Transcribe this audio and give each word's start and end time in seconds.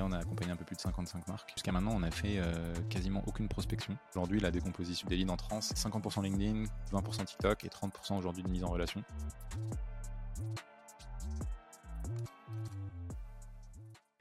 on 0.00 0.12
a 0.12 0.18
accompagné 0.18 0.52
un 0.52 0.56
peu 0.56 0.64
plus 0.64 0.76
de 0.76 0.80
55 0.80 1.28
marques. 1.28 1.50
Jusqu'à 1.54 1.72
maintenant, 1.72 1.92
on 1.94 2.02
a 2.02 2.10
fait 2.10 2.38
euh, 2.38 2.74
quasiment 2.90 3.22
aucune 3.26 3.48
prospection. 3.48 3.96
Aujourd'hui, 4.10 4.40
la 4.40 4.50
décomposition 4.50 5.08
des 5.08 5.16
leads 5.16 5.30
en 5.30 5.36
trans, 5.36 5.60
c'est 5.60 5.76
50% 5.76 6.22
LinkedIn, 6.22 6.64
20% 6.92 7.24
TikTok 7.24 7.64
et 7.64 7.68
30% 7.68 8.18
aujourd'hui 8.18 8.42
de 8.42 8.48
mise 8.48 8.64
en 8.64 8.68
relation. 8.68 9.02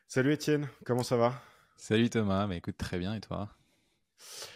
Salut 0.08 0.32
Étienne, 0.32 0.70
comment 0.86 1.04
ça 1.04 1.18
va? 1.18 1.42
Salut 1.76 2.10
Thomas, 2.10 2.47
bah 2.47 2.56
écoute 2.56 2.78
très 2.78 2.97
bien 2.97 3.13
et 3.13 3.20
toi? 3.20 3.50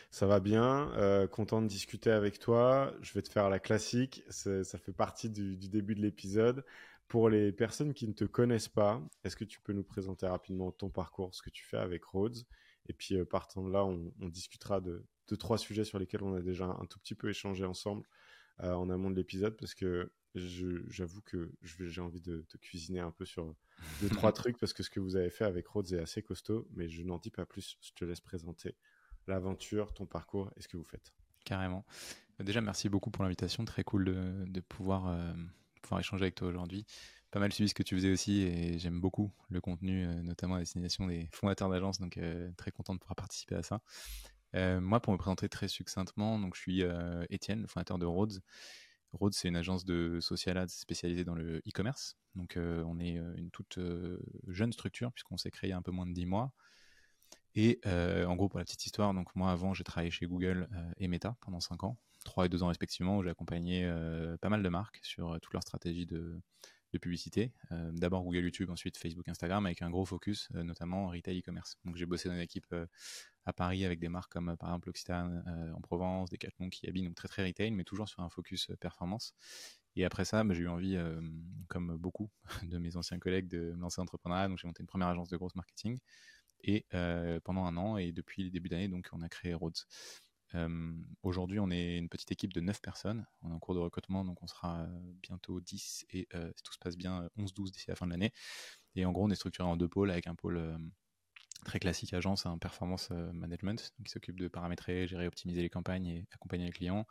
Ça 0.09 0.25
va 0.25 0.39
bien, 0.39 0.89
euh, 0.93 1.27
content 1.27 1.61
de 1.61 1.67
discuter 1.67 2.11
avec 2.11 2.39
toi. 2.39 2.93
Je 3.01 3.13
vais 3.13 3.21
te 3.21 3.29
faire 3.29 3.49
la 3.49 3.59
classique, 3.59 4.23
ça 4.29 4.63
fait 4.63 4.93
partie 4.93 5.29
du, 5.29 5.57
du 5.57 5.67
début 5.67 5.95
de 5.95 6.01
l'épisode. 6.01 6.63
Pour 7.09 7.27
les 7.27 7.51
personnes 7.51 7.95
qui 7.95 8.07
ne 8.07 8.13
te 8.13 8.23
connaissent 8.23 8.69
pas, 8.69 9.01
est-ce 9.23 9.35
que 9.35 9.43
tu 9.43 9.59
peux 9.61 9.73
nous 9.73 9.83
présenter 9.83 10.27
rapidement 10.27 10.71
ton 10.71 10.89
parcours, 10.89 11.33
ce 11.33 11.41
que 11.41 11.49
tu 11.49 11.65
fais 11.65 11.77
avec 11.77 12.05
Rhodes? 12.05 12.37
Et 12.87 12.93
puis 12.93 13.15
euh, 13.15 13.25
partant 13.25 13.63
de 13.63 13.71
là, 13.71 13.83
on, 13.83 14.13
on 14.21 14.29
discutera 14.29 14.79
de, 14.79 15.03
de, 15.27 15.35
trois 15.35 15.57
sujets 15.57 15.83
sur 15.83 15.97
lesquels 15.97 16.21
on 16.21 16.35
a 16.35 16.41
déjà 16.41 16.65
un 16.65 16.85
tout 16.85 16.99
petit 16.99 17.15
peu 17.15 17.29
échangé 17.29 17.65
ensemble 17.65 18.07
euh, 18.61 18.73
en 18.73 18.91
amont 18.91 19.09
de 19.09 19.15
l'épisode, 19.15 19.57
parce 19.57 19.73
que 19.73 20.11
j'avoue 20.35 21.21
que 21.21 21.51
j'ai 21.63 21.99
envie 21.99 22.21
de 22.21 22.45
te 22.47 22.57
cuisiner 22.57 22.99
un 22.99 23.09
peu 23.09 23.25
sur 23.25 23.55
deux, 24.01 24.09
trois 24.09 24.31
trucs, 24.31 24.59
parce 24.59 24.73
que 24.73 24.83
ce 24.83 24.91
que 24.91 24.99
vous 24.99 25.15
avez 25.15 25.31
fait 25.31 25.45
avec 25.45 25.65
Rhodes 25.65 25.91
est 25.91 25.99
assez 25.99 26.21
costaud, 26.21 26.67
mais 26.75 26.89
je 26.89 27.01
n'en 27.01 27.17
dis 27.17 27.31
pas 27.31 27.47
plus, 27.47 27.75
je 27.81 27.91
te 27.93 28.05
laisse 28.05 28.21
présenter 28.21 28.75
l'aventure, 29.25 29.95
ton 29.95 30.05
parcours 30.05 30.51
et 30.57 30.61
ce 30.61 30.67
que 30.67 30.77
vous 30.77 30.83
faites. 30.83 31.11
Carrément. 31.43 31.87
Déjà, 32.39 32.61
merci 32.61 32.87
beaucoup 32.87 33.09
pour 33.09 33.23
l'invitation, 33.23 33.65
très 33.65 33.83
cool 33.83 34.05
de, 34.05 34.45
de 34.45 34.59
pouvoir... 34.59 35.07
Euh 35.07 35.33
pouvoir 35.89 36.01
échanger 36.01 36.23
avec 36.23 36.35
toi 36.35 36.47
aujourd'hui. 36.47 36.85
Pas 37.31 37.39
mal 37.39 37.51
suivi 37.51 37.69
ce 37.69 37.73
que 37.73 37.83
tu 37.83 37.95
faisais 37.95 38.11
aussi 38.11 38.41
et 38.41 38.77
j'aime 38.77 39.01
beaucoup 39.01 39.31
le 39.49 39.59
contenu, 39.59 40.05
euh, 40.05 40.21
notamment 40.21 40.55
à 40.55 40.59
destination 40.59 41.07
des 41.07 41.29
fondateurs 41.31 41.69
d'agences, 41.69 41.99
donc 41.99 42.17
euh, 42.17 42.51
très 42.57 42.71
content 42.71 42.93
de 42.93 42.99
pouvoir 42.99 43.15
participer 43.15 43.55
à 43.55 43.63
ça. 43.63 43.81
Euh, 44.55 44.79
moi, 44.79 44.99
pour 44.99 45.13
me 45.13 45.17
présenter 45.17 45.49
très 45.49 45.67
succinctement, 45.67 46.39
donc 46.39 46.55
je 46.55 46.61
suis 46.61 46.83
Étienne, 47.29 47.61
le 47.61 47.67
fondateur 47.67 47.97
de 47.97 48.05
Rhodes. 48.05 48.39
Rhodes, 49.13 49.33
c'est 49.33 49.47
une 49.47 49.55
agence 49.55 49.83
de 49.83 50.19
social 50.19 50.57
ads 50.57 50.67
spécialisée 50.67 51.23
dans 51.23 51.33
le 51.33 51.57
e-commerce. 51.67 52.17
Donc, 52.35 52.57
on 52.57 52.99
est 52.99 53.15
une 53.37 53.49
toute 53.51 53.79
jeune 54.47 54.71
structure 54.71 55.11
puisqu'on 55.11 55.37
s'est 55.37 55.51
créé 55.51 55.73
un 55.73 55.81
peu 55.81 55.91
moins 55.91 56.05
de 56.05 56.13
10 56.13 56.27
mois. 56.27 56.51
Et 57.55 57.79
en 57.85 58.35
gros, 58.35 58.49
pour 58.49 58.59
la 58.59 58.65
petite 58.65 58.85
histoire, 58.85 59.13
donc 59.13 59.35
moi 59.35 59.51
avant, 59.51 59.73
j'ai 59.73 59.83
travaillé 59.83 60.11
chez 60.11 60.25
Google 60.25 60.67
et 60.97 61.07
Meta 61.07 61.35
pendant 61.41 61.59
5 61.59 61.83
ans. 61.83 61.97
3 62.25 62.45
et 62.45 62.49
2 62.49 62.63
ans 62.63 62.67
respectivement, 62.67 63.17
où 63.17 63.23
j'ai 63.23 63.29
accompagné 63.29 63.85
euh, 63.85 64.37
pas 64.37 64.49
mal 64.49 64.63
de 64.63 64.69
marques 64.69 64.99
sur 65.03 65.31
euh, 65.33 65.39
toute 65.39 65.53
leur 65.53 65.63
stratégie 65.63 66.05
de, 66.05 66.39
publicité. 67.01 67.53
Euh, 67.71 67.91
d'abord 67.93 68.23
Google, 68.23 68.45
YouTube, 68.45 68.71
ensuite 68.71 68.97
Facebook, 68.97 69.27
Instagram, 69.29 69.63
avec 69.67 69.83
un 69.83 69.91
gros 69.91 70.05
focus, 70.05 70.49
notamment 70.55 71.09
retail 71.09 71.37
e-commerce. 71.37 71.77
Donc 71.85 71.95
j'ai 71.97 72.07
bossé 72.07 72.29
dans 72.29 72.33
une 72.33 72.41
équipe 72.41 72.65
à 73.45 73.53
Paris 73.53 73.85
avec 73.85 73.99
des 73.99 74.09
marques 74.09 74.31
comme 74.31 74.57
par 74.57 74.69
exemple 74.69 74.87
L'Occitane 74.87 75.73
en 75.77 75.81
Provence, 75.81 76.31
Decathlon, 76.31 76.67
Kiabi, 76.69 77.03
donc 77.03 77.13
très 77.13 77.27
très 77.27 77.45
retail, 77.45 77.69
mais 77.69 77.83
toujours 77.83 78.09
sur 78.09 78.21
un 78.21 78.29
focus 78.31 78.71
performance. 78.79 79.35
Et 79.95 80.03
après 80.03 80.25
ça, 80.25 80.43
bah, 80.43 80.55
j'ai 80.55 80.63
eu 80.63 80.67
envie, 80.67 80.97
comme 81.67 81.95
beaucoup 81.95 82.31
de 82.63 82.79
mes 82.79 82.97
anciens 82.97 83.19
collègues, 83.19 83.47
de 83.47 83.73
me 83.73 83.81
lancer 83.81 84.01
entrepreneuriat. 84.01 84.47
Donc 84.47 84.57
j'ai 84.57 84.67
monté 84.67 84.81
une 84.81 84.87
première 84.87 85.09
agence 85.09 85.29
de 85.29 85.37
grosse 85.37 85.53
marketing. 85.53 85.99
Et 86.63 86.87
pendant 87.43 87.65
un 87.65 87.77
an, 87.77 87.97
et 87.97 88.11
depuis 88.11 88.43
le 88.43 88.49
début 88.49 88.69
d'année, 88.69 88.87
donc 88.87 89.07
on 89.11 89.21
a 89.21 89.29
créé 89.29 89.53
Rhodes. 89.53 89.77
Euh, 90.55 90.93
aujourd'hui, 91.23 91.59
on 91.59 91.69
est 91.69 91.97
une 91.97 92.09
petite 92.09 92.31
équipe 92.31 92.53
de 92.53 92.61
9 92.61 92.81
personnes. 92.81 93.25
On 93.41 93.51
est 93.51 93.53
en 93.53 93.59
cours 93.59 93.75
de 93.75 93.79
recrutement, 93.79 94.25
donc 94.25 94.41
on 94.41 94.47
sera 94.47 94.87
bientôt 95.21 95.59
10 95.59 96.05
et 96.11 96.27
euh, 96.33 96.51
si 96.55 96.63
tout 96.63 96.73
se 96.73 96.79
passe 96.79 96.97
bien, 96.97 97.29
11-12 97.37 97.71
d'ici 97.71 97.85
la 97.87 97.95
fin 97.95 98.05
de 98.05 98.11
l'année. 98.11 98.31
Et 98.95 99.05
en 99.05 99.11
gros, 99.11 99.25
on 99.25 99.29
est 99.29 99.35
structuré 99.35 99.67
en 99.67 99.77
deux 99.77 99.87
pôles 99.87 100.11
avec 100.11 100.27
un 100.27 100.35
pôle 100.35 100.57
euh, 100.57 100.77
très 101.65 101.79
classique 101.79 102.13
agence, 102.13 102.45
un 102.45 102.57
performance 102.57 103.11
management, 103.11 103.91
qui 104.03 104.11
s'occupe 104.11 104.39
de 104.39 104.47
paramétrer, 104.47 105.07
gérer, 105.07 105.27
optimiser 105.27 105.61
les 105.61 105.69
campagnes 105.69 106.07
et 106.07 106.27
accompagner 106.33 106.65
les 106.65 106.71
clients, 106.71 107.05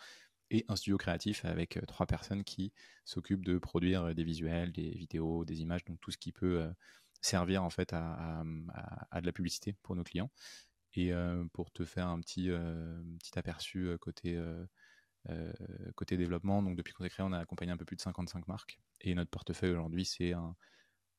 et 0.50 0.64
un 0.69 0.77
studio 0.77 0.97
créatif 0.97 1.45
avec 1.45 1.79
trois 1.86 2.07
personnes 2.07 2.42
qui 2.45 2.73
s'occupent 3.05 3.45
de 3.45 3.58
produire 3.58 4.14
des 4.14 4.24
visuels, 4.24 4.73
des 4.73 4.91
vidéos, 4.92 5.45
des 5.45 5.61
images, 5.61 5.85
donc 5.85 6.01
tout 6.01 6.11
ce 6.11 6.17
qui 6.17 6.33
peut 6.33 6.67
servir 7.20 7.64
en 7.64 7.70
fait 7.70 7.92
à, 7.92 8.42
de 8.45 9.27
la 9.27 9.33
publicité 9.33 9.74
pour 9.83 9.96
nos 9.96 10.05
clients. 10.05 10.30
Et 10.94 11.12
pour 11.52 11.70
te 11.70 11.84
faire 11.84 12.08
un 12.08 12.20
petit, 12.20 12.48
petit 13.18 13.38
aperçu 13.38 13.96
côté, 14.00 14.40
côté 15.94 16.16
développement, 16.16 16.62
donc 16.62 16.76
depuis 16.76 16.92
qu'on 16.92 17.04
est 17.04 17.10
créé, 17.10 17.24
on 17.26 17.32
a 17.32 17.38
accompagné 17.38 17.72
un 17.72 17.76
peu 17.76 17.84
plus 17.84 17.96
de 17.96 18.00
55 18.00 18.48
marques. 18.48 18.80
Et 19.02 19.14
notre 19.14 19.30
portefeuille 19.30 19.72
aujourd'hui, 19.72 20.04
c'est 20.04 20.32
un 20.32 20.56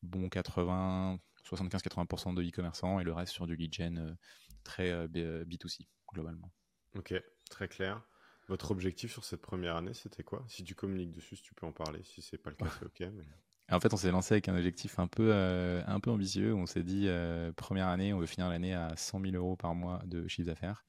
bon 0.01 0.29
80, 0.29 1.19
75-80% 1.45 2.33
de 2.33 2.43
e-commerçants 2.43 2.99
et 2.99 3.03
le 3.03 3.13
reste 3.13 3.33
sur 3.33 3.47
du 3.47 3.55
lead 3.55 3.73
gen 3.73 4.17
très 4.63 5.07
B2C 5.07 5.87
globalement. 6.11 6.51
Ok, 6.95 7.13
très 7.49 7.67
clair. 7.67 8.03
Votre 8.47 8.71
objectif 8.71 9.11
sur 9.11 9.23
cette 9.23 9.41
première 9.41 9.75
année, 9.75 9.93
c'était 9.93 10.23
quoi? 10.23 10.43
Si 10.47 10.63
tu 10.63 10.73
communiques 10.73 11.11
dessus, 11.11 11.35
si 11.35 11.43
tu 11.43 11.53
peux 11.53 11.67
en 11.67 11.71
parler. 11.71 12.03
Si 12.03 12.23
c'est 12.23 12.39
pas 12.39 12.49
le 12.49 12.55
cas, 12.55 12.65
c'est 12.79 12.85
ok. 12.85 13.13
Mais 13.13 13.27
en 13.71 13.79
fait, 13.79 13.93
on 13.93 13.97
s'est 13.97 14.11
lancé 14.11 14.33
avec 14.35 14.49
un 14.49 14.55
objectif 14.55 14.99
un 14.99 15.07
peu, 15.07 15.29
euh, 15.31 15.81
un 15.87 15.99
peu 15.99 16.09
ambitieux. 16.09 16.53
On 16.55 16.65
s'est 16.65 16.83
dit, 16.83 17.05
euh, 17.07 17.51
première 17.53 17.87
année, 17.87 18.13
on 18.13 18.19
veut 18.19 18.25
finir 18.25 18.49
l'année 18.49 18.73
à 18.73 18.95
100 18.95 19.21
000 19.21 19.35
euros 19.35 19.55
par 19.55 19.75
mois 19.75 20.01
de 20.05 20.27
chiffre 20.27 20.47
d'affaires 20.47 20.85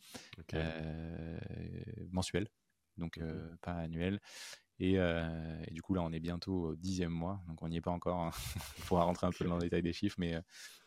euh, 0.54 1.38
mensuel, 2.10 2.48
donc 2.96 3.18
mmh 3.18 3.56
pas 3.62 3.72
annuel. 3.72 4.20
Et, 4.80 4.98
du 5.70 5.82
coup, 5.82 5.94
là, 5.94 6.02
on 6.02 6.12
est 6.12 6.20
bientôt 6.20 6.70
au 6.70 6.74
dixième 6.74 7.12
mois, 7.12 7.42
donc 7.46 7.62
on 7.62 7.68
n'y 7.68 7.76
est 7.76 7.82
pas 7.82 7.90
encore. 7.90 8.18
Hein. 8.18 8.30
on 8.78 8.82
pourra 8.86 9.04
rentrer 9.04 9.26
un 9.26 9.30
peu 9.30 9.44
dans 9.44 9.56
le 9.56 9.62
détail 9.62 9.82
des 9.82 9.92
chiffres, 9.92 10.16
mais 10.18 10.40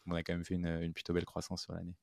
on 0.05 0.15
a 0.15 0.23
quand 0.23 0.33
même 0.33 0.43
fait 0.43 0.55
une, 0.55 0.93
plutôt 0.93 1.13
belle 1.13 1.25
croissance 1.25 1.63
sur 1.63 1.73
l'année. 1.73 1.95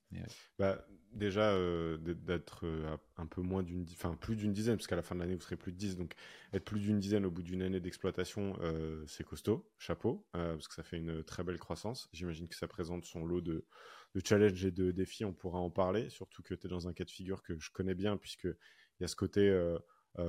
Bah, 0.58 0.86
déjà 1.12 1.52
euh, 1.52 1.98
d'être 1.98 2.64
euh, 2.64 2.96
un 3.16 3.26
peu 3.26 3.42
moins 3.42 3.62
d'une, 3.62 3.84
enfin 3.92 4.14
plus 4.14 4.36
d'une 4.36 4.52
dizaine, 4.52 4.76
parce 4.76 4.86
qu'à 4.86 4.96
la 4.96 5.02
fin 5.02 5.14
de 5.14 5.20
l'année 5.20 5.34
vous 5.34 5.40
serez 5.40 5.56
plus 5.56 5.72
de 5.72 5.76
10, 5.76 5.96
donc 5.96 6.14
être 6.52 6.64
plus 6.64 6.80
d'une 6.80 6.98
dizaine 6.98 7.26
au 7.26 7.30
bout 7.30 7.42
d'une 7.42 7.62
année 7.62 7.80
d'exploitation, 7.80 8.56
euh, 8.60 9.04
c'est 9.06 9.24
costaud, 9.24 9.68
chapeau, 9.78 10.26
parce 10.32 10.68
que 10.68 10.74
ça 10.74 10.82
fait 10.82 10.96
une 10.96 11.22
très 11.24 11.44
belle 11.44 11.58
croissance. 11.58 12.08
J'imagine 12.12 12.48
que 12.48 12.56
ça 12.56 12.68
présente 12.68 13.04
son 13.04 13.24
lot 13.24 13.40
de, 13.40 13.66
de 14.14 14.20
challenges 14.24 14.64
et 14.64 14.70
de 14.70 14.90
défis, 14.90 15.24
on 15.24 15.32
pourra 15.32 15.58
en 15.58 15.70
parler, 15.70 16.08
surtout 16.10 16.42
que 16.42 16.54
tu 16.54 16.66
es 16.66 16.70
dans 16.70 16.88
un 16.88 16.92
cas 16.92 17.04
de 17.04 17.10
figure 17.10 17.42
que 17.42 17.58
je 17.58 17.70
connais 17.70 17.94
bien, 17.94 18.16
puisque 18.16 18.44
il 18.44 19.02
y 19.02 19.04
a 19.04 19.08
ce 19.08 19.16
côté 19.16 19.50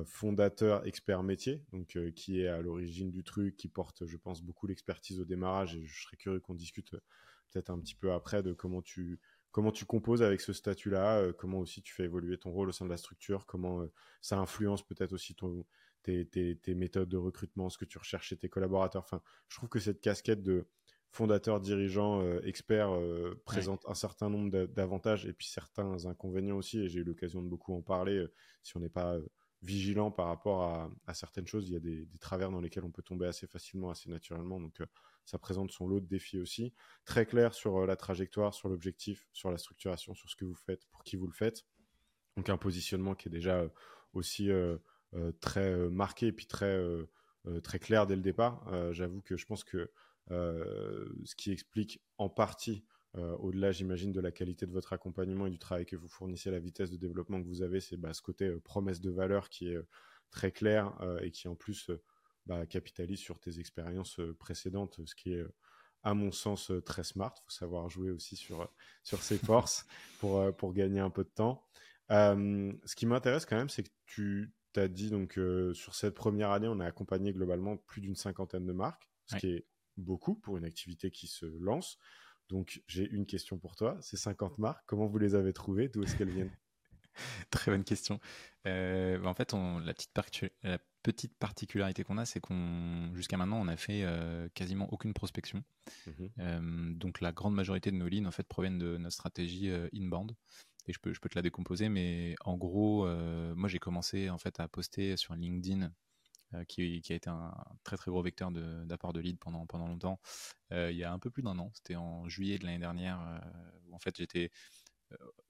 fondateur, 0.04 0.86
expert 0.86 1.22
métier, 1.22 1.62
donc 1.72 1.98
qui 2.14 2.40
est 2.40 2.48
à 2.48 2.62
l'origine 2.62 3.10
du 3.10 3.24
truc, 3.24 3.56
qui 3.56 3.68
porte, 3.68 4.06
je 4.06 4.16
pense, 4.16 4.42
beaucoup 4.42 4.66
l'expertise 4.66 5.20
au 5.20 5.24
démarrage, 5.24 5.74
et 5.74 5.84
je 5.84 6.02
serais 6.02 6.16
curieux 6.16 6.40
qu'on 6.40 6.54
discute 6.54 6.94
peut-être 7.52 7.70
un 7.70 7.78
petit 7.78 7.94
peu 7.94 8.12
après 8.12 8.42
de 8.42 8.52
comment 8.52 8.82
tu 8.82 9.20
comment 9.52 9.70
tu 9.70 9.84
composes 9.84 10.22
avec 10.22 10.40
ce 10.40 10.52
statut-là, 10.52 11.18
euh, 11.18 11.32
comment 11.32 11.60
aussi 11.60 11.82
tu 11.82 11.92
fais 11.94 12.04
évoluer 12.04 12.38
ton 12.38 12.50
rôle 12.50 12.70
au 12.70 12.72
sein 12.72 12.86
de 12.86 12.90
la 12.90 12.96
structure, 12.96 13.46
comment 13.46 13.82
euh, 13.82 13.92
ça 14.22 14.38
influence 14.38 14.82
peut-être 14.82 15.12
aussi 15.12 15.34
ton, 15.34 15.64
tes, 16.02 16.26
tes, 16.26 16.56
tes, 16.56 16.74
méthodes 16.74 17.10
de 17.10 17.18
recrutement, 17.18 17.68
ce 17.68 17.78
que 17.78 17.84
tu 17.84 17.98
recherches 17.98 18.28
chez 18.28 18.36
tes 18.36 18.48
collaborateurs. 18.48 19.02
Enfin, 19.04 19.20
je 19.48 19.56
trouve 19.56 19.68
que 19.68 19.78
cette 19.78 20.00
casquette 20.00 20.42
de 20.42 20.66
fondateur, 21.10 21.60
dirigeant, 21.60 22.22
euh, 22.22 22.40
expert 22.44 22.98
présente 23.44 23.84
un 23.86 23.94
certain 23.94 24.30
nombre 24.30 24.64
d'avantages 24.66 25.26
et 25.26 25.34
puis 25.34 25.46
certains 25.46 26.06
inconvénients 26.06 26.56
aussi. 26.56 26.80
Et 26.80 26.88
j'ai 26.88 27.00
eu 27.00 27.04
l'occasion 27.04 27.42
de 27.42 27.48
beaucoup 27.48 27.74
en 27.74 27.82
parler. 27.82 28.26
si 28.62 28.74
on 28.78 28.80
n'est 28.80 28.88
pas 28.88 29.18
vigilant 29.62 30.10
par 30.10 30.26
rapport 30.26 30.90
à, 31.06 31.14
certaines 31.14 31.46
choses, 31.46 31.68
il 31.68 31.72
y 31.72 31.76
a 31.76 31.80
des, 31.80 32.06
travers 32.20 32.50
dans 32.50 32.60
lesquels 32.60 32.84
on 32.84 32.90
peut 32.90 33.02
tomber 33.02 33.26
assez 33.26 33.46
facilement, 33.46 33.90
assez 33.90 34.10
naturellement. 34.10 34.60
Donc, 34.60 34.80
ça 35.24 35.38
présente 35.38 35.70
son 35.70 35.86
lot 35.86 36.00
de 36.00 36.06
défis 36.06 36.38
aussi. 36.38 36.72
Très 37.04 37.26
clair 37.26 37.54
sur 37.54 37.78
euh, 37.78 37.86
la 37.86 37.96
trajectoire, 37.96 38.54
sur 38.54 38.68
l'objectif, 38.68 39.28
sur 39.32 39.50
la 39.50 39.58
structuration, 39.58 40.14
sur 40.14 40.28
ce 40.28 40.36
que 40.36 40.44
vous 40.44 40.54
faites, 40.54 40.86
pour 40.86 41.04
qui 41.04 41.16
vous 41.16 41.26
le 41.26 41.32
faites. 41.32 41.64
Donc 42.36 42.48
un 42.48 42.56
positionnement 42.56 43.14
qui 43.14 43.28
est 43.28 43.30
déjà 43.30 43.58
euh, 43.58 43.68
aussi 44.14 44.50
euh, 44.50 44.78
très 45.40 45.74
marqué 45.90 46.28
et 46.28 46.32
puis 46.32 46.46
très, 46.46 46.82
très 47.62 47.78
clair 47.78 48.06
dès 48.06 48.16
le 48.16 48.22
départ. 48.22 48.66
J'avoue 48.92 49.20
que 49.20 49.36
je 49.36 49.44
pense 49.44 49.62
que 49.62 49.90
ce 50.30 51.34
qui 51.36 51.52
explique 51.52 52.02
en 52.16 52.30
partie 52.30 52.82
au-delà, 53.14 53.72
j'imagine, 53.72 54.12
de 54.12 54.20
la 54.20 54.32
qualité 54.32 54.66
de 54.66 54.72
votre 54.72 54.92
accompagnement 54.92 55.46
et 55.46 55.50
du 55.50 55.58
travail 55.58 55.84
que 55.84 55.96
vous 55.96 56.08
fournissez, 56.08 56.50
la 56.50 56.58
vitesse 56.58 56.90
de 56.90 56.96
développement 56.96 57.42
que 57.42 57.46
vous 57.46 57.62
avez, 57.62 57.80
c'est 57.80 57.96
bah, 57.96 58.14
ce 58.14 58.22
côté 58.22 58.50
promesse 58.64 59.00
de 59.00 59.10
valeur 59.10 59.50
qui 59.50 59.68
est 59.68 59.78
très 60.30 60.50
clair 60.50 60.92
et 61.22 61.30
qui 61.30 61.46
en 61.46 61.54
plus 61.54 61.90
bah, 62.46 62.66
capitalise 62.66 63.20
sur 63.20 63.38
tes 63.38 63.60
expériences 63.60 64.18
euh, 64.18 64.34
précédentes, 64.34 65.00
ce 65.04 65.14
qui 65.14 65.32
est 65.32 65.38
euh, 65.38 65.54
à 66.02 66.12
mon 66.12 66.32
sens 66.32 66.72
euh, 66.72 66.82
très 66.82 67.04
smart. 67.04 67.32
Il 67.38 67.44
faut 67.44 67.50
savoir 67.50 67.88
jouer 67.88 68.10
aussi 68.10 68.34
sur, 68.34 68.68
sur 69.04 69.22
ses 69.22 69.38
forces 69.38 69.86
pour, 70.18 70.54
pour 70.56 70.72
gagner 70.72 70.98
un 70.98 71.10
peu 71.10 71.22
de 71.22 71.30
temps. 71.30 71.64
ce 72.10 72.94
qui 72.96 73.06
m'intéresse 73.06 73.46
quand 73.46 73.56
même, 73.56 73.68
c'est 73.68 73.84
que 73.84 73.90
tu 74.06 74.52
as 74.74 74.88
dit 74.88 75.10
donc 75.10 75.38
sur 75.74 75.94
cette 75.94 76.14
première 76.14 76.50
année, 76.50 76.66
on 76.66 76.80
a 76.80 76.86
accompagné 76.86 77.32
globalement 77.32 77.76
plus 77.76 78.00
d'une 78.00 78.16
cinquantaine 78.16 78.66
de 78.66 78.72
marques, 78.72 79.08
ce 79.26 79.36
qui 79.36 79.46
est 79.48 79.66
beaucoup 79.96 80.34
pour 80.34 80.56
une 80.56 80.64
activité 80.64 81.10
qui 81.10 81.28
se 81.28 81.46
lance. 81.46 81.98
Donc 82.52 82.82
j'ai 82.86 83.08
une 83.10 83.26
question 83.26 83.58
pour 83.58 83.74
toi. 83.76 83.96
Ces 84.02 84.16
50 84.16 84.58
marques, 84.58 84.84
comment 84.86 85.06
vous 85.06 85.18
les 85.18 85.34
avez 85.34 85.52
trouvées? 85.52 85.88
D'où 85.88 86.02
est-ce 86.02 86.16
qu'elles 86.16 86.30
viennent? 86.30 86.52
Très 87.50 87.72
bonne 87.72 87.82
question. 87.82 88.20
Euh, 88.66 89.18
bah, 89.18 89.30
en 89.30 89.34
fait, 89.34 89.54
on, 89.54 89.78
la, 89.78 89.94
petite 89.94 90.12
petite 91.02 91.34
particularité 91.36 92.04
qu'on 92.04 92.18
a, 92.18 92.26
c'est 92.26 92.40
qu'on 92.40 93.10
jusqu'à 93.14 93.36
maintenant, 93.36 93.60
on 93.60 93.68
a 93.68 93.76
fait 93.76 94.06
quasiment 94.54 94.92
aucune 94.92 95.14
prospection. 95.14 95.64
Mmh 96.06 96.92
donc 96.92 97.20
la 97.20 97.32
grande 97.32 97.54
majorité 97.54 97.90
de 97.90 97.96
nos 97.96 98.06
leads 98.06 98.26
en 98.26 98.30
fait 98.30 98.46
proviennent 98.46 98.78
de 98.78 98.96
notre 98.98 99.14
stratégie 99.14 99.68
inbound. 99.94 100.36
Et 100.86 100.92
je 100.92 101.00
peux, 101.00 101.12
je 101.12 101.20
peux 101.20 101.28
te 101.28 101.36
la 101.36 101.42
décomposer, 101.42 101.88
mais 101.88 102.36
en 102.44 102.56
gros, 102.56 103.06
moi 103.56 103.68
j'ai 103.68 103.78
commencé 103.78 104.30
en 104.30 104.38
fait 104.38 104.60
à 104.60 104.68
poster 104.68 105.16
sur 105.16 105.34
LinkedIn 105.34 105.90
euh, 106.54 106.64
qui, 106.64 107.02
a 107.08 107.14
été 107.14 107.30
un 107.30 107.54
très 107.84 107.96
très 107.96 108.10
gros 108.10 108.22
vecteur 108.22 108.50
d'apport 108.50 109.12
de, 109.12 109.20
lead 109.20 109.38
pendant, 109.38 109.66
pendant 109.66 109.86
longtemps. 109.86 110.20
Euh, 110.72 110.90
il 110.90 110.98
y 110.98 111.04
a 111.04 111.12
un 111.12 111.18
peu 111.18 111.30
plus 111.30 111.42
d'un 111.42 111.58
an, 111.58 111.70
c'était 111.74 111.96
en 111.96 112.28
juillet 112.28 112.58
de 112.58 112.64
l'année 112.64 112.78
dernière, 112.78 113.20
euh, 113.20 113.38
où 113.86 113.94
en 113.94 113.98
fait 113.98 114.16
j'étais 114.16 114.50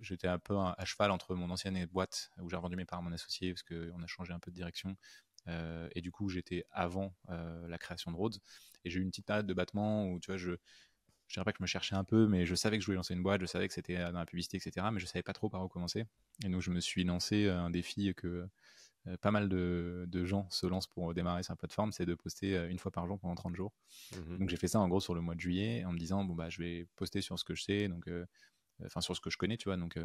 j'étais 0.00 0.26
un 0.26 0.40
peu 0.40 0.58
à 0.58 0.84
cheval 0.84 1.12
entre 1.12 1.36
mon 1.36 1.48
ancienne 1.50 1.86
boîte 1.86 2.30
où 2.40 2.50
j'ai 2.50 2.56
revendu 2.56 2.74
mes 2.74 2.84
parts 2.84 2.98
à 2.98 3.02
mon 3.02 3.12
associé 3.12 3.52
parce 3.52 3.62
qu'on 3.62 4.02
a 4.02 4.06
changé 4.08 4.32
un 4.32 4.40
peu 4.40 4.50
de 4.50 4.56
direction. 4.56 4.96
et 5.46 6.00
du 6.00 6.10
coup, 6.10 6.28
j'étais 6.28 6.64
avant 6.72 7.14
la 7.28 7.78
création 7.78 8.10
de 8.10 8.16
Rhodes. 8.16 8.38
Et 8.84 8.90
j'ai 8.90 8.98
eu 8.98 9.02
une 9.02 9.10
petite 9.10 9.26
période 9.26 9.46
de 9.46 9.54
battement 9.54 10.08
où, 10.08 10.18
tu 10.18 10.32
vois, 10.32 10.36
je, 10.36 10.50
je 11.28 11.34
dirais 11.34 11.44
pas 11.44 11.52
que 11.52 11.58
je 11.58 11.62
me 11.62 11.68
cherchais 11.68 11.94
un 11.94 12.02
peu, 12.02 12.26
mais 12.26 12.44
je 12.44 12.56
savais 12.56 12.76
que 12.76 12.82
je 12.82 12.86
voulais 12.86 12.96
lancer 12.96 13.14
une 13.14 13.22
boîte, 13.22 13.40
je 13.40 13.46
savais 13.46 13.68
que 13.68 13.74
c'était 13.74 13.98
dans 13.98 14.18
la 14.18 14.26
publicité, 14.26 14.56
etc. 14.56 14.90
Mais 14.92 14.98
je 14.98 15.06
savais 15.06 15.22
pas 15.22 15.32
trop 15.32 15.48
par 15.48 15.64
où 15.64 15.68
commencer. 15.68 16.06
Et 16.44 16.48
donc, 16.48 16.60
je 16.60 16.72
me 16.72 16.80
suis 16.80 17.04
lancé 17.04 17.48
un 17.48 17.70
défi 17.70 18.12
que, 18.16 18.48
pas 19.20 19.30
mal 19.30 19.48
de, 19.48 20.24
gens 20.24 20.48
se 20.50 20.66
lancent 20.66 20.86
pour 20.86 21.12
démarrer 21.14 21.42
sa 21.42 21.56
plateforme, 21.56 21.92
c'est 21.92 22.06
de 22.06 22.14
poster 22.14 22.56
euh, 22.56 22.70
une 22.70 22.78
fois 22.78 22.92
par 22.92 23.06
jour 23.06 23.18
pendant 23.18 23.34
30 23.34 23.56
jours. 23.56 23.72
Mmh 24.12 24.38
donc 24.38 24.48
j'ai 24.48 24.56
fait 24.56 24.68
ça 24.68 24.80
en 24.80 24.88
gros 24.88 25.00
sur 25.00 25.14
le 25.14 25.20
mois 25.20 25.34
de 25.34 25.40
juillet 25.40 25.84
en 25.84 25.92
me 25.92 25.98
disant 25.98 26.24
bon 26.24 26.34
bah 26.34 26.48
je 26.48 26.58
vais 26.58 26.86
poster 26.96 27.20
sur 27.20 27.38
ce 27.38 27.44
que 27.44 27.54
je 27.54 27.62
sais, 27.62 27.88
donc 27.88 28.08
euh, 28.08 28.24
enfin 28.84 29.00
sur 29.00 29.16
ce 29.16 29.20
que 29.20 29.30
je 29.30 29.36
connais, 29.36 29.56
tu 29.56 29.68
vois, 29.68 29.76
donc 29.76 29.98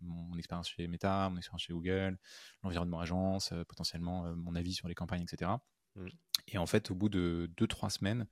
mon, 0.00 0.36
expérience 0.36 0.68
chez 0.68 0.86
Meta, 0.86 1.28
mon 1.30 1.36
expérience 1.36 1.62
chez 1.62 1.72
Google, 1.72 2.18
l'environnement 2.62 3.00
agence, 3.00 3.52
potentiellement 3.68 4.34
mon 4.34 4.54
avis 4.54 4.72
sur 4.72 4.88
les 4.88 4.94
campagnes, 4.94 5.22
etc. 5.22 5.50
Mmh. 5.96 6.06
Et 6.48 6.58
en 6.58 6.66
fait, 6.66 6.90
au 6.90 6.94
bout 6.94 7.08
de 7.08 7.50
2-3 7.58 7.90
semaines, 7.90 8.26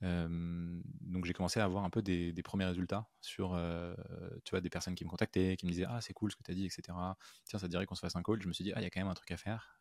donc 0.00 1.24
j'ai 1.24 1.32
commencé 1.32 1.58
à 1.58 1.64
avoir 1.64 1.84
un 1.84 1.90
peu 1.90 2.02
des, 2.02 2.32
premiers 2.44 2.66
résultats 2.66 3.08
sur 3.20 3.50
tu 4.44 4.50
vois, 4.50 4.60
des 4.60 4.70
personnes 4.70 4.94
qui 4.94 5.04
me 5.04 5.10
contactaient, 5.10 5.56
qui 5.56 5.66
me 5.66 5.70
disaient 5.70 5.86
Ah, 5.88 6.00
c'est 6.00 6.12
cool 6.12 6.30
ce 6.30 6.36
que 6.36 6.42
tu 6.42 6.50
as 6.50 6.54
dit, 6.54 6.66
etc. 6.66 6.96
Tiens, 7.44 7.58
ça 7.58 7.68
dirait 7.68 7.86
qu'on 7.86 7.94
se 7.94 8.00
fasse 8.00 8.16
un 8.16 8.22
call. 8.22 8.40
Je 8.40 8.48
me 8.48 8.52
suis 8.52 8.64
dit 8.64 8.72
Ah, 8.74 8.80
il 8.80 8.84
y 8.84 8.86
a 8.86 8.90
quand 8.90 9.00
même 9.00 9.08
un 9.08 9.14
truc 9.14 9.30
à 9.30 9.36
faire. 9.36 9.80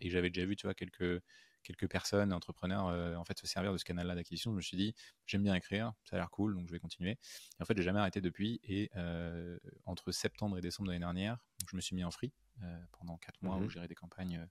et 0.00 0.10
j'avais 0.10 0.30
déjà 0.30 0.46
vu 0.46 0.56
tu 0.56 0.66
vois, 0.66 0.74
quelques, 0.74 1.22
quelques 1.62 1.88
personnes, 1.88 2.32
entrepreneurs, 2.32 2.86
en 3.18 3.24
fait, 3.24 3.38
se 3.38 3.46
servir 3.46 3.72
de 3.72 3.78
ce 3.78 3.84
canal-là 3.84 4.14
d'acquisition. 4.14 4.50
Je 4.50 4.56
me 4.56 4.62
suis 4.62 4.76
dit 4.76 4.94
J'aime 5.26 5.42
bien 5.42 5.54
écrire, 5.54 5.92
ça 6.04 6.16
a 6.16 6.18
l'air 6.18 6.30
cool, 6.30 6.54
donc 6.54 6.66
je 6.66 6.72
vais 6.72 6.80
continuer. 6.80 7.12
Et 7.12 7.62
en 7.62 7.64
fait, 7.64 7.76
j'ai 7.76 7.84
jamais 7.84 8.00
arrêté 8.00 8.20
depuis. 8.20 8.60
Et 8.64 8.90
entre 9.84 10.10
septembre 10.12 10.58
et 10.58 10.60
décembre 10.60 10.88
de 10.88 10.92
l'année 10.92 11.04
dernière, 11.04 11.38
je 11.70 11.76
me 11.76 11.80
suis 11.80 11.94
mis 11.94 12.04
en 12.04 12.10
free 12.10 12.32
pendant 12.92 13.18
4 13.18 13.42
mois 13.42 13.56
où 13.56 13.60
mmh 13.60 13.68
je 13.68 13.74
gérais 13.74 13.88
des 13.88 13.94
campagnes. 13.94 14.46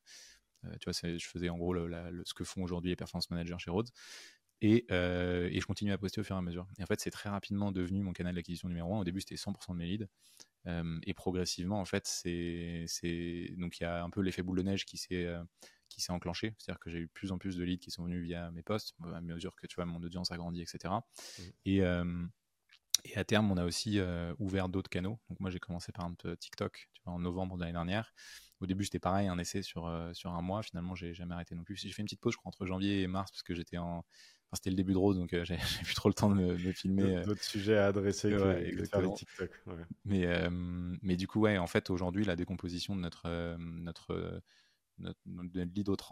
tu 0.79 0.89
vois, 0.89 0.93
je 0.93 1.25
faisais 1.25 1.49
en 1.49 1.57
gros 1.57 1.75
ce 1.75 2.33
que 2.33 2.43
font 2.43 2.63
aujourd'hui 2.63 2.91
les 2.91 2.95
performance 2.95 3.29
managers 3.29 3.59
chez 3.59 3.71
Rhodes. 3.71 3.89
Euh, 4.63 5.49
et, 5.51 5.59
je 5.59 5.65
continue 5.65 5.91
à 5.91 5.97
poster 5.97 6.21
au 6.21 6.23
fur 6.23 6.35
et 6.35 6.39
à 6.39 6.41
mesure. 6.41 6.67
Et 6.77 6.83
en 6.83 6.85
fait, 6.85 6.99
c'est 6.99 7.11
très 7.11 7.29
rapidement 7.29 7.71
devenu 7.71 8.01
mon 8.01 8.13
canal 8.13 8.35
d'acquisition 8.35 8.67
numéro 8.67 8.95
un. 8.95 8.99
Au 8.99 9.03
début, 9.03 9.21
c'était 9.21 9.35
100% 9.35 9.73
de 9.73 9.77
mes 9.77 9.85
leads. 9.85 10.07
Euh, 10.65 10.99
et 11.03 11.13
progressivement, 11.13 11.79
en 11.79 11.85
fait, 11.85 12.07
c'est, 12.07 12.85
donc 13.57 13.79
il 13.79 13.83
y 13.83 13.85
a 13.85 14.03
un 14.03 14.09
peu 14.09 14.21
l'effet 14.21 14.43
boule 14.43 14.57
de 14.57 14.63
neige 14.63 14.85
qui 14.85 14.97
s'est, 14.97 15.25
euh, 15.25 15.43
qui 15.89 16.01
s'est 16.01 16.13
enclenché. 16.13 16.55
C'est-à-dire 16.57 16.79
que 16.79 16.89
j'ai 16.89 16.99
eu 16.99 17.07
de 17.07 17.11
plus 17.11 17.31
en 17.31 17.37
plus 17.37 17.57
de 17.57 17.63
leads 17.63 17.83
qui 17.83 17.91
sont 17.91 18.05
venus 18.05 18.23
via 18.23 18.49
mes 18.51 18.63
posts, 18.63 18.95
à 19.13 19.21
mesure 19.21 19.55
que 19.55 19.67
tu 19.67 19.75
vois, 19.75 19.85
mon 19.85 20.01
audience 20.01 20.31
a 20.31 20.37
grandi, 20.37 20.61
etc. 20.61 20.93
Mmh. 20.93 21.41
Et, 21.65 21.81
et 23.05 23.17
à 23.17 23.23
terme, 23.23 23.51
on 23.51 23.57
a 23.57 23.65
aussi 23.65 23.99
ouvert 24.39 24.69
d'autres 24.69 24.89
canaux. 24.89 25.19
Donc 25.29 25.39
moi, 25.39 25.49
j'ai 25.49 25.59
commencé 25.59 25.91
par 25.91 26.05
un 26.05 26.15
TikTok 26.35 26.89
tu 26.93 27.01
vois, 27.03 27.13
en 27.13 27.19
novembre 27.19 27.55
de 27.55 27.61
l'année 27.61 27.73
dernière. 27.73 28.13
Au 28.61 28.65
début, 28.65 28.85
c'était 28.85 28.99
pareil, 28.99 29.27
un 29.27 29.37
essai 29.37 29.61
sur, 29.61 29.91
sur 30.13 30.31
un 30.31 30.41
mois. 30.41 30.63
Finalement, 30.63 30.95
j'ai 30.95 31.13
jamais 31.13 31.33
arrêté 31.33 31.53
non 31.53 31.63
plus. 31.63 31.75
J'ai 31.75 31.89
fait 31.91 32.01
une 32.01 32.05
petite 32.05 32.21
pause, 32.21 32.33
je 32.33 32.37
crois, 32.37 32.49
entre 32.49 32.65
janvier 32.65 33.01
et 33.01 33.07
mars, 33.07 33.31
parce 33.31 33.43
que 33.43 33.53
j'étais 33.53 33.77
en, 33.77 34.05
c'était 34.55 34.69
le 34.69 34.75
début 34.75 34.93
de 34.93 34.97
Rose, 34.97 35.17
donc 35.17 35.33
euh, 35.33 35.43
j'ai 35.45 35.57
plus 35.83 35.95
trop 35.95 36.09
le 36.09 36.13
temps 36.13 36.29
de 36.29 36.35
me, 36.35 36.71
filmer. 36.71 37.17
Euh. 37.17 37.23
D'autres 37.23 37.43
sujets 37.43 37.77
à 37.77 37.87
adresser 37.87 38.29
que, 38.29 38.35
de 38.79 38.85
faire 38.85 39.01
les 39.01 39.13
TikTok. 39.13 39.51
Mais, 40.05 40.25
euh, 40.25 40.49
mais 40.51 41.15
du 41.15 41.27
coup, 41.27 41.41
ouais, 41.41 41.57
en 41.57 41.67
fait, 41.67 41.89
aujourd'hui, 41.89 42.25
la 42.25 42.35
décomposition 42.35 42.95
de 42.95 43.01
notre, 43.01 43.57
notre, 43.57 44.41
notre, 44.97 45.19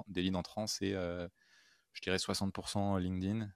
des 0.08 0.22
leads 0.22 0.38
entrants, 0.38 0.68
c'est, 0.68 0.92
je 0.92 2.02
dirais, 2.02 2.18
60% 2.18 3.00
LinkedIn, 3.00 3.50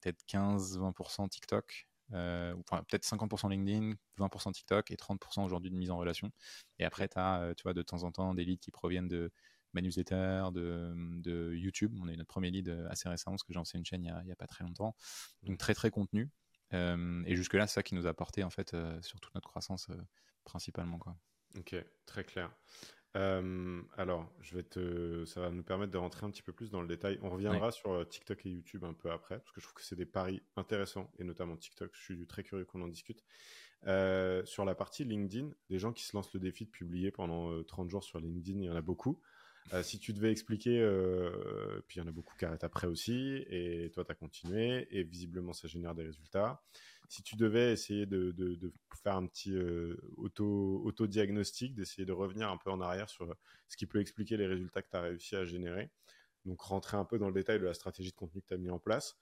peut-être 0.00 0.24
15-20% 0.26 1.28
TikTok, 1.28 1.87
enfin, 2.10 2.82
peut-être 2.88 3.04
50% 3.04 3.50
LinkedIn, 3.50 3.94
20% 4.18 4.52
TikTok 4.52 4.90
et 4.90 4.96
30% 4.96 5.44
aujourd'hui 5.44 5.70
de 5.70 5.76
mise 5.76 5.90
en 5.90 5.98
relation. 5.98 6.30
Et 6.78 6.84
après, 6.84 7.08
tu 7.08 7.18
as, 7.18 7.54
tu 7.56 7.62
vois, 7.62 7.74
de 7.74 7.82
temps 7.82 8.02
en 8.04 8.12
temps 8.12 8.34
des 8.34 8.44
leads 8.44 8.60
qui 8.60 8.70
proviennent 8.70 9.08
de 9.08 9.30
ma 9.74 9.80
newsletter, 9.80 10.48
de, 10.52 10.94
de, 11.20 11.54
YouTube. 11.54 11.94
On 12.00 12.08
a 12.08 12.12
eu 12.12 12.16
notre 12.16 12.28
premier 12.28 12.50
lead 12.50 12.68
euh, 12.68 12.88
assez 12.88 13.08
récemment 13.08 13.34
parce 13.34 13.42
que 13.42 13.52
j'ai 13.52 13.58
lancé 13.58 13.78
une 13.78 13.84
chaîne 13.84 14.04
il 14.04 14.24
n'y 14.24 14.32
a, 14.32 14.36
pas 14.36 14.46
très 14.46 14.64
longtemps. 14.64 14.94
Donc 15.42 15.54
mm. 15.54 15.58
très 15.58 15.74
très 15.74 15.90
contenu. 15.90 16.30
Euh, 16.74 17.22
et 17.26 17.36
jusque-là, 17.36 17.66
c'est 17.66 17.74
ça 17.74 17.82
qui 17.82 17.94
nous 17.94 18.06
a 18.06 18.10
apporté 18.10 18.44
en 18.44 18.50
fait 18.50 18.74
euh, 18.74 19.00
sur 19.02 19.20
toute 19.20 19.34
notre 19.34 19.48
croissance 19.48 19.88
principalement. 20.44 20.98
Quoi. 20.98 21.16
Ok, 21.56 21.74
très 22.06 22.24
clair. 22.24 22.50
Alors, 23.14 24.30
je 24.40 24.54
vais 24.54 24.62
te, 24.62 25.24
ça 25.24 25.40
va 25.40 25.50
nous 25.50 25.62
permettre 25.62 25.92
de 25.92 25.98
rentrer 25.98 26.26
un 26.26 26.30
petit 26.30 26.42
peu 26.42 26.52
plus 26.52 26.70
dans 26.70 26.80
le 26.80 26.88
détail. 26.88 27.18
On 27.22 27.30
reviendra 27.30 27.72
sur 27.72 28.08
TikTok 28.08 28.46
et 28.46 28.50
YouTube 28.50 28.84
un 28.84 28.92
peu 28.92 29.10
après, 29.10 29.38
parce 29.38 29.50
que 29.50 29.60
je 29.60 29.66
trouve 29.66 29.74
que 29.74 29.82
c'est 29.82 29.96
des 29.96 30.06
paris 30.06 30.42
intéressants, 30.56 31.10
et 31.18 31.24
notamment 31.24 31.56
TikTok. 31.56 31.90
Je 31.94 32.00
suis 32.00 32.26
très 32.26 32.42
curieux 32.42 32.64
qu'on 32.64 32.82
en 32.82 32.88
discute. 32.88 33.24
sur 33.82 34.64
la 34.64 34.74
partie 34.74 35.04
LinkedIn, 35.04 35.50
des 35.70 35.78
gens 35.78 35.92
qui 35.92 36.04
se 36.04 36.16
lancent 36.16 36.32
le 36.32 36.40
défi 36.40 36.64
de 36.64 36.70
publier 36.70 37.10
pendant 37.10 37.62
30 37.64 37.90
jours 37.90 38.04
sur 38.04 38.20
LinkedIn, 38.20 38.60
il 38.60 38.66
y 38.66 38.70
en 38.70 38.76
a 38.76 38.82
beaucoup. 38.82 39.20
Euh, 39.74 39.82
si 39.82 39.98
tu 39.98 40.12
devais 40.12 40.30
expliquer, 40.30 40.80
euh, 40.80 41.82
puis 41.86 41.98
il 41.98 42.02
y 42.02 42.04
en 42.04 42.08
a 42.08 42.12
beaucoup 42.12 42.34
qui 42.36 42.44
arrêtent 42.44 42.64
après 42.64 42.86
aussi, 42.86 43.44
et 43.50 43.90
toi 43.92 44.04
tu 44.04 44.12
as 44.12 44.14
continué, 44.14 44.88
et 44.90 45.02
visiblement 45.02 45.52
ça 45.52 45.68
génère 45.68 45.94
des 45.94 46.04
résultats. 46.04 46.62
Si 47.08 47.22
tu 47.22 47.36
devais 47.36 47.72
essayer 47.72 48.06
de, 48.06 48.34
faire 49.02 49.16
un 49.16 49.26
petit 49.26 49.52
euh, 49.52 49.96
auto, 50.16 50.82
auto-diagnostic, 50.84 51.74
d'essayer 51.74 52.04
de 52.04 52.12
revenir 52.12 52.50
un 52.50 52.56
peu 52.56 52.70
en 52.70 52.80
arrière 52.80 53.08
sur 53.08 53.34
ce 53.68 53.76
qui 53.76 53.86
peut 53.86 54.00
expliquer 54.00 54.36
les 54.36 54.46
résultats 54.46 54.82
que 54.82 54.90
tu 54.90 54.96
as 54.96 55.02
réussi 55.02 55.36
à 55.36 55.44
générer, 55.44 55.90
donc 56.44 56.60
rentrer 56.60 56.96
un 56.96 57.04
peu 57.04 57.18
dans 57.18 57.28
le 57.28 57.34
détail 57.34 57.58
de 57.58 57.64
la 57.64 57.74
stratégie 57.74 58.10
de 58.10 58.16
contenu 58.16 58.40
que 58.42 58.46
tu 58.46 58.54
as 58.54 58.58
mis 58.58 58.70
en 58.70 58.78
place, 58.78 59.16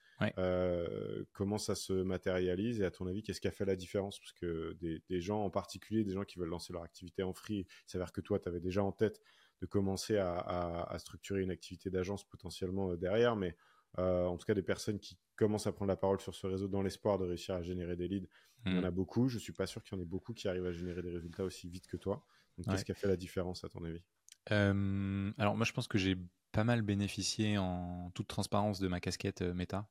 comment 1.32 1.58
ça 1.58 1.74
se 1.74 1.92
matérialise, 1.92 2.80
et 2.80 2.84
à 2.84 2.90
ton 2.90 3.06
avis, 3.06 3.22
qu'est-ce 3.22 3.40
qui 3.40 3.48
a 3.48 3.52
fait 3.52 3.64
la 3.64 3.76
différence? 3.76 4.18
Parce 4.18 4.32
que 4.32 4.76
des, 4.80 5.02
des, 5.08 5.20
gens 5.20 5.44
en 5.44 5.50
particulier, 5.50 6.04
des 6.04 6.12
gens 6.12 6.24
qui 6.24 6.38
veulent 6.38 6.48
lancer 6.48 6.72
leur 6.72 6.82
activité 6.82 7.22
en 7.22 7.32
free, 7.32 7.66
il 7.68 7.90
s'avère 7.90 8.12
que 8.12 8.20
toi, 8.20 8.38
tu 8.38 8.48
avais 8.48 8.60
déjà 8.60 8.82
en 8.82 8.92
tête 8.92 9.20
de 9.60 9.66
commencer 9.66 10.18
à, 10.18 10.94
structurer 10.98 11.42
une 11.42 11.50
activité 11.50 11.90
d'agence 11.90 12.24
potentiellement 12.24 12.90
euh, 12.90 12.96
derrière, 12.96 13.36
mais 13.36 13.56
euh, 13.98 14.26
en 14.26 14.36
tout 14.36 14.46
cas 14.46 14.54
des 14.54 14.62
personnes 14.62 14.98
qui 14.98 15.18
commencent 15.36 15.66
à 15.66 15.72
prendre 15.72 15.88
la 15.88 15.96
parole 15.96 16.20
sur 16.20 16.34
ce 16.34 16.46
réseau 16.46 16.68
dans 16.68 16.82
l'espoir 16.82 17.18
de 17.18 17.24
réussir 17.24 17.54
à 17.54 17.62
générer 17.62 17.96
des 17.96 18.08
leads. 18.08 18.28
Il 18.64 18.74
y 18.74 18.78
en 18.78 18.84
a 18.84 18.90
hmm. 18.90 18.94
beaucoup. 18.94 19.28
Je 19.28 19.38
suis 19.38 19.52
pas 19.52 19.66
sûr 19.66 19.82
qu'il 19.82 19.96
y 19.96 20.00
en 20.00 20.02
ait 20.02 20.06
beaucoup 20.06 20.34
qui 20.34 20.48
arrivent 20.48 20.66
à 20.66 20.72
générer 20.72 21.00
des 21.00 21.10
résultats 21.10 21.44
aussi 21.44 21.68
vite 21.68 21.86
que 21.86 21.96
toi. 21.96 22.24
Donc, 22.58 22.66
qu'est-ce 22.66 22.84
qui 22.84 22.92
a 22.92 22.96
fait 22.96 23.06
la 23.06 23.16
différence 23.16 23.62
à 23.62 23.68
ton 23.68 23.84
avis? 23.84 24.02
Euh, 24.50 25.30
Alors, 25.38 25.56
moi, 25.56 25.64
je 25.64 25.72
pense 25.72 25.86
que 25.86 25.98
j'ai 25.98 26.16
pas 26.50 26.64
mal 26.64 26.82
bénéficié 26.82 27.58
en 27.58 28.10
toute 28.14 28.26
transparence 28.26 28.80
de 28.80 28.88
ma 28.88 28.98
casquette 28.98 29.42
méta, 29.42 29.88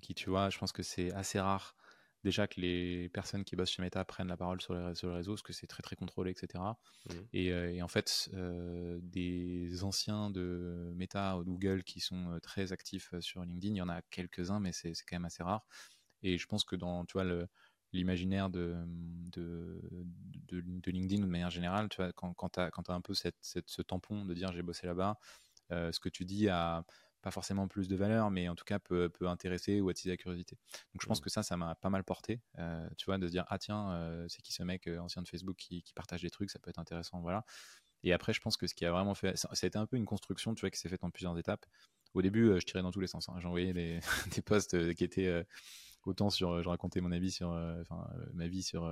qui, 0.00 0.14
tu 0.14 0.30
vois, 0.30 0.50
je 0.50 0.58
pense 0.58 0.70
que 0.70 0.84
c'est 0.84 1.12
assez 1.12 1.40
rare 1.40 1.74
déjà 2.22 2.46
que 2.46 2.60
les 2.60 3.08
personnes 3.08 3.44
qui 3.44 3.56
bossent 3.56 3.70
chez 3.70 3.82
Meta 3.82 4.04
prennent 4.04 4.28
la 4.28 4.36
parole 4.36 4.60
sur, 4.60 4.74
les, 4.74 4.94
sur 4.94 5.08
le 5.08 5.14
réseau, 5.14 5.32
parce 5.32 5.42
que 5.42 5.52
c'est 5.52 5.66
très 5.66 5.82
très 5.82 5.96
contrôlé, 5.96 6.30
etc. 6.30 6.62
Mmh. 6.62 7.12
Euh, 7.34 7.68
et, 7.70 7.82
en 7.82 7.88
fait, 7.88 8.30
euh, 8.34 8.98
des 9.02 9.82
anciens 9.84 10.30
de 10.30 10.92
Meta 10.94 11.38
ou 11.38 11.44
Google 11.44 11.82
qui 11.82 12.00
sont 12.00 12.32
euh, 12.32 12.40
très 12.40 12.72
actifs 12.72 13.14
sur 13.20 13.42
LinkedIn, 13.42 13.74
il 13.74 13.78
y 13.78 13.82
en 13.82 13.88
a 13.88 14.02
quelques-uns, 14.02 14.60
mais 14.60 14.72
c'est 14.72 14.92
quand 15.08 15.16
même 15.16 15.24
assez 15.24 15.42
rare. 15.42 15.64
Et 16.22 16.38
je 16.38 16.46
pense 16.46 16.64
que 16.64 16.76
dans 16.76 17.04
tu 17.04 17.14
vois, 17.14 17.24
l'imaginaire 17.92 18.48
de 18.48 18.76
de, 19.32 19.80
de, 20.48 20.90
LinkedIn 20.90 21.22
de 21.22 21.26
manière 21.26 21.50
générale, 21.50 21.88
tu 21.88 21.96
vois, 21.96 22.12
quand, 22.12 22.32
quand 22.34 22.50
tu 22.50 22.60
as, 22.60 22.66
as, 22.66 22.92
un 22.92 23.00
peu 23.00 23.14
cette, 23.14 23.36
cette, 23.40 23.68
ce 23.68 23.82
tampon 23.82 24.24
de 24.24 24.34
dire 24.34 24.52
j'ai 24.52 24.62
bossé 24.62 24.86
là-bas, 24.86 25.18
ce 25.70 25.98
que 25.98 26.08
tu 26.08 26.24
dis 26.24 26.48
à 26.48 26.84
pas 27.22 27.30
forcément 27.30 27.68
plus 27.68 27.88
de 27.88 27.96
valeur, 27.96 28.30
mais 28.30 28.48
en 28.48 28.54
tout 28.54 28.64
cas 28.64 28.78
peut, 28.78 29.08
peut 29.08 29.28
intéresser 29.28 29.80
ou 29.80 29.88
attiser 29.88 30.10
la 30.10 30.16
curiosité. 30.16 30.58
Donc 30.92 31.02
je 31.02 31.06
pense 31.06 31.20
mmh. 31.20 31.24
que 31.24 31.30
ça, 31.30 31.42
ça 31.42 31.56
m'a 31.56 31.74
pas 31.76 31.88
mal 31.88 32.04
porté, 32.04 32.40
euh, 32.58 32.86
tu 32.98 33.06
vois, 33.06 33.16
de 33.16 33.26
se 33.26 33.32
dire 33.32 33.44
ah 33.48 33.58
tiens, 33.58 33.92
euh, 33.92 34.26
c'est 34.28 34.42
qui 34.42 34.52
ce 34.52 34.62
mec 34.62 34.86
euh, 34.88 34.98
ancien 34.98 35.22
de 35.22 35.28
Facebook 35.28 35.56
qui, 35.56 35.82
qui, 35.82 35.94
partage 35.94 36.20
des 36.22 36.30
trucs, 36.30 36.50
ça 36.50 36.58
peut 36.58 36.70
être 36.70 36.80
intéressant, 36.80 37.20
voilà. 37.20 37.44
Et 38.02 38.12
après, 38.12 38.32
je 38.32 38.40
pense 38.40 38.56
que 38.56 38.66
ce 38.66 38.74
qui 38.74 38.84
a 38.84 38.90
vraiment 38.90 39.14
fait, 39.14 39.36
ça, 39.36 39.48
a 39.50 39.66
été 39.66 39.78
un 39.78 39.86
peu 39.86 39.96
une 39.96 40.06
construction, 40.06 40.54
tu 40.54 40.62
vois, 40.62 40.70
qui 40.70 40.78
s'est 40.78 40.88
faite 40.88 41.04
en 41.04 41.10
plusieurs 41.10 41.38
étapes. 41.38 41.64
Au 42.14 42.22
début, 42.22 42.58
je 42.58 42.66
tirais 42.66 42.82
dans 42.82 42.90
tous 42.90 43.00
les 43.00 43.06
sens. 43.06 43.28
Hein. 43.28 43.38
J'envoyais 43.38 43.72
des, 43.72 44.00
des 44.34 44.42
posts 44.42 44.94
qui 44.94 45.04
étaient 45.04 45.46
autant 46.04 46.28
sur, 46.28 46.62
je 46.62 46.68
racontais 46.68 47.00
mon 47.00 47.12
avis 47.12 47.30
sur, 47.30 47.50
enfin 47.80 48.08
ma 48.34 48.48
vie 48.48 48.64
sur 48.64 48.90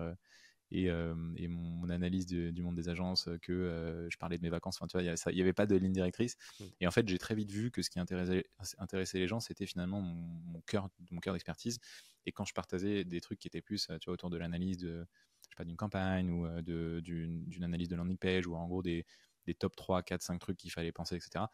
et, 0.71 0.85
et 0.85 1.49
mon, 1.49 1.89
analyse 1.91 2.27
du 2.27 2.62
monde 2.62 2.77
des 2.77 2.89
agences, 2.89 3.29
que 3.43 4.07
je 4.11 4.17
parlais 4.17 4.39
de 4.39 4.43
mes 4.43 4.50
vacances. 4.50 4.77
Enfin, 4.81 4.87
tu 4.87 4.97
vois, 4.97 5.03
il 5.03 5.35
n'y 5.35 5.43
avait 5.43 5.53
pas 5.53 5.67
de 5.67 5.75
ligne 5.75 5.93
directrice. 5.93 6.37
Mm. 6.59 6.65
Et 6.81 6.87
en 6.87 6.91
fait, 6.91 7.09
j'ai 7.09 7.19
très 7.19 7.35
vite 7.35 7.50
vu 7.50 7.71
que 7.71 7.83
ce 7.83 7.91
qui 7.91 7.99
intéressait, 7.99 8.45
intéressait 8.79 9.19
les 9.19 9.27
gens, 9.27 9.41
c'était 9.41 9.67
finalement 9.67 10.00
mon, 10.00 10.15
mon 10.53 10.61
cœur, 10.62 10.89
mon 11.11 11.21
cœur 11.21 11.35
d'expertise. 11.35 11.79
Et 12.27 12.33
quand 12.33 12.45
je 12.45 12.55
partageais 12.55 13.05
des 13.05 13.21
trucs 13.21 13.39
qui 13.39 13.49
étaient 13.49 13.62
plus, 13.62 13.87
tu 14.00 14.07
vois, 14.07 14.15
autour 14.15 14.31
de 14.31 14.37
l'analyse 14.37 14.79
de, 14.79 15.07
je 15.43 15.49
sais 15.49 15.57
pas, 15.57 15.65
d'une 15.65 15.77
campagne 15.77 16.31
ou 16.31 16.62
d'une 16.62 17.65
analyse 17.65 17.89
de 17.89 17.97
landing 17.97 18.19
page 18.19 18.47
ou 18.47 18.55
en 18.55 18.67
gros 18.67 18.83
des, 18.83 19.07
les 19.47 19.55
top 19.55 19.75
3, 19.77 20.03
4, 20.03 20.23
5 20.23 20.39
trucs 20.39 20.57
qu'il 20.57 20.71
fallait 20.71 20.93
penser, 20.93 21.17
etc. 21.17 21.47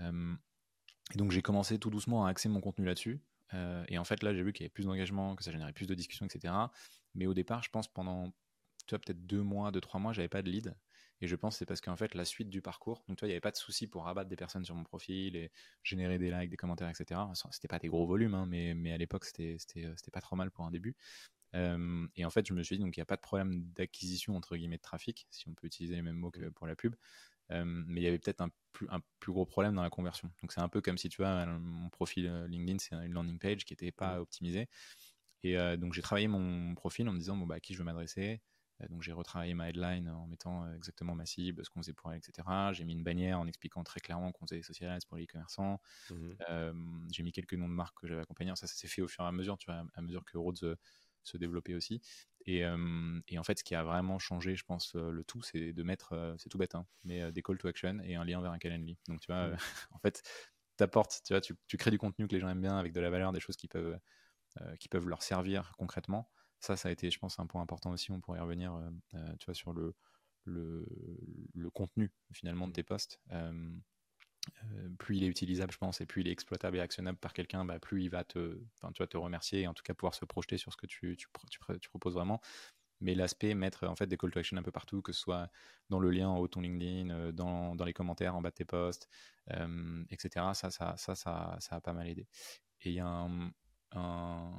et 0.00 1.16
donc 1.16 1.32
j'ai 1.32 1.42
commencé 1.42 1.78
tout 1.78 1.90
doucement 1.90 2.26
à 2.26 2.30
axer 2.30 2.48
mon 2.48 2.60
contenu 2.60 2.84
là-dessus. 2.84 3.20
et 3.88 3.98
en 3.98 4.04
fait, 4.04 4.22
là, 4.22 4.34
j'ai 4.34 4.42
vu 4.42 4.52
qu'il 4.52 4.62
y 4.62 4.66
avait 4.66 4.70
plus 4.70 4.84
d'engagement, 4.84 5.34
que 5.34 5.42
ça 5.42 5.50
générait 5.50 5.72
plus 5.72 5.86
de 5.86 5.94
discussions, 5.94 6.26
etc. 6.26 6.54
Mais 7.14 7.26
au 7.26 7.34
départ, 7.34 7.62
je 7.62 7.70
pense 7.70 7.88
pendant, 7.88 8.32
tu 8.90 8.96
vois, 8.96 8.98
peut-être 8.98 9.24
deux 9.24 9.42
mois, 9.42 9.70
deux, 9.70 9.80
trois 9.80 10.00
mois, 10.00 10.12
j'avais 10.12 10.28
pas 10.28 10.42
de 10.42 10.50
lead. 10.50 10.74
Et 11.20 11.28
je 11.28 11.36
pense 11.36 11.54
que 11.54 11.58
c'est 11.60 11.66
parce 11.66 11.80
qu'en 11.80 11.96
fait, 11.96 12.14
la 12.14 12.24
suite 12.24 12.48
du 12.48 12.60
parcours, 12.60 13.04
donc 13.06 13.18
toi, 13.18 13.28
il 13.28 13.30
n'y 13.30 13.34
avait 13.34 13.40
pas 13.40 13.52
de 13.52 13.56
souci 13.56 13.86
pour 13.86 14.04
rabattre 14.04 14.28
des 14.28 14.36
personnes 14.36 14.64
sur 14.64 14.74
mon 14.74 14.82
profil 14.82 15.36
et 15.36 15.52
générer 15.84 16.18
des 16.18 16.30
likes, 16.30 16.50
des 16.50 16.56
commentaires, 16.56 16.88
etc. 16.88 17.20
C'était 17.52 17.68
pas 17.68 17.78
des 17.78 17.88
gros 17.88 18.06
volumes, 18.06 18.34
hein, 18.34 18.46
mais, 18.46 18.74
mais 18.74 18.92
à 18.92 18.96
l'époque, 18.96 19.24
c'était 19.26 19.56
pas 20.12 20.20
trop 20.20 20.34
mal 20.34 20.50
pour 20.50 20.64
un 20.64 20.72
début. 20.72 20.96
et 21.54 22.24
en 22.24 22.30
fait, 22.30 22.48
je 22.48 22.52
me 22.52 22.62
suis 22.64 22.78
dit, 22.78 22.82
donc 22.82 22.96
il 22.96 23.00
n'y 23.00 23.02
a 23.02 23.06
pas 23.06 23.16
de 23.16 23.20
problème 23.20 23.62
d'acquisition, 23.74 24.34
entre 24.36 24.56
guillemets, 24.56 24.78
de 24.78 24.82
trafic, 24.82 25.28
si 25.30 25.46
on 25.48 25.54
peut 25.54 25.68
utiliser 25.68 25.94
les 25.94 26.02
mêmes 26.02 26.16
mots 26.16 26.32
que 26.32 26.40
mmh. 26.40 26.52
pour 26.52 26.66
la 26.66 26.74
pub. 26.74 26.96
mais 27.50 28.00
il 28.00 28.02
y 28.02 28.08
avait 28.08 28.18
peut-être 28.18 28.40
un 28.40 28.50
plus, 28.72 28.88
un 28.90 29.00
plus 29.20 29.32
gros 29.32 29.46
problème 29.46 29.74
dans 29.74 29.82
la 29.82 29.90
conversion. 29.90 30.30
Donc 30.42 30.52
c'est 30.52 30.60
un 30.60 30.68
peu 30.68 30.80
comme 30.80 30.98
si 30.98 31.08
tu 31.10 31.22
vois, 31.22 31.46
mon 31.46 31.90
profil 31.90 32.26
euh, 32.26 32.48
LinkedIn, 32.48 32.78
c'est 32.78 32.94
une 32.94 33.12
landing 33.12 33.38
page 33.38 33.64
qui 33.64 33.74
n'était 33.74 33.92
pas 33.92 34.16
mmh. 34.16 34.20
optimisée. 34.20 34.68
Et 35.42 35.56
donc 35.78 35.94
j'ai 35.94 36.02
travaillé 36.02 36.28
mon 36.28 36.74
profil 36.74 37.08
en 37.08 37.12
me 37.12 37.18
disant, 37.18 37.36
bon, 37.36 37.46
bah, 37.46 37.56
à 37.56 37.60
qui 37.60 37.72
je 37.72 37.78
veux 37.78 37.84
m'adresser? 37.84 38.42
euh, 38.42 38.49
donc 38.88 39.02
j'ai 39.02 39.12
retravaillé 39.12 39.54
ma 39.54 39.68
headline 39.68 40.08
en 40.08 40.26
mettant 40.26 40.64
euh, 40.64 40.74
exactement 40.74 41.14
ma 41.14 41.26
cible, 41.26 41.64
ce 41.64 41.70
qu'on 41.70 41.80
faisait 41.80 41.92
pour 41.92 42.12
elle, 42.12 42.18
etc. 42.18 42.46
J'ai 42.72 42.84
mis 42.84 42.92
une 42.92 43.02
bannière 43.02 43.38
en 43.38 43.46
expliquant 43.46 43.84
très 43.84 44.00
clairement 44.00 44.32
qu'on 44.32 44.46
faisait 44.46 44.62
Socialize 44.62 45.04
pour 45.04 45.16
les 45.16 45.26
commerçants. 45.26 45.80
Mmh 46.10 46.30
euh, 46.48 46.72
j'ai 47.12 47.22
mis 47.22 47.32
quelques 47.32 47.54
noms 47.54 47.68
de 47.68 47.74
marques 47.74 47.98
que 48.00 48.06
j'avais 48.06 48.22
accompagnées. 48.22 48.54
Ça, 48.56 48.66
ça 48.66 48.74
s'est 48.74 48.88
fait 48.88 49.02
au 49.02 49.08
fur 49.08 49.24
et 49.24 49.28
à 49.28 49.32
mesure, 49.32 49.58
tu 49.58 49.66
vois, 49.66 49.84
à 49.94 50.02
mesure 50.02 50.24
que 50.24 50.38
Rhodes 50.38 50.78
se 51.22 51.36
développait 51.36 51.74
aussi. 51.74 52.00
Et, 52.46 52.60
et, 53.28 53.38
en 53.38 53.44
fait, 53.44 53.58
ce 53.58 53.64
qui 53.64 53.74
a 53.74 53.84
vraiment 53.84 54.18
changé, 54.18 54.56
je 54.56 54.64
pense, 54.64 54.94
le 54.94 55.22
tout, 55.24 55.42
c'est 55.42 55.74
de 55.74 55.82
mettre, 55.82 56.34
c'est 56.38 56.48
tout 56.48 56.56
bête, 56.56 56.74
hein, 56.74 56.86
mais 57.04 57.30
des 57.30 57.42
call 57.42 57.58
to 57.58 57.68
action 57.68 58.00
et 58.02 58.14
un 58.14 58.24
lien 58.24 58.40
vers 58.40 58.52
un 58.52 58.58
calendly. 58.58 58.96
Donc, 59.08 59.20
tu 59.20 59.26
vois, 59.30 59.48
mmh. 59.48 59.56
en 59.92 59.98
fait, 59.98 60.22
t'apportes, 60.76 61.20
tu 61.26 61.34
vois, 61.34 61.42
tu, 61.42 61.54
tu, 61.66 61.76
crées 61.76 61.90
du 61.90 61.98
contenu 61.98 62.26
que 62.26 62.34
les 62.34 62.40
gens 62.40 62.48
aiment 62.48 62.62
bien 62.62 62.78
avec 62.78 62.92
de 62.92 63.00
la 63.00 63.10
valeur, 63.10 63.32
des 63.32 63.40
choses 63.40 63.56
qui 63.56 63.68
peuvent, 63.68 63.98
qui 64.78 64.88
peuvent 64.88 65.06
leur 65.06 65.22
servir 65.22 65.72
concrètement. 65.76 66.30
Ça, 66.60 66.76
ça 66.76 66.90
a 66.90 66.92
été, 66.92 67.10
je 67.10 67.18
pense, 67.18 67.38
un 67.40 67.46
point 67.46 67.62
important 67.62 67.90
aussi. 67.90 68.12
On 68.12 68.20
pourrait 68.20 68.38
y 68.38 68.42
revenir, 68.42 68.74
euh, 68.74 68.90
euh, 69.14 69.36
tu 69.38 69.46
vois, 69.46 69.54
sur 69.54 69.72
le, 69.72 69.94
le, 70.44 70.86
le, 71.54 71.70
contenu 71.70 72.12
finalement 72.32 72.68
de 72.68 72.72
tes 72.72 72.82
posts. 72.82 73.18
Euh, 73.32 73.78
plus 74.98 75.16
il 75.16 75.24
est 75.24 75.28
utilisable, 75.28 75.72
je 75.72 75.78
pense, 75.78 76.00
et 76.00 76.06
plus 76.06 76.20
il 76.20 76.28
est 76.28 76.32
exploitable 76.32 76.76
et 76.76 76.80
actionnable 76.80 77.18
par 77.18 77.32
quelqu'un, 77.32 77.64
bah, 77.64 77.78
plus 77.78 78.04
il 78.04 78.10
va 78.10 78.24
te, 78.24 78.58
tu 78.94 79.02
vas 79.02 79.06
te 79.06 79.16
remercier 79.16 79.62
et 79.62 79.66
en 79.66 79.74
tout 79.74 79.82
cas 79.82 79.94
pouvoir 79.94 80.14
se 80.14 80.24
projeter 80.24 80.58
sur 80.58 80.72
ce 80.72 80.76
que 80.76 80.86
tu, 80.86 81.16
tu, 81.16 81.28
tu, 81.50 81.88
proposes 81.88 82.14
vraiment. 82.14 82.40
Mais 83.00 83.14
l'aspect 83.14 83.54
mettre 83.54 83.86
en 83.86 83.96
fait 83.96 84.06
des 84.06 84.18
call 84.18 84.30
to 84.30 84.38
action 84.38 84.56
un 84.58 84.62
peu 84.62 84.72
partout, 84.72 85.02
que 85.02 85.12
ce 85.12 85.20
soit 85.20 85.50
dans 85.88 86.00
le 86.00 86.10
lien 86.10 86.28
en 86.28 86.38
haut 86.38 86.46
de 86.46 86.50
ton 86.50 86.60
LinkedIn, 86.60 87.32
dans, 87.32 87.74
dans, 87.74 87.84
les 87.84 87.94
commentaires 87.94 88.36
en 88.36 88.42
bas 88.42 88.50
de 88.50 88.54
tes 88.56 88.66
posts, 88.66 89.08
etc. 90.10 90.52
Ça 90.54 90.70
ça, 90.70 90.96
ça, 90.98 91.14
ça, 91.14 91.56
ça, 91.60 91.76
a 91.76 91.80
pas 91.80 91.94
mal 91.94 92.08
aidé. 92.08 92.26
Et 92.82 92.90
il 92.90 92.94
y 92.94 93.00
a 93.00 93.06
un, 93.06 93.50
un 93.92 94.52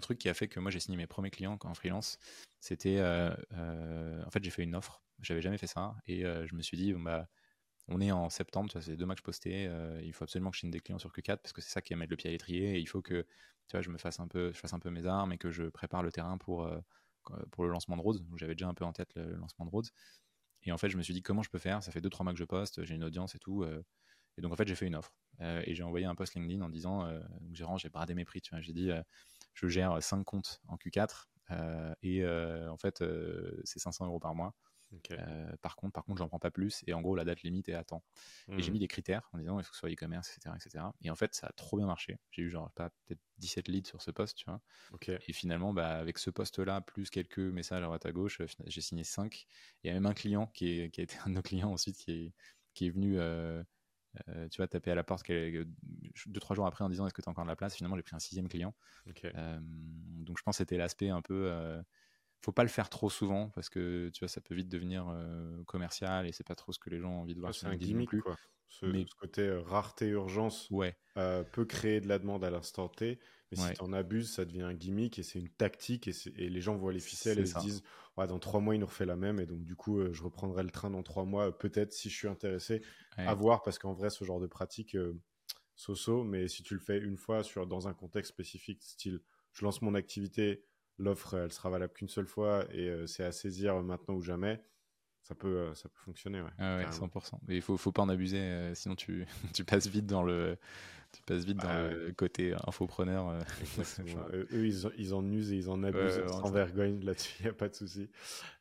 truc 0.00 0.18
qui 0.18 0.28
a 0.28 0.34
fait 0.34 0.48
que 0.48 0.60
moi 0.60 0.70
j'ai 0.70 0.80
signé 0.80 0.96
mes 0.96 1.06
premiers 1.06 1.30
clients 1.30 1.58
en 1.62 1.74
freelance, 1.74 2.18
c'était 2.60 2.98
euh, 2.98 3.34
euh, 3.52 4.24
en 4.24 4.30
fait 4.30 4.42
j'ai 4.42 4.50
fait 4.50 4.62
une 4.62 4.74
offre, 4.74 5.02
j'avais 5.20 5.40
jamais 5.40 5.58
fait 5.58 5.66
ça. 5.66 5.96
Et 6.06 6.24
euh, 6.24 6.46
je 6.46 6.54
me 6.54 6.62
suis 6.62 6.76
dit 6.76 6.92
bah 6.92 7.28
on 7.88 8.00
est 8.00 8.12
en 8.12 8.28
septembre, 8.28 8.70
c'est 8.80 8.96
deux 8.96 9.06
mois 9.06 9.14
que 9.14 9.20
je 9.20 9.24
postais, 9.24 9.70
il 10.02 10.12
faut 10.12 10.24
absolument 10.24 10.50
que 10.50 10.56
je 10.56 10.60
signe 10.60 10.70
des 10.70 10.80
clients 10.80 10.98
sur 10.98 11.10
Q4 11.10 11.38
parce 11.38 11.52
que 11.52 11.62
c'est 11.62 11.70
ça 11.70 11.80
qui 11.80 11.94
va 11.94 11.98
mettre 11.98 12.10
le 12.10 12.16
pied 12.16 12.28
à 12.28 12.32
l'étrier. 12.32 12.76
Et 12.76 12.80
il 12.80 12.86
faut 12.86 13.00
que 13.02 13.22
tu 13.66 13.72
vois 13.72 13.82
je 13.82 13.90
me 13.90 13.98
fasse 13.98 14.20
un 14.20 14.28
peu 14.28 14.52
je 14.52 14.58
fasse 14.58 14.74
un 14.74 14.78
peu 14.78 14.90
mes 14.90 15.06
armes 15.06 15.32
et 15.32 15.38
que 15.38 15.50
je 15.50 15.64
prépare 15.64 16.02
le 16.02 16.12
terrain 16.12 16.38
pour 16.38 16.70
pour 17.50 17.64
le 17.64 17.70
lancement 17.70 17.96
de 17.96 18.02
Rhodes. 18.02 18.26
J'avais 18.36 18.54
déjà 18.54 18.68
un 18.68 18.74
peu 18.74 18.84
en 18.84 18.92
tête 18.92 19.14
le, 19.14 19.36
lancement 19.36 19.64
de 19.64 19.70
Rhodes. 19.70 19.88
Et 20.64 20.72
en 20.72 20.78
fait 20.78 20.90
je 20.90 20.98
me 20.98 21.02
suis 21.02 21.14
dit 21.14 21.22
comment 21.22 21.42
je 21.42 21.50
peux 21.50 21.58
faire, 21.58 21.82
ça 21.82 21.92
fait 21.92 22.00
deux 22.02 22.10
trois 22.10 22.24
mois 22.24 22.32
que 22.34 22.38
je 22.38 22.44
poste, 22.44 22.84
j'ai 22.84 22.94
une 22.94 23.04
audience 23.04 23.34
et 23.34 23.38
tout 23.38 23.64
et 23.64 24.40
donc 24.42 24.52
en 24.52 24.56
fait 24.56 24.68
j'ai 24.68 24.74
fait 24.74 24.86
une 24.86 24.96
offre 24.96 25.14
et 25.40 25.74
j'ai 25.74 25.82
envoyé 25.82 26.04
un 26.04 26.14
post 26.14 26.34
LinkedIn 26.34 26.60
en 26.60 26.68
disant 26.68 27.08
gérant 27.52 27.78
j'ai 27.78 27.88
bradé 27.88 28.14
mes 28.14 28.26
prix, 28.26 28.42
tu 28.42 28.50
vois, 28.50 28.60
j'ai 28.60 28.74
dit 28.74 28.90
je 29.58 29.66
gère 29.66 30.00
5 30.00 30.22
comptes 30.24 30.60
en 30.68 30.76
Q4 30.76 31.26
euh, 31.50 31.94
et 32.02 32.22
euh, 32.22 32.70
en 32.70 32.76
fait, 32.76 33.00
euh, 33.02 33.60
c'est 33.64 33.80
500 33.80 34.06
euros 34.06 34.20
par 34.20 34.34
mois. 34.34 34.54
par 35.62 35.74
contre, 35.76 35.92
par 35.94 36.04
contre, 36.04 36.18
j'en 36.18 36.28
prends 36.28 36.38
pas 36.38 36.52
plus. 36.52 36.84
Et 36.86 36.94
en 36.94 37.00
gros, 37.00 37.16
la 37.16 37.24
date 37.24 37.42
limite 37.42 37.68
est 37.68 37.74
à 37.74 37.82
temps. 37.82 38.04
Et 38.48 38.62
j'ai 38.62 38.70
mmh. 38.70 38.72
mis 38.72 38.78
des 38.78 38.88
critères 38.88 39.28
en 39.32 39.38
disant 39.38 39.58
il 39.58 39.64
faut 39.64 39.70
que 39.70 39.74
ce 39.74 39.80
soit 39.80 39.90
e-commerce, 39.90 40.30
etc., 40.36 40.54
etc. 40.54 40.84
Et 41.02 41.10
en 41.10 41.16
fait, 41.16 41.34
ça 41.34 41.48
a 41.48 41.52
trop 41.52 41.76
bien 41.76 41.86
marché. 41.86 42.18
J'ai 42.30 42.42
eu 42.42 42.50
genre 42.50 42.70
peut-être 42.72 43.20
17 43.38 43.68
leads 43.68 43.88
sur 43.88 44.00
ce 44.00 44.10
poste, 44.10 44.36
tu 44.36 44.44
vois. 44.44 44.60
Et 45.26 45.32
finalement, 45.32 45.72
bah, 45.72 45.98
avec 45.98 46.18
ce 46.18 46.30
poste-là, 46.30 46.80
plus 46.82 47.10
quelques 47.10 47.38
messages 47.38 47.82
à 47.82 47.86
droite 47.86 48.06
à 48.06 48.12
gauche, 48.12 48.40
j'ai 48.66 48.80
signé 48.80 49.02
5. 49.02 49.46
Il 49.82 49.88
y 49.88 49.90
a 49.90 49.94
même 49.94 50.06
un 50.06 50.14
client 50.14 50.46
qui, 50.46 50.80
est, 50.80 50.90
qui 50.90 51.00
a 51.00 51.04
été 51.04 51.16
un 51.24 51.30
de 51.30 51.34
nos 51.34 51.42
clients 51.42 51.72
ensuite 51.72 51.96
qui 51.96 52.12
est, 52.12 52.32
qui 52.74 52.86
est 52.86 52.90
venu 52.90 53.18
euh, 53.18 53.62
tu 54.50 54.56
vois, 54.56 54.68
taper 54.68 54.90
à 54.90 54.94
la 54.94 55.04
porte 55.04 55.26
deux, 55.28 56.40
trois 56.40 56.56
jours 56.56 56.66
après 56.66 56.84
en 56.84 56.88
disant 56.88 57.06
est-ce 57.06 57.14
que 57.14 57.22
tu 57.22 57.28
as 57.28 57.30
encore 57.30 57.44
de 57.44 57.50
la 57.50 57.56
place? 57.56 57.74
Finalement, 57.74 57.96
j'ai 57.96 58.02
pris 58.02 58.16
un 58.16 58.20
sixième 58.20 58.48
client. 58.48 58.74
Euh, 59.24 59.58
donc, 59.62 60.38
je 60.38 60.42
pense 60.42 60.56
que 60.56 60.58
c'était 60.58 60.76
l'aspect 60.76 61.10
un 61.10 61.22
peu. 61.22 61.82
Euh, 62.38 62.44
faut 62.44 62.52
pas 62.52 62.62
le 62.62 62.68
faire 62.68 62.88
trop 62.88 63.10
souvent 63.10 63.50
parce 63.50 63.68
que 63.68 64.10
tu 64.10 64.20
vois, 64.20 64.28
ça 64.28 64.40
peut 64.40 64.54
vite 64.54 64.68
devenir 64.68 65.06
commercial 65.66 66.26
et 66.26 66.32
c'est 66.32 66.46
pas 66.46 66.54
trop 66.54 66.72
ce 66.72 66.78
que 66.78 66.90
les 66.90 67.00
gens 67.00 67.10
ont 67.10 67.20
envie 67.22 67.34
de 67.34 67.40
voir. 67.40 67.54
c'est 67.54 67.66
un 67.66 67.76
gimmick, 67.76 68.08
plus. 68.08 68.22
quoi. 68.22 68.36
Ce, 68.68 68.86
côté 69.18 69.50
rareté 69.64 70.08
urgence 70.08 70.68
ouais. 70.70 70.96
peut 71.52 71.64
créer 71.64 72.00
de 72.00 72.08
la 72.08 72.18
demande 72.18 72.44
à 72.44 72.50
l'instant 72.50 72.88
T 72.88 73.18
mais 73.50 73.56
si 73.56 73.72
tu 73.74 73.82
en 73.82 73.92
abuses, 73.92 74.30
ça 74.30 74.44
devient 74.44 74.62
un 74.62 74.74
gimmick 74.74 75.18
et 75.18 75.22
c'est 75.22 75.38
une 75.38 75.48
tactique 75.48 76.08
et, 76.08 76.48
les 76.48 76.60
gens 76.60 76.76
voient 76.76 76.92
les 76.92 77.00
ficelles 77.00 77.38
et 77.38 77.46
se 77.46 77.58
disent 77.60 77.82
ouais, 78.16 78.26
dans 78.26 78.38
trois 78.38 78.60
mois, 78.60 78.74
il 78.74 78.78
nous 78.78 78.86
refait 78.86 79.06
la 79.06 79.16
même 79.16 79.40
et 79.40 79.46
donc 79.46 79.64
du 79.64 79.74
coup, 79.74 79.98
euh, 79.98 80.12
je 80.12 80.22
reprendrai 80.22 80.62
le 80.62 80.70
train 80.70 80.90
dans 80.90 81.02
trois 81.02 81.24
mois, 81.24 81.56
peut-être 81.56 81.92
si 81.92 82.10
je 82.10 82.16
suis 82.16 82.28
intéressé. 82.28 82.82
À 83.16 83.34
voir 83.34 83.62
parce 83.62 83.78
qu'en 83.78 83.94
vrai, 83.94 84.10
ce 84.10 84.24
genre 84.24 84.40
de 84.40 84.46
pratique, 84.46 84.94
euh, 84.94 85.18
so-so, 85.74 86.24
mais 86.24 86.46
si 86.48 86.62
tu 86.62 86.74
le 86.74 86.80
fais 86.80 86.98
une 86.98 87.16
fois 87.16 87.42
sur, 87.42 87.66
dans 87.66 87.88
un 87.88 87.94
contexte 87.94 88.32
spécifique, 88.32 88.82
style 88.82 89.20
je 89.52 89.64
lance 89.64 89.82
mon 89.82 89.94
activité, 89.94 90.62
l'offre, 90.98 91.34
elle 91.34 91.52
sera 91.52 91.70
valable 91.70 91.92
qu'une 91.92 92.08
seule 92.08 92.26
fois 92.26 92.64
et 92.72 92.88
euh, 92.88 93.06
c'est 93.06 93.24
à 93.24 93.32
saisir 93.32 93.80
maintenant 93.82 94.14
ou 94.14 94.22
jamais 94.22 94.62
ça 95.28 95.34
peut, 95.34 95.74
ça 95.74 95.88
peut 95.88 96.00
fonctionner. 96.04 96.40
Ouais, 96.40 96.50
ah 96.58 96.78
ouais 96.78 96.86
100%. 96.86 97.34
Mais 97.46 97.56
il 97.56 97.62
faut, 97.62 97.76
faut 97.76 97.92
pas 97.92 98.02
en 98.02 98.08
abuser, 98.08 98.74
sinon 98.74 98.94
tu, 98.94 99.26
tu 99.54 99.64
passes 99.64 99.86
vite 99.86 100.06
dans 100.06 100.22
le, 100.22 100.56
tu 101.12 101.22
passes 101.22 101.44
vite 101.44 101.56
dans 101.58 101.68
bah, 101.68 101.90
le 101.90 102.12
côté 102.12 102.54
infopreneur. 102.66 103.28
Euh. 103.28 103.40
eux, 104.52 104.66
ils, 104.66 105.14
en 105.14 105.24
usent 105.30 105.52
et 105.52 105.56
ils 105.56 105.70
en 105.70 105.82
abusent 105.82 106.20
sans 106.26 106.50
vergogne 106.50 107.02
là-dessus, 107.02 107.36
il 107.40 107.42
n'y 107.44 107.48
a 107.48 107.54
pas 107.54 107.68
de 107.68 107.74
souci. 107.74 108.08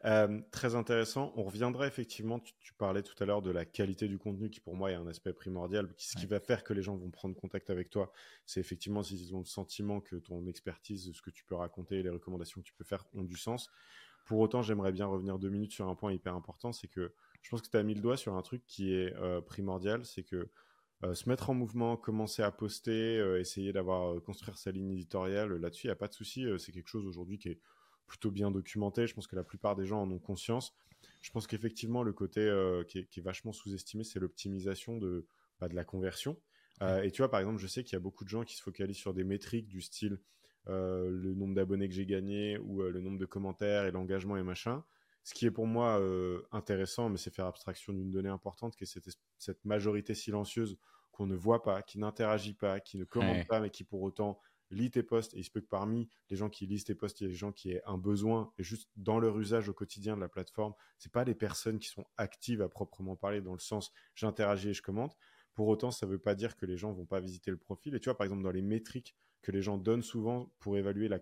Euh, 0.05 0.39
très 0.51 0.75
intéressant. 0.75 1.33
On 1.35 1.43
reviendra 1.43 1.87
effectivement, 1.87 2.39
tu, 2.39 2.73
parlais 2.77 3.01
tout 3.01 3.21
à 3.21 3.25
l'heure 3.25 3.41
de 3.41 3.49
la 3.49 3.65
qualité 3.65 4.07
du 4.07 4.19
contenu 4.19 4.49
qui 4.49 4.59
pour 4.59 4.75
moi 4.75 4.91
est 4.91 4.95
un 4.95 5.07
aspect 5.07 5.33
primordial. 5.33 5.89
Ce 5.97 6.15
qui 6.15 6.25
va 6.25 6.39
faire 6.39 6.63
que 6.63 6.73
les 6.73 6.83
gens 6.83 6.95
vont 6.95 7.09
prendre 7.09 7.35
contact 7.35 7.69
avec 7.69 7.89
toi, 7.89 8.11
c'est 8.45 8.59
effectivement 8.59 9.03
s'ils 9.03 9.35
ont 9.35 9.39
le 9.39 9.45
sentiment 9.45 9.99
que 9.99 10.15
ton 10.15 10.45
expertise, 10.45 11.11
ce 11.11 11.21
que 11.21 11.31
tu 11.31 11.43
peux 11.43 11.55
raconter, 11.55 12.03
les 12.03 12.09
recommandations 12.09 12.61
que 12.61 12.67
tu 12.67 12.73
peux 12.73 12.83
faire 12.83 13.05
ont 13.15 13.23
du 13.23 13.35
sens. 13.35 13.71
Pour 14.27 14.39
autant, 14.39 14.61
j'aimerais 14.61 14.91
bien 14.91 15.05
revenir 15.05 15.39
deux 15.39 15.47
minutes 15.47 15.71
sur 15.71 15.87
un 15.87 15.95
point 15.95 16.11
hyper 16.11 16.35
important, 16.35 16.73
c'est 16.73 16.89
que 16.89 17.13
je 17.41 17.49
pense 17.49 17.61
que 17.61 17.69
tu 17.69 17.77
as 17.77 17.83
mis 17.83 17.95
le 17.95 18.01
doigt 18.01 18.17
sur 18.17 18.35
un 18.35 18.41
truc 18.41 18.61
qui 18.67 18.93
est 18.93 19.15
euh, 19.15 19.39
primordial, 19.39 20.03
c'est 20.05 20.23
que 20.23 20.49
euh, 21.03 21.13
se 21.13 21.29
mettre 21.29 21.49
en 21.49 21.53
mouvement, 21.53 21.95
commencer 21.95 22.43
à 22.43 22.51
poster, 22.51 23.17
euh, 23.17 23.39
essayer 23.39 23.71
d'avoir 23.71 24.21
construire 24.21 24.57
sa 24.57 24.71
ligne 24.71 24.91
éditoriale. 24.91 25.53
Là-dessus, 25.53 25.87
il 25.87 25.89
n'y 25.89 25.93
a 25.93 25.95
pas 25.95 26.09
de 26.09 26.13
souci. 26.13 26.45
c'est 26.59 26.73
quelque 26.73 26.89
chose 26.89 27.05
aujourd'hui 27.05 27.37
qui 27.37 27.47
est 27.47 27.59
plutôt 28.05 28.29
bien 28.29 28.51
documenté. 28.51 29.07
Je 29.07 29.13
pense 29.13 29.27
que 29.27 29.37
la 29.37 29.45
plupart 29.45 29.77
des 29.77 29.85
gens 29.85 30.01
en 30.01 30.11
ont 30.11 30.19
conscience. 30.19 30.75
Je 31.21 31.31
pense 31.31 31.47
qu'effectivement, 31.47 32.03
le 32.03 32.11
côté 32.11 32.41
qui 32.89 32.99
est, 32.99 33.21
vachement 33.21 33.53
sous-estimé, 33.53 34.03
c'est 34.03 34.19
l'optimisation 34.19 34.97
de, 34.97 35.25
bah, 35.61 35.69
de 35.69 35.75
la 35.75 35.85
conversion. 35.85 36.37
et 36.81 37.11
tu 37.11 37.21
vois, 37.21 37.31
par 37.31 37.39
exemple, 37.39 37.59
je 37.59 37.67
sais 37.67 37.85
qu'il 37.85 37.93
y 37.93 37.95
a 37.95 38.01
beaucoup 38.01 38.25
de 38.25 38.29
gens 38.29 38.43
qui 38.43 38.57
se 38.57 38.61
focalisent 38.61 38.97
sur 38.97 39.13
des 39.13 39.23
métriques 39.23 39.69
du 39.69 39.79
style 39.79 40.19
le 40.67 41.33
nombre 41.33 41.55
d'abonnés 41.55 41.87
que 41.87 41.93
j'ai 41.93 42.05
gagné 42.05 42.57
ou 42.59 42.81
le 42.81 42.99
nombre 42.99 43.17
de 43.17 43.25
commentaires 43.25 43.85
et 43.85 43.91
l'engagement 43.91 44.37
et 44.37 44.43
machin. 44.43 44.83
Ce 45.27 45.33
qui 45.33 45.45
est 45.45 45.51
pour 45.51 45.67
moi 45.67 45.99
euh, 45.99 46.41
intéressant, 46.53 47.09
mais 47.09 47.17
c'est 47.17 47.33
faire 47.33 47.47
abstraction 47.47 47.91
d'une 47.91 48.11
donnée 48.11 48.29
importante, 48.29 48.77
qui 48.77 48.85
est 48.85 48.99
cette, 49.37 49.65
majorité 49.65 50.15
silencieuse 50.15 50.77
qu'on 51.11 51.27
ne 51.27 51.35
voit 51.35 51.63
pas, 51.63 51.81
qui 51.81 51.99
n'interagit 51.99 52.53
pas, 52.53 52.79
qui 52.79 52.97
ne 52.97 53.03
commente 53.03 53.45
pas, 53.45 53.59
mais 53.59 53.69
qui 53.69 53.83
pour 53.83 54.01
autant 54.03 54.39
lit 54.71 54.89
tes 54.89 55.03
posts. 55.03 55.33
Et 55.33 55.39
il 55.39 55.43
se 55.43 55.51
peut 55.51 55.59
que 55.59 55.67
parmi 55.67 56.07
les 56.29 56.37
gens 56.37 56.49
qui 56.49 56.65
lisent 56.65 56.85
tes 56.85 56.95
posts, 56.95 57.19
il 57.19 57.25
y 57.25 57.27
a 57.27 57.29
des 57.29 57.35
gens 57.35 57.51
qui 57.51 57.71
aient 57.71 57.81
un 57.85 57.97
besoin, 57.97 58.53
et 58.57 58.63
juste 58.63 58.89
dans 58.95 59.19
leur 59.19 59.37
usage 59.37 59.67
au 59.67 59.73
quotidien 59.73 60.15
de 60.15 60.21
la 60.21 60.29
plateforme, 60.29 60.73
c'est 60.97 61.11
pas 61.11 61.25
des 61.25 61.35
personnes 61.35 61.79
qui 61.79 61.89
sont 61.89 62.05
actives 62.15 62.61
à 62.61 62.69
proprement 62.69 63.17
parler, 63.17 63.41
dans 63.41 63.51
le 63.51 63.59
sens 63.59 63.91
j'interagis 64.15 64.69
et 64.69 64.73
je 64.73 64.81
commente. 64.81 65.17
Pour 65.55 65.67
autant, 65.67 65.91
ça 65.91 66.05
ne 66.05 66.11
veut 66.11 66.19
pas 66.19 66.35
dire 66.35 66.55
que 66.55 66.65
les 66.65 66.77
gens 66.77 66.93
vont 66.93 67.05
pas 67.05 67.19
visiter 67.19 67.51
le 67.51 67.57
profil. 67.57 67.93
Et 67.95 67.99
tu 67.99 68.05
vois, 68.05 68.15
par 68.15 68.23
exemple, 68.23 68.43
dans 68.43 68.51
les 68.51 68.61
métriques 68.61 69.13
que 69.41 69.51
les 69.51 69.61
gens 69.61 69.77
donnent 69.77 70.03
souvent 70.03 70.53
pour 70.59 70.77
évaluer 70.77 71.07
la, 71.07 71.19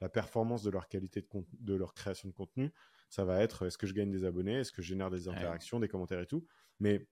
la 0.00 0.08
performance 0.08 0.62
de 0.62 0.70
leur 0.70 0.88
qualité 0.88 1.22
de, 1.22 1.28
de 1.60 1.74
leur 1.74 1.94
création 1.94 2.28
de 2.28 2.34
contenu, 2.34 2.72
ça 3.08 3.24
va 3.24 3.42
être 3.42 3.66
est-ce 3.66 3.78
que 3.78 3.86
je 3.86 3.94
gagne 3.94 4.10
des 4.10 4.24
abonnés, 4.24 4.60
est-ce 4.60 4.72
que 4.72 4.82
je 4.82 4.88
génère 4.88 5.10
des 5.10 5.28
interactions, 5.28 5.80
des 5.80 5.88
commentaires 5.88 6.20
et 6.20 6.26
tout? 6.26 6.46
Mais 6.80 7.06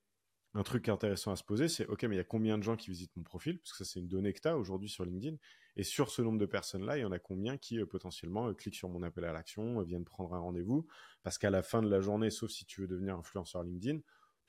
un 0.55 0.65
truc 0.65 0.89
intéressant 0.89 1.31
à 1.31 1.37
se 1.37 1.45
poser, 1.45 1.69
c'est 1.69 1.87
OK, 1.87 2.03
mais 2.05 2.17
il 2.17 2.19
y 2.19 2.21
a 2.21 2.25
combien 2.25 2.59
de 2.59 2.63
gens 2.63 2.75
qui 2.77 2.91
visitent 2.91 3.15
mon 3.17 3.23
profil? 3.23 3.59
Parce 3.61 3.73
que 3.73 3.79
ça, 3.79 3.85
c'est 3.85 4.01
une 4.01 4.09
donnée 4.09 4.33
que 4.33 4.41
tu 4.41 4.49
as 4.49 4.57
aujourd'hui 4.57 4.89
sur 4.89 5.05
LinkedIn. 5.05 5.37
Et 5.77 5.85
sur 5.85 6.11
ce 6.11 6.23
nombre 6.23 6.39
de 6.39 6.47
personnes-là, 6.47 6.99
il 6.99 7.03
y 7.03 7.05
en 7.05 7.13
a 7.13 7.21
combien 7.21 7.57
qui 7.57 7.79
euh, 7.79 7.87
potentiellement 7.87 8.49
euh, 8.49 8.55
cliquent 8.55 8.75
sur 8.75 8.89
mon 8.89 9.03
appel 9.05 9.25
à 9.25 9.33
l'action, 9.33 9.81
euh, 9.81 9.85
viennent 9.85 10.05
prendre 10.05 10.35
un 10.35 10.41
rendez-vous? 10.41 10.89
Parce 11.23 11.39
qu'à 11.39 11.51
la 11.51 11.63
fin 11.63 11.83
de 11.83 11.89
la 11.89 12.01
journée, 12.01 12.31
sauf 12.31 12.51
si 12.51 12.65
tu 12.65 12.81
veux 12.81 12.89
devenir 12.89 13.17
influenceur 13.17 13.63
LinkedIn, 13.63 14.01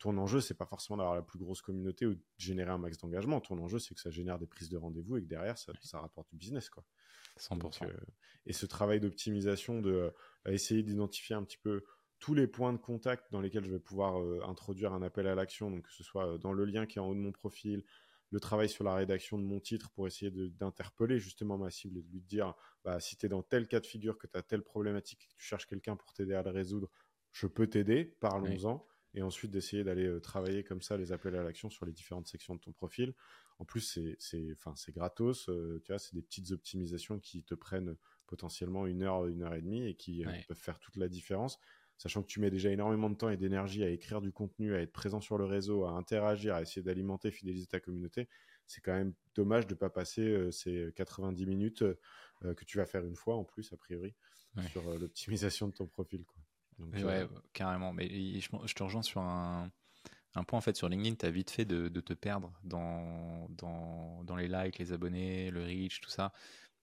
ton 0.01 0.17
enjeu, 0.17 0.41
c'est 0.41 0.55
pas 0.55 0.65
forcément 0.65 0.97
d'avoir 0.97 1.15
la 1.15 1.21
plus 1.21 1.37
grosse 1.37 1.61
communauté 1.61 2.07
ou 2.07 2.15
de 2.15 2.21
générer 2.37 2.71
un 2.71 2.79
max 2.79 2.97
d'engagement. 2.97 3.39
Ton 3.39 3.59
enjeu, 3.59 3.77
c'est 3.77 3.93
que 3.93 4.01
ça 4.01 4.09
génère 4.09 4.39
des 4.39 4.47
prises 4.47 4.69
de 4.69 4.77
rendez-vous 4.77 5.17
et 5.17 5.21
que 5.21 5.27
derrière, 5.27 5.57
ça, 5.59 5.99
rapporte 5.99 6.27
du 6.31 6.37
business. 6.37 6.69
Quoi. 6.69 6.83
100%. 7.39 7.87
et 8.47 8.53
ce 8.53 8.65
travail 8.65 8.99
d'optimisation, 8.99 9.79
de 9.79 10.11
essayer 10.47 10.81
d'identifier 10.81 11.35
un 11.35 11.43
petit 11.43 11.59
peu 11.59 11.83
tous 12.19 12.33
les 12.33 12.47
points 12.47 12.73
de 12.73 12.77
contact 12.77 13.31
dans 13.31 13.41
lesquels 13.41 13.63
je 13.63 13.71
vais 13.71 13.79
pouvoir 13.79 14.15
introduire 14.49 14.91
un 14.91 15.03
appel 15.03 15.27
à 15.27 15.35
l'action, 15.35 15.69
donc 15.69 15.85
que 15.85 15.93
ce 15.93 16.03
soit 16.03 16.39
dans 16.39 16.51
le 16.51 16.65
lien 16.65 16.87
qui 16.87 16.97
est 16.97 17.01
en 17.01 17.07
haut 17.07 17.15
de 17.15 17.19
mon 17.19 17.31
profil, 17.31 17.83
le 18.31 18.39
travail 18.39 18.69
sur 18.69 18.83
la 18.83 18.95
rédaction 18.95 19.37
de 19.37 19.43
mon 19.43 19.59
titre 19.59 19.91
pour 19.91 20.07
essayer 20.07 20.31
d'interpeller 20.31 21.19
justement 21.19 21.57
ma 21.57 21.69
cible 21.69 21.99
et 21.99 22.01
de 22.01 22.11
lui 22.11 22.21
dire 22.21 22.55
bah, 22.83 22.99
si 22.99 23.17
tu 23.17 23.27
es 23.27 23.29
dans 23.29 23.43
tel 23.43 23.67
cas 23.67 23.79
de 23.79 23.85
figure, 23.85 24.17
que 24.17 24.27
tu 24.27 24.37
as 24.37 24.41
telle 24.41 24.63
problématique, 24.63 25.27
que 25.29 25.35
tu 25.35 25.45
cherches 25.45 25.67
quelqu'un 25.67 25.95
pour 25.95 26.13
t'aider 26.13 26.33
à 26.33 26.41
le 26.41 26.49
résoudre, 26.49 26.89
je 27.31 27.45
peux 27.47 27.67
t'aider, 27.67 28.17
parlons-en. 28.19 28.85
Et 29.13 29.21
ensuite 29.21 29.51
d'essayer 29.51 29.83
d'aller 29.83 30.05
euh, 30.05 30.19
travailler 30.19 30.63
comme 30.63 30.81
ça 30.81 30.97
les 30.97 31.11
appels 31.11 31.35
à 31.35 31.43
l'action 31.43 31.69
sur 31.69 31.85
les 31.85 31.91
différentes 31.91 32.27
sections 32.27 32.55
de 32.55 32.59
ton 32.59 32.71
profil. 32.71 33.13
En 33.59 33.65
plus, 33.65 33.99
c'est 34.17 34.91
gratos, 34.91 35.49
euh, 35.49 35.79
tu 35.83 35.91
vois, 35.91 35.99
c'est 35.99 36.15
des 36.15 36.21
petites 36.21 36.51
optimisations 36.51 37.19
qui 37.19 37.43
te 37.43 37.53
prennent 37.53 37.95
potentiellement 38.25 38.87
une 38.87 39.03
heure, 39.03 39.27
une 39.27 39.43
heure 39.43 39.53
et 39.53 39.61
demie 39.61 39.85
et 39.85 39.95
qui 39.95 40.25
euh, 40.25 40.31
peuvent 40.47 40.57
faire 40.57 40.79
toute 40.79 40.95
la 40.95 41.07
différence 41.07 41.59
sachant 41.97 42.23
que 42.23 42.27
tu 42.27 42.39
mets 42.39 42.49
déjà 42.49 42.71
énormément 42.71 43.11
de 43.11 43.15
temps 43.15 43.29
et 43.29 43.37
d'énergie 43.37 43.83
à 43.83 43.89
écrire 43.89 44.21
du 44.21 44.31
contenu, 44.31 44.73
à 44.73 44.81
être 44.81 44.91
présent 44.91 45.21
sur 45.21 45.37
le 45.37 45.45
réseau, 45.45 45.85
à 45.85 45.91
interagir, 45.91 46.55
à 46.55 46.61
essayer 46.63 46.81
d'alimenter, 46.81 47.29
fidéliser 47.29 47.67
ta 47.67 47.79
communauté, 47.79 48.27
c'est 48.65 48.81
quand 48.81 48.93
même 48.93 49.13
dommage 49.35 49.67
de 49.67 49.75
ne 49.75 49.77
pas 49.77 49.91
passer 49.91 50.23
euh, 50.23 50.49
ces 50.49 50.91
90 50.95 51.45
minutes 51.45 51.83
euh, 51.83 52.55
que 52.55 52.65
tu 52.65 52.77
vas 52.77 52.87
faire 52.87 53.05
une 53.05 53.15
fois 53.15 53.35
en 53.35 53.43
plus, 53.43 53.71
a 53.71 53.77
priori, 53.77 54.15
sur 54.71 54.81
l'optimisation 54.97 55.67
de 55.67 55.73
ton 55.73 55.85
profil. 55.85 56.25
Quoi. 56.25 56.40
Ouais, 57.03 57.27
carrément. 57.53 57.93
Mais 57.93 58.07
je, 58.39 58.73
te 58.73 58.83
rejoins 58.83 59.01
sur 59.01 59.21
un, 59.21 59.71
point 60.47 60.57
en 60.57 60.61
fait 60.61 60.75
sur 60.75 60.89
LinkedIn, 60.89 61.15
tu 61.15 61.25
as 61.25 61.31
vite 61.31 61.51
fait 61.51 61.65
de, 61.65 61.87
te 61.99 62.13
perdre 62.13 62.53
dans, 62.63 63.47
dans, 63.49 64.23
dans, 64.23 64.35
les 64.35 64.47
likes, 64.47 64.77
les 64.77 64.93
abonnés, 64.93 65.51
le 65.51 65.63
reach, 65.63 66.01
tout 66.01 66.09
ça. 66.09 66.33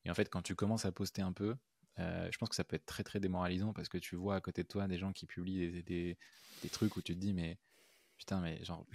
Et 0.05 0.11
en 0.11 0.15
fait, 0.15 0.29
quand 0.29 0.43
tu 0.43 0.55
commences 0.55 0.85
à 0.85 0.93
poster 0.93 1.23
un 1.23 1.33
peu, 1.33 1.57
euh, 1.99 2.29
je 2.31 2.39
pense 2.39 2.49
que 2.49 2.55
ça 2.55 2.65
peut 2.65 2.77
être 2.77 2.87
très 2.87 3.03
très 3.03 3.21
démoralisant 3.21 3.73
parce 3.73 3.89
que 3.89 3.99
tu 3.99 4.17
vois 4.17 4.37
à 4.37 4.41
côté 4.41 4.63
de 4.63 4.69
toi 4.69 4.87
des 4.87 4.99
gens 4.99 5.13
qui 5.13 5.27
publient 5.27 5.71
des, 5.71 5.83
des, 5.83 6.19
des 6.63 6.69
trucs 6.69 6.97
où 6.97 7.03
tu 7.03 7.15
te 7.15 7.19
dis 7.19 7.33
mais 7.33 7.59
putain 8.19 8.41
mais 8.41 8.63
genre 8.65 8.87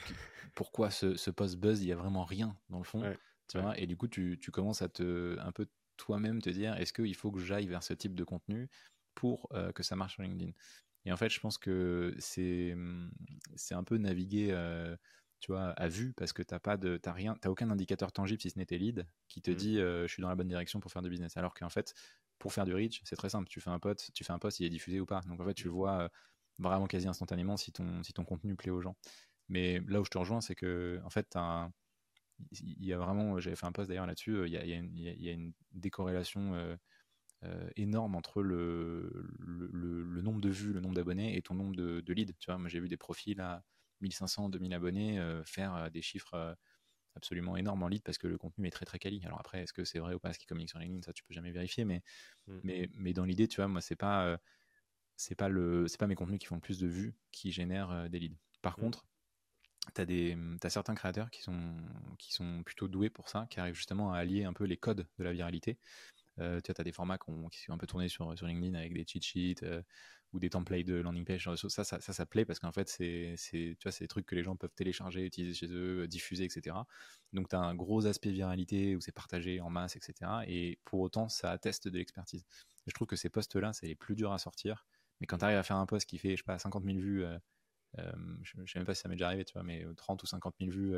pourquoi 0.55 0.89
ce, 0.89 1.15
ce 1.15 1.29
post 1.29 1.57
buzz 1.57 1.81
il 1.81 1.87
y 1.87 1.91
a 1.91 1.97
vraiment 1.97 2.23
rien 2.23 2.57
dans 2.69 2.77
le 2.77 2.85
fond 2.85 3.03
tu 3.49 3.59
vois? 3.59 3.77
et 3.77 3.87
du 3.87 3.97
coup 3.97 4.07
tu, 4.07 4.39
tu, 4.41 4.51
commences 4.51 4.81
à 4.81 4.87
te 4.87 5.37
un 5.39 5.51
peu 5.51 5.67
toi-même 5.97 6.41
te 6.41 6.49
dire 6.49 6.75
est-ce 6.77 6.93
qu'il 6.93 7.15
faut 7.15 7.31
que 7.31 7.39
j'aille 7.39 7.67
vers 7.67 7.83
ce 7.83 7.93
type 7.93 8.15
de 8.15 8.23
contenu 8.23 8.69
pour 9.15 9.47
euh, 9.53 9.71
que 9.71 9.83
ça 9.83 9.95
marche 9.95 10.13
sur 10.13 10.23
LinkedIn? 10.23 10.51
Et 11.05 11.11
en 11.11 11.17
fait 11.17 11.29
je 11.29 11.39
pense 11.39 11.57
que 11.57 12.15
c'est 12.19 12.75
c'est 13.55 13.75
un 13.75 13.83
peu 13.83 13.97
naviguer 13.97 14.49
euh, 14.51 14.95
tu 15.39 15.51
vois, 15.51 15.71
à 15.71 15.89
vue 15.89 16.13
parce 16.13 16.31
que 16.31 16.41
t'as 16.41 16.59
pas 16.59 16.77
de, 16.77 16.95
t'as 16.95 17.11
rien, 17.11 17.35
t'as 17.41 17.49
aucun 17.49 17.69
indicateur 17.69 18.13
tangible 18.13 18.41
si 18.41 18.49
ce 18.49 18.57
n'est 18.57 18.65
tes 18.65 18.77
leads 18.77 19.03
qui 19.27 19.41
te 19.41 19.51
mmh. 19.51 19.55
dit 19.55 19.75
je 19.75 20.07
suis 20.07 20.21
dans 20.21 20.29
la 20.29 20.35
bonne 20.35 20.47
direction 20.47 20.79
pour 20.79 20.89
faire 20.89 21.01
du 21.01 21.09
business. 21.09 21.35
Alors 21.35 21.53
qu'en 21.53 21.67
fait, 21.67 21.93
pour 22.43 22.51
faire 22.51 22.65
du 22.65 22.73
reach, 22.73 23.01
c'est 23.05 23.15
très 23.15 23.29
simple. 23.29 23.47
Tu 23.47 23.61
fais 23.61 23.69
un 23.69 23.79
post, 23.79 24.11
tu 24.13 24.25
fais 24.25 24.33
un 24.33 24.37
post, 24.39 24.59
il 24.59 24.65
est 24.65 24.69
diffusé 24.69 24.99
ou 24.99 25.05
pas. 25.05 25.21
Donc 25.27 25.39
en 25.39 25.45
fait, 25.45 25.53
tu 25.53 25.63
le 25.63 25.71
vois 25.71 26.01
euh, 26.01 26.09
vraiment 26.59 26.87
quasi 26.87 27.07
instantanément 27.07 27.55
si 27.55 27.71
ton, 27.71 28.03
si 28.03 28.11
ton 28.11 28.25
contenu 28.25 28.53
plaît 28.55 28.69
aux 28.69 28.81
gens. 28.81 28.97
Mais 29.47 29.79
là 29.87 30.01
où 30.01 30.05
je 30.05 30.09
te 30.09 30.17
rejoins, 30.17 30.41
c'est 30.41 30.53
que 30.53 30.99
en 31.05 31.09
fait, 31.09 31.37
il 32.51 32.85
y 32.85 32.91
a 32.91 32.97
vraiment, 32.97 33.39
j'avais 33.39 33.55
fait 33.55 33.65
un 33.65 33.71
post 33.71 33.87
d'ailleurs 33.87 34.07
là-dessus, 34.07 34.45
il 34.45 34.51
y 34.51 34.57
a, 34.57 34.65
y 34.65 35.29
a, 35.29 35.31
une 35.31 35.53
décorrélation 35.71 36.53
euh, 36.55 36.75
euh, 37.43 37.69
énorme 37.75 38.15
entre 38.15 38.41
le, 38.41 39.27
le, 39.39 40.21
nombre 40.21 40.41
de 40.41 40.49
vues, 40.49 40.73
le 40.73 40.79
nombre 40.79 40.95
d'abonnés 40.95 41.37
et 41.37 41.41
ton 41.41 41.55
nombre 41.55 41.75
de, 41.75 42.01
de 42.01 42.13
leads. 42.13 42.33
Tu 42.39 42.49
vois, 42.49 42.57
moi 42.57 42.69
j'ai 42.69 42.79
vu 42.79 42.87
des 42.87 42.97
profils 42.97 43.39
à 43.41 43.63
1500, 44.01 44.49
2000 44.49 44.73
abonnés 44.73 45.41
faire 45.45 45.89
des 45.91 46.01
chiffres 46.01 46.55
absolument 47.15 47.57
énorme 47.57 47.83
en 47.83 47.87
lead 47.87 48.03
parce 48.03 48.17
que 48.17 48.27
le 48.27 48.37
contenu 48.37 48.67
est 48.67 48.71
très 48.71 48.85
très 48.85 48.99
quali. 48.99 49.21
Alors 49.25 49.39
après, 49.39 49.61
est-ce 49.61 49.73
que 49.73 49.83
c'est 49.83 49.99
vrai 49.99 50.13
ou 50.13 50.19
pas 50.19 50.33
ce 50.33 50.39
qui 50.39 50.45
communique 50.45 50.69
sur 50.69 50.79
LinkedIn, 50.79 51.01
ça 51.01 51.13
tu 51.13 51.23
peux 51.23 51.33
jamais 51.33 51.51
vérifier, 51.51 51.85
mais, 51.85 52.01
mm. 52.47 52.59
mais, 52.63 52.89
mais 52.93 53.13
dans 53.13 53.25
l'idée, 53.25 53.47
tu 53.47 53.57
vois, 53.57 53.67
moi 53.67 53.81
c'est 53.81 53.95
pas 53.95 54.25
euh, 54.25 54.37
c'est 55.15 55.35
pas 55.35 55.49
le 55.49 55.87
c'est 55.87 55.99
pas 55.99 56.07
mes 56.07 56.15
contenus 56.15 56.39
qui 56.39 56.47
font 56.47 56.55
le 56.55 56.61
plus 56.61 56.79
de 56.79 56.87
vues 56.87 57.15
qui 57.31 57.51
génèrent 57.51 57.91
euh, 57.91 58.09
des 58.09 58.19
leads. 58.19 58.37
Par 58.61 58.77
mm. 58.77 58.81
contre, 58.81 59.05
tu 59.93 60.01
as, 60.01 60.05
des, 60.05 60.37
as 60.63 60.69
certains 60.69 60.95
créateurs 60.95 61.29
qui 61.29 61.41
sont, 61.41 61.75
qui 62.17 62.31
sont 62.31 62.63
plutôt 62.63 62.87
doués 62.87 63.09
pour 63.09 63.27
ça, 63.27 63.47
qui 63.49 63.59
arrivent 63.59 63.75
justement 63.75 64.13
à 64.13 64.17
allier 64.17 64.45
un 64.45 64.53
peu 64.53 64.63
les 64.63 64.77
codes 64.77 65.05
de 65.17 65.23
la 65.23 65.33
viralité. 65.33 65.77
Euh, 66.39 66.59
tu 66.61 66.71
as 66.75 66.83
des 66.83 66.91
formats 66.91 67.17
qui 67.17 67.61
sont 67.61 67.73
un 67.73 67.77
peu 67.77 67.87
tournés 67.87 68.09
sur, 68.09 68.37
sur 68.37 68.47
LinkedIn 68.47 68.73
avec 68.73 68.93
des 68.93 69.05
cheat 69.05 69.23
sheets, 69.23 69.63
ou 70.33 70.39
des 70.39 70.49
templates 70.49 70.85
de 70.85 70.95
landing 70.95 71.25
page, 71.25 71.47
ça, 71.67 71.83
ça, 71.83 71.99
ça, 71.99 72.25
plaît 72.25 72.43
parce 72.43 72.59
qu'en 72.59 72.71
fait, 72.71 72.89
c'est, 72.89 73.35
des 73.53 74.07
trucs 74.07 74.25
que 74.25 74.35
les 74.35 74.43
gens 74.43 74.55
peuvent 74.55 74.73
télécharger, 74.75 75.25
utiliser 75.25 75.53
chez 75.53 75.71
eux, 75.71 76.07
diffuser, 76.07 76.45
etc. 76.45 76.75
Donc, 77.33 77.49
tu 77.49 77.55
as 77.55 77.59
un 77.59 77.75
gros 77.75 78.07
aspect 78.07 78.31
viralité 78.31 78.95
où 78.95 79.01
c'est 79.01 79.11
partagé 79.11 79.61
en 79.61 79.69
masse, 79.69 79.95
etc. 79.95 80.31
Et 80.47 80.79
pour 80.85 81.01
autant, 81.01 81.29
ça 81.29 81.51
atteste 81.51 81.87
de 81.87 81.97
l'expertise. 81.97 82.45
Je 82.87 82.93
trouve 82.93 83.07
que 83.07 83.15
ces 83.15 83.29
posts-là, 83.29 83.73
c'est 83.73 83.85
les 83.85 83.95
plus 83.95 84.15
durs 84.15 84.33
à 84.33 84.39
sortir. 84.39 84.85
Mais 85.21 85.27
quand 85.27 85.37
tu 85.37 85.45
arrives 85.45 85.57
à 85.57 85.63
faire 85.63 85.77
un 85.77 85.85
post 85.85 86.09
qui 86.09 86.17
fait, 86.17 86.31
je 86.31 86.37
sais 86.37 86.43
pas, 86.43 86.57
50 86.57 86.83
000 86.83 86.97
vues, 86.97 87.23
euh, 87.23 87.37
euh, 87.99 88.11
je 88.41 88.59
ne 88.59 88.65
sais 88.65 88.79
même 88.79 88.87
pas 88.87 88.95
si 88.95 89.01
ça 89.01 89.09
m'est 89.09 89.15
déjà 89.15 89.27
arrivé, 89.27 89.45
tu 89.45 89.53
vois, 89.53 89.63
mais 89.63 89.85
30 89.97 90.23
ou 90.23 90.25
50 90.25 90.55
000 90.59 90.71
vues 90.71 90.95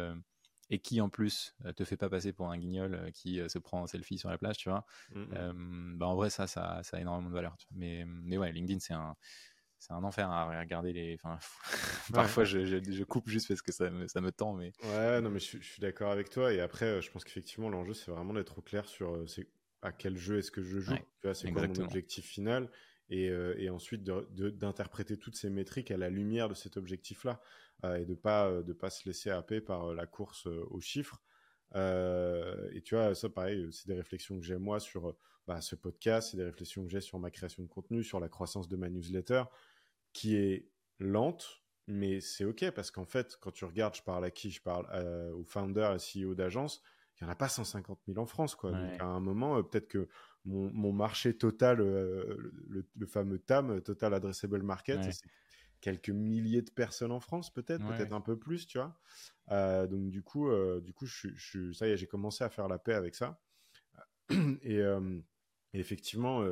et 0.69 0.79
qui 0.79 1.01
en 1.01 1.09
plus 1.09 1.55
euh, 1.65 1.73
te 1.73 1.83
fait 1.83 1.97
pas 1.97 2.09
passer 2.09 2.33
pour 2.33 2.49
un 2.49 2.57
guignol 2.57 2.95
euh, 2.95 3.11
qui 3.11 3.39
euh, 3.39 3.47
se 3.47 3.59
prend 3.59 3.81
en 3.81 3.87
selfie 3.87 4.17
sur 4.17 4.29
la 4.29 4.37
plage, 4.37 4.57
tu 4.57 4.69
vois, 4.69 4.85
mmh, 5.13 5.21
mmh. 5.21 5.97
bah 5.97 6.07
en 6.07 6.15
vrai 6.15 6.29
ça, 6.29 6.47
ça, 6.47 6.81
ça 6.83 6.97
a 6.97 6.99
énormément 6.99 7.29
de 7.29 7.35
valeur. 7.35 7.55
Mais, 7.71 8.05
mais 8.07 8.37
ouais, 8.37 8.51
LinkedIn 8.51 8.79
c'est 8.79 8.93
un, 8.93 9.15
c'est 9.77 9.93
un 9.93 10.03
enfer 10.03 10.29
à 10.29 10.59
regarder 10.59 10.93
les. 10.93 11.17
Enfin, 11.21 11.37
parfois 12.13 12.43
je, 12.43 12.65
je, 12.65 13.03
coupe 13.03 13.29
juste 13.29 13.47
parce 13.47 13.61
que 13.61 13.71
ça 13.71 13.89
me, 13.89 14.07
ça 14.07 14.21
me 14.21 14.31
tend, 14.31 14.53
mais. 14.53 14.71
Ouais, 14.83 15.21
non 15.21 15.29
mais 15.29 15.39
je, 15.39 15.57
suis 15.59 15.81
d'accord 15.81 16.11
avec 16.11 16.29
toi 16.29 16.51
et 16.51 16.59
après 16.59 17.01
je 17.01 17.11
pense 17.11 17.23
qu'effectivement 17.23 17.69
l'enjeu 17.69 17.93
c'est 17.93 18.11
vraiment 18.11 18.33
d'être 18.33 18.57
au 18.57 18.61
clair 18.61 18.87
sur 18.87 19.23
à 19.81 19.91
quel 19.91 20.17
jeu 20.17 20.39
est-ce 20.39 20.51
que 20.51 20.63
je 20.63 20.79
joue, 20.79 20.95
tu 20.95 21.03
vois, 21.23 21.35
c'est 21.35 21.51
quoi 21.51 21.67
mon 21.67 21.79
objectif 21.79 22.25
final 22.25 22.71
et, 23.09 23.25
et 23.25 23.69
ensuite 23.69 24.03
d'interpréter 24.03 25.17
toutes 25.17 25.35
ces 25.35 25.51
métriques 25.51 25.91
à 25.91 25.97
la 25.97 26.09
lumière 26.09 26.49
de 26.49 26.55
cet 26.55 26.75
objectif-là. 26.75 27.39
Euh, 27.83 27.97
et 27.97 28.05
de 28.05 28.15
pas 28.15 28.47
euh, 28.47 28.63
de 28.63 28.73
pas 28.73 28.89
se 28.89 29.07
laisser 29.07 29.29
happer 29.29 29.59
par 29.59 29.89
euh, 29.89 29.95
la 29.95 30.05
course 30.05 30.47
aux 30.47 30.79
chiffres. 30.79 31.21
et 31.73 32.81
tu 32.83 32.95
vois, 32.95 33.13
ça 33.15 33.29
pareil, 33.29 33.67
c'est 33.71 33.87
des 33.87 33.95
réflexions 33.95 34.39
que 34.39 34.45
j'ai 34.45 34.57
moi 34.57 34.79
sur 34.79 35.15
bah, 35.45 35.61
ce 35.61 35.75
podcast, 35.75 36.31
c'est 36.31 36.37
des 36.37 36.45
réflexions 36.45 36.83
que 36.83 36.89
j'ai 36.89 37.01
sur 37.01 37.19
ma 37.19 37.31
création 37.31 37.63
de 37.63 37.67
contenu, 37.67 38.03
sur 38.03 38.19
la 38.19 38.29
croissance 38.29 38.69
de 38.69 38.77
ma 38.77 38.89
newsletter, 38.89 39.43
qui 40.13 40.35
est 40.35 40.69
lente, 40.99 41.63
mais 41.87 42.21
c'est 42.21 42.45
ok 42.45 42.71
parce 42.71 42.91
qu'en 42.91 43.05
fait, 43.05 43.37
quand 43.41 43.51
tu 43.51 43.65
regardes, 43.65 43.95
je 43.95 44.03
parle 44.03 44.23
à 44.23 44.31
qui? 44.31 44.51
Je 44.51 44.61
parle 44.61 44.87
aux 45.33 45.43
founders 45.43 45.95
et 45.95 45.97
CEO 45.99 46.33
d'agence, 46.33 46.81
il 47.19 47.25
n'y 47.25 47.29
en 47.29 47.33
a 47.33 47.35
pas 47.35 47.49
150 47.49 47.99
000 48.07 48.19
en 48.19 48.25
France. 48.25 48.55
Quoi. 48.55 48.71
Donc 48.71 49.01
à 49.01 49.05
un 49.05 49.19
moment, 49.19 49.61
peut-être 49.61 49.89
que 49.89 50.07
mon, 50.45 50.71
mon, 50.71 50.93
marché 50.93 51.37
total, 51.37 51.79
le, 51.79 53.05
fameux 53.07 53.39
TAM, 53.39 53.81
Total 53.81 54.13
Addressable 54.13 54.63
Market, 54.63 55.03
c'est 55.03 55.21
quelques 55.85 56.09
milliers 56.09 56.63
de 56.63 56.71
personnes 56.71 57.11
en 57.11 57.19
France, 57.19 57.53
peut-être, 57.53 57.85
peut-être 57.85 58.11
un 58.11 58.19
peu 58.19 58.39
plus, 58.39 58.65
tu 58.65 58.79
vois. 58.79 58.97
Euh, 59.51 59.85
donc 59.85 60.09
du 60.09 60.23
coup, 60.23 60.49
euh, 60.49 60.81
du 60.81 60.93
coup, 60.93 61.05
je, 61.05 61.27
je, 61.35 61.71
ça 61.73 61.87
y 61.87 61.91
est, 61.91 61.97
j'ai 61.97 62.07
commencé 62.07 62.43
à 62.43 62.49
faire 62.49 62.67
la 62.67 62.79
paix 62.79 62.95
avec 62.95 63.13
ça. 63.13 63.39
Et, 64.63 64.79
euh, 64.79 65.19
effectivement, 65.73 66.43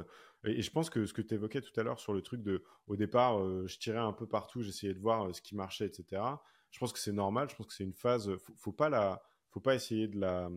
et, 0.43 0.62
je 0.62 0.69
pense 0.69 0.91
que 0.91 1.08
ce 1.08 1.13
que 1.13 1.24
tu 1.24 1.34
évoquais 1.34 1.62
tout 1.62 1.78
à 1.80 1.82
l'heure 1.82 2.00
sur 2.00 2.13
le 2.13 2.22
truc 2.22 2.43
de, 2.43 2.63
au 2.86 2.96
départ, 2.96 3.39
je 3.65 3.76
tirais 3.80 3.98
un 3.98 4.13
peu 4.13 4.28
partout, 4.28 4.62
j'essayais 4.62 4.93
de 4.93 5.00
voir 5.00 5.34
ce 5.34 5.41
qui 5.41 5.56
marchait, 5.56 5.88
etc. 5.88 6.22
Je 6.69 6.78
pense 6.78 6.93
que 6.93 7.00
c'est 7.00 7.12
normal. 7.12 7.50
Je 7.50 7.56
pense 7.56 7.65
que 7.65 7.74
c'est 7.74 7.86
une 7.86 7.96
phase. 7.96 8.36
Faut, 8.38 8.54
faut 8.56 8.72
pas 8.72 8.89
la, 8.89 9.24
faut 9.50 9.62
pas 9.62 9.74
essayer 9.74 10.08
de 10.08 10.19
la, 10.19 10.52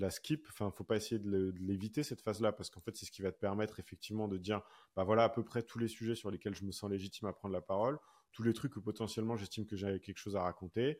la 0.00 0.10
skip. 0.10 0.46
Enfin, 0.48 0.70
faut 0.70 0.84
pas 0.84 0.96
essayer 0.96 1.18
de 1.18 1.54
l'éviter 1.60 2.02
cette 2.02 2.20
phase-là 2.20 2.52
parce 2.52 2.70
qu'en 2.70 2.80
fait, 2.80 2.96
c'est 2.96 3.06
ce 3.06 3.10
qui 3.10 3.22
va 3.22 3.32
te 3.32 3.38
permettre 3.38 3.80
effectivement 3.80 4.28
de 4.28 4.36
dire, 4.36 4.62
bah 4.96 5.04
voilà 5.04 5.24
à 5.24 5.28
peu 5.28 5.44
près 5.44 5.62
tous 5.62 5.78
les 5.78 5.88
sujets 5.88 6.14
sur 6.14 6.30
lesquels 6.30 6.54
je 6.54 6.64
me 6.64 6.72
sens 6.72 6.90
légitime 6.90 7.28
à 7.28 7.32
prendre 7.32 7.54
la 7.54 7.60
parole, 7.60 7.98
tous 8.32 8.42
les 8.42 8.52
trucs 8.52 8.76
où 8.76 8.82
potentiellement 8.82 9.36
j'estime 9.36 9.66
que 9.66 9.76
j'ai 9.76 10.00
quelque 10.00 10.18
chose 10.18 10.36
à 10.36 10.42
raconter. 10.42 10.98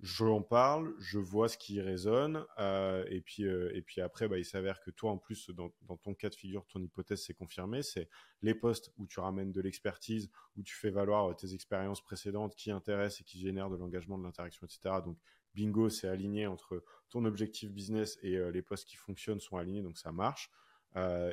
Je 0.00 0.24
en 0.24 0.42
parle, 0.42 0.94
je 1.00 1.18
vois 1.18 1.48
ce 1.48 1.58
qui 1.58 1.80
résonne, 1.80 2.44
euh, 2.60 3.04
et 3.08 3.20
puis 3.20 3.44
euh, 3.44 3.74
et 3.74 3.82
puis 3.82 4.00
après, 4.00 4.28
bah, 4.28 4.38
il 4.38 4.44
s'avère 4.44 4.80
que 4.80 4.92
toi, 4.92 5.10
en 5.10 5.18
plus, 5.18 5.50
dans, 5.50 5.72
dans 5.82 5.96
ton 5.96 6.14
cas 6.14 6.28
de 6.28 6.36
figure, 6.36 6.64
ton 6.68 6.80
hypothèse 6.80 7.24
s'est 7.24 7.34
confirmée. 7.34 7.82
C'est 7.82 8.08
les 8.40 8.54
postes 8.54 8.92
où 8.96 9.08
tu 9.08 9.18
ramènes 9.18 9.50
de 9.50 9.60
l'expertise, 9.60 10.30
où 10.56 10.62
tu 10.62 10.76
fais 10.76 10.90
valoir 10.90 11.34
tes 11.34 11.52
expériences 11.52 12.00
précédentes 12.00 12.54
qui 12.54 12.70
intéressent 12.70 13.22
et 13.22 13.24
qui 13.24 13.40
génèrent 13.40 13.70
de 13.70 13.76
l'engagement, 13.76 14.16
de 14.18 14.22
l'interaction, 14.22 14.64
etc. 14.66 15.00
Donc 15.04 15.18
bingo, 15.58 15.88
c'est 15.88 16.08
aligné 16.08 16.46
entre 16.46 16.84
ton 17.08 17.24
objectif 17.24 17.70
business 17.72 18.18
et 18.22 18.36
euh, 18.36 18.50
les 18.50 18.62
postes 18.62 18.86
qui 18.86 18.96
fonctionnent 18.96 19.40
sont 19.40 19.56
alignés, 19.56 19.82
donc 19.82 19.98
ça 19.98 20.12
marche. 20.12 20.50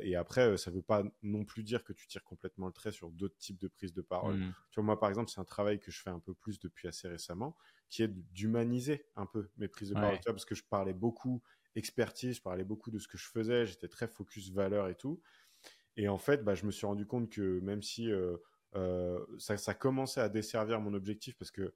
et 0.02 0.16
après, 0.16 0.58
ça 0.58 0.70
ne 0.70 0.76
veut 0.76 0.82
pas 0.82 1.04
non 1.24 1.44
plus 1.46 1.64
dire 1.64 1.84
que 1.84 1.94
tu 1.94 2.08
tires 2.08 2.24
complètement 2.24 2.68
le 2.68 2.74
trait 2.74 2.92
sur 2.92 3.10
d'autres 3.10 3.38
types 3.38 3.60
de 3.60 3.68
prises 3.68 3.94
de 3.94 4.02
parole. 4.02 4.36
Mmh. 4.36 4.54
Tu 4.70 4.76
vois, 4.76 4.84
moi, 4.84 5.00
par 5.00 5.10
exemple, 5.10 5.32
c'est 5.32 5.40
un 5.40 5.46
travail 5.46 5.80
que 5.80 5.92
je 5.92 6.02
fais 6.02 6.10
un 6.10 6.20
peu 6.20 6.34
plus 6.34 6.60
depuis 6.60 6.88
assez 6.88 7.08
récemment, 7.08 7.56
qui 7.90 8.04
est 8.04 8.10
d'humaniser 8.34 9.06
un 9.16 9.26
peu 9.26 9.50
mes 9.58 9.68
prises 9.68 9.90
de 9.90 9.94
parole. 9.96 10.18
Tu 10.18 10.24
vois, 10.26 10.34
parce 10.34 10.46
que 10.46 10.56
je 10.56 10.64
parlais 10.64 10.94
beaucoup 10.94 11.42
expertise, 11.76 12.38
je 12.38 12.42
parlais 12.42 12.64
beaucoup 12.64 12.92
de 12.92 13.00
ce 13.00 13.08
que 13.08 13.18
je 13.18 13.28
faisais, 13.28 13.66
j'étais 13.66 13.88
très 13.88 14.08
focus 14.08 14.52
valeur 14.52 14.88
et 14.88 14.96
tout. 14.96 15.22
Et 15.98 16.10
en 16.10 16.18
fait, 16.18 16.44
bah, 16.44 16.56
je 16.56 16.66
me 16.66 16.72
suis 16.72 16.86
rendu 16.86 17.06
compte 17.06 17.30
que 17.30 17.60
même 17.62 17.82
si 17.82 18.12
ça, 19.38 19.58
ça, 19.58 19.74
commençait 19.74 20.22
à 20.22 20.30
desservir 20.30 20.80
mon 20.82 20.94
objectif, 20.94 21.38
parce 21.38 21.52
que 21.52 21.74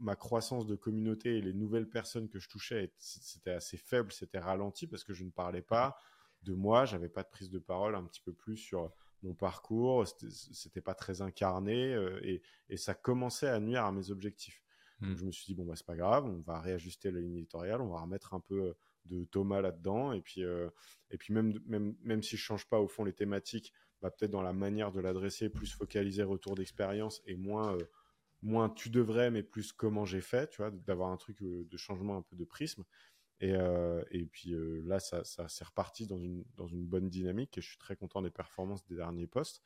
ma 0.00 0.16
croissance 0.16 0.66
de 0.66 0.74
communauté 0.74 1.38
et 1.38 1.40
les 1.40 1.54
nouvelles 1.54 1.88
personnes 1.88 2.28
que 2.28 2.38
je 2.38 2.48
touchais, 2.48 2.92
c'était 2.98 3.52
assez 3.52 3.76
faible, 3.76 4.12
c'était 4.12 4.38
ralenti 4.38 4.86
parce 4.86 5.04
que 5.04 5.14
je 5.14 5.24
ne 5.24 5.30
parlais 5.30 5.62
pas 5.62 5.96
de 6.42 6.54
moi, 6.54 6.84
j'avais 6.84 7.08
pas 7.08 7.22
de 7.22 7.28
prise 7.28 7.50
de 7.50 7.58
parole 7.58 7.94
un 7.94 8.04
petit 8.04 8.20
peu 8.20 8.32
plus 8.32 8.56
sur 8.56 8.92
mon 9.22 9.34
parcours, 9.34 10.06
c'était 10.28 10.80
pas 10.80 10.94
très 10.94 11.22
incarné 11.22 11.94
euh, 11.94 12.20
et, 12.22 12.42
et, 12.68 12.76
ça 12.76 12.94
commençait 12.94 13.48
à 13.48 13.58
nuire 13.60 13.84
à 13.84 13.92
mes 13.92 14.10
objectifs. 14.10 14.62
Donc 15.00 15.10
hmm. 15.10 15.16
je 15.16 15.24
me 15.24 15.32
suis 15.32 15.46
dit 15.46 15.54
bon 15.54 15.64
bah 15.64 15.74
c'est 15.76 15.86
pas 15.86 15.96
grave, 15.96 16.26
on 16.26 16.40
va 16.40 16.60
réajuster 16.60 17.10
la 17.10 17.20
ligne 17.20 17.36
éditoriale, 17.36 17.80
on 17.80 17.88
va 17.88 18.00
remettre 18.00 18.34
un 18.34 18.40
peu 18.40 18.74
de 19.06 19.24
Thomas 19.24 19.60
là-dedans 19.60 20.12
et 20.12 20.20
puis 20.20 20.44
euh, 20.44 20.68
et 21.10 21.18
puis 21.18 21.32
même 21.32 21.58
même 21.66 21.94
même 22.02 22.22
si 22.22 22.36
je 22.36 22.42
change 22.42 22.66
pas 22.68 22.78
au 22.78 22.88
fond 22.88 23.04
les 23.04 23.12
thématiques, 23.12 23.72
bah, 24.02 24.10
peut-être 24.10 24.30
dans 24.30 24.42
la 24.42 24.52
manière 24.52 24.92
de 24.92 25.00
l'adresser, 25.00 25.48
plus 25.48 25.72
focaliser 25.72 26.22
retour 26.22 26.54
d'expérience 26.54 27.22
et 27.26 27.36
moins 27.36 27.74
euh, 27.74 27.84
moins 28.46 28.70
tu 28.70 28.90
devrais, 28.90 29.30
mais 29.30 29.42
plus 29.42 29.72
comment 29.72 30.04
j'ai 30.04 30.20
fait, 30.20 30.48
tu 30.48 30.62
vois, 30.62 30.70
d'avoir 30.70 31.10
un 31.10 31.16
truc 31.16 31.42
de 31.42 31.76
changement 31.76 32.16
un 32.16 32.22
peu 32.22 32.36
de 32.36 32.44
prisme. 32.44 32.84
Et, 33.40 33.52
euh, 33.54 34.02
et 34.10 34.24
puis 34.24 34.54
euh, 34.54 34.82
là, 34.86 34.98
ça, 34.98 35.22
ça 35.24 35.48
s'est 35.48 35.64
reparti 35.64 36.06
dans 36.06 36.18
une, 36.18 36.44
dans 36.56 36.66
une 36.66 36.86
bonne 36.86 37.10
dynamique 37.10 37.58
et 37.58 37.60
je 37.60 37.68
suis 37.68 37.78
très 37.78 37.96
content 37.96 38.22
des 38.22 38.30
performances 38.30 38.86
des 38.86 38.96
derniers 38.96 39.26
postes. 39.26 39.62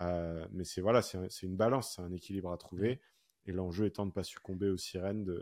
mais 0.00 0.64
c'est 0.64 0.80
voilà, 0.80 1.02
c'est 1.02 1.42
une 1.42 1.56
balance, 1.56 1.94
c'est 1.94 2.02
un 2.02 2.12
équilibre 2.12 2.50
à 2.52 2.56
trouver. 2.56 3.00
Et 3.46 3.52
l'enjeu 3.52 3.86
étant 3.86 4.04
de 4.04 4.10
ne 4.10 4.14
pas 4.14 4.22
succomber 4.24 4.68
aux 4.68 4.76
sirènes 4.76 5.24
de, 5.24 5.40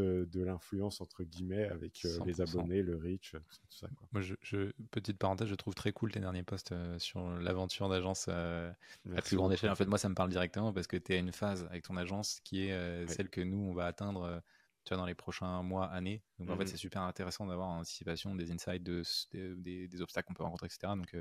de, 0.00 0.42
l'influence 0.42 1.00
entre 1.00 1.24
guillemets 1.24 1.68
avec 1.68 2.04
euh, 2.04 2.18
les 2.24 2.40
abonnés, 2.40 2.82
le 2.82 2.96
reach, 2.96 3.32
tout 3.32 3.56
ça. 3.70 3.88
Moi, 4.12 4.22
je, 4.22 4.70
petite 4.90 5.18
parenthèse, 5.18 5.48
je 5.48 5.54
trouve 5.54 5.74
très 5.74 5.92
cool 5.92 6.12
tes 6.12 6.20
derniers 6.20 6.42
posts 6.42 6.72
euh, 6.72 6.98
sur 6.98 7.28
l'aventure 7.38 7.88
d'agence 7.88 8.26
euh, 8.28 8.70
à 9.14 9.22
plus 9.22 9.36
grande 9.36 9.52
échelle. 9.52 9.70
En 9.70 9.74
fait, 9.74 9.86
moi, 9.86 9.98
ça 9.98 10.08
me 10.08 10.14
parle 10.14 10.30
directement 10.30 10.72
parce 10.72 10.86
que 10.86 10.96
tu 10.96 11.12
es 11.12 11.16
à 11.16 11.18
une 11.18 11.32
phase 11.32 11.64
avec 11.70 11.84
ton 11.84 11.96
agence 11.96 12.40
qui 12.44 12.66
est 12.66 13.06
celle 13.06 13.28
que 13.28 13.40
nous, 13.40 13.58
on 13.58 13.72
va 13.72 13.86
atteindre 13.86 14.42
tu 14.84 14.94
vois, 14.94 14.98
dans 14.98 15.06
les 15.06 15.14
prochains 15.14 15.62
mois, 15.62 15.86
années. 15.86 16.22
Donc, 16.38 16.50
en 16.50 16.56
fait, 16.56 16.64
mmh 16.64 16.66
c'est 16.68 16.76
super 16.76 17.02
intéressant 17.02 17.46
d'avoir 17.46 17.68
en 17.68 17.80
anticipation 17.80 18.34
des 18.34 18.52
insights, 18.52 18.82
de, 18.82 19.02
des, 19.32 20.02
obstacles 20.02 20.28
qu'on 20.28 20.34
peut 20.34 20.44
rencontrer, 20.44 20.66
etc. 20.66 20.92
Donc, 20.96 21.16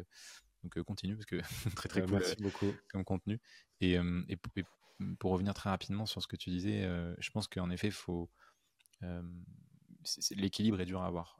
donc 0.64 0.80
continue 0.84 1.16
parce 1.16 1.26
que 1.26 1.38
très 1.76 1.90
très 1.90 2.02
cool 2.02 2.12
merci 2.14 2.36
beaucoup. 2.40 2.74
comme 2.90 3.04
contenu. 3.04 3.40
Et, 3.82 3.94
et, 3.94 4.38
pour 5.20 5.32
revenir 5.32 5.54
très 5.54 5.70
rapidement 5.70 6.06
sur 6.06 6.22
ce 6.22 6.28
que 6.28 6.36
tu 6.36 6.50
disais, 6.50 6.88
je 7.18 7.30
pense 7.32 7.48
qu'en 7.48 7.70
effet, 7.70 7.88
il 7.88 7.94
faut 7.94 8.30
l'équilibre 10.32 10.80
est 10.82 10.86
dur 10.86 11.02
à 11.02 11.08
avoir, 11.08 11.40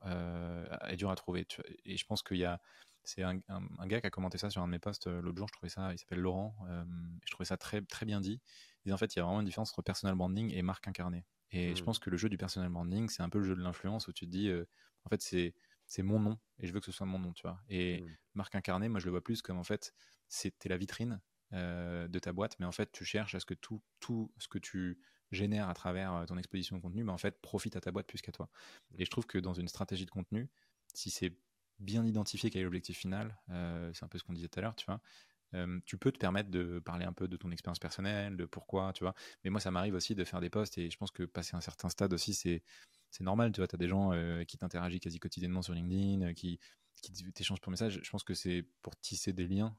est 0.88 0.96
dur 0.98 1.10
à 1.10 1.16
trouver. 1.16 1.48
Et 1.86 1.98
je 1.98 2.06
pense 2.06 2.24
qu'il 2.24 2.38
y 2.38 2.46
a, 2.46 2.62
c'est 3.04 3.24
un, 3.24 3.40
gars 3.86 4.02
qui 4.02 4.08
a 4.08 4.10
commenté 4.10 4.38
ça 4.38 4.50
sur 4.50 4.62
un 4.62 4.66
de 4.68 4.72
mes 4.72 4.80
posts 4.80 5.08
l'autre 5.08 5.38
jour. 5.38 5.48
Je 5.48 5.54
trouvais 5.54 5.70
ça, 5.70 5.94
il 5.94 5.98
s'appelle 5.98 6.20
Laurent. 6.20 6.56
je 7.26 7.32
trouvais 7.32 7.46
ça 7.46 7.58
très 7.58 7.82
très 7.82 8.06
bien 8.06 8.22
dit. 8.22 8.42
Il 8.86 8.94
en 8.94 8.98
fait, 8.98 9.16
il 9.16 9.20
y 9.20 9.22
a 9.22 9.24
vraiment 9.24 9.40
une 9.40 9.46
différence 9.46 9.72
entre 9.72 9.82
personal 9.82 10.16
branding 10.16 10.54
et 10.54 10.62
marque 10.62 10.88
incarnée. 10.88 11.26
Et 11.52 11.76
je 11.76 11.82
mmh. 11.82 11.86
pense 11.86 12.00
que 12.00 12.10
le 12.10 12.18
jeu 12.18 12.30
du 12.30 12.38
personal 12.38 12.70
branding, 12.70 13.10
c'est 13.10 13.24
un 13.24 13.30
peu 13.30 13.40
le 13.40 13.46
jeu 13.46 13.56
de 13.56 13.62
l'influence 13.62 14.08
où 14.08 14.14
tu 14.14 14.26
te 14.26 14.32
dis, 14.32 14.50
euh, 14.50 14.66
en 15.06 15.10
fait, 15.10 15.22
c'est 15.22 15.54
c'est 15.88 16.02
mon 16.02 16.20
nom 16.20 16.40
et 16.58 16.66
je 16.66 16.74
veux 16.74 16.80
que 16.80 16.86
ce 16.88 16.92
soit 16.92 17.06
mon 17.06 17.20
nom, 17.20 17.32
tu 17.34 17.44
vois. 17.44 17.60
Et 17.70 18.02
mmh. 18.02 18.18
marque 18.34 18.56
incarnée, 18.56 18.90
moi, 18.90 19.00
je 19.00 19.06
le 19.06 19.12
vois 19.12 19.24
plus 19.24 19.42
comme 19.42 19.58
en 19.58 19.64
fait, 19.64 19.94
c'était 20.28 20.70
la 20.70 20.78
vitrine 20.78 21.22
de 21.52 22.20
ta 22.20 22.34
boîte, 22.34 22.58
mais 22.60 22.66
en 22.66 22.72
fait, 22.74 22.92
tu 22.92 23.06
cherches 23.06 23.34
à 23.34 23.40
ce 23.40 23.46
que 23.46 23.54
tout 23.54 23.82
tout 24.02 24.30
ce 24.38 24.50
que 24.50 24.58
tu 24.58 25.00
génère 25.36 25.70
à 25.70 25.74
travers 25.74 26.14
euh, 26.14 26.26
ton 26.26 26.38
exposition 26.38 26.76
de 26.78 26.82
contenu, 26.82 27.04
mais 27.04 27.12
en 27.12 27.18
fait, 27.18 27.40
profite 27.42 27.76
à 27.76 27.82
ta 27.82 27.92
boîte 27.92 28.08
plus 28.08 28.22
qu'à 28.22 28.32
toi. 28.32 28.50
Et 28.98 29.06
je 29.06 29.12
trouve 29.12 29.26
que 29.28 29.38
dans 29.38 29.54
une 29.54 29.68
stratégie 29.68 30.06
de 30.06 30.12
contenu, 30.12 30.50
si 30.94 31.10
c'est 31.10 31.38
bien 31.80 32.06
identifié 32.06 32.50
quel 32.50 32.62
est 32.62 32.64
l'objectif 32.64 32.98
final, 32.98 33.38
euh, 33.50 33.92
c'est 33.94 34.06
un 34.06 34.08
peu 34.08 34.18
ce 34.18 34.24
qu'on 34.24 34.34
disait 34.34 34.48
tout 34.48 34.60
à 34.60 34.62
l'heure, 34.62 34.76
tu 34.76 34.86
vois, 34.86 35.02
euh, 35.54 35.80
tu 35.86 35.98
peux 35.98 36.12
te 36.12 36.18
permettre 36.18 36.50
de 36.50 36.80
parler 36.80 37.06
un 37.06 37.14
peu 37.14 37.28
de 37.28 37.38
ton 37.38 37.52
expérience 37.52 37.80
personnelle, 37.80 38.36
de 38.36 38.46
pourquoi, 38.46 38.94
tu 38.94 39.04
vois. 39.04 39.14
Mais 39.44 39.50
moi, 39.50 39.60
ça 39.60 39.72
m'arrive 39.72 39.94
aussi 39.94 40.16
de 40.16 40.24
faire 40.24 40.42
des 40.42 40.50
posts 40.50 40.78
et 40.78 40.90
je 40.90 40.98
pense 40.98 41.12
que 41.12 41.24
passer 41.24 41.56
un 41.56 41.62
certain 41.62 41.90
stade 41.90 42.14
aussi, 42.14 42.34
c'est, 42.34 42.64
c'est 43.12 43.24
normal, 43.24 43.52
tu 43.52 43.62
vois. 43.62 43.68
Tu 43.68 43.76
as 43.76 43.78
des 43.78 43.88
gens 43.88 44.12
qui 44.48 44.58
t'interagissent 44.58 45.00
quasi 45.02 45.20
quotidiennement 45.20 45.62
sur 45.62 45.74
LinkedIn, 45.74 46.34
qui, 46.34 46.60
qui 47.02 47.32
t'échangent 47.32 47.62
pour 47.62 47.72
message. 47.72 48.02
Je 48.04 48.10
pense 48.10 48.24
que 48.24 48.34
c'est 48.34 48.66
pour 48.82 48.98
tisser 48.98 49.32
des 49.32 49.48
liens, 49.48 49.78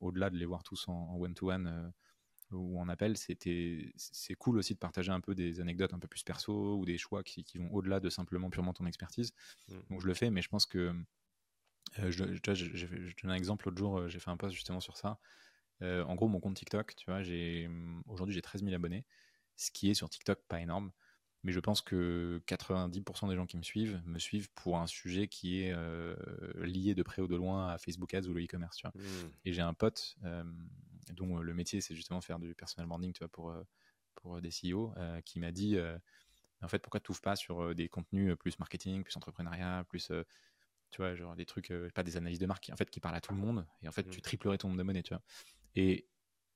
au-delà 0.00 0.28
de 0.28 0.36
les 0.36 0.46
voir 0.46 0.62
tous 0.62 0.88
en 0.88 1.16
one-to-one 1.16 1.92
ou 2.50 2.80
en 2.80 2.88
appel, 2.88 3.16
c'était 3.16 3.92
c'est 3.96 4.34
cool 4.34 4.58
aussi 4.58 4.74
de 4.74 4.78
partager 4.78 5.12
un 5.12 5.20
peu 5.20 5.34
des 5.34 5.60
anecdotes 5.60 5.92
un 5.94 5.98
peu 5.98 6.08
plus 6.08 6.22
perso 6.22 6.76
ou 6.76 6.84
des 6.84 6.98
choix 6.98 7.22
qui, 7.22 7.44
qui 7.44 7.58
vont 7.58 7.70
au-delà 7.72 8.00
de 8.00 8.08
simplement 8.08 8.50
purement 8.50 8.72
ton 8.72 8.86
expertise. 8.86 9.32
Mmh. 9.68 9.74
Donc 9.90 10.00
je 10.00 10.06
le 10.06 10.14
fais, 10.14 10.30
mais 10.30 10.42
je 10.42 10.48
pense 10.48 10.66
que 10.66 10.94
euh, 11.98 12.10
je, 12.10 12.24
je, 12.34 12.64
je, 12.74 12.86
donne 13.22 13.30
un 13.30 13.34
exemple. 13.34 13.66
L'autre 13.66 13.78
jour, 13.78 13.98
euh, 13.98 14.08
j'ai 14.08 14.18
fait 14.18 14.30
un 14.30 14.36
post 14.36 14.54
justement 14.54 14.80
sur 14.80 14.96
ça. 14.96 15.18
Euh, 15.82 16.04
en 16.04 16.14
gros, 16.14 16.28
mon 16.28 16.40
compte 16.40 16.56
TikTok, 16.56 16.96
tu 16.96 17.06
vois, 17.06 17.22
j'ai 17.22 17.70
aujourd'hui 18.06 18.34
j'ai 18.34 18.42
13 18.42 18.62
000 18.64 18.74
abonnés, 18.74 19.04
ce 19.56 19.70
qui 19.70 19.90
est 19.90 19.94
sur 19.94 20.08
TikTok 20.08 20.40
pas 20.48 20.60
énorme. 20.60 20.90
Mais 21.44 21.52
je 21.52 21.60
pense 21.60 21.82
que 21.82 22.42
90% 22.46 23.28
des 23.28 23.36
gens 23.36 23.46
qui 23.46 23.56
me 23.56 23.62
suivent 23.62 24.00
me 24.06 24.18
suivent 24.18 24.50
pour 24.54 24.78
un 24.78 24.86
sujet 24.86 25.28
qui 25.28 25.60
est 25.60 25.74
lié 26.56 26.94
de 26.94 27.02
près 27.02 27.22
ou 27.22 27.28
de 27.28 27.36
loin 27.36 27.68
à 27.68 27.78
Facebook 27.78 28.12
Ads 28.12 28.26
ou 28.26 28.34
le 28.34 28.42
e-commerce. 28.42 28.82
Mmh. 28.82 29.00
Et 29.44 29.52
j'ai 29.52 29.62
un 29.62 29.74
pote 29.74 30.16
dont 31.12 31.38
euh, 31.38 31.42
le 31.42 31.54
métier 31.54 31.80
c'est 31.80 31.94
justement 31.94 32.20
faire 32.20 32.38
du 32.38 32.54
personal 32.54 32.86
branding 32.88 33.12
tu 33.12 33.20
vois, 33.20 33.28
pour, 33.28 33.50
euh, 33.50 33.62
pour 34.14 34.36
euh, 34.36 34.40
des 34.40 34.50
CEO, 34.50 34.94
qui 35.24 35.40
m'a 35.40 35.52
dit 35.52 35.78
en 36.60 36.68
fait 36.68 36.80
pourquoi 36.80 37.00
tu 37.00 37.10
n'ouvres 37.10 37.20
pas 37.20 37.36
sur 37.36 37.74
des 37.74 37.88
contenus 37.88 38.36
plus 38.36 38.58
marketing, 38.58 39.04
plus 39.04 39.16
entrepreneuriat, 39.16 39.84
plus 39.88 40.10
tu 40.90 41.02
vois, 41.02 41.14
genre 41.14 41.36
des 41.36 41.44
trucs, 41.44 41.70
pas 41.94 42.02
des 42.02 42.16
analyses 42.16 42.38
de 42.38 42.46
marque, 42.46 42.70
en 42.72 42.76
fait, 42.76 42.88
qui 42.88 42.98
parlent 42.98 43.14
à 43.14 43.20
tout 43.20 43.34
le 43.34 43.38
monde, 43.38 43.66
et 43.82 43.88
en 43.88 43.92
fait, 43.92 44.04
tu 44.08 44.18
mmh. 44.18 44.22
triplerais 44.22 44.56
ton 44.56 44.68
nombre 44.68 44.78
d'abonnés, 44.78 45.02
tu 45.02 45.12
vois. 45.12 45.22
Et 45.74 46.08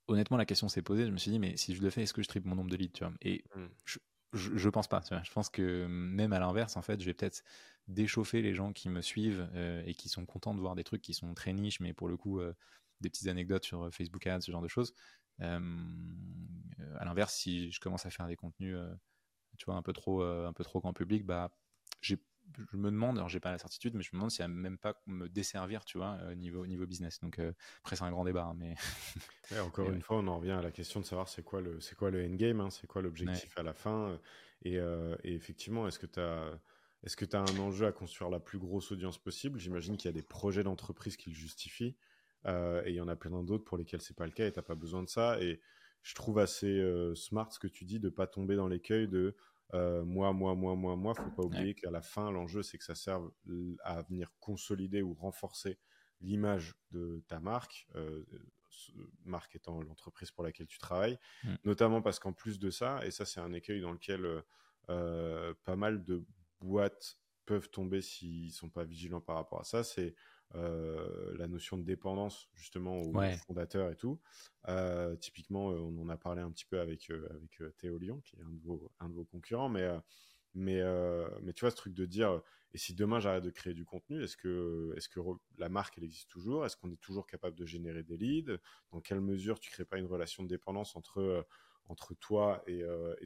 honnêtement, 0.07 0.39
la 0.39 0.47
question 0.47 0.71
s'est 0.71 0.81
posée, 0.81 1.05
je 1.05 1.11
me 1.11 1.19
suis 1.19 1.31
dit, 1.31 1.39
mais 1.39 1.55
si 1.59 1.75
je 1.75 1.83
le 1.83 1.91
fais, 1.91 2.05
est-ce 2.05 2.15
que 2.15 2.23
je 2.23 2.29
triple 2.29 2.49
mon 2.49 2.55
nombre 2.55 2.71
de 2.71 2.77
leads, 2.77 2.95
tu 2.95 3.05
vois 3.05 3.13
Et 3.21 3.45
mmh. 3.55 3.67
je, 3.85 3.99
je, 4.33 4.69
pense 4.69 4.89
pas. 4.89 5.03
Je 5.23 5.33
pense 5.33 5.51
que 5.51 5.87
même 5.87 6.33
à 6.33 6.39
l'inverse, 6.39 6.77
en 6.77 6.83
fait, 6.83 7.01
je 7.01 7.07
vais 7.07 7.15
peut-être 7.15 7.43
déchauffer 7.89 8.43
les 8.43 8.55
gens 8.55 8.73
qui 8.73 8.89
me 8.89 9.03
suivent 9.03 9.49
et 9.87 9.95
qui 9.95 10.09
sont 10.09 10.25
contents 10.25 10.55
de 10.55 10.61
voir 10.61 10.75
des 10.75 10.85
trucs 10.85 11.03
qui 11.03 11.15
sont 11.15 11.35
très 11.35 11.53
niches, 11.53 11.81
mais 11.81 11.93
pour 11.93 12.09
le 12.09 12.17
coup, 12.17 12.41
des 13.03 13.11
petites 13.11 13.29
anecdotes 13.29 13.65
sur 13.65 13.83
euh, 13.83 13.91
Facebook 13.91 14.27
Ads, 14.27 14.41
ce 14.41 14.51
genre 14.51 14.63
de 14.63 14.69
choses. 14.69 14.95
Euh, 15.41 15.61
à 16.99 17.05
l'inverse, 17.05 17.35
si 17.35 17.71
je 17.71 17.81
commence 17.81 18.07
à 18.07 18.11
faire 18.11 18.27
des 18.27 18.37
contenus, 18.37 18.77
euh, 18.77 18.95
tu 19.59 19.67
vois, 19.67 19.75
un 19.75 19.83
peu 19.83 19.93
trop, 19.93 20.23
un 20.23 20.53
peu 20.53 20.65
trop 20.65 20.81
grand 20.81 20.95
public, 20.95 21.27
bah, 21.27 21.51
je 22.71 22.77
me 22.77 22.91
demande, 22.91 23.17
alors 23.17 23.29
j'ai 23.29 23.41
pas 23.41 23.51
la 23.51 23.59
certitude, 23.59 23.95
mais 23.95 24.03
je 24.03 24.11
me 24.13 24.19
demande 24.19 24.31
si 24.31 24.43
elle 24.43 24.49
même 24.49 24.79
pas 24.79 25.01
me 25.07 25.29
desservir, 25.29 25.85
tu 25.85 25.99
vois, 25.99 26.19
niveau, 26.35 26.67
niveau 26.67 26.87
business. 26.87 27.21
Donc 27.21 27.41
après, 27.81 27.97
c'est 27.97 28.05
un 28.05 28.11
grand 28.11 28.25
débat, 28.25 28.45
hein, 28.45 28.55
mais. 28.57 28.75
encore 29.61 29.91
une 29.91 30.03
fois, 30.03 30.19
on 30.19 30.27
en 30.27 30.39
revient 30.39 30.53
à 30.53 30.63
la 30.63 30.71
question 30.71 31.01
de 31.01 31.05
savoir 31.05 31.29
c'est 31.29 31.43
quoi 31.43 31.61
le, 31.61 31.81
c'est 31.81 31.95
quoi 31.95 32.11
le 32.11 32.25
endgame, 32.25 32.61
hein, 32.61 32.71
c'est 32.71 32.87
quoi 32.87 33.03
l'objectif 33.03 33.57
à 33.57 33.63
la 33.63 33.75
fin. 33.75 34.19
Et, 34.65 34.75
et 34.75 35.35
effectivement, 35.35 35.89
est-ce 35.89 35.99
que 35.99 36.07
tu 36.07 36.21
as. 36.21 36.61
Est-ce 37.05 37.17
que 37.17 37.25
tu 37.25 37.35
as 37.35 37.41
un 37.41 37.59
enjeu 37.59 37.87
à 37.87 37.93
construire 37.93 38.31
la 38.31 38.39
plus 38.39 38.59
grosse 38.59 38.93
audience 38.93 39.19
possible? 39.19 39.59
J'imagine 39.59 39.97
qu'il 39.97 40.09
y 40.09 40.09
a 40.11 40.13
des 40.13 40.23
projets 40.23 40.63
d'entreprise 40.63 41.17
qui 41.17 41.31
le 41.31 41.35
justifient. 41.35 41.97
Euh, 42.47 42.83
et 42.85 42.91
il 42.91 42.95
y 42.95 43.01
en 43.01 43.09
a 43.09 43.17
plein 43.17 43.43
d'autres 43.43 43.65
pour 43.65 43.79
lesquels 43.79 44.01
c'est 44.01 44.17
pas 44.17 44.27
le 44.27 44.33
cas 44.33 44.47
et 44.47 44.53
t'as 44.53 44.63
pas 44.63 44.75
besoin 44.75 45.03
de 45.03 45.09
ça. 45.09 45.41
Et 45.41 45.61
je 46.03 46.15
trouve 46.15 46.39
assez 46.39 46.67
euh, 46.67 47.15
smart 47.15 47.51
ce 47.53 47.59
que 47.59 47.69
tu 47.69 47.85
dis 47.85 48.01
de 48.01 48.09
pas 48.09 48.27
tomber 48.27 48.57
dans 48.57 48.69
l'écueil 48.69 49.09
de 49.09 49.37
euh, 49.75 50.05
moi, 50.05 50.33
moi, 50.33 50.55
moi, 50.55 50.75
moi, 50.75 50.97
moi. 50.97 51.15
Faut 51.15 51.31
pas 51.31 51.43
oublier 51.43 51.75
qu'à 51.75 51.91
la 51.91 52.03
fin, 52.03 52.31
l'enjeu 52.31 52.63
c'est 52.63 52.79
que 52.79 52.85
ça 52.85 52.95
serve 52.95 53.31
à 53.83 54.03
venir 54.03 54.33
consolider 54.41 55.03
ou 55.03 55.15
renforcer 55.15 55.79
l'image 56.21 56.75
de 56.93 57.25
ta 57.27 57.41
marque, 57.41 57.89
marque 59.25 59.57
étant 59.57 59.81
l'entreprise 59.83 60.31
pour 60.31 60.45
laquelle 60.45 60.69
tu 60.69 60.79
travailles, 60.79 61.19
mm. 61.45 61.55
notamment 61.65 62.03
parce 62.03 62.19
qu'en 62.19 62.33
plus 62.33 62.59
de 62.59 62.71
ça, 62.71 63.05
et 63.05 63.11
ça 63.11 63.25
c'est 63.25 63.41
un 63.41 63.53
écueil 63.53 63.81
dans 63.81 63.93
lequel 63.93 64.43
pas 64.87 65.77
mal 65.77 66.05
de 66.05 66.25
boîtes 66.61 67.19
peuvent 67.45 67.71
tomber 67.71 68.03
s'ils 68.03 68.53
sont 68.53 68.71
pas 68.71 68.85
vigilants 68.85 69.21
par 69.21 69.37
rapport 69.37 69.61
à 69.61 69.65
ça, 69.65 69.83
c'est 69.83 70.15
euh, 70.55 71.35
la 71.37 71.49
notion 71.49 71.79
de 71.79 71.83
dépendance 71.85 72.49
justement 72.55 73.01
aux 73.01 73.29
fondateurs 73.47 73.91
et 73.91 73.97
tout. 73.97 74.21
Euh, 74.69 75.17
typiquement, 75.17 75.71
euh, 75.73 75.79
on 75.79 75.99
en 76.03 76.09
a 76.09 76.17
parlé 76.17 76.43
un 76.43 76.51
petit 76.51 76.67
peu 76.67 76.81
avec 76.81 77.11
avec 77.11 77.63
Théo 77.79 77.99
Lyon, 77.99 78.21
qui 78.25 78.37
est 78.37 78.43
un 78.43 78.51
de 78.51 78.61
vos 78.61 78.93
un 79.01 79.09
de 79.09 79.15
vos 79.15 79.25
concurrents, 79.25 79.69
mais 79.69 79.89
mais 80.55 80.81
mais 81.43 81.53
tu 81.53 81.61
vois 81.63 81.71
ce 81.71 81.77
truc 81.77 81.95
de 81.95 82.05
dire 82.07 82.43
et 82.75 82.79
si 82.79 82.95
demain 82.95 83.21
j'arrête 83.21 83.45
de 83.45 83.51
créer 83.51 83.75
du 83.75 83.85
contenu, 83.85 84.23
est-ce 84.23 84.37
que 84.37 84.93
est-ce 84.97 85.09
que 85.09 85.21
la 85.59 85.69
marque 85.69 85.99
elle 85.99 86.05
existe 86.05 86.31
toujours? 86.31 86.65
Est-ce 86.67 86.77
qu'on 86.77 86.91
est 86.91 87.01
toujours 87.01 87.27
capable 87.27 87.57
de 87.57 87.67
générer 87.67 88.03
des 88.03 88.17
leads? 88.17 88.59
Dans 88.91 89.01
quelle 89.01 89.21
mesure 89.21 89.61
tu 89.61 89.71
crées 89.71 89.85
pas 89.85 89.99
une 89.99 90.07
relation 90.07 90.43
de 90.43 90.49
dépendance 90.49 90.97
entre 90.97 91.47
entre 91.89 92.15
toi 92.15 92.63
et, 92.67 92.83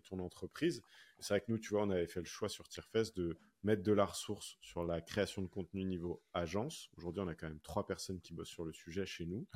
ton 0.09 0.19
entreprise. 0.19 0.83
C'est 1.19 1.35
vrai 1.35 1.41
que 1.41 1.51
nous, 1.51 1.59
tu 1.59 1.71
vois, 1.71 1.83
on 1.83 1.91
avait 1.91 2.07
fait 2.07 2.21
le 2.21 2.27
choix 2.27 2.49
sur 2.49 2.69
Tierfest 2.69 3.13
de 3.17 3.39
mettre 3.63 3.83
de 3.83 3.93
la 3.93 4.05
ressource 4.05 4.59
sur 4.61 4.85
la 4.85 5.01
création 5.01 5.43
de 5.43 5.47
contenu 5.47 5.85
niveau 5.85 6.23
agence. 6.35 6.91
Aujourd'hui, 6.97 7.23
on 7.23 7.29
a 7.29 7.35
quand 7.35 7.49
même 7.49 7.61
trois 7.61 7.87
personnes 7.87 8.21
qui 8.21 8.35
bossent 8.35 8.51
sur 8.51 8.65
le 8.65 8.73
sujet 8.73 9.07
chez 9.07 9.27
nous. 9.27 9.47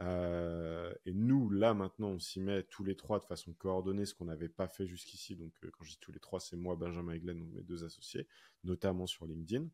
et 0.00 1.12
nous, 1.12 1.50
là, 1.50 1.74
maintenant, 1.74 2.10
on 2.10 2.18
s'y 2.18 2.40
met 2.40 2.62
tous 2.64 2.84
les 2.84 2.96
trois 2.96 3.18
de 3.18 3.24
façon 3.24 3.52
coordonnée, 3.54 4.06
ce 4.06 4.14
qu'on 4.14 4.26
n'avait 4.26 4.48
pas 4.48 4.68
fait 4.68 4.86
jusqu'ici. 4.86 5.36
Donc, 5.36 5.52
quand 5.60 5.84
je 5.84 5.90
dis 5.90 5.98
tous 5.98 6.12
les 6.12 6.20
trois, 6.20 6.40
c'est 6.40 6.56
moi, 6.56 6.76
Benjamin 6.76 7.12
et 7.12 7.20
Glenn, 7.20 7.38
donc 7.38 7.52
mes 7.52 7.62
deux 7.62 7.84
associés, 7.84 8.28
notamment 8.64 9.06
sur 9.06 9.26
LinkedIn. 9.26 9.68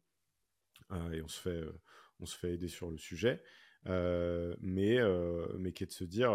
et 1.12 1.22
on 1.22 1.28
se 1.28 1.40
fait, 1.40 1.64
on 2.20 2.26
se 2.26 2.36
fait 2.36 2.54
aider 2.54 2.68
sur 2.68 2.90
le 2.90 2.98
sujet. 2.98 3.42
mais, 3.84 4.98
mais 5.58 5.72
qui 5.72 5.84
est 5.84 5.88
de 5.88 5.92
se 5.92 6.04
dire 6.04 6.32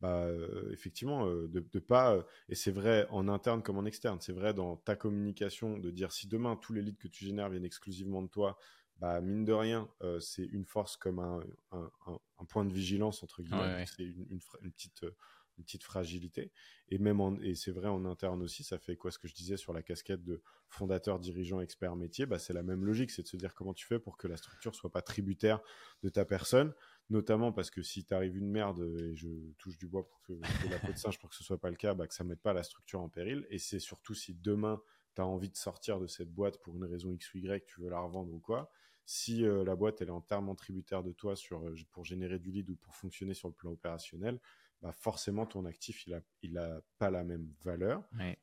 bah, 0.00 0.24
euh, 0.24 0.70
effectivement, 0.72 1.26
euh, 1.26 1.48
de, 1.48 1.60
de, 1.72 1.78
pas, 1.78 2.14
euh, 2.14 2.22
et 2.48 2.54
c'est 2.54 2.70
vrai 2.70 3.06
en 3.10 3.28
interne 3.28 3.62
comme 3.62 3.78
en 3.78 3.86
externe, 3.86 4.18
c'est 4.20 4.32
vrai 4.32 4.52
dans 4.52 4.76
ta 4.76 4.94
communication 4.94 5.78
de 5.78 5.90
dire 5.90 6.12
si 6.12 6.28
demain 6.28 6.56
tous 6.56 6.74
les 6.74 6.82
leads 6.82 6.98
que 6.98 7.08
tu 7.08 7.24
génères 7.24 7.48
viennent 7.48 7.64
exclusivement 7.64 8.22
de 8.22 8.28
toi, 8.28 8.58
bah, 8.98 9.20
mine 9.20 9.44
de 9.44 9.52
rien, 9.52 9.90
c'est 10.20 10.44
une 10.44 10.64
force 10.64 10.96
comme 10.96 11.18
un, 11.18 11.44
un, 11.70 11.90
un, 12.38 12.44
point 12.46 12.64
de 12.64 12.72
vigilance, 12.72 13.22
entre 13.22 13.42
guillemets, 13.42 13.84
c'est 13.86 14.04
une, 14.04 14.26
une, 14.62 14.72
petite, 14.72 15.02
une 15.02 15.64
petite 15.64 15.82
fragilité. 15.82 16.50
Et 16.88 16.96
même 16.98 17.20
en, 17.20 17.38
et 17.40 17.54
c'est 17.54 17.72
vrai 17.72 17.88
en 17.88 18.06
interne 18.06 18.42
aussi, 18.42 18.64
ça 18.64 18.78
fait 18.78 18.96
quoi 18.96 19.10
ce 19.10 19.18
que 19.18 19.28
je 19.28 19.34
disais 19.34 19.58
sur 19.58 19.74
la 19.74 19.82
casquette 19.82 20.24
de 20.24 20.42
fondateur, 20.68 21.18
dirigeant, 21.18 21.60
expert 21.60 21.94
métier, 21.94 22.24
bah, 22.24 22.38
c'est 22.38 22.54
la 22.54 22.62
même 22.62 22.86
logique, 22.86 23.10
c'est 23.10 23.22
de 23.22 23.28
se 23.28 23.36
dire 23.36 23.54
comment 23.54 23.74
tu 23.74 23.86
fais 23.86 23.98
pour 23.98 24.16
que 24.16 24.28
la 24.28 24.38
structure 24.38 24.74
soit 24.74 24.90
pas 24.90 25.02
tributaire 25.02 25.60
de 26.02 26.08
ta 26.08 26.24
personne 26.24 26.72
notamment 27.10 27.52
parce 27.52 27.70
que 27.70 27.82
si 27.82 28.04
t'arrive 28.04 28.36
une 28.36 28.50
merde, 28.50 28.80
et 28.98 29.14
je 29.14 29.28
touche 29.58 29.78
du 29.78 29.86
bois 29.86 30.06
pour 30.06 30.20
que, 30.22 30.32
la 30.70 30.78
peau 30.78 30.92
de 30.92 30.98
singe 30.98 31.18
pour 31.18 31.30
que 31.30 31.36
ce 31.36 31.44
soit 31.44 31.58
pas 31.58 31.70
le 31.70 31.76
cas, 31.76 31.94
bah, 31.94 32.06
que 32.06 32.14
ça 32.14 32.24
mette 32.24 32.40
pas 32.40 32.52
la 32.52 32.62
structure 32.62 33.00
en 33.00 33.08
péril. 33.08 33.46
Et 33.50 33.58
c'est 33.58 33.78
surtout 33.78 34.14
si 34.14 34.34
demain 34.34 34.80
tu 35.14 35.22
as 35.22 35.26
envie 35.26 35.50
de 35.50 35.56
sortir 35.56 36.00
de 36.00 36.06
cette 36.06 36.32
boîte 36.32 36.60
pour 36.60 36.74
une 36.76 36.84
raison 36.84 37.12
X 37.12 37.34
ou 37.34 37.38
Y, 37.38 37.64
tu 37.66 37.80
veux 37.80 37.90
la 37.90 38.00
revendre 38.00 38.32
ou 38.32 38.40
quoi. 38.40 38.70
Si 39.04 39.44
euh, 39.44 39.64
la 39.64 39.76
boîte 39.76 40.02
elle 40.02 40.08
est 40.08 40.12
entièrement 40.12 40.56
tributaire 40.56 41.04
de 41.04 41.12
toi 41.12 41.36
sur, 41.36 41.64
euh, 41.64 41.74
pour 41.92 42.04
générer 42.04 42.40
du 42.40 42.50
lead 42.50 42.68
ou 42.70 42.76
pour 42.76 42.94
fonctionner 42.96 43.34
sur 43.34 43.48
le 43.48 43.54
plan 43.54 43.70
opérationnel, 43.70 44.40
bah 44.82 44.92
forcément 44.92 45.46
ton 45.46 45.64
actif 45.64 46.06
il 46.06 46.14
a, 46.14 46.20
il 46.42 46.58
a 46.58 46.82
pas 46.98 47.10
la 47.10 47.22
même 47.22 47.48
valeur. 47.62 48.02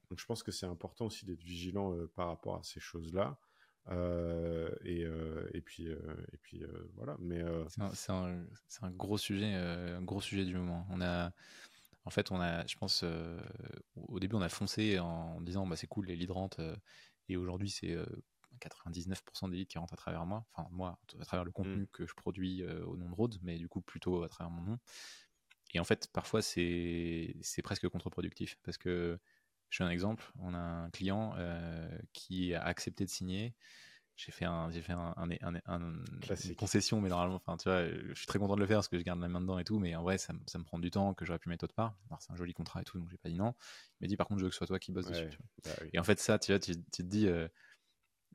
Donc 0.10 0.20
je 0.20 0.26
pense 0.26 0.42
que 0.42 0.52
c'est 0.52 0.66
important 0.66 1.08
aussi 1.08 1.26
d'être 1.26 1.44
vigilant 1.44 1.94
euh, 1.94 2.10
par 2.16 2.28
rapport 2.28 2.56
à 2.56 2.64
ces 2.64 2.80
choses-là. 2.80 3.38
Euh, 3.90 4.70
et, 4.84 5.04
euh, 5.04 5.50
et, 5.54 5.62
puis, 5.62 5.88
euh, 5.88 5.98
et 6.32 6.38
puis 6.38 6.64
voilà. 6.96 7.16
Mais 7.20 7.42
c'est 7.94 8.12
un, 8.12 8.46
un, 8.82 8.92
gros 8.92 9.18
sujet, 9.18 9.54
un 9.54 10.02
gros 10.02 10.22
sujet 10.22 10.46
du 10.46 10.56
moment. 10.56 10.86
On 10.90 11.02
a, 11.02 11.32
en 12.06 12.10
fait, 12.10 12.32
on 12.32 12.40
a, 12.40 12.66
je 12.66 12.78
pense, 12.78 13.04
au 13.96 14.20
début, 14.20 14.36
on 14.36 14.42
a 14.42 14.50
foncé 14.50 15.00
en, 15.00 15.42
disant, 15.42 15.68
bah, 15.68 15.76
c'est 15.76 15.88
cool, 15.88 16.08
les 16.08 16.26
rentrent. 16.28 16.80
et 17.30 17.38
aujourd'hui, 17.38 17.70
c'est 17.70 17.98
99% 18.62 19.50
des 19.50 19.58
leads 19.58 19.68
qui 19.68 19.78
rentrent 19.78 19.94
à 19.94 19.98
travers 19.98 20.26
moi. 20.26 20.46
Enfin, 20.54 20.68
moi, 20.72 21.00
à 21.20 21.26
travers 21.26 21.44
le 21.44 21.50
mmh. 21.50 21.54
contenu 21.54 21.88
que 21.92 22.06
je 22.08 22.14
produis 22.14 22.64
au 22.64 22.98
nom 22.98 23.10
de 23.10 23.16
Rhodes, 23.16 23.38
mais 23.42 23.58
du 23.58 23.68
coup, 23.68 23.82
plutôt 23.82 24.24
à 24.24 24.30
travers 24.30 24.52
mon 24.52 24.62
nom. 24.62 24.80
Et 25.74 25.80
en 25.80 25.84
fait, 25.84 26.08
parfois, 26.14 26.42
c'est 26.42 27.62
presque 27.64 27.88
contre-productif 27.90 28.58
parce 28.64 28.78
que 28.78 29.20
je 29.74 29.78
fais 29.78 29.84
un 29.84 29.90
exemple. 29.90 30.32
On 30.40 30.54
a 30.54 30.60
un 30.60 30.90
client 30.92 31.34
euh, 31.38 31.90
qui 32.14 32.54
a 32.54 32.64
accepté 32.64 33.06
de 33.06 33.10
signer. 33.10 33.56
J'ai 34.16 34.32
fait 34.32 34.46
un, 34.46 34.70
j'ai 34.70 34.84
fait 34.84 34.94
un, 34.94 35.16
une 35.18 36.56
concession, 36.56 37.02
mais 37.02 37.10
normalement, 37.10 37.42
enfin, 37.44 37.58
tu 37.58 37.68
vois, 37.68 37.84
je 37.90 38.14
suis 38.14 38.28
très 38.28 38.38
content 38.38 38.54
de 38.54 38.60
le 38.60 38.68
faire 38.68 38.78
parce 38.78 38.88
que 38.88 39.00
je 39.00 39.04
garde 39.04 39.20
la 39.20 39.28
main 39.28 39.42
dedans 39.42 39.58
et 39.58 39.64
tout, 39.64 39.80
mais 39.80 39.96
en 39.96 40.04
vrai, 40.04 40.20
ça, 40.20 40.36
ça 40.46 40.60
me 40.60 40.64
prend 40.64 40.78
du 40.78 40.92
temps 40.92 41.16
que 41.16 41.26
j'aurais 41.26 41.40
pu 41.40 41.50
mettre 41.50 41.64
autre 41.64 41.74
part. 41.74 41.98
Alors, 42.12 42.22
c'est 42.22 42.32
un 42.32 42.36
joli 42.36 42.54
contrat 42.54 42.82
et 42.82 42.84
tout, 42.84 43.00
donc 43.00 43.10
j'ai 43.10 43.18
pas 43.18 43.30
dit 43.30 43.36
non. 43.36 43.56
Il 44.00 44.04
m'a 44.04 44.08
dit, 44.08 44.16
par 44.16 44.28
contre, 44.28 44.42
je 44.42 44.46
veux 44.46 44.50
que 44.50 44.54
ce 44.54 44.60
soit 44.60 44.68
toi 44.68 44.78
qui 44.78 44.92
bosses 44.92 45.08
dessus. 45.08 45.36
Bah 45.66 45.72
et 45.92 45.98
en 45.98 46.04
fait, 46.04 46.20
ça, 46.20 46.38
tu 46.38 46.52
vois, 46.52 46.60
tu, 46.60 46.80
te 46.80 47.02
dis, 47.02 47.26
euh, 47.26 47.48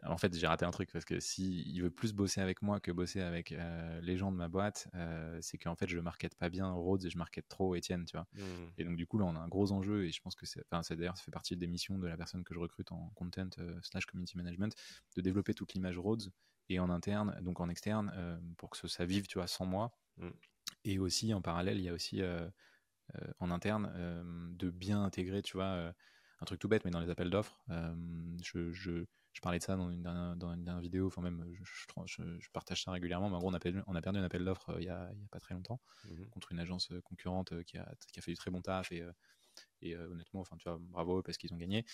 en 0.05 0.19
fait, 0.19 0.35
j'ai 0.37 0.47
raté 0.47 0.65
un 0.65 0.71
truc 0.71 0.91
parce 0.93 1.05
que 1.05 1.21
si 1.21 1.63
il 1.63 1.83
veut 1.83 1.91
plus 1.91 2.13
bosser 2.13 2.41
avec 2.41 2.63
moi 2.63 2.81
que 2.81 2.93
bosser 2.93 3.21
avec 3.21 3.53
euh, 3.53 4.01
les 4.01 4.17
gens 4.17 4.31
de 4.31 4.37
ma 4.37 4.49
boîte, 4.49 4.89
euh, 4.95 5.39
c'est 5.41 5.59
qu'en 5.59 5.75
fait, 5.75 5.89
je 5.89 5.99
markete 5.99 6.35
pas 6.35 6.49
bien 6.49 6.71
Rhodes 6.71 7.05
et 7.05 7.11
je 7.11 7.19
markete 7.19 7.49
trop 7.49 7.75
Étienne, 7.75 8.05
tu 8.05 8.17
vois? 8.17 8.27
Mmh. 8.35 8.41
Et 8.79 8.85
donc, 8.85 8.97
du 8.97 9.07
coup, 9.07 9.19
là, 9.19 9.25
on 9.27 9.35
a 9.37 9.39
un 9.39 9.49
gros 9.49 9.73
enjeu 9.73 10.05
et 10.05 10.13
je 10.13 10.21
pense 10.21 10.35
que 10.35 10.47
c'est, 10.47 10.63
enfin, 10.71 10.83
d'ailleurs, 10.95 11.17
ça 11.17 11.23
fait 11.23 11.31
partie 11.31 11.57
des 11.57 11.67
missions 11.67 11.99
de 11.99 12.07
la 12.07 12.17
personne 12.17 12.45
que 12.45 12.55
je 12.55 12.59
recrute 12.59 12.93
en 12.93 13.11
content 13.15 13.51
euh, 13.59 13.79
slash 13.83 14.07
community 14.07 14.37
management, 14.37 14.75
de 15.17 15.21
développer 15.21 15.55
toute 15.55 15.75
l'image 15.75 15.99
Rhodes 15.99 16.33
et 16.69 16.79
en 16.81 16.91
interne, 16.91 17.39
donc 17.41 17.61
en 17.61 17.69
externe, 17.71 18.13
pour 18.59 18.69
que 18.69 18.89
ça 18.89 19.07
vive, 19.07 19.27
tu 19.27 19.39
vois, 19.39 19.47
sans 19.47 19.65
moi. 19.65 19.99
Mmh. 20.19 20.29
Et 20.85 20.99
aussi, 20.99 21.33
en 21.33 21.41
parallèle, 21.41 21.79
il 21.79 21.85
y 21.85 21.89
a 21.89 21.95
aussi 21.95 22.21
en 23.39 23.51
interne 23.51 23.91
de 24.55 24.69
bien 24.69 25.03
intégrer, 25.03 25.41
tu 25.41 25.57
vois, 25.57 25.95
un 26.41 26.45
truc 26.45 26.61
tout 26.61 26.69
bête, 26.69 26.85
mais 26.85 26.91
dans 26.91 27.01
les 27.01 27.09
appels 27.09 27.31
d'offres, 27.31 27.59
je, 28.43 28.71
je 28.71 29.07
je 29.33 29.41
parlais 29.41 29.59
de 29.59 29.65
ça 29.65 29.77
dans 29.77 29.91
une 29.91 30.03
dernière, 30.03 30.81
vidéo, 30.81 31.07
enfin 31.07 31.23
même 31.23 31.45
je, 32.07 32.49
partage 32.53 32.83
ça 32.83 32.91
régulièrement, 32.91 33.29
mais 33.29 33.37
en 33.37 33.39
gros 33.39 33.51
on 33.51 33.55
a 33.55 33.61
perdu, 33.61 33.81
on 33.87 33.95
a 33.95 34.01
perdu 34.01 34.19
un 34.19 34.25
appel 34.25 34.45
d'offres 34.45 34.71
euh, 34.71 34.81
il, 34.81 34.85
n'y 34.85 34.91
a, 34.91 35.11
pas 35.31 35.41
très 35.41 35.55
longtemps 35.55 35.81
mmh 36.05 36.25
contre 36.31 36.53
une 36.53 36.59
agence 36.59 36.91
euh, 36.91 37.01
concurrente 37.03 37.53
euh, 37.53 37.63
qui 37.63 37.79
a, 37.79 37.89
qui 38.13 38.19
a, 38.19 38.23
fait 38.23 38.33
du 38.33 38.37
très 38.37 38.51
bon 38.51 38.63
taf 38.63 38.91
et, 38.93 39.05
et 39.83 39.97
honnêtement, 39.97 40.41
enfin 40.41 40.57
tu 40.57 40.69
vois, 40.69 40.79
bravo 40.81 41.23
parce 41.23 41.37
qu'ils 41.37 41.53
ont 41.53 41.57
gagné. 41.57 41.85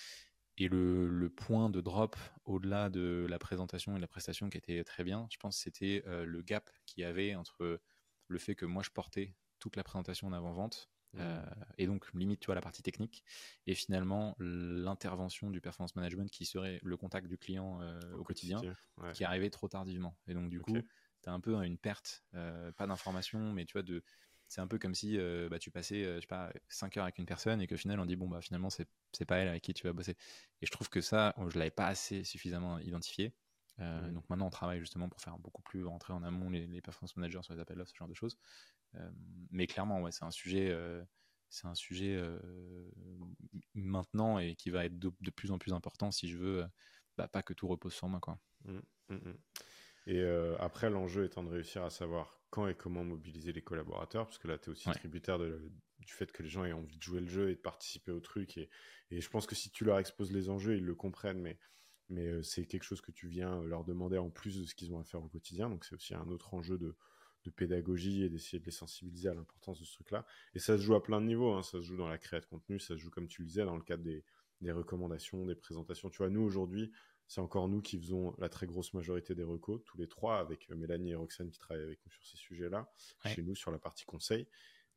Et 0.56 0.68
le, 0.68 1.28
point 1.36 1.68
de 1.68 1.80
drop 1.80 2.16
au-delà 2.44 2.88
de 2.88 3.26
la 3.28 3.38
présentation 3.38 3.92
et 3.92 3.96
de 3.96 4.00
la 4.00 4.06
prestation 4.06 4.48
qui 4.48 4.56
était 4.56 4.84
très 4.84 5.02
bien, 5.02 5.26
je 5.30 5.36
pense 5.38 5.56
c'était 5.56 6.04
le 6.06 6.42
gap 6.42 6.70
qu'il 6.86 7.02
y 7.02 7.04
avait 7.04 7.34
entre 7.34 7.80
le 8.28 8.38
fait 8.38 8.54
que 8.54 8.66
moi 8.66 8.82
je 8.82 8.90
portais 8.90 9.34
toute 9.58 9.76
la 9.76 9.82
présentation 9.82 10.28
en 10.28 10.32
avant-vente 10.32 10.90
euh, 11.18 11.42
et 11.78 11.86
donc, 11.86 12.12
limite, 12.14 12.40
tu 12.40 12.46
vois, 12.46 12.54
la 12.54 12.60
partie 12.60 12.82
technique. 12.82 13.24
Et 13.66 13.74
finalement, 13.74 14.34
l'intervention 14.38 15.50
du 15.50 15.60
performance 15.60 15.94
management 15.96 16.30
qui 16.30 16.46
serait 16.46 16.80
le 16.82 16.96
contact 16.96 17.26
du 17.26 17.38
client 17.38 17.80
euh, 17.80 18.00
au, 18.16 18.24
quotidien, 18.24 18.60
qui 19.12 19.24
arrivait 19.24 19.50
trop 19.50 19.68
tardivement. 19.68 20.16
Et 20.26 20.34
donc, 20.34 20.50
du 20.50 20.60
coup, 20.60 20.76
tu 21.22 21.28
as 21.28 21.32
un 21.32 21.40
peu 21.40 21.54
une 21.64 21.78
perte, 21.78 22.24
euh, 22.34 22.72
pas 22.72 22.86
d'information, 22.86 23.52
mais 23.52 23.64
tu 23.64 23.72
vois, 23.72 23.82
de. 23.82 24.02
C'est 24.46 24.60
un 24.60 24.66
peu 24.66 24.78
comme 24.78 24.94
si 24.94 25.18
bah, 25.50 25.58
tu 25.58 25.70
passais, 25.70 26.04
je 26.04 26.20
sais 26.20 26.26
pas, 26.26 26.52
5 26.68 26.98
heures 26.98 27.04
avec 27.04 27.18
une 27.18 27.24
personne 27.24 27.62
et 27.62 27.66
qu'au 27.66 27.78
final 27.78 27.98
on 27.98 28.04
dit 28.04 28.14
bon 28.14 28.28
bah 28.28 28.40
finalement 28.42 28.68
c'est 28.70 29.24
pas 29.24 29.38
elle 29.38 29.48
avec 29.48 29.62
qui 29.62 29.72
tu 29.72 29.84
vas 29.86 29.94
bosser. 29.94 30.16
Et 30.60 30.66
je 30.66 30.70
trouve 30.70 30.90
que 30.90 31.00
ça, 31.00 31.34
je 31.48 31.58
l'avais 31.58 31.70
pas 31.70 31.86
assez 31.86 32.22
suffisamment 32.24 32.78
identifié. 32.78 33.34
Mmh. 33.78 34.12
Donc 34.12 34.28
maintenant, 34.28 34.46
on 34.46 34.50
travaille 34.50 34.78
justement 34.78 35.08
pour 35.08 35.20
faire 35.20 35.38
beaucoup 35.38 35.62
plus 35.62 35.84
rentrer 35.84 36.12
en 36.12 36.22
amont 36.22 36.50
les, 36.50 36.66
les 36.66 36.82
performance 36.82 37.16
managers 37.16 37.42
sur 37.42 37.54
les 37.54 37.60
appels 37.60 37.78
d'offres, 37.78 37.90
ce 37.90 37.96
genre 37.96 38.06
de 38.06 38.14
choses. 38.14 38.36
Euh, 38.96 39.10
mais 39.50 39.66
clairement, 39.66 40.00
ouais, 40.02 40.12
c'est 40.12 40.24
un 40.24 40.30
sujet, 40.30 40.70
euh, 40.70 41.02
c'est 41.48 41.66
un 41.66 41.74
sujet 41.74 42.14
euh, 42.16 42.38
maintenant 43.74 44.38
et 44.38 44.54
qui 44.56 44.70
va 44.70 44.84
être 44.84 44.98
de, 44.98 45.10
plus 45.30 45.50
en 45.50 45.58
plus 45.58 45.72
important 45.72 46.10
si 46.10 46.28
je 46.28 46.36
veux 46.36 46.64
bah, 47.16 47.28
pas 47.28 47.42
que 47.42 47.52
tout 47.52 47.68
repose 47.68 47.94
sur 47.94 48.08
moi. 48.08 48.20
Quoi. 48.20 48.38
Mmh, 48.64 48.78
mmh, 49.08 49.14
mmh. 49.14 49.38
Et 50.06 50.22
après, 50.58 50.90
l'enjeu 50.90 51.24
étant 51.24 51.42
de 51.42 51.48
réussir 51.48 51.82
à 51.82 51.90
savoir 51.90 52.38
quand 52.50 52.68
et 52.68 52.74
comment 52.74 53.02
mobiliser 53.04 53.52
les 53.52 53.62
collaborateurs, 53.62 54.26
parce 54.26 54.38
que 54.38 54.48
là, 54.48 54.58
tu 54.58 54.66
es 54.66 54.68
aussi 54.70 54.90
tributaire 54.90 55.38
de, 55.38 55.72
du 55.98 56.12
fait 56.12 56.30
que 56.30 56.42
les 56.42 56.50
gens 56.50 56.64
aient 56.64 56.72
envie 56.72 56.98
de 56.98 57.02
jouer 57.02 57.20
le 57.20 57.26
jeu 57.26 57.50
et 57.50 57.54
de 57.54 57.60
participer 57.60 58.12
au 58.12 58.20
truc. 58.20 58.58
Et, 58.58 58.68
et 59.10 59.22
je 59.22 59.30
pense 59.30 59.46
que 59.46 59.54
si 59.54 59.70
tu 59.70 59.84
leur 59.84 59.98
exposes 59.98 60.30
les 60.30 60.50
enjeux, 60.50 60.76
ils 60.76 60.84
le 60.84 60.94
comprennent, 60.94 61.40
mais, 61.40 61.58
mais 62.10 62.42
c'est 62.42 62.66
quelque 62.66 62.82
chose 62.82 63.00
que 63.00 63.12
tu 63.12 63.28
viens 63.28 63.62
leur 63.62 63.84
demander 63.84 64.18
en 64.18 64.28
plus 64.28 64.60
de 64.60 64.66
ce 64.66 64.74
qu'ils 64.74 64.92
ont 64.92 65.00
à 65.00 65.04
faire 65.04 65.22
au 65.22 65.28
quotidien. 65.28 65.70
Donc, 65.70 65.86
c'est 65.86 65.94
aussi 65.94 66.14
un 66.14 66.28
autre 66.28 66.52
enjeu 66.52 66.76
de, 66.76 66.94
de 67.44 67.50
pédagogie 67.50 68.24
et 68.24 68.28
d'essayer 68.28 68.58
de 68.58 68.64
les 68.64 68.70
sensibiliser 68.70 69.28
à 69.28 69.34
l'importance 69.34 69.80
de 69.80 69.84
ce 69.84 69.92
truc-là. 69.94 70.26
Et 70.54 70.58
ça 70.58 70.76
se 70.76 70.82
joue 70.82 70.94
à 70.94 71.02
plein 71.02 71.20
de 71.20 71.26
niveaux. 71.26 71.52
Hein. 71.52 71.62
Ça 71.62 71.78
se 71.78 71.82
joue 71.82 71.96
dans 71.96 72.08
la 72.08 72.18
création 72.18 72.48
de 72.56 72.60
contenu, 72.60 72.80
ça 72.80 72.94
se 72.94 72.98
joue, 72.98 73.10
comme 73.10 73.28
tu 73.28 73.42
le 73.42 73.48
disais, 73.48 73.64
dans 73.64 73.76
le 73.76 73.82
cadre 73.82 74.02
des, 74.02 74.24
des 74.60 74.72
recommandations, 74.72 75.44
des 75.46 75.54
présentations. 75.54 76.10
Tu 76.10 76.18
vois, 76.18 76.30
nous, 76.30 76.42
aujourd'hui, 76.42 76.92
c'est 77.26 77.40
encore 77.40 77.68
nous 77.68 77.80
qui 77.80 77.98
faisons 77.98 78.34
la 78.38 78.48
très 78.48 78.66
grosse 78.66 78.92
majorité 78.94 79.34
des 79.34 79.42
recos, 79.42 79.82
tous 79.84 79.96
les 79.98 80.08
trois, 80.08 80.38
avec 80.38 80.70
euh, 80.70 80.76
Mélanie 80.76 81.12
et 81.12 81.14
Roxane 81.14 81.50
qui 81.50 81.58
travaillent 81.58 81.84
avec 81.84 82.00
nous 82.04 82.12
sur 82.12 82.24
ces 82.24 82.36
sujets-là, 82.36 82.90
chez 83.24 83.42
nous, 83.42 83.54
sur 83.54 83.70
la 83.70 83.78
partie 83.78 84.04
conseil. 84.04 84.46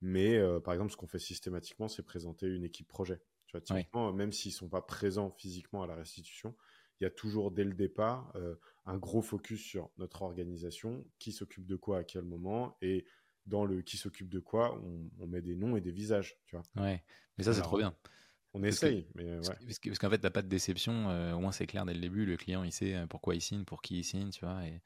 Mais 0.02 0.38
euh, 0.38 0.60
par 0.60 0.74
exemple, 0.74 0.92
ce 0.92 0.98
qu'on 0.98 1.08
fait 1.08 1.20
systématiquement, 1.20 1.88
c'est 1.88 2.04
présenter 2.04 2.48
une 2.48 2.64
équipe 2.64 2.88
projet. 2.88 3.22
Tu 3.48 3.54
vois, 3.54 3.62
typiquement, 3.62 4.12
même 4.14 4.32
s'ils 4.32 4.52
sont 4.52 4.70
pas 4.70 4.82
présents 4.82 5.32
physiquement 5.32 5.84
à 5.84 5.88
la 5.88 5.96
restitution, 5.96 6.56
il 7.00 7.06
y 7.06 7.08
a 7.08 7.10
toujours 7.10 7.52
dès 7.52 7.64
le 7.64 7.74
départ 7.74 8.32
euh, 8.36 8.56
un 8.88 8.98
gros 8.98 9.22
focus 9.22 9.62
sur 9.62 9.90
notre 9.98 10.22
organisation, 10.22 11.06
qui 11.20 11.32
s'occupe 11.32 11.66
de 11.66 11.76
quoi 11.76 12.00
à 12.00 12.04
quel 12.04 12.24
moment, 12.24 12.78
et 12.82 13.06
dans 13.46 13.66
le 13.66 13.82
qui 13.82 13.98
s'occupe 13.98 14.30
de 14.30 14.40
quoi, 14.40 14.82
on, 15.20 15.28
met 15.28 15.42
des 15.42 15.56
noms 15.56 15.76
et 15.76 15.82
des 15.82 15.92
visages, 15.92 16.38
tu 16.46 16.56
vois. 16.56 16.64
Ouais, 16.84 17.04
mais 17.38 17.44
ça 17.44 17.54
c'est 17.54 17.62
trop 17.62 17.78
bien. 17.78 17.96
On 18.54 18.64
essaye, 18.64 19.06
mais 19.14 19.26
ouais. 19.26 19.56
Parce 19.86 20.00
qu'en 20.00 20.10
fait, 20.10 20.18
t'as 20.18 20.30
pas 20.30 20.42
de 20.42 20.48
déception. 20.48 21.10
Euh, 21.10 21.34
au 21.34 21.40
moins, 21.40 21.52
c'est 21.52 21.68
clair 21.68 21.86
dès 21.86 21.94
le 21.94 22.00
début. 22.00 22.26
Le 22.26 22.38
client, 22.38 22.64
il 22.64 22.72
sait 22.72 22.96
euh, 22.96 23.06
pourquoi 23.06 23.36
il 23.36 23.42
signe, 23.42 23.66
pour 23.66 23.82
qui 23.82 24.00
il 24.00 24.04
signe, 24.04 24.32
tu 24.32 24.44
vois. 24.44 24.64
Et, 24.66 24.82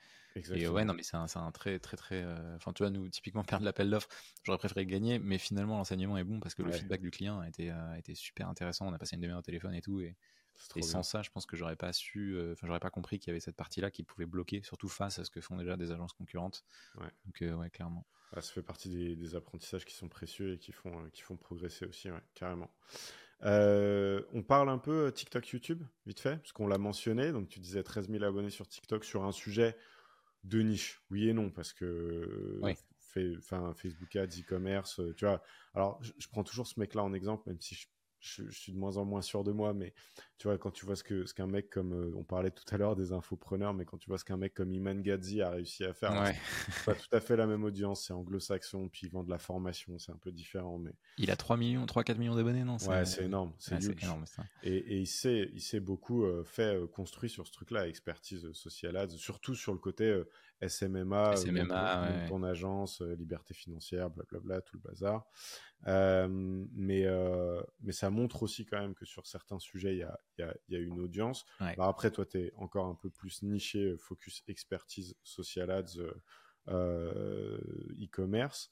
et 0.53 0.67
ouais, 0.67 0.83
non, 0.83 0.93
mais 0.93 1.03
c'est 1.03 1.15
un, 1.15 1.27
un, 1.33 1.51
très, 1.51 1.79
très, 1.79 1.95
très. 1.95 2.25
Enfin, 2.55 2.73
tu 2.73 2.83
vois, 2.83 2.89
nous, 2.89 3.07
typiquement, 3.07 3.43
perdre 3.43 3.63
l'appel 3.63 3.89
d'offre, 3.89 4.09
j'aurais 4.43 4.57
préféré 4.57 4.85
gagner, 4.85 5.19
mais 5.19 5.37
finalement, 5.37 5.77
l'enseignement 5.77 6.17
est 6.17 6.23
bon 6.23 6.39
parce 6.39 6.55
que 6.55 6.63
le 6.63 6.71
feedback 6.71 7.01
du 7.01 7.11
client 7.11 7.39
a 7.39 7.47
été, 7.47 7.69
a 7.69 7.97
été 7.97 8.15
super 8.15 8.49
intéressant. 8.49 8.87
On 8.87 8.93
a 8.93 8.97
passé 8.97 9.15
une 9.15 9.21
demi-heure 9.21 9.39
au 9.39 9.43
téléphone 9.43 9.75
et 9.75 9.81
tout. 9.81 10.01
Et, 10.01 10.17
et 10.75 10.81
sans 10.81 11.03
ça, 11.03 11.21
je 11.21 11.29
pense 11.29 11.45
que 11.45 11.55
j'aurais 11.55 11.75
pas 11.75 11.93
su, 11.93 12.35
euh, 12.35 12.53
enfin, 12.53 12.67
j'aurais 12.67 12.79
pas 12.79 12.89
compris 12.89 13.19
qu'il 13.19 13.29
y 13.29 13.31
avait 13.31 13.39
cette 13.39 13.55
partie-là 13.55 13.91
qui 13.91 14.03
pouvait 14.03 14.25
bloquer, 14.25 14.61
surtout 14.63 14.89
face 14.89 15.19
à 15.19 15.25
ce 15.25 15.29
que 15.29 15.41
font 15.41 15.57
déjà 15.57 15.77
des 15.77 15.91
agences 15.91 16.13
concurrentes. 16.13 16.63
Ouais. 16.95 17.09
Donc, 17.25 17.41
euh, 17.41 17.53
ouais, 17.55 17.69
clairement. 17.69 18.05
ça 18.33 18.41
fait 18.41 18.61
partie 18.61 19.15
des, 19.15 19.35
apprentissages 19.35 19.85
qui 19.85 19.95
sont 19.95 20.09
précieux 20.09 20.53
et 20.53 20.57
qui 20.57 20.71
font, 20.71 21.03
euh, 21.03 21.09
qui 21.09 21.21
font 21.21 21.35
progresser 21.35 21.85
aussi, 21.85 22.09
carrément. 22.33 22.71
on 23.41 24.43
parle 24.43 24.69
un 24.69 24.77
peu 24.77 25.11
TikTok, 25.11 25.47
YouTube, 25.49 25.83
vite 26.05 26.19
fait, 26.19 26.37
parce 26.37 26.51
qu'on 26.51 26.67
l'a 26.67 26.77
mentionné. 26.77 27.31
Donc, 27.31 27.49
tu 27.49 27.59
disais 27.59 27.83
13 27.83 28.09
000 28.09 28.23
abonnés 28.23 28.49
sur 28.49 28.67
TikTok 28.67 29.03
sur 29.03 29.23
un 29.23 29.31
sujet 29.31 29.75
de 30.43 30.61
niche. 30.61 31.01
Oui 31.09 31.27
et 31.27 31.33
non, 31.33 31.49
parce 31.49 31.73
que 31.73 32.59
Facebook 33.09 34.15
Ads, 34.15 34.39
e-commerce, 34.39 35.01
tu 35.17 35.25
vois. 35.25 35.41
Alors, 35.73 36.01
je, 36.01 36.13
je, 36.17 36.27
prends 36.29 36.43
toujours 36.43 36.65
ce 36.65 36.79
mec-là 36.79 37.03
en 37.03 37.13
exemple, 37.13 37.43
même 37.47 37.59
si 37.59 37.75
je 37.75 37.87
je, 38.21 38.49
suis 38.51 38.71
de 38.71 38.77
moins 38.77 38.97
en 38.97 39.05
moins 39.05 39.21
sûr 39.21 39.43
de 39.43 39.51
moi, 39.51 39.73
mais 39.73 39.93
tu 40.37 40.47
vois, 40.47 40.57
quand 40.57 40.71
tu 40.71 40.85
vois 40.85 40.95
ce 40.95 41.03
que 41.03 41.25
ce 41.25 41.33
qu'un 41.33 41.47
mec 41.47 41.69
comme 41.69 41.93
euh, 41.93 42.13
on 42.15 42.23
parlait 42.23 42.51
tout 42.51 42.63
à 42.73 42.77
l'heure 42.77 42.95
des 42.95 43.11
infopreneurs, 43.13 43.73
mais 43.73 43.83
quand 43.83 43.97
tu 43.97 44.09
vois 44.09 44.19
ce 44.19 44.25
qu'un 44.25 44.37
mec 44.37 44.53
comme 44.53 44.71
Iman 44.71 45.01
Gadzi 45.01 45.41
a 45.41 45.49
réussi 45.49 45.83
à 45.83 45.93
faire, 45.93 46.33
c'est 46.67 46.85
pas 46.85 46.95
tout 46.95 47.07
à 47.11 47.19
fait 47.19 47.35
la 47.35 47.47
même 47.47 47.63
audience, 47.63 48.05
c'est 48.05 48.13
anglo-saxon, 48.13 48.89
puis 48.89 49.07
il 49.07 49.09
vend 49.09 49.23
de 49.23 49.29
la 49.29 49.39
formation, 49.39 49.97
c'est 49.97 50.11
un 50.11 50.17
peu 50.17 50.31
différent, 50.31 50.77
mais 50.77 50.91
il 51.17 51.31
a 51.31 51.35
3 51.35 51.57
millions, 51.57 51.85
3 51.85 52.03
4 52.03 52.17
millions 52.19 52.35
d'abonnés, 52.35 52.63
non 52.63 52.77
Ouais, 52.87 53.05
c'est 53.05 53.25
énorme, 53.25 53.53
c'est 53.57 53.83
énorme 54.03 54.25
ça. 54.27 54.43
Et, 54.63 54.75
et, 54.75 54.99
il 54.99 55.07
s'est 55.07 55.49
il 55.53 55.61
s'est 55.61 55.79
beaucoup 55.79 56.23
euh, 56.23 56.43
fait 56.43 56.75
euh, 56.75 56.87
construit 56.87 57.29
sur 57.29 57.47
ce 57.47 57.51
truc-là, 57.51 57.87
expertise 57.87 58.51
social 58.53 58.95
ads, 58.97 59.09
surtout 59.09 59.55
sur 59.55 59.73
le 59.73 59.79
côté 59.79 60.23
SMMA, 60.61 61.35
SMMA 61.35 62.27
ton, 62.27 62.43
agence, 62.43 63.01
liberté 63.01 63.53
financière, 63.53 64.09
blablabla, 64.09 64.61
tout 64.61 64.77
le 64.77 64.89
bazar. 64.89 65.25
Euh, 65.87 66.27
mais, 66.29 67.05
euh, 67.05 67.61
mais 67.81 67.91
ça 67.91 68.09
montre 68.09 68.43
aussi 68.43 68.65
quand 68.65 68.79
même 68.79 68.93
que 68.93 69.05
sur 69.05 69.25
certains 69.25 69.59
sujets, 69.59 69.93
il 69.93 69.99
y 69.99 70.03
a, 70.03 70.19
y, 70.37 70.43
a, 70.43 70.55
y 70.69 70.75
a, 70.75 70.79
une 70.79 70.99
audience. 70.99 71.45
Bah, 71.59 71.73
après, 71.79 72.11
toi, 72.11 72.25
tu 72.25 72.39
es 72.39 72.53
encore 72.55 72.85
un 72.85 72.95
peu 72.95 73.09
plus 73.09 73.41
niché, 73.43 73.83
euh, 73.83 73.97
focus 73.97 74.43
expertise, 74.47 75.15
social 75.23 75.71
ads, 75.71 75.97
e-commerce. 76.67 78.71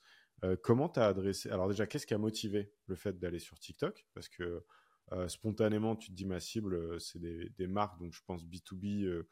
comment 0.62 0.90
tu 0.90 1.00
as 1.00 1.08
adressé 1.08 1.50
Alors 1.50 1.68
déjà, 1.68 1.88
qu'est-ce 1.88 2.06
qui 2.06 2.14
a 2.14 2.20
motivé 2.20 2.72
le 2.86 2.96
fait 2.96 3.18
d'aller 3.18 3.40
sur 3.40 3.60
TikTok? 3.60 4.06
Parce 4.14 4.30
que 4.30 4.64
spontanément, 5.28 5.96
tu 5.96 6.12
te 6.12 6.16
dis 6.16 6.26
ma 6.26 6.40
cible, 6.40 7.02
c'est 7.02 7.18
des, 7.18 7.50
des, 7.58 7.66
marques, 7.66 8.00
donc 8.00 8.14
je 8.14 8.22
pense 8.28 8.46
B2B. 8.46 9.24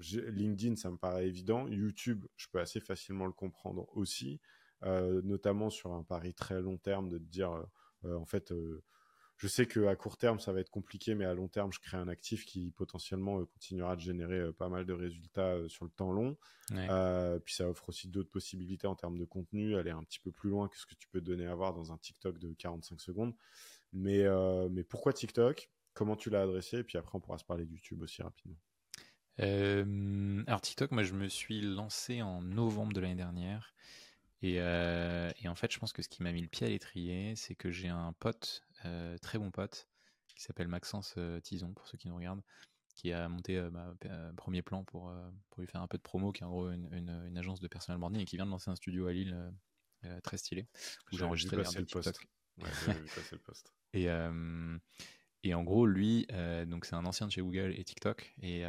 LinkedIn, 0.00 0.76
ça 0.76 0.90
me 0.90 0.96
paraît 0.96 1.26
évident. 1.26 1.66
YouTube, 1.68 2.26
je 2.36 2.46
peux 2.52 2.60
assez 2.60 2.80
facilement 2.80 3.26
le 3.26 3.32
comprendre 3.32 3.86
aussi. 3.96 4.40
Euh, 4.84 5.20
notamment 5.24 5.68
sur 5.68 5.92
un 5.92 6.02
pari 6.02 6.32
très 6.32 6.60
long 6.60 6.78
terme, 6.78 7.08
de 7.08 7.18
te 7.18 7.24
dire, 7.24 7.52
euh, 7.52 7.64
euh, 8.06 8.16
en 8.16 8.24
fait, 8.24 8.52
je 9.36 9.46
sais 9.46 9.66
qu'à 9.66 9.94
court 9.96 10.16
terme, 10.16 10.40
ça 10.40 10.52
va 10.52 10.60
être 10.60 10.70
compliqué, 10.70 11.14
mais 11.14 11.24
à 11.24 11.34
long 11.34 11.48
terme, 11.48 11.72
je 11.72 11.80
crée 11.80 11.96
un 11.96 12.08
actif 12.08 12.44
qui 12.46 12.70
potentiellement 12.70 13.44
continuera 13.44 13.96
de 13.96 14.00
générer 14.00 14.52
pas 14.52 14.68
mal 14.68 14.86
de 14.86 14.92
résultats 14.92 15.56
sur 15.68 15.84
le 15.84 15.90
temps 15.90 16.12
long. 16.12 16.36
puis 17.44 17.54
ça 17.54 17.68
offre 17.68 17.88
aussi 17.88 18.08
d'autres 18.08 18.30
possibilités 18.30 18.86
en 18.86 18.94
termes 18.94 19.18
de 19.18 19.24
contenu, 19.24 19.76
aller 19.76 19.90
un 19.90 20.02
petit 20.02 20.20
peu 20.20 20.30
plus 20.30 20.50
loin 20.50 20.68
que 20.68 20.78
ce 20.78 20.86
que 20.86 20.94
tu 20.94 21.08
peux 21.08 21.20
donner 21.20 21.46
à 21.46 21.54
voir 21.54 21.74
dans 21.74 21.92
un 21.92 21.98
TikTok 21.98 22.38
de 22.38 22.52
45 22.54 23.00
secondes. 23.00 23.34
Mais, 23.92 24.24
mais 24.70 24.84
pourquoi 24.84 25.12
TikTok? 25.12 25.70
Comment 25.92 26.16
tu 26.16 26.30
l'as 26.30 26.42
adressé? 26.42 26.78
Et 26.78 26.84
puis 26.84 26.96
après, 26.96 27.16
on 27.16 27.20
pourra 27.20 27.38
se 27.38 27.44
parler 27.44 27.66
de 27.66 27.72
YouTube 27.72 28.00
aussi 28.02 28.22
rapidement. 28.22 28.56
Alors 29.40 30.60
TikTok, 30.60 30.90
moi 30.90 31.02
je 31.02 31.14
me 31.14 31.28
suis 31.28 31.60
lancé 31.60 32.22
en 32.22 32.42
novembre 32.42 32.92
de 32.92 33.00
l'année 33.00 33.14
dernière 33.14 33.74
euh, 34.44 35.30
et, 35.42 35.48
en 35.48 35.54
fait, 35.54 35.72
je 35.72 35.78
pense 35.78 35.92
que 35.92 36.02
ce 36.02 36.08
qui 36.08 36.22
m'a 36.22 36.32
mis 36.32 36.42
le 36.42 36.48
pied 36.48 36.66
à 36.66 36.70
l'étrier, 36.70 37.34
c'est 37.36 37.54
que 37.54 37.70
j'ai 37.70 37.88
un 37.88 38.12
pote, 38.14 38.64
euh, 38.84 39.16
très 39.18 39.38
bon 39.38 39.50
pote, 39.50 39.88
qui 40.34 40.42
s'appelle 40.42 40.68
Maxence 40.68 41.14
euh, 41.18 41.40
Tison, 41.40 41.72
pour 41.72 41.86
ceux 41.86 41.98
qui 41.98 42.08
nous 42.08 42.16
regardent, 42.16 42.42
qui 42.94 43.12
a 43.12 43.28
monté 43.28 43.60
bah, 43.70 43.94
premier 44.36 44.62
plan 44.62 44.84
pour, 44.84 45.12
pour 45.48 45.60
lui 45.60 45.66
faire 45.66 45.80
un 45.80 45.86
peu 45.86 45.96
de 45.96 46.02
promo, 46.02 46.32
qui 46.32 46.42
est 46.42 46.46
en 46.46 46.50
gros 46.50 46.70
une, 46.70 47.36
agence 47.36 47.60
de 47.60 47.68
personal 47.68 47.98
branding 47.98 48.20
et 48.20 48.24
qui 48.24 48.36
vient 48.36 48.46
de 48.46 48.50
lancer 48.50 48.70
un 48.70 48.76
studio 48.76 49.06
à 49.06 49.12
Lille 49.12 49.52
très 50.22 50.36
stylé, 50.36 50.66
où 51.10 51.16
j'ai 51.16 51.24
enregistré 51.24 51.56
le. 51.56 51.62
Ouais. 51.62 52.68
Et, 53.94 54.06
et 55.42 55.54
en 55.54 55.62
gros, 55.62 55.86
lui, 55.86 56.26
donc 56.66 56.84
c'est 56.84 56.94
un 56.94 57.06
ancien 57.06 57.26
de 57.26 57.32
chez 57.32 57.40
Google 57.40 57.74
et 57.76 57.84
TikTok, 57.84 58.34
et, 58.42 58.60
et 58.60 58.64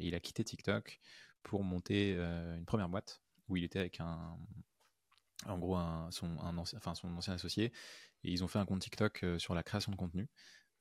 il 0.00 0.14
a 0.14 0.20
quitté 0.20 0.44
TikTok 0.44 1.00
pour 1.42 1.64
monter 1.64 2.14
une 2.14 2.64
première 2.64 2.88
boîte 2.88 3.22
où 3.48 3.56
il 3.56 3.64
était 3.64 3.78
avec 3.78 4.00
un, 4.00 4.36
en 5.46 5.58
gros 5.58 5.76
un, 5.76 6.10
son, 6.10 6.36
ancien, 6.38 6.78
enfin, 6.78 6.94
son 6.94 7.14
ancien 7.16 7.34
associé, 7.34 7.72
et 8.24 8.30
ils 8.30 8.44
ont 8.44 8.48
fait 8.48 8.58
un 8.58 8.66
compte 8.66 8.80
TikTok 8.80 9.24
euh, 9.24 9.38
sur 9.38 9.54
la 9.54 9.62
création 9.62 9.92
de 9.92 9.96
contenu. 9.96 10.28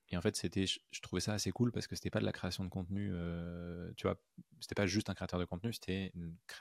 Et 0.09 0.17
en 0.17 0.21
fait, 0.21 0.35
c'était, 0.35 0.65
je, 0.67 1.01
trouvais 1.01 1.21
ça 1.21 1.33
assez 1.33 1.51
cool 1.51 1.71
parce 1.71 1.87
que 1.87 1.95
c'était 1.95 2.09
pas 2.09 2.19
de 2.19 2.25
la 2.25 2.33
création 2.33 2.65
de 2.65 2.69
contenu, 2.69 3.11
euh, 3.13 3.93
tu 3.95 4.07
vois, 4.07 4.21
c'était 4.59 4.75
pas 4.75 4.85
juste 4.85 5.09
un 5.09 5.13
créateur 5.13 5.39
de 5.39 5.45
contenu, 5.45 5.71
c'était, 5.71 6.11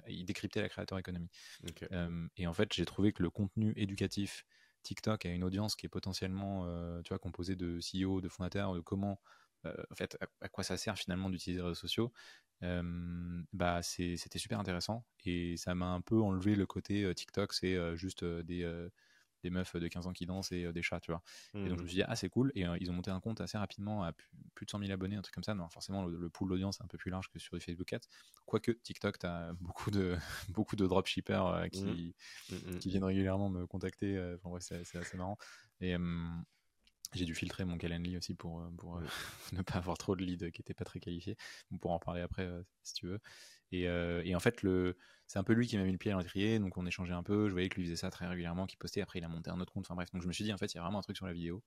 il 0.06 0.24
décryptait 0.24 0.62
la 0.62 0.68
créateur 0.68 0.98
économie. 0.98 1.30
Euh, 1.90 2.28
et 2.36 2.46
en 2.46 2.52
fait, 2.52 2.72
j'ai 2.72 2.84
trouvé 2.84 3.12
que 3.12 3.24
le 3.24 3.30
contenu 3.30 3.72
éducatif 3.76 4.46
TikTok 4.82 5.26
a 5.26 5.30
une 5.30 5.44
audience 5.44 5.76
qui 5.76 5.86
est 5.86 5.88
potentiellement, 5.88 6.64
tu 7.02 7.10
vois, 7.10 7.18
composée 7.18 7.56
de 7.56 7.78
CEO, 7.80 8.20
de 8.20 8.28
fondateurs, 8.28 8.74
de 8.74 8.80
comment, 8.80 9.20
en 9.64 9.94
fait, 9.94 10.16
à, 10.40 10.48
quoi 10.48 10.64
ça 10.64 10.76
sert 10.76 10.96
finalement 10.96 11.30
d'utiliser 11.30 11.60
les 11.60 11.66
réseaux 11.68 11.74
sociaux 11.80 12.12
bah 13.52 13.80
c'était 13.82 14.38
super 14.38 14.60
intéressant 14.60 15.06
et 15.24 15.56
ça 15.56 15.74
m'a 15.74 15.86
un 15.86 16.02
peu 16.02 16.20
enlevé 16.20 16.54
le 16.54 16.66
côté 16.66 17.14
TikTok, 17.14 17.54
c'est 17.54 17.96
juste 17.96 18.24
des, 18.24 18.64
des 19.42 19.50
meufs 19.50 19.76
de 19.76 19.88
15 19.88 20.06
ans 20.06 20.12
qui 20.12 20.26
dansent 20.26 20.52
et 20.52 20.72
des 20.72 20.82
chats, 20.82 21.00
tu 21.00 21.10
vois. 21.10 21.22
Et 21.54 21.68
donc 21.68 21.68
je 21.68 21.74
me 21.74 21.82
mmh. 21.82 21.86
suis 21.88 21.96
dit, 21.96 22.02
ah 22.02 22.16
c'est 22.16 22.28
cool, 22.28 22.52
et 22.54 22.64
ils 22.80 22.90
ont 22.90 22.94
monté 22.94 23.10
un 23.10 23.20
compte 23.20 23.40
assez 23.40 23.58
rapidement 23.58 24.02
à 24.02 24.12
plus, 24.12 24.66
de 24.66 24.70
100 24.70 24.78
000 24.80 24.92
abonnés, 24.92 25.16
un 25.16 25.22
truc 25.22 25.34
comme 25.34 25.44
ça. 25.44 25.54
Non, 25.54 25.68
forcément, 25.68 26.04
le, 26.06 26.28
pool 26.30 26.48
d'audience 26.48 26.80
est 26.80 26.84
un 26.84 26.88
peu 26.88 26.98
plus 26.98 27.10
large 27.10 27.28
que 27.28 27.38
sur 27.38 27.58
Facebook 27.58 27.92
Ads. 27.92 28.00
Quoique 28.46 28.72
TikTok, 28.72 29.18
tu 29.18 29.26
as 29.26 29.52
beaucoup 29.60 29.90
de, 29.90 30.16
beaucoup 30.50 30.76
de 30.76 30.86
dropshippers 30.86 31.68
qui, 31.72 32.14
mmh. 32.50 32.54
Mmh, 32.54 32.78
qui 32.78 32.88
viennent 32.88 33.04
régulièrement 33.04 33.48
me 33.48 33.66
contacter. 33.66 34.18
Enfin 34.36 34.50
bref, 34.50 34.62
c'est 34.84 34.98
assez 34.98 35.16
marrant. 35.16 35.38
Et 35.80 35.96
j'ai 37.12 37.24
dû 37.24 37.34
filtrer 37.34 37.64
mon 37.64 37.76
Calendly 37.76 38.16
aussi 38.16 38.34
pour, 38.34 38.60
euh, 38.60 38.70
pour 38.76 38.96
euh, 38.96 39.00
ne 39.52 39.62
pas 39.62 39.74
avoir 39.74 39.98
trop 39.98 40.14
de 40.14 40.22
leads 40.22 40.50
qui 40.50 40.60
n'étaient 40.60 40.74
pas 40.74 40.84
très 40.84 41.00
qualifiés. 41.00 41.36
On 41.72 41.78
pourra 41.78 41.94
en 41.94 41.98
parler 41.98 42.20
après 42.20 42.44
euh, 42.44 42.62
si 42.82 42.94
tu 42.94 43.06
veux. 43.06 43.20
Et, 43.72 43.82
et 43.82 44.34
en 44.34 44.40
fait, 44.40 44.62
le, 44.62 44.96
c'est 45.26 45.38
un 45.38 45.44
peu 45.44 45.52
lui 45.52 45.66
qui 45.66 45.76
m'a 45.76 45.84
mis 45.84 45.92
le 45.92 45.98
pied 45.98 46.10
à 46.12 46.18
l'étrier. 46.18 46.58
Donc 46.58 46.76
on 46.76 46.86
échangeait 46.86 47.14
un 47.14 47.22
peu. 47.22 47.48
Je 47.48 47.52
voyais 47.52 47.68
que 47.68 47.76
lui 47.76 47.84
faisait 47.84 47.96
ça 47.96 48.10
très 48.10 48.26
régulièrement, 48.26 48.66
qu'il 48.66 48.78
postait. 48.78 49.00
Après, 49.00 49.18
il 49.18 49.24
a 49.24 49.28
monté 49.28 49.50
un 49.50 49.60
autre 49.60 49.72
compte. 49.72 49.86
Enfin 49.86 49.94
bref. 49.94 50.10
Donc 50.12 50.22
je 50.22 50.28
me 50.28 50.32
suis 50.32 50.44
dit, 50.44 50.52
en 50.52 50.58
fait, 50.58 50.72
il 50.72 50.76
y 50.76 50.80
a 50.80 50.82
vraiment 50.82 50.98
un 50.98 51.02
truc 51.02 51.16
sur 51.16 51.26
la 51.26 51.32
vidéo. 51.32 51.62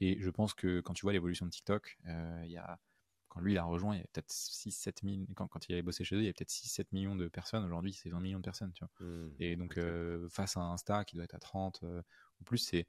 Et 0.00 0.18
je 0.20 0.30
pense 0.30 0.54
que 0.54 0.80
quand 0.80 0.94
tu 0.94 1.02
vois 1.02 1.12
l'évolution 1.12 1.46
de 1.46 1.50
TikTok, 1.50 1.98
il 2.04 2.50
y 2.50 2.56
a, 2.56 2.78
quand 3.28 3.40
lui 3.40 3.54
il 3.54 3.58
a 3.58 3.64
rejoint, 3.64 3.94
il 3.94 3.98
y 3.98 4.00
avait 4.00 4.08
peut-être 4.12 4.30
6-7 4.30 5.04
millions. 5.04 5.26
Quand, 5.34 5.48
quand 5.48 5.68
il 5.68 5.72
avait 5.72 5.82
bossé 5.82 6.04
chez 6.04 6.16
eux, 6.16 6.20
il 6.20 6.24
y 6.24 6.26
avait 6.26 6.34
peut-être 6.34 6.50
6-7 6.50 6.86
millions 6.92 7.16
de 7.16 7.28
personnes. 7.28 7.64
Aujourd'hui, 7.64 7.92
c'est 7.92 8.10
20 8.10 8.20
millions 8.20 8.38
de 8.38 8.44
personnes. 8.44 8.72
Tu 8.72 8.84
vois. 8.84 9.06
Mmh, 9.06 9.30
et 9.40 9.56
donc, 9.56 9.80
face 10.30 10.56
à 10.56 10.60
Insta 10.60 11.04
qui 11.04 11.16
doit 11.16 11.24
être 11.24 11.34
à 11.34 11.40
30 11.40 11.82
ou 11.82 12.44
plus, 12.44 12.58
c'est 12.58 12.86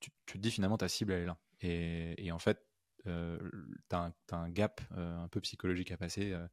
tu, 0.00 0.10
te 0.26 0.38
dis 0.38 0.50
finalement 0.50 0.78
ta 0.78 0.88
cible 0.88 1.12
elle 1.12 1.22
est 1.22 1.26
là. 1.26 1.38
Et, 1.60 2.32
en 2.32 2.38
fait, 2.38 2.64
euh, 3.06 3.38
tu 3.88 3.96
as, 3.96 4.12
un 4.32 4.50
gap 4.50 4.80
euh, 4.96 5.18
un 5.18 5.28
peu 5.28 5.40
psychologique 5.40 5.90
à 5.90 5.96
passer 5.96 6.32
euh, 6.32 6.46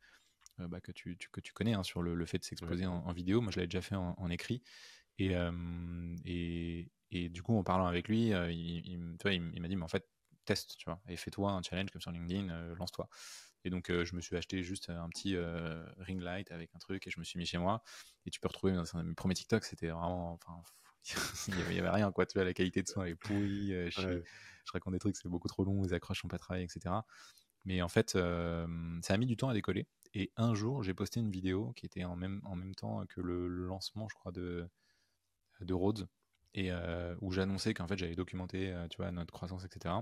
bah, 0.58 0.82
que, 0.82 0.92
tu, 0.92 1.18
que 1.32 1.42
tu 1.42 1.54
connais 1.54 1.74
hein, 1.74 1.84
sur 1.84 2.02
le, 2.02 2.26
fait 2.26 2.40
de 2.40 2.44
s'exposer 2.44 2.86
en, 2.86 3.12
vidéo. 3.14 3.42
Moi, 3.42 3.52
je 3.52 3.58
l'avais 3.58 3.68
déjà 3.68 3.82
fait 3.82 3.96
en, 3.96 4.30
écrit. 4.30 4.62
Et, 5.18 5.34
et, 6.26 6.92
et, 7.12 7.30
du 7.30 7.42
coup, 7.42 7.58
en 7.58 7.64
parlant 7.64 7.88
avec 7.88 8.08
lui, 8.08 8.30
il, 8.30 8.88
il, 8.88 9.00
m'a 9.00 9.68
dit, 9.68 9.76
mais 9.76 9.84
en 9.84 9.88
fait, 9.88 10.08
teste, 10.46 10.78
tu 10.78 10.86
vois, 10.86 11.02
et 11.08 11.18
fais-toi 11.18 11.52
un 11.52 11.62
challenge 11.62 11.90
comme 11.92 12.02
sur 12.02 12.12
LinkedIn, 12.12 12.76
lance-toi. 12.76 13.10
Et 13.64 13.70
donc, 13.70 13.88
je 13.90 14.16
me 14.16 14.22
suis 14.22 14.36
acheté 14.36 14.64
juste 14.64 14.90
un 14.90 15.10
petit 15.10 15.36
ring 15.98 16.22
light 16.22 16.52
avec 16.52 16.70
un 16.76 16.80
truc 16.80 17.08
et 17.08 17.10
je 17.10 17.20
me 17.20 17.24
suis 17.24 17.40
mis 17.40 17.46
chez 17.46 17.58
moi. 17.58 17.84
Et 18.26 18.30
tu 18.30 18.40
peux 18.40 18.48
retrouver 18.48 18.74
dans 18.74 18.84
mes 19.04 19.14
premiers 19.14 19.36
TikTok, 19.36 19.64
c'était 19.64 19.90
vraiment, 19.90 20.34
enfin, 20.34 20.62
il 21.48 21.56
n'y 21.56 21.80
avait, 21.80 21.90
rien, 21.90 22.12
quoi. 22.12 22.26
Tu 22.26 22.38
vois, 22.38 22.46
la 22.46 22.54
qualité 22.54 22.82
de 22.82 22.88
son 22.88 23.04
est 23.04 23.16
pourrie. 23.16 23.74
Euh, 23.74 23.90
je, 23.90 24.22
raconte 24.74 24.94
des 24.94 25.00
trucs, 25.00 25.16
c'est 25.16 25.30
beaucoup 25.30 25.48
trop 25.48 25.64
long, 25.64 25.84
les 25.84 25.94
accroches 25.94 26.22
sont 26.22 26.28
pas 26.28 26.40
travaillées, 26.40 26.66
etc. 26.66 26.96
Mais 27.66 27.82
en 27.82 27.88
fait, 27.88 28.16
euh, 28.16 28.68
ça 29.02 29.14
a 29.14 29.18
mis 29.18 29.28
du 29.28 29.38
temps 29.38 29.50
à 29.50 29.54
décoller. 29.54 29.88
Et 30.16 30.32
un 30.38 30.56
jour, 30.56 30.82
j'ai 30.82 30.94
posté 30.94 31.20
une 31.20 31.30
vidéo 31.30 31.74
qui 31.76 31.86
était 31.86 32.04
en 32.04 32.16
même, 32.16 32.42
en 32.46 32.56
même 32.56 32.74
temps 32.74 33.06
que 33.06 33.22
le, 33.22 33.48
lancement, 33.48 34.08
je 34.10 34.16
crois, 34.16 34.32
de, 34.32 34.68
de 35.62 35.74
Rhodes, 35.74 36.08
et 36.54 36.72
euh, 36.72 37.16
où 37.22 37.32
j'annonçais 37.32 37.74
qu'en 37.74 37.88
fait, 37.88 37.98
j'avais 37.98 38.16
documenté, 38.16 38.74
tu 38.90 38.98
vois, 38.98 39.12
notre 39.12 39.34
croissance, 39.34 39.66
etc. 39.66 39.94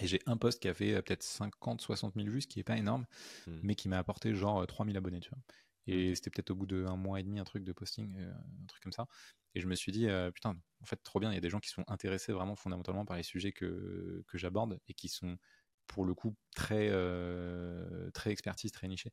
Et 0.00 0.06
j'ai 0.06 0.20
un 0.26 0.36
post 0.36 0.62
qui 0.62 0.68
a 0.68 0.74
fait 0.74 1.02
peut-être 1.02 1.22
50, 1.22 1.80
60 1.80 2.14
000 2.14 2.28
vues, 2.28 2.42
ce 2.42 2.46
qui 2.46 2.60
est 2.60 2.64
pas 2.64 2.76
énorme, 2.76 3.06
hmm. 3.46 3.58
mais 3.62 3.74
qui 3.74 3.88
m'a 3.88 3.98
apporté 3.98 4.34
genre 4.34 4.66
3000 4.66 4.96
abonnés, 4.96 5.20
tu 5.20 5.30
vois. 5.30 5.40
Et 5.86 6.14
c'était 6.14 6.30
peut-être 6.30 6.50
au 6.50 6.54
bout 6.54 6.66
d'un 6.66 6.96
mois 6.96 7.20
et 7.20 7.22
demi, 7.22 7.38
un 7.38 7.44
truc 7.44 7.64
de 7.64 7.72
posting, 7.72 8.16
un 8.18 8.66
truc 8.66 8.82
comme 8.82 8.92
ça. 8.92 9.06
Et 9.54 9.60
je 9.60 9.66
me 9.66 9.74
suis 9.74 9.92
dit, 9.92 10.08
euh, 10.08 10.30
putain, 10.30 10.56
en 10.80 10.86
fait, 10.86 11.00
trop 11.02 11.20
bien, 11.20 11.30
il 11.30 11.34
y 11.34 11.38
a 11.38 11.40
des 11.40 11.50
gens 11.50 11.60
qui 11.60 11.68
sont 11.68 11.84
intéressés 11.86 12.32
vraiment 12.32 12.56
fondamentalement 12.56 13.04
par 13.04 13.16
les 13.16 13.22
sujets 13.22 13.52
que, 13.52 14.24
que 14.26 14.38
j'aborde 14.38 14.80
et 14.88 14.94
qui 14.94 15.08
sont, 15.08 15.38
pour 15.86 16.04
le 16.04 16.14
coup, 16.14 16.34
très, 16.54 16.88
euh, 16.90 18.10
très 18.12 18.30
expertise, 18.30 18.72
très 18.72 18.88
nichés. 18.88 19.12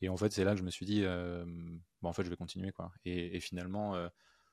Et 0.00 0.08
en 0.08 0.16
fait, 0.16 0.32
c'est 0.32 0.44
là 0.44 0.52
que 0.52 0.58
je 0.58 0.64
me 0.64 0.70
suis 0.70 0.86
dit, 0.86 1.02
euh, 1.04 1.44
bon, 2.02 2.08
en 2.08 2.12
fait, 2.12 2.24
je 2.24 2.30
vais 2.30 2.36
continuer, 2.36 2.72
quoi. 2.72 2.92
Et, 3.04 3.40
finalement, 3.40 3.96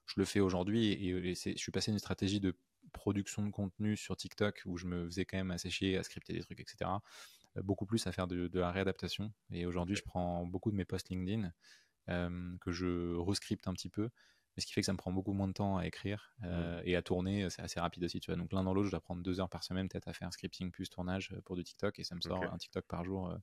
je 0.05 0.13
le 0.17 0.25
fais 0.25 0.39
aujourd'hui 0.39 0.93
et, 0.93 1.35
je 1.35 1.57
suis 1.57 1.71
passé 1.71 1.91
d'une 1.91 1.99
stratégie 1.99 2.39
de 2.39 2.57
production 2.93 3.43
de 3.43 3.51
contenu 3.51 3.97
sur 3.97 4.15
TikTok 4.15 4.61
où 4.65 4.77
je 4.77 4.87
me 4.87 5.05
faisais 5.05 5.25
quand 5.25 5.37
même 5.37 5.51
assez 5.51 5.69
chier 5.69 5.97
à 5.97 6.03
scripter 6.03 6.33
des 6.33 6.41
trucs, 6.41 6.59
etc. 6.59 6.89
Beaucoup 7.63 7.85
plus 7.85 8.05
à 8.07 8.11
faire 8.11 8.27
de, 8.27 8.47
de 8.47 8.59
la 8.59 8.71
réadaptation. 8.71 9.31
Et 9.51 9.65
aujourd'hui, 9.65 9.95
je 9.95 10.03
prends 10.03 10.45
beaucoup 10.45 10.71
de 10.71 10.75
mes 10.75 10.85
posts 10.85 11.09
LinkedIn 11.09 11.51
que 12.07 12.71
je 12.71 13.15
rescripte 13.17 13.67
un 13.67 13.73
petit 13.73 13.89
peu 13.89 14.09
mais 14.55 14.61
ce 14.61 14.67
qui 14.67 14.73
fait 14.73 14.81
que 14.81 14.85
ça 14.85 14.93
me 14.93 14.97
prend 14.97 15.11
beaucoup 15.11 15.33
moins 15.33 15.47
de 15.47 15.53
temps 15.53 15.77
à 15.77 15.85
écrire 15.85 16.33
euh, 16.43 16.81
et 16.85 16.95
à 16.95 17.01
tourner, 17.01 17.49
c'est 17.49 17.61
assez 17.61 17.79
rapide 17.79 18.03
aussi, 18.03 18.19
tu 18.19 18.31
vois. 18.31 18.39
Donc 18.39 18.53
l'un 18.53 18.63
dans 18.63 18.73
l'autre, 18.73 18.87
je 18.87 18.91
dois 18.91 19.01
prendre 19.01 19.21
deux 19.21 19.39
heures 19.39 19.49
par 19.49 19.63
semaine 19.63 19.89
peut-être 19.89 20.07
à 20.07 20.13
faire 20.13 20.27
un 20.27 20.31
scripting 20.31 20.71
plus 20.71 20.89
tournage 20.89 21.33
pour 21.45 21.55
du 21.55 21.63
TikTok 21.63 21.99
et 21.99 22.03
ça 22.03 22.15
me 22.15 22.21
sort 22.21 22.43
un 22.43 22.57
TikTok 22.57 22.85
par 22.85 23.03
jour. 23.03 23.35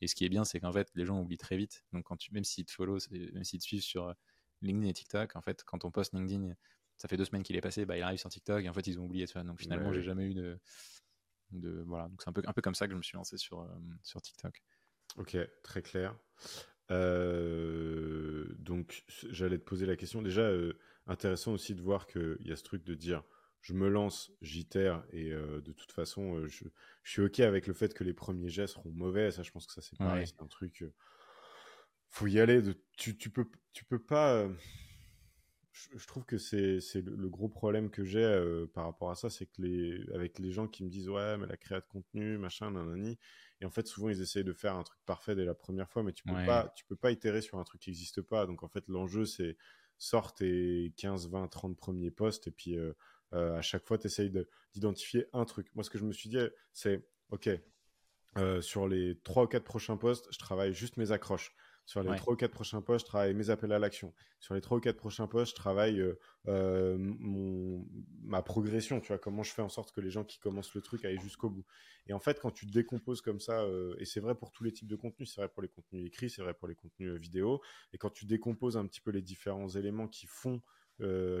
et 0.00 0.06
ce 0.06 0.14
qui 0.14 0.24
est 0.24 0.28
bien, 0.28 0.44
c'est 0.44 0.60
qu'en 0.60 0.72
fait, 0.72 0.90
les 0.94 1.04
gens 1.04 1.20
oublient 1.20 1.38
très 1.38 1.56
vite. 1.56 1.84
Donc 1.92 2.04
quand 2.04 2.16
tu, 2.16 2.32
même 2.32 2.44
s'ils 2.44 2.64
te 2.64 2.72
follow, 2.72 2.98
même 3.10 3.44
s'ils 3.44 3.60
te 3.60 3.64
suivent 3.64 3.82
sur 3.82 4.14
LinkedIn 4.62 4.88
et 4.88 4.92
TikTok, 4.92 5.36
en 5.36 5.40
fait, 5.40 5.62
quand 5.64 5.84
on 5.84 5.90
poste 5.90 6.14
LinkedIn, 6.14 6.54
ça 6.96 7.08
fait 7.08 7.16
deux 7.16 7.24
semaines 7.24 7.42
qu'il 7.42 7.56
est 7.56 7.60
passé, 7.62 7.86
bah, 7.86 7.96
il 7.96 8.02
arrive 8.02 8.18
sur 8.18 8.30
TikTok 8.30 8.64
et 8.64 8.68
en 8.68 8.74
fait, 8.74 8.86
ils 8.86 8.98
ont 8.98 9.04
oublié, 9.04 9.26
tu 9.26 9.34
vois. 9.34 9.44
Donc 9.44 9.60
finalement, 9.60 9.92
j'ai 9.92 10.02
jamais 10.02 10.24
eu 10.24 10.34
de, 10.34 10.58
de 11.52 11.82
voilà. 11.86 12.08
Donc 12.08 12.22
c'est 12.22 12.28
un 12.28 12.32
peu, 12.32 12.42
un 12.46 12.52
peu 12.52 12.62
comme 12.62 12.74
ça 12.74 12.86
que 12.86 12.92
je 12.92 12.96
me 12.96 13.02
suis 13.02 13.16
lancé 13.16 13.38
sur, 13.38 13.66
sur 14.02 14.20
TikTok. 14.20 14.62
Ok, 15.16 15.36
très 15.62 15.82
clair. 15.82 16.16
Euh, 16.90 18.44
donc, 18.58 19.04
j'allais 19.30 19.58
te 19.58 19.64
poser 19.64 19.86
la 19.86 19.96
question. 19.96 20.22
Déjà, 20.22 20.42
euh, 20.42 20.74
intéressant 21.06 21.52
aussi 21.52 21.74
de 21.74 21.82
voir 21.82 22.06
qu'il 22.06 22.38
y 22.40 22.52
a 22.52 22.56
ce 22.56 22.62
truc 22.62 22.84
de 22.84 22.94
dire 22.94 23.22
je 23.60 23.74
me 23.74 23.88
lance, 23.88 24.32
j'itère, 24.40 25.04
et 25.12 25.32
euh, 25.32 25.60
de 25.60 25.72
toute 25.72 25.92
façon, 25.92 26.46
je, 26.46 26.64
suis 27.04 27.20
OK 27.20 27.40
avec 27.40 27.66
le 27.66 27.74
fait 27.74 27.92
que 27.92 28.04
les 28.04 28.14
premiers 28.14 28.48
gestes 28.48 28.74
seront 28.74 28.90
mauvais. 28.90 29.30
Ça, 29.30 29.42
je 29.42 29.50
pense 29.50 29.66
que 29.66 29.72
ça, 29.72 29.82
c'est 29.82 29.98
pareil. 29.98 30.26
C'est 30.26 30.42
un 30.42 30.46
truc. 30.46 30.84
faut 32.08 32.26
y 32.26 32.40
aller. 32.40 32.62
De, 32.62 32.74
tu, 32.96 33.16
tu, 33.16 33.30
peux, 33.30 33.46
tu 33.72 33.84
peux 33.84 33.98
pas. 33.98 34.48
Je, 35.72 36.06
trouve 36.06 36.24
que 36.24 36.36
c'est 36.36 36.80
le, 36.94 37.28
gros 37.28 37.48
problème 37.48 37.90
que 37.90 38.04
j'ai 38.04 38.64
par 38.74 38.84
rapport 38.84 39.10
à 39.10 39.14
ça, 39.14 39.30
c'est 39.30 39.46
que 39.46 39.62
les, 39.62 40.04
avec 40.14 40.38
les 40.38 40.50
gens 40.50 40.66
qui 40.66 40.82
me 40.82 40.88
disent 40.90 41.08
ouais, 41.08 41.38
mais 41.38 41.46
la 41.46 41.56
création 41.56 41.86
de 41.86 41.92
contenu, 41.92 42.38
machin, 42.38 42.72
nanani, 42.72 43.18
et 43.60 43.66
en 43.66 43.70
fait, 43.70 43.86
souvent, 43.86 44.08
ils 44.08 44.20
essayent 44.22 44.44
de 44.44 44.52
faire 44.52 44.74
un 44.74 44.82
truc 44.82 44.98
parfait 45.04 45.34
dès 45.34 45.44
la 45.44 45.54
première 45.54 45.90
fois, 45.90 46.02
mais 46.02 46.12
tu 46.12 46.24
peux 46.24 46.32
pas, 46.32 46.72
tu 46.74 46.84
peux 46.86 46.96
pas 46.96 47.10
itérer 47.10 47.42
sur 47.42 47.58
un 47.58 47.64
truc 47.64 47.80
qui 47.82 47.90
n'existe 47.90 48.22
pas. 48.22 48.46
Donc, 48.46 48.62
en 48.62 48.68
fait, 48.68 48.84
l'enjeu, 48.88 49.26
c'est 49.26 49.56
sort 49.98 50.34
tes 50.34 50.94
15, 50.96 51.28
20, 51.28 51.48
30 51.48 51.76
premiers 51.76 52.10
postes 52.10 52.46
et 52.46 52.50
puis 52.50 52.74
euh, 52.76 52.94
euh, 53.34 53.58
à 53.58 53.62
chaque 53.62 53.84
fois, 53.86 53.98
tu 53.98 54.06
essayes 54.06 54.32
d'identifier 54.72 55.26
un 55.34 55.44
truc. 55.44 55.68
Moi, 55.74 55.84
ce 55.84 55.90
que 55.90 55.98
je 55.98 56.04
me 56.04 56.12
suis 56.12 56.30
dit, 56.30 56.38
c'est, 56.72 57.06
OK, 57.30 57.50
euh, 58.38 58.62
sur 58.62 58.88
les 58.88 59.18
3 59.24 59.44
ou 59.44 59.46
4 59.46 59.62
prochains 59.62 59.98
postes, 59.98 60.26
je 60.32 60.38
travaille 60.38 60.72
juste 60.72 60.96
mes 60.96 61.12
accroches. 61.12 61.54
Sur 61.90 62.04
les 62.04 62.16
trois 62.16 62.34
ou 62.34 62.36
quatre 62.36 62.52
prochains 62.52 62.82
postes, 62.82 63.04
je 63.04 63.10
travaille 63.10 63.34
mes 63.34 63.50
appels 63.50 63.72
à 63.72 63.80
l'action. 63.80 64.14
Sur 64.38 64.54
les 64.54 64.60
trois 64.60 64.78
ou 64.78 64.80
quatre 64.80 64.96
prochains 64.96 65.26
postes, 65.26 65.50
je 65.50 65.56
travaille 65.56 66.00
euh, 66.00 66.20
euh, 66.46 66.96
mon, 66.96 67.84
ma 68.22 68.42
progression, 68.42 69.00
tu 69.00 69.08
vois, 69.08 69.18
comment 69.18 69.42
je 69.42 69.52
fais 69.52 69.62
en 69.62 69.68
sorte 69.68 69.90
que 69.90 70.00
les 70.00 70.08
gens 70.08 70.22
qui 70.22 70.38
commencent 70.38 70.72
le 70.76 70.82
truc 70.82 71.04
aillent 71.04 71.18
jusqu'au 71.18 71.50
bout. 71.50 71.64
Et 72.06 72.12
en 72.12 72.20
fait, 72.20 72.38
quand 72.38 72.52
tu 72.52 72.66
décomposes 72.66 73.22
comme 73.22 73.40
ça, 73.40 73.62
euh, 73.62 73.96
et 73.98 74.04
c'est 74.04 74.20
vrai 74.20 74.36
pour 74.36 74.52
tous 74.52 74.62
les 74.62 74.70
types 74.70 74.86
de 74.86 74.94
contenus, 74.94 75.34
c'est 75.34 75.40
vrai 75.40 75.48
pour 75.48 75.62
les 75.62 75.68
contenus 75.68 76.06
écrits, 76.06 76.30
c'est 76.30 76.42
vrai 76.42 76.54
pour 76.54 76.68
les 76.68 76.76
contenus 76.76 77.12
vidéo, 77.14 77.60
et 77.92 77.98
quand 77.98 78.10
tu 78.10 78.24
décomposes 78.24 78.76
un 78.76 78.86
petit 78.86 79.00
peu 79.00 79.10
les 79.10 79.22
différents 79.22 79.68
éléments 79.68 80.06
qui 80.06 80.26
font 80.26 80.62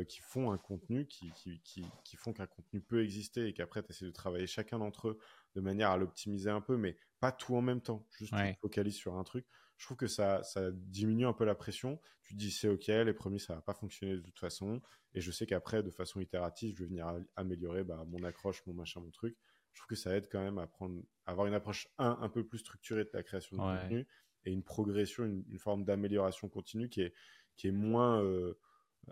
qui 0.08 0.20
font 0.22 0.52
un 0.52 0.56
contenu, 0.56 1.06
qui, 1.06 1.30
qui, 1.32 1.60
qui, 1.60 1.84
qui 2.02 2.16
font 2.16 2.32
qu'un 2.32 2.46
contenu 2.46 2.80
peut 2.80 3.04
exister 3.04 3.46
et 3.46 3.52
qu'après 3.52 3.82
tu 3.82 3.90
essaies 3.90 4.06
de 4.06 4.10
travailler 4.10 4.46
chacun 4.46 4.78
d'entre 4.78 5.08
eux 5.08 5.18
de 5.54 5.60
manière 5.60 5.90
à 5.90 5.98
l'optimiser 5.98 6.48
un 6.48 6.62
peu, 6.62 6.78
mais 6.78 6.96
pas 7.20 7.30
tout 7.30 7.54
en 7.54 7.60
même 7.60 7.82
temps, 7.82 8.06
juste 8.18 8.32
tu 8.34 8.54
te 8.54 8.58
focalises 8.60 8.96
sur 8.96 9.16
un 9.16 9.22
truc 9.22 9.44
je 9.80 9.86
trouve 9.86 9.96
que 9.96 10.08
ça, 10.08 10.42
ça 10.42 10.70
diminue 10.70 11.26
un 11.26 11.32
peu 11.32 11.46
la 11.46 11.54
pression. 11.54 11.98
Tu 12.22 12.34
te 12.34 12.38
dis, 12.38 12.50
c'est 12.50 12.68
OK, 12.68 12.88
les 12.88 13.14
premiers, 13.14 13.38
ça 13.38 13.54
va 13.54 13.62
pas 13.62 13.72
fonctionner 13.72 14.14
de 14.14 14.20
toute 14.20 14.38
façon. 14.38 14.82
Et 15.14 15.22
je 15.22 15.30
sais 15.30 15.46
qu'après, 15.46 15.82
de 15.82 15.90
façon 15.90 16.20
itérative, 16.20 16.74
je 16.76 16.80
vais 16.80 16.88
venir 16.88 17.10
améliorer 17.34 17.82
bah, 17.82 18.04
mon 18.06 18.22
accroche, 18.24 18.62
mon 18.66 18.74
machin, 18.74 19.00
mon 19.00 19.10
truc. 19.10 19.38
Je 19.72 19.80
trouve 19.80 19.88
que 19.88 19.94
ça 19.96 20.14
aide 20.14 20.28
quand 20.30 20.42
même 20.42 20.58
à 20.58 20.66
prendre, 20.66 21.00
avoir 21.24 21.46
une 21.46 21.54
approche, 21.54 21.88
un, 21.96 22.18
un 22.20 22.28
peu 22.28 22.46
plus 22.46 22.58
structurée 22.58 23.04
de 23.04 23.10
la 23.14 23.22
création 23.22 23.56
de 23.56 23.62
contenu 23.62 24.06
et 24.44 24.52
une 24.52 24.62
progression, 24.62 25.24
une, 25.24 25.58
forme 25.58 25.86
d'amélioration 25.86 26.50
continue 26.50 26.90
qui 26.90 27.00
est, 27.00 27.14
qui 27.56 27.68
est 27.68 27.72
moins 27.72 28.22
euh, 28.22 28.58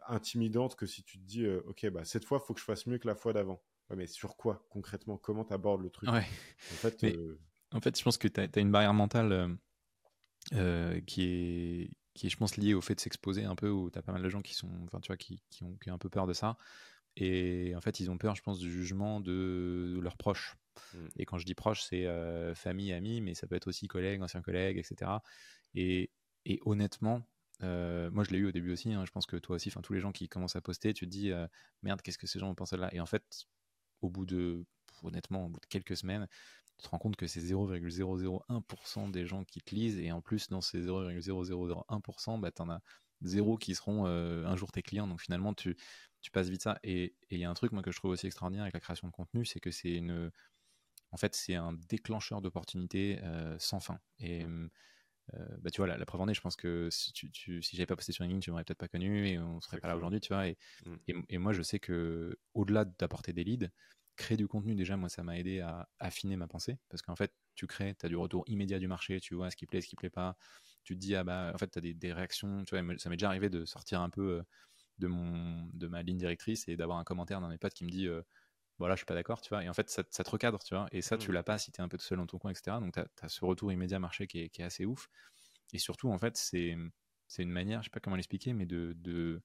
intimidante 0.07 0.77
que 0.77 0.85
si 0.85 1.03
tu 1.03 1.19
te 1.19 1.25
dis, 1.25 1.47
euh, 1.47 1.63
OK, 1.65 1.89
bah, 1.89 2.05
cette 2.05 2.27
fois, 2.27 2.41
il 2.43 2.47
faut 2.47 2.53
que 2.53 2.61
je 2.61 2.67
fasse 2.67 2.87
mieux 2.87 2.99
que 2.99 3.09
la 3.09 3.15
fois 3.15 3.33
d'avant. 3.33 3.63
mais 3.97 4.07
sur 4.07 4.37
quoi 4.37 4.67
concrètement? 4.69 5.17
Comment 5.17 5.47
tu 5.47 5.55
abordes 5.55 5.81
le 5.81 5.89
truc? 5.89 6.11
En, 6.11 6.21
fait, 6.75 7.05
euh, 7.05 7.41
en 7.73 7.81
fait, 7.81 7.99
je 7.99 8.05
pense 8.05 8.19
que 8.19 8.29
tu 8.29 8.39
as, 8.39 8.61
une 8.61 8.71
barrière 8.71 8.93
mentale 8.93 9.57
euh, 10.55 11.01
qui, 11.03 11.23
est, 11.23 11.91
qui 12.15 12.27
est, 12.27 12.31
je 12.31 12.37
pense, 12.37 12.57
lié 12.57 12.75
au 12.75 12.81
fait 12.81 12.95
de 12.95 13.01
s'exposer 13.01 13.45
un 13.45 13.55
peu, 13.55 13.69
où 13.69 13.91
tu 13.91 13.99
as 13.99 14.03
pas 14.03 14.13
mal 14.13 14.23
de 14.23 14.29
gens 14.29 14.41
qui, 14.41 14.55
sont, 14.55 14.71
enfin, 14.85 15.01
tu 15.01 15.09
vois, 15.09 15.17
qui, 15.17 15.43
qui, 15.51 15.65
ont, 15.65 15.77
qui 15.77 15.91
ont 15.91 15.95
un 15.95 15.99
peu 15.99 16.09
peur 16.09 16.27
de 16.27 16.33
ça. 16.33 16.57
Et 17.17 17.75
en 17.77 17.81
fait, 17.81 18.01
ils 18.01 18.11
ont 18.11 18.19
peur, 18.19 18.35
je 18.35 18.43
pense, 18.43 18.59
du 18.59 18.71
jugement 18.71 19.21
de, 19.21 19.99
leurs 20.01 20.17
proches. 20.17 20.57
Mmh. 20.95 20.99
Et 21.17 21.27
quand 21.27 21.39
je 21.39 21.45
dis 21.45 21.55
proches, 21.55 21.83
c'est 21.83 22.07
euh, 22.07 22.55
famille, 22.55 22.93
amis, 22.93 23.21
mais 23.21 23.35
ça 23.35 23.47
peut 23.47 23.57
être 23.57 23.67
aussi 23.67 23.89
collègues, 23.89 24.23
anciens 24.23 24.43
collègues, 24.43 24.79
etc. 24.79 25.11
Et, 25.75 26.11
et 26.45 26.61
honnêtement, 26.65 27.27
euh, 27.65 28.11
moi 28.13 28.23
je 28.23 28.31
l'ai 28.31 28.39
eu 28.39 28.47
au 28.47 28.53
début 28.53 28.73
aussi, 28.73 28.93
hein, 28.93 29.05
je 29.05 29.11
pense 29.11 29.27
que 29.27 29.37
toi 29.37 29.57
aussi, 29.57 29.69
enfin 29.69 29.81
tous 29.83 29.93
les 29.93 30.01
gens 30.01 30.13
qui 30.13 30.29
commencent 30.29 30.55
à 30.55 30.61
poster, 30.61 30.95
tu 30.95 31.07
te 31.07 31.11
dis 31.11 31.33
merde, 31.83 32.01
qu'est-ce 32.03 32.19
que 32.19 32.29
ces 32.29 32.39
gens 32.39 32.47
vont 32.47 32.55
penser 32.55 32.77
là? 32.77 32.89
Et 32.95 33.01
en 33.01 33.07
fait, 33.07 33.47
au 34.01 34.09
bout 34.09 34.25
de, 34.25 34.65
honnêtement, 35.05 35.47
au 35.47 35.49
bout 35.49 35.61
de 35.61 35.67
quelques 35.67 35.97
semaines, 35.97 36.27
tu 36.79 36.85
te 36.85 36.89
rends 36.89 36.99
compte 36.99 37.17
que 37.17 37.27
c'est 37.27 37.41
0,001% 37.41 39.11
des 39.11 39.27
gens 39.27 39.45
qui 39.45 39.61
te 39.61 39.75
lisent, 39.75 39.99
et 39.99 40.13
en 40.13 40.21
plus, 40.21 40.49
dans 40.49 40.61
ces 40.61 40.81
0,0001%, 40.87 42.39
bah, 42.39 42.51
tu 42.53 42.63
en 42.63 42.71
as 42.71 42.81
zéro 43.23 43.57
qui 43.57 43.75
seront 43.75 44.07
euh, 44.07 44.47
un 44.47 44.57
jour 44.57 44.71
tes 44.71 44.83
clients. 44.83 45.09
Donc 45.09 45.21
finalement, 45.21 45.55
tu, 45.55 45.77
tu 46.21 46.31
passes 46.31 46.49
vite 46.49 46.63
ça. 46.63 46.79
Et 46.83 47.15
il 47.31 47.39
y 47.39 47.45
a 47.45 47.51
un 47.51 47.55
truc, 47.55 47.73
moi, 47.73 47.83
que 47.83 47.91
je 47.91 47.99
trouve 47.99 48.13
aussi 48.13 48.27
extraordinaire 48.27 48.63
avec 48.63 48.75
la 48.75 48.81
création 48.81 49.09
de 49.09 49.13
contenu, 49.13 49.45
c'est 49.45 49.61
que 49.61 49.71
c'est 49.71 49.93
une. 49.93 50.31
En 51.11 51.17
fait, 51.17 51.35
c'est 51.35 51.55
un 51.55 51.73
déclencheur 51.89 52.41
d'opportunités 52.43 53.19
euh, 53.23 53.57
sans 53.59 53.81
fin. 53.81 53.99
Et. 54.21 54.45
Euh, 55.35 55.57
bah, 55.61 55.71
tu 55.71 55.83
vois, 55.83 55.87
la, 55.87 56.07
preuve 56.07 56.23
en 56.23 56.29
est, 56.29 56.33
je 56.33 56.41
pense 56.41 56.57
que 56.57 56.89
si, 56.91 57.13
tu, 57.13 57.31
si 57.63 57.77
j'avais 57.77 57.87
pas 57.87 57.97
posté 57.97 58.13
sur 58.13 58.25
LinkedIn, 58.25 58.41
tu 58.41 58.51
m'aurais 58.51 58.65
peut-être 58.65 58.79
pas 58.79 58.89
connu 58.89 59.29
et 59.29 59.39
on 59.39 59.61
serait 59.61 59.79
pas 59.79 59.89
là 59.89 59.95
aujourd'hui, 59.95 60.21
tu 60.21 60.33
vois. 60.33 60.47
Et, 60.49 60.57
mmh. 60.87 60.95
et, 61.09 61.15
et, 61.29 61.39
moi, 61.39 61.53
je 61.53 61.61
sais 61.61 61.79
que 61.79 62.39
au-delà 62.55 62.87
d'apporter 62.87 63.35
des 63.35 63.45
leads, 63.45 63.69
créer 64.19 64.37
du 64.37 64.47
contenu, 64.47 64.75
déjà, 64.75 64.97
moi, 64.97 65.09
ça 65.09 65.23
m'a 65.23 65.39
aidé 65.39 65.61
à 65.61 65.89
affiner 65.99 66.37
ma 66.37 66.47
pensée. 66.47 66.79
Parce 66.91 67.01
qu'en 67.03 67.17
fait, 67.17 67.33
tu 67.55 67.67
crées, 67.67 67.95
tu 67.99 68.05
as 68.05 68.09
du 68.09 68.17
retour 68.17 68.45
immédiat 68.47 68.79
du 68.79 68.89
marché, 68.89 69.21
tu 69.21 69.35
vois 69.35 69.51
ce 69.51 69.57
qui 69.57 69.67
plaît, 69.67 69.81
ce 69.81 69.89
qui 69.89 69.97
plaît 69.97 70.11
pas. 70.11 70.37
Tu 70.85 70.95
te 70.95 71.01
dis, 71.01 71.15
ah 71.15 71.25
bah, 71.25 71.51
en 71.55 71.59
fait, 71.59 71.71
tu 71.71 71.79
as 71.79 71.81
des, 71.81 72.13
réactions. 72.13 72.65
Tu 72.65 72.77
vois, 72.77 72.99
ça 72.99 73.09
m'est 73.09 73.17
déjà 73.17 73.29
arrivé 73.29 73.49
de 73.49 73.65
sortir 73.65 74.01
un 74.03 74.11
peu 74.11 74.39
euh, 74.39 74.43
de, 74.99 75.07
mon, 75.07 75.69
de 75.73 75.87
ma 75.87 76.03
ligne 76.03 76.19
directrice 76.19 76.69
et 76.69 76.77
d'avoir 76.77 76.99
un 76.99 77.05
commentaire 77.05 77.41
d'un 77.41 77.49
mes 77.49 77.59
potes 77.59 77.75
qui 77.75 77.85
me 77.85 77.91
dit, 77.91 78.09
voilà, 78.79 78.95
je 78.95 78.99
suis 78.99 79.07
pas 79.07 79.15
d'accord, 79.15 79.41
tu 79.41 79.49
vois. 79.49 79.65
Et 79.65 79.69
en 79.69 79.75
fait, 79.75 79.91
ça, 79.91 80.05
te 80.05 80.31
recadre, 80.31 80.63
tu 80.63 80.75
vois. 80.75 80.89
Et 80.93 81.03
ça, 81.03 81.17
tu 81.17 81.31
mmh. 81.31 81.35
l'as 81.35 81.43
pas 81.43 81.59
si 81.59 81.73
tu 81.73 81.81
es 81.81 81.85
un 81.85 81.89
peu 81.89 81.99
tout 81.99 82.05
seul 82.05 82.19
dans 82.19 82.27
ton 82.27 82.39
coin, 82.39 82.51
etc. 82.51 82.79
Donc, 82.81 82.95
tu 82.95 83.01
as, 83.01 83.29
ce 83.29 83.45
retour 83.45 83.73
immédiat 83.73 83.99
marché 83.99 84.27
qui 84.27 84.41
est, 84.41 84.49
qui 84.49 84.63
est, 84.63 84.65
assez 84.65 84.85
ouf. 84.85 85.09
Et 85.73 85.79
surtout, 85.79 86.11
en 86.11 86.19
fait, 86.19 86.37
c'est 86.37 86.77
une 87.39 87.51
manière, 87.51 87.83
je 87.83 87.87
sais 87.87 87.91
pas 87.91 88.01
comment 88.01 88.17
l'expliquer, 88.17 88.53
mais 88.53 88.67
de, 88.67 88.95
de 88.97 89.43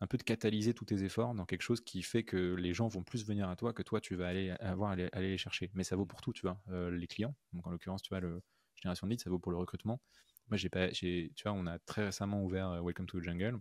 un 0.00 0.06
peu 0.06 0.18
de 0.18 0.22
catalyser 0.22 0.74
tous 0.74 0.84
tes 0.84 1.02
efforts 1.04 1.34
dans 1.34 1.46
quelque 1.46 1.62
chose 1.62 1.80
qui 1.80 2.02
fait 2.02 2.22
que 2.22 2.54
les 2.54 2.74
gens 2.74 2.88
vont 2.88 3.02
plus 3.02 3.24
venir 3.26 3.48
à 3.48 3.56
toi 3.56 3.72
que 3.72 3.82
toi 3.82 4.00
tu 4.00 4.14
vas 4.14 4.28
aller 4.28 4.50
avoir 4.60 4.90
aller, 4.90 5.08
les 5.14 5.38
chercher. 5.38 5.70
Mais 5.74 5.84
ça 5.84 5.96
vaut 5.96 6.06
pour 6.06 6.20
tout, 6.20 6.32
tu 6.32 6.42
vois. 6.42 6.60
Euh, 6.68 6.90
les 6.90 7.06
clients, 7.06 7.34
donc 7.52 7.66
en 7.66 7.70
l'occurrence, 7.70 8.02
tu 8.02 8.10
vois, 8.10 8.20
le 8.20 8.42
génération 8.76 9.06
de 9.06 9.12
leads, 9.12 9.22
ça 9.22 9.30
vaut 9.30 9.38
pour 9.38 9.52
le 9.52 9.58
recrutement. 9.58 10.00
Moi, 10.48 10.56
j'ai 10.58 10.68
pas, 10.68 10.88
tu 10.90 11.30
vois, 11.42 11.52
on 11.52 11.66
a 11.66 11.78
très 11.78 12.04
récemment 12.04 12.44
ouvert 12.44 12.70
euh, 12.70 12.80
Welcome 12.80 13.06
to 13.06 13.20
the 13.20 13.24
Jungle. 13.24 13.58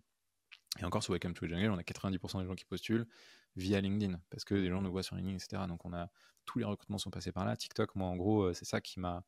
Et 0.79 0.83
encore 0.83 1.03
sur 1.03 1.13
Welcome 1.13 1.33
to 1.33 1.47
the 1.47 1.49
Jungle, 1.49 1.71
on 1.71 1.77
a 1.77 1.83
90% 1.83 2.41
des 2.41 2.47
gens 2.47 2.55
qui 2.55 2.65
postulent 2.65 3.07
via 3.55 3.79
LinkedIn 3.79 4.19
parce 4.29 4.43
que 4.43 4.53
les 4.53 4.69
gens 4.69 4.81
nous 4.81 4.91
voient 4.91 5.03
sur 5.03 5.15
LinkedIn, 5.15 5.37
etc. 5.37 5.63
Donc 5.67 5.85
on 5.85 5.93
a 5.93 6.09
tous 6.45 6.59
les 6.59 6.65
recrutements 6.65 6.97
sont 6.97 7.11
passés 7.11 7.31
par 7.31 7.45
là. 7.45 7.55
TikTok, 7.55 7.95
moi, 7.95 8.07
en 8.07 8.15
gros, 8.15 8.43
euh, 8.43 8.53
c'est 8.53 8.65
ça 8.65 8.81
qui 8.81 8.99
m'a 8.99 9.23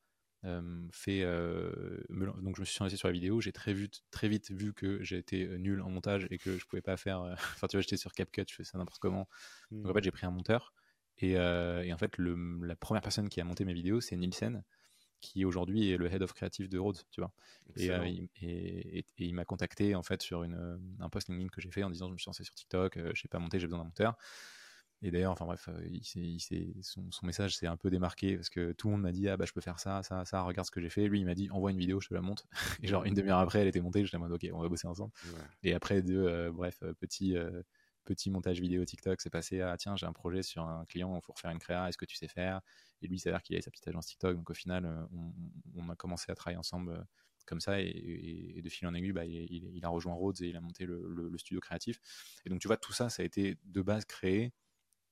fait 0.92 1.24
donc 1.24 2.56
je 2.56 2.62
me 2.62 2.66
suis 2.66 2.80
lancé 2.80 2.98
sur 2.98 3.08
la 3.08 3.12
vidéo. 3.12 3.42
J'ai 3.42 3.52
très 3.52 3.74
vite 3.74 4.04
très 4.12 4.28
vite 4.28 4.52
vu 4.52 4.74
que 4.74 5.02
été 5.14 5.48
nul 5.58 5.82
en 5.82 5.90
montage 5.90 6.28
et 6.30 6.38
que 6.38 6.58
je 6.58 6.66
pouvais 6.66 6.82
pas 6.82 6.98
faire 6.98 7.22
enfin 7.56 7.68
tu 7.68 7.78
vois 7.78 7.82
j'étais 7.82 7.98
sur 7.98 8.14
CapCut 8.14 8.46
je 8.50 8.56
fais 8.56 8.64
ça 8.64 8.78
n'importe 8.78 9.00
comment. 9.00 9.28
Donc 9.72 9.90
en 9.90 9.94
fait 9.94 10.00
mmh. 10.00 10.04
j'ai 10.04 10.12
pris 10.12 10.26
un 10.26 10.32
monteur 10.32 10.74
et, 11.20 11.32
et 11.32 11.94
en 11.94 11.98
fait 11.98 12.18
le, 12.18 12.60
la 12.66 12.76
première 12.76 13.02
personne 13.02 13.30
qui 13.30 13.42
a 13.42 13.44
monté 13.44 13.66
mes 13.66 13.74
vidéos 13.74 14.02
c'est 14.02 14.16
Nielsen 14.16 14.64
qui 15.20 15.46
aujourd'hui 15.46 15.92
est 15.92 15.98
le 15.98 16.12
head 16.12 16.22
of 16.22 16.34
creative 16.34 16.70
de 16.70 16.78
Rhodes 16.78 17.02
tu 17.12 17.22
vois. 17.22 17.34
Et, 17.76 18.30
et, 18.42 19.06
il 19.18 19.34
m'a 19.34 19.46
contacté 19.46 19.96
en 19.96 20.04
fait 20.04 20.22
sur 20.22 20.44
une, 20.44 20.80
un 21.00 21.10
post 21.10 21.30
LinkedIn 21.30 21.50
que 21.50 21.62
j'ai 21.62 21.72
fait 21.72 21.84
en 21.84 21.90
disant 21.90 22.08
je 22.08 22.14
me 22.14 22.18
suis 22.18 22.30
lancé 22.30 22.44
sur 22.44 22.54
TikTok 22.54 23.00
je 23.14 23.20
sais 23.20 23.28
pas 23.28 23.40
monter 23.40 23.60
j'ai 23.60 23.68
besoin 23.68 23.80
d'un 23.80 23.86
monteur 23.86 24.16
et 25.04 25.12
d'ailleurs, 25.12 25.32
enfin 25.32 25.46
bref, 25.46 25.70
euh, 25.70 25.88
il 25.88 26.40
son, 26.82 27.12
son, 27.12 27.26
message 27.28 27.56
s'est 27.56 27.68
un 27.68 27.78
peu 27.78 27.92
démarqué 27.92 28.36
parce 28.36 28.50
que 28.50 28.72
tout 28.72 28.88
le 28.88 28.94
monde 28.94 29.04
m'a 29.04 29.12
dit 29.12 29.30
ah 29.30 29.38
bah 29.38 29.46
je 29.46 29.54
peux 29.54 29.62
faire 29.62 29.80
ça, 29.80 30.02
ça, 30.02 30.26
ça, 30.26 30.42
regarde 30.42 30.66
ce 30.66 30.72
que 30.72 30.82
j'ai 30.82 30.90
fait. 30.90 31.08
Lui 31.08 31.20
il 31.20 31.26
m'a 31.26 31.36
dit 31.36 31.52
envoie 31.52 31.70
une 31.70 31.78
vidéo, 31.78 32.00
je 32.02 32.08
te 32.08 32.14
la 32.16 32.22
monte. 32.22 32.48
Et 32.82 32.88
genre 32.88 33.06
une 33.06 33.14
demi-heure 33.14 33.38
après, 33.38 33.60
elle 33.60 33.68
était 33.68 33.82
montée, 33.82 34.04
j'étais 34.04 34.18
en 34.18 34.22
mode 34.22 34.32
ok, 34.32 34.48
on 34.52 34.60
va 34.60 34.70
bosser 34.70 34.88
ensemble. 34.88 35.12
Et 35.62 35.74
après 35.76 36.02
deux, 36.02 36.26
euh, 36.26 36.52
bref, 36.52 36.80
euh, 36.82 36.94
petit 36.94 37.36
petit 38.06 38.32
montage 38.32 38.60
vidéo 38.60 38.86
TikTok, 38.86 39.22
c'est 39.22 39.30
passé 39.30 39.62
à 39.62 39.78
tiens 39.78 39.96
j'ai 39.96 40.08
un 40.08 40.14
projet 40.14 40.42
sur 40.42 40.64
un 40.64 40.86
client, 40.86 41.16
il 41.16 41.22
faut 41.24 41.34
refaire 41.34 41.52
une 41.52 41.60
créa, 41.60 41.90
est-ce 41.90 41.98
que 41.98 42.06
tu 42.06 42.16
sais 42.16 42.28
faire? 42.28 42.62
Et 43.02 43.08
lui 43.08 43.18
il 43.18 43.20
s'avère 43.20 43.44
qu'il 43.44 43.56
avait 43.56 43.62
sa 43.62 43.70
petite 43.70 43.88
agence 43.88 44.08
TikTok, 44.08 44.36
donc 44.36 44.50
au 44.50 44.54
final 44.56 45.08
on, 45.14 45.34
on, 45.76 45.90
a 45.90 45.96
commencé 45.96 46.32
à 46.32 46.36
travailler 46.36 46.58
ensemble 46.58 47.06
comme 47.46 47.60
ça 47.60 47.80
et, 47.82 48.62
de 48.64 48.70
fil 48.70 48.88
en 48.88 48.94
aiguille 48.96 49.12
bah, 49.12 49.26
il, 49.26 49.72
il, 49.76 49.86
a 49.86 49.90
rejoint 49.90 50.14
Rhodes 50.14 50.42
et 50.42 50.48
il 50.48 50.56
a 50.58 50.62
monté 50.62 50.86
le, 50.86 51.08
le, 51.08 51.30
le 51.30 51.38
studio 51.38 51.60
créatif. 51.60 52.00
Et 52.46 52.50
donc 52.50 52.60
tu 52.60 52.68
vois 52.68 52.78
tout 52.78 52.94
ça, 52.94 53.10
ça 53.10 53.22
a 53.22 53.26
été 53.26 53.58
de 53.66 53.82
base 53.82 54.06
créé 54.06 54.54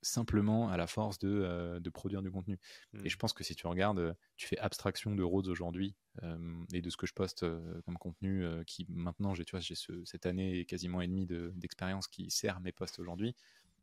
simplement 0.05 0.69
à 0.69 0.77
la 0.77 0.87
force 0.87 1.19
de, 1.19 1.29
euh, 1.29 1.79
de 1.79 1.89
produire 1.89 2.21
du 2.21 2.31
contenu. 2.31 2.59
Et 3.03 3.09
Mmh. 3.09 3.09
je 3.09 3.17
pense 3.17 3.33
que 3.33 3.43
si 3.43 3.55
tu 3.55 3.67
regardes, 3.67 3.99
euh, 3.99 4.13
tu 4.37 4.47
fais 4.47 4.57
abstraction 4.59 5.15
de 5.15 5.23
Rhodes 5.23 5.47
aujourd'hui 5.47 5.95
euh, 6.23 6.63
et 6.73 6.81
de 6.81 6.89
ce 6.89 6.97
que 6.97 7.07
je 7.07 7.13
poste 7.13 7.43
euh, 7.43 7.81
comme 7.85 7.97
contenu 7.97 8.45
qui 8.65 8.85
maintenant, 8.89 9.33
j'ai, 9.33 9.45
tu 9.45 9.51
vois, 9.51 9.59
j'ai 9.59 9.75
ce- 9.75 10.03
cette 10.05 10.25
année 10.25 10.59
et 10.59 10.65
quasiment 10.65 11.01
et 11.01 11.07
demie 11.07 11.25
de- 11.25 11.51
d'expérience 11.55 12.07
qui 12.07 12.29
sert 12.31 12.59
mes 12.61 12.71
posts 12.71 12.99
aujourd'hui. 12.99 13.35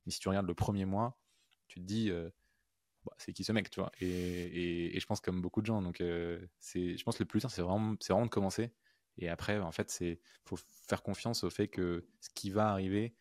Mais 0.07 0.13
si 0.13 0.21
tu 0.21 0.29
regardes 0.29 0.47
le 0.47 0.55
premier 0.55 0.85
mois, 0.85 1.19
tu 1.69 1.81
te 1.81 1.85
dis, 1.87 2.11
Bah, 3.05 3.13
c'est 3.19 3.33
qui 3.33 3.43
ce 3.45 3.53
mec, 3.53 3.69
tu 3.71 3.81
vois? 3.81 3.91
Et, 4.01 4.07
et- 4.09 4.97
et 4.97 5.01
je 5.01 5.07
pense 5.07 5.21
comme 5.21 5.43
beaucoup 5.43 5.61
de 5.61 5.67
gens. 5.67 5.83
Donc, 5.83 5.97
c'est, 6.59 6.97
je 6.97 7.03
pense 7.05 7.17
que 7.17 7.23
le 7.25 7.27
plus 7.29 7.41
dur, 7.41 7.51
c'est 7.51 7.63
vraiment, 7.63 7.95
c'est 8.01 8.13
vraiment 8.13 8.27
de 8.27 8.31
commencer. 8.31 8.73
Et 9.19 9.29
après, 9.29 9.59
en 9.59 9.73
fait, 9.73 9.91
c'est 9.91 10.21
faut 10.45 10.57
faire 10.89 11.03
confiance 11.03 11.45
au 11.45 11.51
fait 11.51 11.69
que 11.69 12.07
ce 12.21 12.31
qui 12.35 12.51
va 12.51 12.69
arriver 12.71 13.15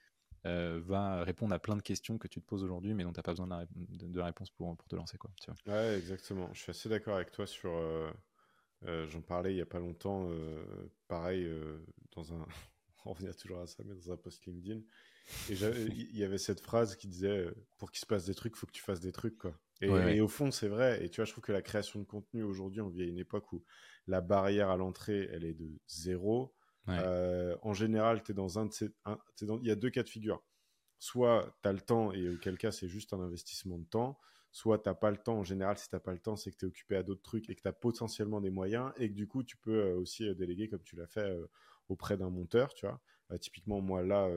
euh, 0.46 0.82
va 0.84 1.24
répondre 1.24 1.54
à 1.54 1.60
plein 1.60 1.76
de 1.76 1.82
questions 1.82 2.18
que 2.18 2.28
tu 2.28 2.42
te 2.42 2.46
poses 2.46 2.64
aujourd'hui, 2.64 2.94
mais 2.94 3.04
dont 3.04 3.14
tu 3.14 3.20
n'as 3.20 3.24
pas 3.24 3.32
besoin 3.34 3.48
de, 3.48 3.52
la 3.52 3.64
rép- 3.66 3.98
de, 3.98 4.08
de 4.08 4.20
réponse 4.22 4.50
pour, 4.52 4.76
pour 4.78 4.88
te 4.88 4.96
lancer. 4.96 5.18
Quoi, 5.18 5.32
tu 5.42 5.52
vois. 5.52 5.58
Ouais, 5.68 5.96
exactement. 5.98 6.50
Je 6.54 6.62
suis 6.62 6.70
assez 6.72 6.90
d'accord 6.90 7.16
avec 7.16 7.32
toi 7.32 7.46
sur. 7.46 7.72
euh, 7.72 8.10
euh, 8.86 9.08
J'en 9.08 9.22
parlais 9.22 9.54
il 9.54 9.58
y 9.58 9.62
a 9.62 9.66
pas 9.66 9.80
longtemps. 9.80 10.30
pareil, 11.08 11.48
dans 12.16 12.34
un. 12.34 12.46
On 13.06 13.14
revient 13.14 13.32
toujours 13.40 13.62
à 13.62 13.68
ça, 13.68 13.84
mais 13.84 13.96
dans 13.96 14.12
un 14.12 14.18
post 14.18 14.46
LinkedIn. 14.46 14.82
Et 15.50 15.54
il 15.88 16.18
y 16.18 16.24
avait 16.24 16.38
cette 16.38 16.62
phrase 16.62 16.96
qui 16.96 17.08
disait 17.08 17.48
Pour 17.80 17.92
qu'il 17.92 18.00
se 18.00 18.06
passe 18.06 18.26
des 18.26 18.36
trucs, 18.36 18.56
faut 18.56 18.68
que 18.68 18.72
tu 18.72 18.84
fasses 18.84 19.00
des 19.02 19.12
trucs, 19.12 19.38
quoi. 19.38 19.54
Et, 19.82 19.88
ouais. 19.90 20.16
et 20.16 20.22
au 20.22 20.28
fond, 20.28 20.52
c'est 20.52 20.68
vrai. 20.68 21.04
Et 21.04 21.10
tu 21.10 21.18
vois, 21.18 21.26
je 21.26 21.32
trouve 21.32 21.44
que 21.44 21.52
la 21.52 21.64
création 21.64 22.00
de 22.00 22.06
contenu 22.06 22.44
aujourd'hui, 22.44 22.82
on 22.82 22.90
vit 22.90 23.02
à 23.04 23.06
une 23.06 23.18
époque 23.18 23.52
où 23.54 23.64
la 24.08 24.22
barrière 24.22 24.70
à 24.70 24.78
l'entrée, 24.78 25.28
elle 25.32 25.44
est 25.46 25.54
de 25.56 25.70
zéro. 25.88 26.54
Euh, 26.90 27.56
en 27.62 27.74
général, 27.74 28.24
tu 28.24 28.34
dans 28.34 28.60
un 28.60 28.66
de 28.66 28.74
ces. 28.74 28.90
Il 29.40 29.68
y 29.68 29.72
a 29.72 29.76
deux 29.76 29.90
cas 29.90 30.04
de 30.04 30.10
figure. 30.10 30.44
Soit 31.00 31.56
tu 31.64 31.70
as 31.70 31.74
le 31.74 31.82
temps, 31.82 32.12
et 32.12 32.30
auquel 32.30 32.58
cas, 32.58 32.72
c'est 32.72 32.88
juste 32.88 33.14
un 33.14 33.20
investissement 33.22 33.78
de 33.80 33.86
temps. 33.86 34.20
Soit 34.52 34.80
tu 34.80 34.90
n'as 34.90 34.96
pas 34.96 35.12
le 35.12 35.18
temps. 35.18 35.40
En 35.40 35.44
général, 35.44 35.78
si 35.78 35.90
tu 35.90 35.96
n'as 35.96 36.00
pas 36.00 36.14
le 36.14 36.20
temps, 36.20 36.36
c'est 36.36 36.52
que 36.52 36.58
tu 36.58 36.66
es 36.66 36.68
occupé 36.68 36.96
à 36.96 37.04
d'autres 37.04 37.22
trucs 37.22 37.50
et 37.50 37.56
que 37.56 37.62
tu 37.62 37.68
as 37.68 37.74
potentiellement 37.74 38.42
des 38.42 38.50
moyens. 38.50 38.92
Et 38.98 39.10
que 39.10 39.16
du 39.16 39.28
coup, 39.28 39.44
tu 39.44 39.58
peux 39.58 39.80
euh, 39.80 39.96
aussi 39.96 40.28
euh, 40.28 40.34
déléguer 40.34 40.68
comme 40.70 40.84
tu 40.84 40.96
l'as 40.96 41.08
fait 41.08 41.36
auprès 41.90 42.18
d'un 42.18 42.30
monteur. 42.30 42.74
Tu 42.74 42.86
vois. 42.86 43.00
Typiquement, 43.40 43.80
moi, 43.80 44.04
là, 44.04 44.30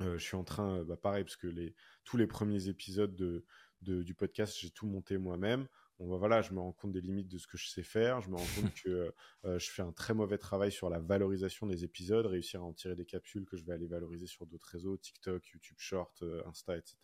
je 0.00 0.18
suis 0.18 0.36
en 0.36 0.44
train, 0.44 0.82
bah, 0.84 0.96
pareil, 0.96 1.22
parce 1.22 1.36
que 1.36 1.46
les, 1.46 1.74
tous 2.04 2.16
les 2.16 2.26
premiers 2.26 2.68
épisodes 2.68 3.14
de, 3.14 3.44
de- 3.82 4.02
du 4.02 4.14
podcast, 4.14 4.56
j'ai 4.58 4.70
tout 4.70 4.86
monté 4.86 5.18
moi-même. 5.18 5.68
Bon, 5.98 6.08
bah, 6.08 6.16
voilà, 6.16 6.42
je 6.42 6.52
me 6.52 6.60
rends 6.60 6.72
compte 6.72 6.92
des 6.92 7.00
limites 7.00 7.28
de 7.28 7.38
ce 7.38 7.46
que 7.46 7.56
je 7.56 7.68
sais 7.68 7.82
faire. 7.82 8.20
Je 8.20 8.28
me 8.30 8.36
rends 8.36 8.46
compte 8.60 8.74
que 8.84 9.14
euh, 9.44 9.58
je 9.58 9.70
fais 9.70 9.82
un 9.82 9.92
très 9.92 10.14
mauvais 10.14 10.38
travail 10.38 10.72
sur 10.72 10.90
la 10.90 10.98
valorisation 10.98 11.66
des 11.66 11.84
épisodes, 11.84 12.26
réussir 12.26 12.60
à 12.60 12.64
en 12.64 12.72
tirer 12.72 12.94
des 12.94 13.04
capsules 13.06 13.44
que 13.44 13.56
je 13.56 13.64
vais 13.64 13.72
aller 13.72 13.86
valoriser 13.86 14.26
sur 14.26 14.46
d'autres 14.46 14.68
réseaux, 14.68 14.96
TikTok, 14.96 15.46
YouTube 15.48 15.76
Short, 15.78 16.22
euh, 16.22 16.42
Insta, 16.46 16.76
etc. 16.76 16.96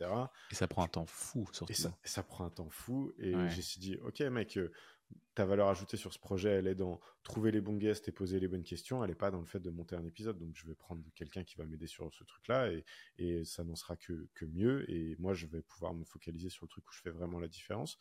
Et 0.50 0.54
ça 0.54 0.66
prend 0.66 0.82
un 0.84 0.88
temps 0.88 1.06
fou, 1.06 1.48
surtout. 1.52 1.72
Et 1.72 1.76
ça, 1.76 1.96
et 2.04 2.08
ça 2.08 2.22
prent 2.22 2.42
un 2.42 2.50
temps 2.50 2.70
fou. 2.70 3.12
Et 3.18 3.34
Ouais. 3.34 3.48
j'ai 3.50 3.80
dit, 3.80 3.96
ok 4.02 4.20
mec, 4.20 4.56
euh, 4.56 4.70
ta 5.34 5.44
valeur 5.46 5.68
ajoutée 5.68 5.96
sur 5.96 6.12
ce 6.12 6.18
projet, 6.18 6.50
elle 6.50 6.66
est 6.66 6.74
dans 6.74 7.00
trouver 7.22 7.50
les 7.52 7.60
bons 7.60 7.76
guests 7.76 8.08
et 8.08 8.12
poser 8.12 8.40
les 8.40 8.48
bonnes 8.48 8.64
questions. 8.64 9.02
Elle 9.04 9.10
n'est 9.10 9.16
pas 9.16 9.30
dans 9.30 9.38
le 9.40 9.46
fait 9.46 9.60
de 9.60 9.70
monter 9.70 9.94
un 9.96 10.04
épisode. 10.04 10.36
Donc 10.38 10.54
je 10.56 10.66
vais 10.66 10.74
prendre 10.74 11.02
quelqu'un 11.14 11.44
qui 11.44 11.54
va 11.56 11.64
m'aider 11.64 11.86
sur 11.86 12.12
ce 12.12 12.24
truc-là 12.24 12.72
et, 12.72 12.84
et 13.18 13.44
ça 13.44 13.62
n'en 13.64 13.76
sera 13.76 13.96
que, 13.96 14.28
que 14.34 14.44
mieux. 14.44 14.90
Et 14.90 15.14
moi, 15.18 15.34
je 15.34 15.46
vais 15.46 15.62
pouvoir 15.62 15.94
me 15.94 16.04
focaliser 16.04 16.50
sur 16.50 16.64
le 16.66 16.68
truc 16.68 16.88
où 16.88 16.92
je 16.92 17.00
fais 17.00 17.10
vraiment 17.10 17.38
la 17.38 17.48
différence. 17.48 17.98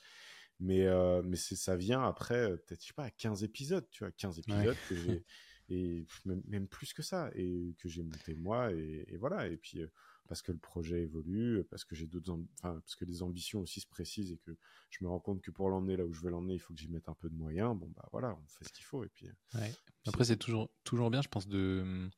Mais, 0.59 0.87
euh, 0.87 1.21
mais 1.23 1.35
ça 1.37 1.75
vient 1.75 2.03
après, 2.03 2.51
euh, 2.51 2.57
peut-être, 2.57 2.81
je 2.81 2.87
sais 2.87 2.93
pas, 2.93 3.03
à 3.05 3.11
15 3.11 3.43
épisodes, 3.43 3.87
tu 3.91 4.03
vois, 4.03 4.11
15 4.11 4.39
épisodes 4.39 4.75
que 4.89 4.95
j'ai, 4.95 5.23
et 5.69 6.05
même, 6.25 6.41
même 6.47 6.67
plus 6.67 6.93
que 6.93 7.03
ça, 7.03 7.29
et 7.35 7.75
que 7.79 7.87
j'ai 7.89 8.01
monté 8.03 8.33
moi, 8.35 8.71
et, 8.73 9.05
et 9.07 9.17
voilà. 9.17 9.47
Et 9.47 9.57
puis, 9.57 9.81
euh, 9.81 9.87
parce 10.27 10.41
que 10.41 10.51
le 10.51 10.57
projet 10.57 11.03
évolue, 11.03 11.63
parce 11.69 11.85
que 11.85 11.95
j'ai 11.95 12.07
d'autres, 12.07 12.37
enfin, 12.59 12.79
parce 12.81 12.95
que 12.95 13.05
les 13.05 13.21
ambitions 13.23 13.61
aussi 13.61 13.79
se 13.81 13.87
précisent 13.87 14.31
et 14.31 14.37
que 14.37 14.57
je 14.89 15.03
me 15.03 15.09
rends 15.09 15.19
compte 15.19 15.41
que 15.41 15.51
pour 15.51 15.69
l'emmener 15.69 15.95
là 15.95 16.05
où 16.05 16.11
je 16.13 16.21
veux 16.21 16.29
l'emmener, 16.31 16.55
il 16.55 16.59
faut 16.59 16.73
que 16.73 16.79
j'y 16.79 16.89
mette 16.89 17.07
un 17.07 17.13
peu 17.13 17.29
de 17.29 17.35
moyens. 17.35 17.77
Bon, 17.77 17.89
bah 17.95 18.09
voilà, 18.11 18.33
on 18.33 18.47
fait 18.47 18.65
ce 18.67 18.73
qu'il 18.73 18.83
faut, 18.83 19.03
et 19.05 19.09
puis. 19.09 19.29
Ouais. 19.53 19.71
Après, 20.05 20.25
c'est 20.25 20.37
toujours, 20.37 20.69
toujours 20.83 21.11
bien, 21.11 21.21
je 21.21 21.29
pense, 21.29 21.47
de. 21.47 22.09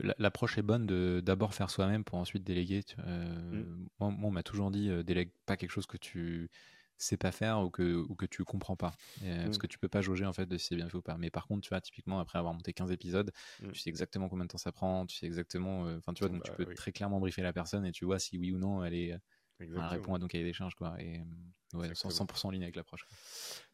la- 0.00 0.14
L'approche 0.18 0.58
est 0.58 0.62
bonne 0.62 0.86
de 0.86 1.20
d'abord 1.24 1.54
faire 1.54 1.70
soi-même 1.70 2.02
pour 2.04 2.18
ensuite 2.18 2.44
déléguer. 2.44 2.80
Euh, 3.00 3.34
Mm. 3.64 3.88
Moi, 4.00 4.10
moi, 4.10 4.28
on 4.28 4.32
m'a 4.32 4.42
toujours 4.42 4.70
dit 4.70 4.88
euh, 4.90 5.02
délègue 5.02 5.30
pas 5.46 5.56
quelque 5.56 5.70
chose 5.70 5.86
que 5.86 5.96
tu 5.96 6.50
sais 6.98 7.16
pas 7.16 7.32
faire 7.32 7.60
ou 7.60 7.70
que, 7.70 7.96
ou 7.96 8.14
que 8.14 8.26
tu 8.26 8.44
comprends 8.44 8.76
pas. 8.76 8.94
Euh, 9.22 9.44
Parce 9.44 9.56
Mm. 9.56 9.58
que 9.58 9.66
tu 9.66 9.78
peux 9.78 9.88
pas 9.88 10.00
jauger 10.02 10.24
en 10.26 10.32
fait 10.32 10.46
de 10.46 10.56
si 10.58 10.68
c'est 10.68 10.76
bien 10.76 10.88
fait 10.88 10.96
ou 10.96 11.02
pas. 11.02 11.16
Mais 11.16 11.30
par 11.30 11.46
contre, 11.46 11.62
tu 11.62 11.68
vois, 11.70 11.80
typiquement, 11.80 12.20
après 12.20 12.38
avoir 12.38 12.54
monté 12.54 12.72
15 12.72 12.90
épisodes, 12.92 13.32
Mm. 13.60 13.70
tu 13.72 13.80
sais 13.80 13.90
exactement 13.90 14.28
combien 14.28 14.44
de 14.44 14.50
temps 14.50 14.58
ça 14.58 14.72
prend, 14.72 15.06
tu 15.06 15.16
sais 15.16 15.26
exactement. 15.26 15.86
euh, 15.86 15.98
Enfin, 15.98 16.12
tu 16.14 16.20
vois, 16.20 16.28
Bah, 16.28 16.34
donc 16.36 16.44
tu 16.44 16.52
peux 16.52 16.64
oui. 16.66 16.74
très 16.74 16.92
clairement 16.92 17.20
briefer 17.20 17.42
la 17.42 17.52
personne 17.52 17.84
et 17.86 17.92
tu 17.92 18.04
vois 18.04 18.18
si 18.18 18.38
oui 18.38 18.52
ou 18.52 18.58
non 18.58 18.84
elle 18.84 18.94
est. 18.94 19.08
elle 19.10 19.20
Exactement. 19.60 19.88
répond 19.90 20.14
à 20.14 20.18
ton 20.20 20.28
cahier 20.28 20.44
des 20.44 20.52
charges, 20.52 20.74
quoi. 20.76 20.94
Et 21.00 21.18
euh, 21.18 21.78
ouais, 21.78 21.86
Exactement. 21.88 22.12
100% 22.12 22.48
en 22.48 22.50
ligne 22.52 22.62
avec 22.62 22.76
l'approche. 22.76 23.06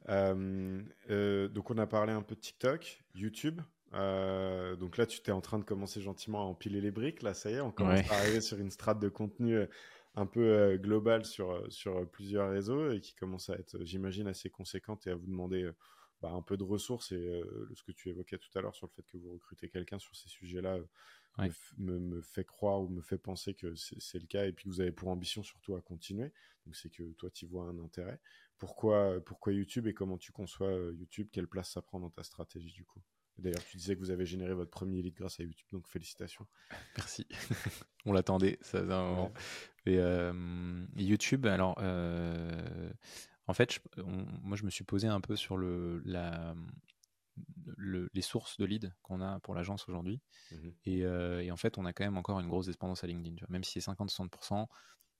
Euh, 0.08 1.48
donc 1.48 1.70
on 1.70 1.78
a 1.78 1.86
parlé 1.86 2.12
un 2.12 2.22
peu 2.22 2.34
de 2.34 2.40
TikTok, 2.40 3.04
YouTube. 3.14 3.60
Euh, 3.92 4.74
donc 4.76 4.96
là, 4.96 5.06
tu 5.06 5.20
t'es 5.20 5.30
en 5.30 5.40
train 5.40 5.58
de 5.58 5.64
commencer 5.64 6.00
gentiment 6.00 6.40
à 6.40 6.44
empiler 6.44 6.80
les 6.80 6.90
briques. 6.90 7.22
Là, 7.22 7.32
ça 7.34 7.50
y 7.50 7.54
est, 7.54 7.60
on 7.60 7.70
commence 7.70 8.00
Ouais. 8.00 8.10
à 8.10 8.18
arriver 8.18 8.40
sur 8.40 8.58
une 8.58 8.70
strate 8.70 8.98
de 8.98 9.08
contenu 9.08 9.56
un 10.14 10.26
peu 10.26 10.40
euh, 10.40 10.76
globale 10.76 11.24
sur, 11.24 11.50
euh, 11.50 11.68
sur 11.70 11.98
euh, 11.98 12.04
plusieurs 12.04 12.50
réseaux 12.50 12.92
et 12.92 13.00
qui 13.00 13.14
commence 13.14 13.50
à 13.50 13.54
être, 13.54 13.84
j'imagine, 13.84 14.26
assez 14.28 14.50
conséquente 14.50 15.06
et 15.06 15.10
à 15.10 15.16
vous 15.16 15.26
demander 15.26 15.68
bah, 16.22 16.30
un 16.30 16.42
peu 16.42 16.56
de 16.56 16.62
ressources. 16.62 17.12
Et 17.12 17.42
ce 17.74 17.82
que 17.82 17.92
tu 17.92 18.08
évoquais 18.08 18.38
tout 18.38 18.56
à 18.56 18.60
l'heure 18.60 18.74
sur 18.74 18.86
le 18.86 18.92
fait 18.92 19.02
que 19.02 19.16
vous 19.18 19.32
recrutez 19.32 19.68
quelqu'un 19.68 19.98
sur 19.98 20.14
ces 20.14 20.28
sujets-là 20.28 20.78
Ouais. 21.36 21.50
me, 21.78 22.20
fait 22.22 22.44
croire 22.44 22.80
ou 22.80 22.88
me 22.88 23.02
fait 23.02 23.18
penser 23.18 23.54
que 23.54 23.74
c'est 23.74 24.20
le 24.20 24.26
cas 24.26 24.46
et 24.46 24.52
puis 24.52 24.64
que 24.64 24.68
vous 24.68 24.80
avez 24.80 24.92
pour 24.92 25.08
ambition 25.08 25.42
surtout 25.42 25.74
à 25.74 25.80
continuer. 25.80 26.32
Donc 26.64 26.76
c'est 26.76 26.90
que 26.90 27.12
toi, 27.14 27.28
tu 27.30 27.46
vois 27.46 27.64
un 27.64 27.78
intérêt. 27.80 28.20
Pourquoi, 28.58 29.20
pourquoi 29.26 29.52
YouTube 29.52 29.88
et 29.88 29.94
comment 29.94 30.16
tu 30.16 30.30
conçois 30.30 30.72
YouTube? 30.92 31.28
Quelle 31.32 31.48
place 31.48 31.72
ça 31.72 31.82
prend 31.82 31.98
dans 31.98 32.10
ta 32.10 32.22
stratégie 32.22 32.72
du 32.72 32.84
coup? 32.84 33.02
D'ailleurs, 33.38 33.64
tu 33.64 33.76
disais 33.76 33.94
que 33.94 34.00
vous 34.00 34.10
avez 34.10 34.26
généré 34.26 34.54
votre 34.54 34.70
premier 34.70 35.02
lead 35.02 35.14
grâce 35.14 35.40
à 35.40 35.42
YouTube, 35.42 35.66
donc 35.72 35.86
félicitations. 35.88 36.46
Merci. 36.96 37.26
On 38.06 38.12
l'attendait, 38.12 38.58
ça 38.60 38.80
faisait 38.80 38.92
un 38.92 39.02
moment. 39.04 39.32
Et 39.86 39.98
euh, 39.98 40.86
YouTube, 40.96 41.46
alors, 41.46 41.74
euh, 41.80 42.90
en 43.46 43.54
fait, 43.54 43.72
je- 43.74 44.02
on- 44.02 44.26
moi, 44.42 44.56
je 44.56 44.64
me 44.64 44.70
suis 44.70 44.84
posé 44.84 45.08
un 45.08 45.20
peu 45.20 45.36
sur 45.36 45.56
le, 45.56 46.00
la, 46.04 46.54
le- 47.76 48.08
les 48.14 48.22
sources 48.22 48.56
de 48.58 48.64
leads 48.64 48.90
qu'on 49.02 49.20
a 49.20 49.40
pour 49.40 49.54
l'agence 49.54 49.88
aujourd'hui. 49.88 50.20
Mhm. 50.52 50.74
Et, 50.84 51.04
euh, 51.04 51.42
et 51.42 51.50
en 51.50 51.56
fait, 51.56 51.78
on 51.78 51.84
a 51.84 51.92
quand 51.92 52.04
même 52.04 52.16
encore 52.16 52.40
une 52.40 52.48
grosse 52.48 52.66
dépendance 52.66 53.04
à 53.04 53.06
LinkedIn. 53.06 53.36
tu 53.36 53.44
vois. 53.44 53.52
Même 53.52 53.64
si 53.64 53.72
c'est 53.80 53.90
50-60%, 53.90 54.68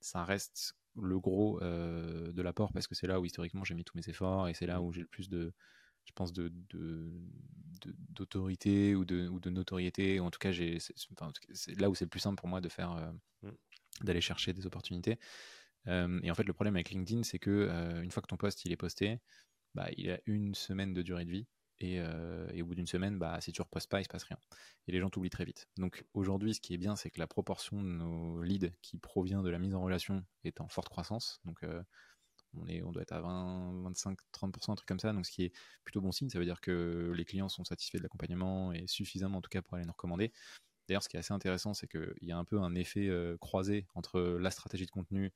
ça 0.01 0.25
reste 0.25 0.77
le 0.97 1.19
gros 1.19 1.61
euh, 1.62 2.31
de 2.33 2.43
l'apport 2.43 2.73
parce 2.73 2.87
que 2.87 2.95
c'est 2.95 3.07
là 3.09 3.19
où 3.21 3.25
historiquement 3.25 3.65
j'ai 3.65 3.75
mis 3.75 3.85
tous 3.85 3.97
mes 3.97 4.09
efforts 4.09 4.49
et 4.49 4.55
c'est 4.55 4.67
là 4.67 4.81
où 4.81 4.93
j'ai 4.93 5.01
le 5.01 5.07
plus 5.09 5.29
de, 5.29 5.53
je 6.05 6.12
pense, 6.14 6.32
de, 6.32 6.52
de- 6.70 7.11
de- 7.82 7.94
d'autorité 8.11 8.94
ou 8.94 9.05
de, 9.05 9.28
ou 9.28 9.40
de 9.40 9.50
notoriété. 9.50 10.20
En 10.20 10.30
tout 10.30 10.38
cas, 10.38 10.52
j'ai, 10.52 10.78
c'est, 10.78 10.94
enfin, 11.12 11.32
là 11.78 11.90
où 11.90 11.94
c'est 11.94 12.05
le 12.05 12.11
plus 12.11 12.20
simple 12.20 12.36
pour 12.36 12.48
moi 12.48 12.61
de 12.61 12.68
faire, 12.68 12.92
euh, 12.92 13.12
Mm. 13.44 14.05
d'aller 14.05 14.20
chercher 14.20 14.52
des 14.52 14.66
opportunités. 14.66 15.18
Euh, 15.86 16.20
et 16.22 16.30
en 16.30 16.34
fait, 16.34 16.44
le 16.44 16.52
problème 16.52 16.76
avec 16.76 16.90
LinkedIn, 16.90 17.22
c'est 17.22 17.38
que 17.38 17.50
euh, 17.50 18.02
une 18.02 18.11
fois 18.11 18.22
que 18.22 18.28
ton 18.28 18.36
post 18.36 18.64
il 18.64 18.72
est 18.72 18.76
posté, 18.76 19.20
bah, 19.74 19.88
il 19.96 20.11
a 20.11 20.18
une 20.26 20.55
semaine 20.55 20.94
de 20.94 21.02
durée 21.02 21.24
de 21.24 21.30
vie. 21.30 21.46
Et, 21.80 21.98
euh, 21.98 22.48
et 22.52 22.62
au 22.62 22.66
bout 22.66 22.76
d'une 22.76 22.86
semaine, 22.86 23.18
bah, 23.18 23.40
si 23.40 23.52
tu 23.52 23.61
ne 23.61 23.64
repostes 23.64 23.90
pas, 23.90 24.00
il 24.00 24.05
se 24.05 24.09
passe 24.09 24.22
rien. 24.22 24.38
Et 24.86 24.92
les 24.92 25.00
gens 25.00 25.11
t'oublient 25.11 25.30
très 25.30 25.44
vite. 25.44 25.68
Donc 25.76 26.05
aujourd'hui, 26.14 26.55
ce 26.55 26.61
qui 26.61 26.72
est 26.72 26.78
bien, 26.78 26.94
c'est 26.94 27.11
que 27.11 27.18
la 27.18 27.26
proportion 27.26 27.82
de 27.82 27.88
nos 27.88 28.40
leads 28.42 28.70
qui 28.80 28.96
provient 28.96 29.42
de 29.42 29.50
la 29.50 29.59
mise 29.59 29.74
en 29.74 29.82
relation 29.82 30.24
est 30.44 30.61
en 30.61 30.68
forte 30.68 30.88
croissance. 30.88 31.40
Donc 31.44 31.64
on, 32.57 32.92
doit 32.92 33.02
être 33.02 33.12
à 33.12 33.20
20, 33.20 33.82
25, 33.82 34.18
30%, 34.32 34.72
un 34.72 34.74
truc 34.74 34.88
comme 34.88 35.00
ça. 35.00 35.12
Donc 35.12 35.26
ce 35.26 35.30
qui 35.30 35.44
est 35.44 35.52
plutôt 35.84 36.00
bon 36.00 36.12
signe, 36.12 36.28
ça 36.28 36.38
veut 36.38 36.44
dire 36.44 36.61
que 36.61 37.12
les 37.16 37.24
clients 37.24 37.48
sont 37.48 37.64
satisfaits 37.64 37.98
de 37.98 38.02
l'accompagnement 38.02 38.72
et 38.72 38.86
suffisamment 38.86 39.38
en 39.38 39.40
tout 39.40 39.50
cas 39.50 39.62
pour 39.62 39.74
aller 39.74 39.84
nous 39.84 39.92
recommander. 39.92 40.32
D'ailleurs, 40.88 41.02
ce 41.02 41.09
qui 41.09 41.16
est 41.16 41.20
assez 41.20 41.32
intéressant, 41.32 41.74
c'est 41.74 41.88
qu'il 41.88 42.14
y 42.22 42.32
a 42.32 42.36
un 42.36 42.44
peu 42.44 42.61
un 42.61 42.74
effet 42.74 43.09
euh, 43.09 43.36
croisé 43.38 43.86
entre 43.94 44.20
la 44.20 44.50
stratégie 44.50 44.86
de 44.86 44.90
contenu 44.90 45.32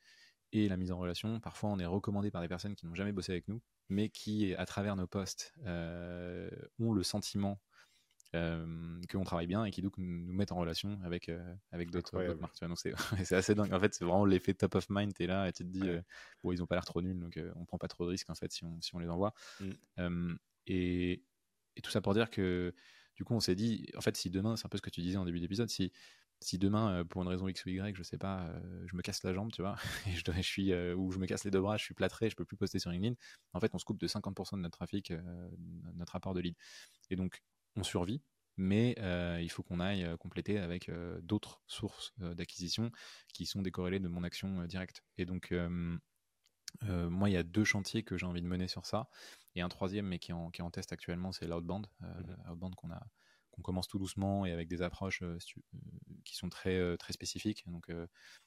et 0.53 0.69
la 0.69 0.77
mise 0.77 0.93
en 0.93 0.99
relation. 0.99 1.41
Parfois, 1.41 1.71
on 1.71 1.79
est 1.79 1.87
recommandé 1.87 2.31
par 2.31 2.43
des 2.43 2.49
personnes 2.49 2.75
qui 2.75 2.87
n'ont 2.87 2.95
jamais 2.95 3.13
bossé 3.13 3.33
avec 3.33 3.49
nous, 3.49 3.63
mais 3.89 4.11
qui, 4.11 4.55
à 4.55 4.67
travers 4.67 4.97
nos 4.97 5.07
posts, 5.07 5.55
euh, 5.67 6.51
ont 6.79 6.93
le 6.93 7.03
sentiment 7.03 7.61
euh, 8.35 9.01
qu'on 9.11 9.25
travaille 9.25 9.47
bien 9.47 9.65
et 9.65 9.71
qui 9.71 9.81
donc 9.81 9.97
nous 9.97 10.33
mettent 10.33 10.53
en 10.53 10.57
relation 10.57 10.99
avec, 11.03 11.29
euh, 11.29 11.55
avec 11.73 11.91
d'autres 11.91 12.19
marques. 12.35 12.55
tu 12.55 12.67
vois. 12.67 12.69
Donc 12.69 12.79
c'est 13.25 13.35
assez 13.37 13.55
dingue. 13.55 13.73
En 13.73 13.81
fait, 13.81 13.95
c'est 13.95 14.05
vraiment 14.05 14.27
l'effet 14.27 14.55
top 14.55 14.75
of 14.75 14.87
mind. 14.91 15.15
Tu 15.15 15.25
es 15.25 15.27
là 15.27 15.49
et 15.49 15.53
tu 15.53 15.65
te 15.65 15.69
dis, 15.69 15.89
euh, 15.89 16.01
bon, 16.43 16.53
ils 16.53 16.63
ont 16.63 16.67
pas 16.67 16.75
l'air 16.75 16.85
trop 16.85 17.01
nuls, 17.01 17.19
donc 17.19 17.37
euh, 17.37 17.53
on 17.57 17.65
prend 17.65 17.79
pas 17.79 17.89
trop 17.89 18.05
de 18.05 18.11
risques 18.11 18.29
en 18.31 18.35
fait 18.35 18.53
si 18.53 18.65
on, 18.65 18.81
si 18.81 18.95
on 18.95 18.99
les 18.99 19.09
envoie. 19.09 19.33
Mm. 19.61 19.71
Euh, 19.99 20.35
et, 20.67 21.25
et 21.77 21.81
tout 21.81 21.91
ça 21.91 22.01
pour 22.01 22.13
dire 22.15 22.31
que 22.31 22.75
du 23.17 23.25
coup, 23.25 23.35
on 23.35 23.41
s'est 23.41 23.57
dit, 23.57 23.87
en 23.97 24.01
fait, 24.01 24.17
si 24.17 24.31
demain, 24.31 24.57
c'est 24.57 24.67
un 24.67 24.69
peu 24.69 24.77
ce 24.77 24.83
que 24.83 24.91
tu 24.91 25.01
disais 25.01 25.17
en 25.17 25.25
début 25.25 25.41
d'épisode, 25.41 25.69
si, 25.69 25.91
si 26.41 26.57
demain, 26.57 27.01
euh, 27.01 27.05
pour 27.05 27.23
une 27.23 27.29
raison 27.29 27.49
X 27.49 27.65
ou 27.65 27.71
Y, 27.71 27.97
je 27.97 28.03
sais 28.05 28.19
pas, 28.19 28.49
je 28.87 28.95
me 28.95 29.03
casse 29.03 29.25
la 29.25 29.35
jambe, 29.35 29.51
tu 29.51 29.61
vois, 29.63 29.75
et 30.07 30.13
je, 30.13 30.43
suis, 30.43 30.73
ou 30.95 31.11
je 31.11 31.19
me 31.19 31.27
casse 31.27 31.45
les 31.45 31.51
deux 31.51 31.61
bras, 31.61 31.77
je 31.79 31.83
suis 31.83 31.95
plâtré, 31.95 32.31
je 32.31 32.37
peux 32.37 32.45
plus 32.45 32.57
poster 32.57 32.79
sur 32.79 32.91
LinkedIn, 32.93 33.17
en 33.55 33.61
fait, 33.61 33.75
on 33.75 33.79
se 33.79 33.85
coupe 33.85 33.99
de 33.99 34.07
50% 34.07 34.57
de 34.57 34.61
notre 34.61 34.77
trafic, 34.77 35.13
notre 35.95 36.15
apport 36.15 36.35
de 36.35 36.41
lead. 36.41 36.55
Et 37.11 37.17
donc, 37.17 37.43
on 37.79 37.83
survit, 37.83 38.23
mais 38.57 38.97
il 39.41 39.51
faut 39.51 39.63
qu'on 39.63 39.81
aille 39.81 40.07
compléter 40.19 40.59
avec 40.59 40.91
d'autres 41.23 41.63
sources 41.67 42.13
d'acquisition 42.19 42.91
qui 43.33 43.47
sont 43.47 43.63
décorrélées 43.63 44.01
de 44.01 44.09
mon 44.09 44.25
action 44.25 44.65
directe. 44.65 45.03
Et 45.17 45.27
donc, 45.27 45.55
moi, 46.83 47.31
il 47.31 47.33
y 47.33 47.37
a 47.37 47.43
deux 47.43 47.65
chantiers 47.65 48.03
que 48.03 48.17
j'ai 48.17 48.27
envie 48.27 48.43
de 48.43 48.47
mener 48.47 48.69
sur 48.69 48.87
ça, 48.87 49.09
et 49.55 49.61
un 49.61 49.69
troisième, 49.69 50.07
mais 50.07 50.19
qui 50.19 50.33
est 50.33 50.35
en, 50.35 50.51
qui 50.51 50.61
est 50.61 50.65
en 50.65 50.71
test 50.71 50.93
actuellement, 50.93 51.33
c'est 51.33 51.47
l'outbound, 51.47 51.87
mmh 52.01 52.51
outbound 52.51 52.75
qu'on 52.75 52.91
a 52.91 53.07
on 53.59 53.63
commence 53.63 53.89
tout 53.89 53.99
doucement 53.99 54.47
et 54.47 54.53
avec 54.53 54.69
des 54.69 54.83
approches 54.83 55.23
euh, 55.23 55.37
euh, 55.57 55.79
qui 56.25 56.37
sont 56.37 56.49
très, 56.49 56.77
euh, 56.77 56.97
très 56.97 57.13
spécifiques. 57.13 57.65
Donc, 57.67 57.91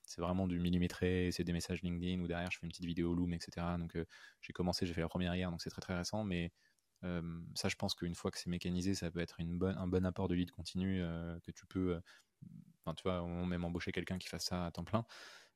c'est 0.05 0.21
vraiment 0.21 0.47
du 0.47 0.59
millimétré, 0.59 1.29
c'est 1.31 1.43
des 1.43 1.53
messages 1.53 1.81
LinkedIn 1.81 2.21
ou 2.21 2.27
derrière, 2.27 2.51
je 2.51 2.57
fais 2.59 2.65
une 2.65 2.71
petite 2.71 2.85
vidéo 2.85 3.13
Loom, 3.13 3.33
etc. 3.33 3.77
Donc, 3.77 3.97
j'ai 4.41 4.53
commencé, 4.53 4.85
j'ai 4.85 4.93
fait 4.93 5.01
la 5.01 5.09
première 5.09 5.35
hier, 5.35 5.51
donc 5.51 5.61
c'est 5.61 5.69
très 5.69 5.81
très 5.81 5.97
récent, 5.97 6.23
mais 6.23 6.51
ça, 7.01 7.69
je 7.69 7.75
pense 7.75 7.95
qu'une 7.95 8.15
fois 8.15 8.31
que 8.31 8.37
c'est 8.37 8.49
mécanisé, 8.49 8.93
ça 8.95 9.09
peut 9.11 9.19
être 9.19 9.39
une 9.39 9.57
bonne, 9.57 9.75
un 9.77 9.87
bon 9.87 10.05
apport 10.05 10.27
de 10.27 10.35
lead 10.35 10.51
continu 10.51 11.01
que 11.43 11.51
tu 11.51 11.65
peux, 11.65 11.99
enfin, 12.83 12.93
tu 12.95 13.03
vois, 13.03 13.23
on 13.23 13.45
même 13.45 13.63
embaucher 13.65 13.91
quelqu'un 13.91 14.17
qui 14.17 14.27
fasse 14.27 14.45
ça 14.45 14.65
à 14.65 14.71
temps 14.71 14.83
plein. 14.83 15.05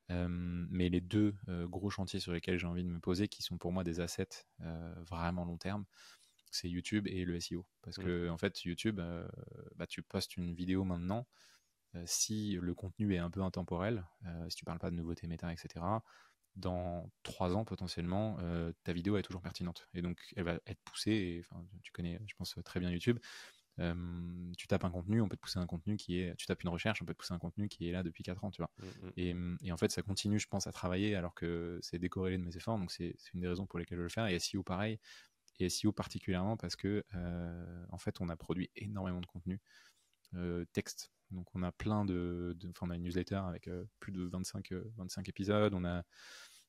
mais 0.08 0.88
les 0.88 1.00
deux 1.00 1.34
gros 1.48 1.90
chantiers 1.90 2.20
sur 2.20 2.32
lesquels 2.32 2.58
j'ai 2.58 2.66
envie 2.66 2.84
de 2.84 2.88
me 2.88 3.00
poser, 3.00 3.28
qui 3.28 3.42
sont 3.42 3.58
pour 3.58 3.72
moi 3.72 3.84
des 3.84 4.00
assets 4.00 4.46
vraiment 5.08 5.44
long 5.44 5.58
terme, 5.58 5.84
c'est 6.50 6.68
YouTube 6.68 7.06
et 7.06 7.24
le 7.24 7.38
SEO. 7.40 7.66
Parce 7.82 7.98
mmh. 7.98 8.04
que, 8.04 8.28
en 8.30 8.38
fait, 8.38 8.64
YouTube, 8.64 9.00
bah, 9.76 9.86
tu 9.86 10.02
postes 10.02 10.36
une 10.36 10.54
vidéo 10.54 10.84
maintenant. 10.84 11.26
Si 12.04 12.58
le 12.60 12.74
contenu 12.74 13.14
est 13.14 13.18
un 13.18 13.30
peu 13.30 13.42
intemporel, 13.42 14.04
si 14.48 14.56
tu 14.56 14.64
parles 14.64 14.78
pas 14.78 14.90
de 14.90 14.96
nouveautés 14.96 15.26
méta, 15.26 15.52
etc., 15.52 15.84
dans 16.56 17.10
trois 17.22 17.54
ans 17.54 17.64
potentiellement, 17.64 18.38
ta 18.84 18.92
vidéo 18.92 19.16
est 19.16 19.22
toujours 19.22 19.42
pertinente. 19.42 19.88
Et 19.94 20.02
donc, 20.02 20.18
elle 20.36 20.44
va 20.44 20.58
être 20.66 20.80
poussée. 20.84 21.12
Et, 21.12 21.42
tu 21.82 21.92
connais, 21.92 22.18
je 22.26 22.34
pense, 22.34 22.56
très 22.64 22.80
bien 22.80 22.90
YouTube. 22.90 23.18
tu 23.78 24.66
tapes 24.66 24.84
un 24.84 24.90
contenu, 24.90 25.20
on 25.20 25.28
peut 25.28 25.36
te 25.36 25.42
pousser 25.42 25.58
un 25.58 25.66
contenu 25.66 25.96
qui 25.96 26.20
est. 26.20 26.34
Tu 26.36 26.46
tapes 26.46 26.62
une 26.62 26.70
recherche, 26.70 27.02
on 27.02 27.04
peut 27.04 27.14
te 27.14 27.18
pousser 27.18 27.34
un 27.34 27.38
contenu 27.38 27.68
qui 27.68 27.88
est 27.88 27.92
là 27.92 28.02
depuis 28.02 28.22
4 28.22 28.44
ans, 28.44 28.50
tu 28.50 28.62
vois. 28.62 28.70
Mmh, 28.78 28.86
mmh. 28.86 29.12
Et, 29.16 29.36
et, 29.68 29.72
en 29.72 29.76
fait, 29.76 29.90
ça 29.90 30.02
continue, 30.02 30.38
je 30.38 30.48
pense, 30.48 30.66
à 30.66 30.72
travailler 30.72 31.14
alors 31.14 31.34
que 31.34 31.78
c'est 31.82 31.98
décorrélé 31.98 32.38
de 32.38 32.42
mes 32.42 32.56
efforts. 32.56 32.78
Donc, 32.78 32.90
c'est 32.90 33.14
une 33.34 33.40
des 33.40 33.48
raisons 33.48 33.66
pour 33.66 33.78
lesquelles 33.78 33.98
je 33.98 34.02
le 34.02 34.08
fais. 34.08 34.34
Et 34.34 34.38
SEO, 34.38 34.62
pareil, 34.62 34.98
et 35.58 35.68
SEO 35.68 35.92
particulièrement 35.92 36.56
parce 36.56 36.76
que 36.76 37.04
euh, 37.14 37.86
en 37.90 37.98
fait 37.98 38.20
on 38.20 38.28
a 38.28 38.36
produit 38.36 38.70
énormément 38.76 39.20
de 39.20 39.26
contenu 39.26 39.60
euh, 40.34 40.64
texte. 40.72 41.12
Donc 41.30 41.54
on 41.54 41.62
a 41.62 41.72
plein 41.72 42.04
de, 42.04 42.56
enfin 42.70 42.86
on 42.86 42.90
a 42.90 42.96
une 42.96 43.02
newsletter 43.02 43.36
avec 43.36 43.68
euh, 43.68 43.84
plus 44.00 44.12
de 44.12 44.24
25, 44.24 44.72
25 44.96 45.28
épisodes, 45.28 45.74
on 45.74 45.84
a 45.84 46.04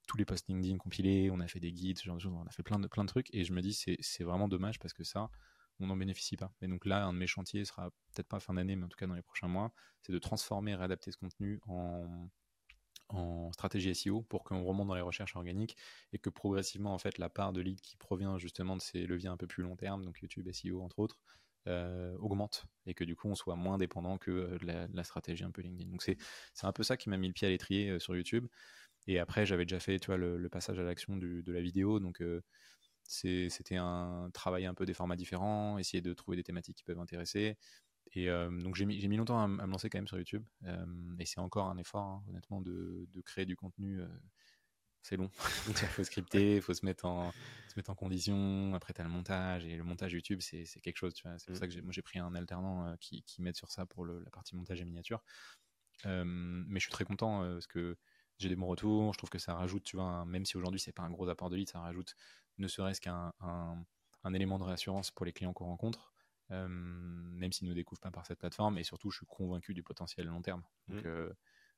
tous 0.08 0.18
les 0.18 0.26
posts 0.26 0.48
LinkedIn 0.48 0.78
compilés, 0.78 1.30
on 1.32 1.40
a 1.40 1.48
fait 1.48 1.60
des 1.60 1.72
guides, 1.72 2.00
ce 2.00 2.06
genre 2.06 2.16
de 2.16 2.22
choses, 2.22 2.34
on 2.34 2.46
a 2.46 2.52
fait 2.52 2.64
plein 2.64 2.80
de, 2.80 2.88
plein 2.88 3.04
de 3.04 3.10
trucs 3.10 3.34
et 3.34 3.44
je 3.44 3.54
me 3.54 3.62
dis 3.62 3.74
c'est 3.74 4.24
vraiment 4.24 4.48
dommage 4.48 4.80
parce 4.80 4.94
que 4.94 5.04
ça 5.04 5.30
on 5.80 5.88
n'en 5.88 5.98
bénéficie 5.98 6.38
pas. 6.38 6.52
Et 6.62 6.68
donc 6.68 6.86
là, 6.86 7.06
un 7.06 7.14
de 7.14 7.20
mes 7.20 7.28
chantiers 7.28 7.64
sera 7.64 7.92
peut-être 8.14 8.28
pas 8.28 8.40
fin 8.40 8.56
d'année, 8.56 8.76
mais 8.76 8.86
en 8.86 8.90
tout 8.90 8.98
cas 8.98 9.06
dans 9.06 9.14
les 9.14 9.22
prochains 9.22 9.48
mois, 9.48 9.72
c'est 10.02 10.12
de 10.12 10.18
transformer 10.18 10.72
et 10.72 10.76
réadapter 10.76 11.12
ce 11.12 11.18
contenu 11.18 11.60
en, 11.68 12.30
en 13.10 13.52
stratégie 13.52 13.94
SEO 13.94 14.22
pour 14.24 14.44
qu'on 14.44 14.64
remonte 14.64 14.88
dans 14.88 14.96
les 14.96 15.02
recherches 15.02 15.36
organiques 15.36 15.78
et 16.14 16.20
que 16.20 16.30
progressivement 16.30 16.94
en 16.94 16.98
fait 16.98 17.18
la 17.18 17.30
part 17.30 17.54
de 17.54 17.62
lead 17.62 17.80
qui 17.82 17.96
provient 17.98 18.38
justement 18.38 18.76
de 18.76 18.82
ces 18.82 19.06
leviers 19.06 19.30
un 19.30 19.38
peu 19.38 19.48
plus 19.48 19.64
long 19.64 19.76
terme, 19.76 20.04
donc 20.04 20.20
YouTube, 20.22 20.50
SEO 20.52 20.82
entre 20.82 21.00
autres, 21.00 21.20
euh, 21.68 22.16
augmente 22.20 22.66
et 22.86 22.94
que 22.94 23.04
du 23.04 23.16
coup 23.16 23.28
on 23.28 23.36
soit 23.36 23.56
moins 23.56 23.78
dépendant 23.78 24.18
que 24.18 24.32
euh, 24.32 24.58
de 24.58 24.96
la, 24.96 25.04
stratégie 25.04 25.44
un 25.44 25.52
peu 25.52 25.62
LinkedIn. 25.62 25.90
Donc 25.90 26.02
c'est 26.02 26.18
un 26.64 26.72
peu 26.72 26.84
ça 26.84 26.98
qui 26.98 27.10
m'a 27.10 27.18
mis 27.18 27.28
le 27.28 27.34
pied 27.34 27.48
à 27.48 27.52
l'étrier 27.52 27.90
euh, 27.90 28.00
sur 28.00 28.16
YouTube. 28.16 28.48
Et 29.08 29.20
après 29.20 29.46
j'avais 29.46 29.66
déjà 29.66 29.80
fait 29.80 30.00
tu 30.00 30.08
vois, 30.08 30.18
le, 30.18 30.50
passage 30.50 30.80
à 30.80 30.84
l'action 30.84 31.18
de 31.18 31.52
la 31.52 31.62
vidéo, 31.62 32.00
donc 32.00 32.22
c'était 33.08 33.78
un 33.78 34.30
travail 34.34 34.66
un 34.66 34.74
peu 34.74 34.86
des 34.86 34.94
formats 34.94 35.16
différents, 35.16 35.78
essayer 35.78 36.02
de 36.02 36.14
trouver 36.14 36.38
des 36.38 36.44
thématiques 36.44 36.78
qui 36.78 36.84
peuvent 36.84 37.00
intéresser. 37.00 37.58
Et 38.14 38.30
euh, 38.30 38.50
donc 38.62 38.76
j'ai 38.76 38.86
mis, 38.86 39.06
mis, 39.08 39.18
longtemps 39.18 39.42
à, 39.42 39.48
me 39.48 39.66
lancer 39.66 39.90
quand 39.90 39.98
même 39.98 40.08
sur 40.08 40.18
YouTube. 40.18 40.46
Euh, 40.64 40.86
et 41.20 41.26
c'est 41.26 41.40
encore 41.40 41.68
un 41.70 41.78
effort, 41.78 42.04
hein, 42.04 42.24
honnêtement, 42.30 42.62
de, 42.62 43.08
de, 43.12 43.22
créer 43.22 43.46
du 43.46 43.56
contenu. 43.56 44.02
Euh, 44.02 44.08
c'est 45.02 45.18
long. 45.18 45.30
il 45.68 45.74
faut 45.74 46.04
scripter, 46.04 46.56
il 46.58 46.62
faut 46.62 46.74
se 46.74 46.86
mettre, 46.86 47.06
en, 47.06 47.32
se 47.32 47.74
mettre 47.78 47.90
en 47.90 47.96
condition. 47.96 48.74
Après, 48.76 48.94
tu 48.94 49.02
as 49.02 49.04
le 49.04 49.10
montage. 49.10 49.66
Et 49.66 49.76
le 49.76 49.84
montage 49.84 50.14
YouTube, 50.14 50.40
c'est 50.42 50.66
quelque 50.82 50.98
chose. 50.98 51.14
C'est 51.16 51.24
pour 51.24 51.56
mmh. 51.56 51.56
ça 51.56 51.68
que 51.68 51.82
moi, 51.82 51.92
j'ai 51.92 52.02
pris 52.02 52.20
un 52.20 52.34
alternant 52.36 52.96
qui, 53.00 53.24
qui 53.24 53.42
m'aide 53.42 53.56
sur 53.56 53.72
ça 53.72 53.86
pour 53.86 54.06
le, 54.06 54.20
la 54.20 54.32
partie 54.32 54.56
montage 54.56 54.82
et 54.82 54.86
miniature. 54.86 55.24
mais 56.06 56.80
je 56.80 56.84
suis 56.84 56.92
très 56.92 57.06
content 57.06 57.42
parce 57.42 57.68
que 57.68 57.98
j'ai 58.40 58.50
des 58.50 58.56
bons 58.56 58.68
retours. 58.68 59.14
Je 59.14 59.18
trouve 59.18 59.30
que 59.30 59.40
ça 59.40 59.56
rajoute, 59.56 59.84
tu 59.84 59.96
vois, 59.96 60.26
même 60.26 60.46
si 60.46 60.58
aujourd'hui, 60.58 60.80
c'est 60.80 60.92
pas 60.92 61.04
un 61.04 61.10
gros 61.10 61.28
apport 61.30 61.50
de 61.50 61.56
lead, 61.56 61.70
ça 61.70 61.80
rajoute 61.80 62.16
ne 62.60 62.68
serait-ce 62.68 63.00
qu'un 63.00 63.34
un, 63.40 63.86
un 64.24 64.34
élément 64.34 64.58
de 64.58 64.64
réassurance 64.64 65.12
pour 65.12 65.26
les 65.26 65.32
clients 65.32 65.54
qu'on 65.54 65.66
rencontre 65.66 66.12
même 66.50 67.52
s'ils 67.52 67.66
ne 67.68 67.72
nous 67.72 67.76
découvrent 67.76 68.02
pas 68.02 68.12
par 68.12 68.26
cette 68.26 68.40
plateforme. 68.40 68.78
Et 68.78 68.84
surtout, 68.84 69.12
je 69.12 69.18
suis 69.18 69.26
convaincu 69.26 69.74
du 69.74 69.84
potentiel 69.84 70.28
long 70.28 70.42
terme. 70.42 70.64
Donc, 70.88 71.04
mmh. 71.04 71.34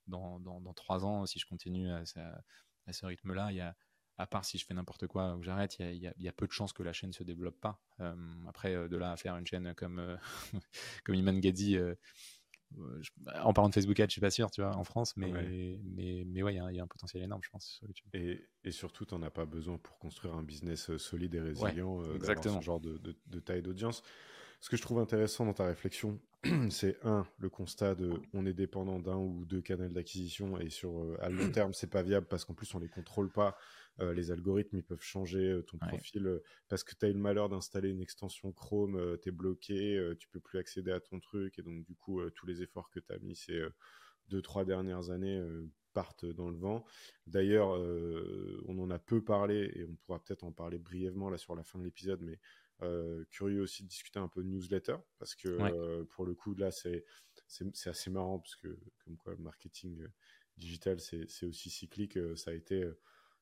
dans, 0.08 0.40
dans, 0.40 0.74
trois 0.74 1.06
ans, 1.06 1.26
si 1.26 1.40
je 1.40 1.46
continue 1.46 1.90
à, 1.92 2.04
à 2.86 2.94
ce 2.94 3.06
rythme-là, 3.06 3.52
il 3.52 3.58
y 3.58 3.62
a, 3.62 3.76
à 4.18 4.28
part 4.28 4.46
si 4.46 4.58
je 4.58 4.66
fais 4.66 4.74
n'importe 4.74 5.08
quoi 5.08 5.36
ou 5.36 5.40
que 5.40 5.46
j'arrête, 5.46 5.80
il 5.80 5.96
y, 5.96 6.12
y, 6.24 6.28
a 6.28 6.32
peu 6.34 6.46
de 6.46 6.52
chances 6.52 6.74
que 6.74 6.84
la 6.84 6.94
chaîne 6.94 7.14
se 7.14 7.24
développe 7.24 7.60
pas. 7.60 7.82
après, 8.48 8.90
de 8.90 8.98
là 8.98 9.12
à 9.12 9.18
faire 9.18 9.38
une 9.38 9.48
chaîne 9.48 9.74
comme, 9.76 10.18
comme 11.04 11.16
Iman 11.16 11.40
Gadzi, 12.72 13.10
en 13.44 13.54
parlant 13.54 13.70
de 13.70 13.74
Facebook 13.74 14.00
Ads, 14.00 14.08
je 14.08 14.12
suis 14.12 14.22
pas 14.22 14.30
sûr, 14.30 14.52
tu 14.52 14.62
vois, 14.62 14.76
en 14.76 14.84
France, 14.84 15.16
mais, 15.18 15.32
mais, 15.32 16.24
mais 16.26 16.44
ouais, 16.44 16.56
il 16.56 16.76
y, 16.76 16.80
a 16.80 16.84
un 16.84 16.88
potentiel 16.88 17.24
énorme, 17.24 17.42
je 17.44 17.50
pense, 17.50 17.66
sur 17.66 17.88
YouTube. 17.88 18.08
Et, 18.14 18.46
et 18.64 18.72
surtout, 18.72 19.06
tu 19.06 19.16
n'en 19.16 19.24
as 19.24 19.32
pas 19.32 19.46
besoin 19.46 19.78
pour 19.78 19.98
construire 20.00 20.36
un 20.36 20.44
business 20.44 20.96
solide 20.98 21.36
et 21.36 21.42
résilient, 21.42 22.04
exactement. 22.14 22.60
ce 22.60 22.66
genre 22.66 22.80
de, 22.80 22.98
de, 22.98 23.16
de 23.28 23.40
taille 23.40 23.62
d'audience. 23.62 24.04
Ce 24.60 24.70
que 24.70 24.76
je 24.76 24.82
trouve 24.82 25.00
intéressant 25.00 25.46
dans 25.46 25.54
ta 25.54 25.66
réflexion, 25.66 26.20
c'est 26.70 26.98
un, 27.06 27.26
le 27.38 27.50
constat 27.50 27.96
de 27.96 28.14
on 28.34 28.46
est 28.46 28.54
dépendant 28.54 29.00
d'un 29.00 29.18
ou 29.18 29.46
deux 29.46 29.62
canaux 29.62 29.88
d'acquisition 29.88 30.60
et 30.60 30.70
sur 30.70 31.00
euh, 31.00 31.18
à 31.22 31.30
long 31.30 31.50
terme, 31.52 31.74
c'est 31.74 31.90
pas 31.90 32.04
viable 32.04 32.28
parce 32.28 32.46
qu'en 32.46 32.54
plus 32.54 32.74
on 32.76 32.80
les 32.80 32.90
contrôle 32.90 33.32
pas. 33.32 33.58
Euh, 34.00 34.14
les 34.14 34.32
algorithmes 34.32 34.78
ils 34.78 34.84
peuvent 34.84 35.02
changer 35.02 35.50
euh, 35.50 35.62
ton 35.64 35.78
profil 35.78 36.40
parce 36.70 36.84
que 36.84 36.94
tu 36.96 37.06
as 37.06 37.10
eu 37.10 37.14
le 37.14 37.20
malheur 37.20 37.50
d'installer 37.50 37.90
une 37.90 38.02
extension 38.02 38.52
Chrome, 38.52 39.18
tu 39.22 39.30
es 39.30 39.32
bloqué, 39.32 40.14
tu 40.20 40.28
peux 40.30 40.40
plus 40.40 40.60
accéder 40.60 40.92
à 40.92 41.00
ton 41.00 41.20
truc 41.20 41.58
et 41.60 41.62
donc 41.62 41.84
du 41.86 41.96
coup 41.96 42.22
tous 42.32 42.46
les 42.46 42.62
efforts 42.62 42.90
que 42.90 43.00
tu 43.00 43.12
as 43.14 43.20
mis 43.20 43.36
ces 43.36 43.62
deux 44.28 44.42
trois 44.42 44.64
dernières 44.64 45.10
années 45.10 45.42
partent 45.94 46.26
dans 46.26 46.50
le 46.50 46.58
vent. 46.58 46.86
D'ailleurs, 47.28 47.70
on 48.68 48.80
en 48.80 48.90
a 48.90 49.00
peu 49.00 49.24
parlé 49.24 49.72
et 49.76 49.84
on 49.84 49.96
pourra 49.96 50.24
peut-être 50.24 50.44
en 50.44 50.52
parler 50.52 50.78
brièvement 50.78 51.30
là 51.30 51.38
sur 51.38 51.56
la 51.56 51.64
fin 51.64 51.80
de 51.80 51.84
l'épisode, 51.84 52.22
mais 52.22 52.40
euh, 52.82 53.26
curieux 53.30 53.62
aussi 53.62 53.84
de 53.84 53.90
discuter 53.90 54.20
un 54.20 54.30
peu 54.30 54.42
de 54.42 54.48
newsletter 54.48 54.96
parce 55.18 55.36
que 55.36 55.50
euh, 55.50 56.06
pour 56.06 56.26
le 56.26 56.34
coup 56.34 56.56
là 56.56 56.72
c'est 56.72 57.04
c'est 57.48 57.90
assez 57.90 58.10
marrant 58.10 58.40
parce 58.40 58.56
que 58.56 58.80
comme 59.04 59.18
quoi 59.18 59.34
le 59.34 59.44
marketing 59.44 60.02
euh, 60.02 60.08
digital 60.58 61.00
c'est 61.02 61.46
aussi 61.46 61.70
cyclique 61.70 62.18
ça 62.38 62.52
a 62.52 62.54
été 62.54 62.90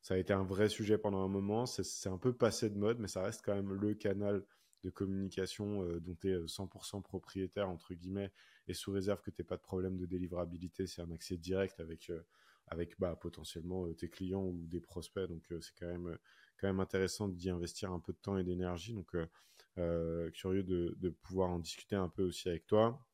ça 0.02 0.16
a 0.16 0.18
été 0.18 0.34
un 0.34 0.44
vrai 0.44 0.70
sujet 0.70 0.98
pendant 0.98 1.24
un 1.24 1.28
moment. 1.28 1.66
C'est 1.66 2.10
un 2.10 2.18
peu 2.18 2.32
passé 2.32 2.70
de 2.70 2.78
mode 2.78 3.00
mais 3.00 3.08
ça 3.08 3.22
reste 3.24 3.42
quand 3.44 3.56
même 3.56 3.74
le 3.74 3.94
canal 3.94 4.44
de 4.84 4.90
communication 4.90 5.84
dont 6.00 6.16
tu 6.16 6.32
es 6.32 6.38
100% 6.38 7.02
propriétaire 7.02 7.70
entre 7.70 7.94
guillemets 7.94 8.32
et 8.68 8.74
sous 8.74 8.92
réserve 8.92 9.22
que 9.22 9.32
tu 9.32 9.44
pas 9.44 9.58
de 9.58 9.62
problème 9.62 9.98
de 9.98 10.06
délivrabilité 10.06 10.88
c'est 10.88 11.02
un 11.02 11.12
accès 11.12 11.38
direct 11.38 11.80
avec 11.80 12.12
avec 12.68 13.00
bah, 13.00 13.16
potentiellement 13.16 13.92
tes 13.94 14.10
clients 14.10 14.44
ou 14.44 14.66
des 14.68 14.80
prospects. 14.82 15.28
Donc 15.28 15.44
c'est 15.62 15.74
quand 15.80 15.88
même 15.88 16.18
quand 16.58 16.68
même 16.68 16.80
intéressant 16.80 17.28
d'y 17.28 17.50
investir 17.50 17.92
un 17.92 18.00
peu 18.00 18.14
de 18.14 18.18
temps 18.18 18.38
et 18.38 18.44
d'énergie. 18.44 18.94
Donc, 18.94 19.16
euh, 19.16 19.26
euh, 19.78 20.32
curieux 20.32 20.64
de, 20.64 21.10
pouvoir 21.22 21.50
en 21.50 21.60
discuter 21.60 21.96
un 21.96 22.10
peu 22.10 22.24
aussi 22.24 22.50
avec 22.50 22.66
toi. 22.66 23.06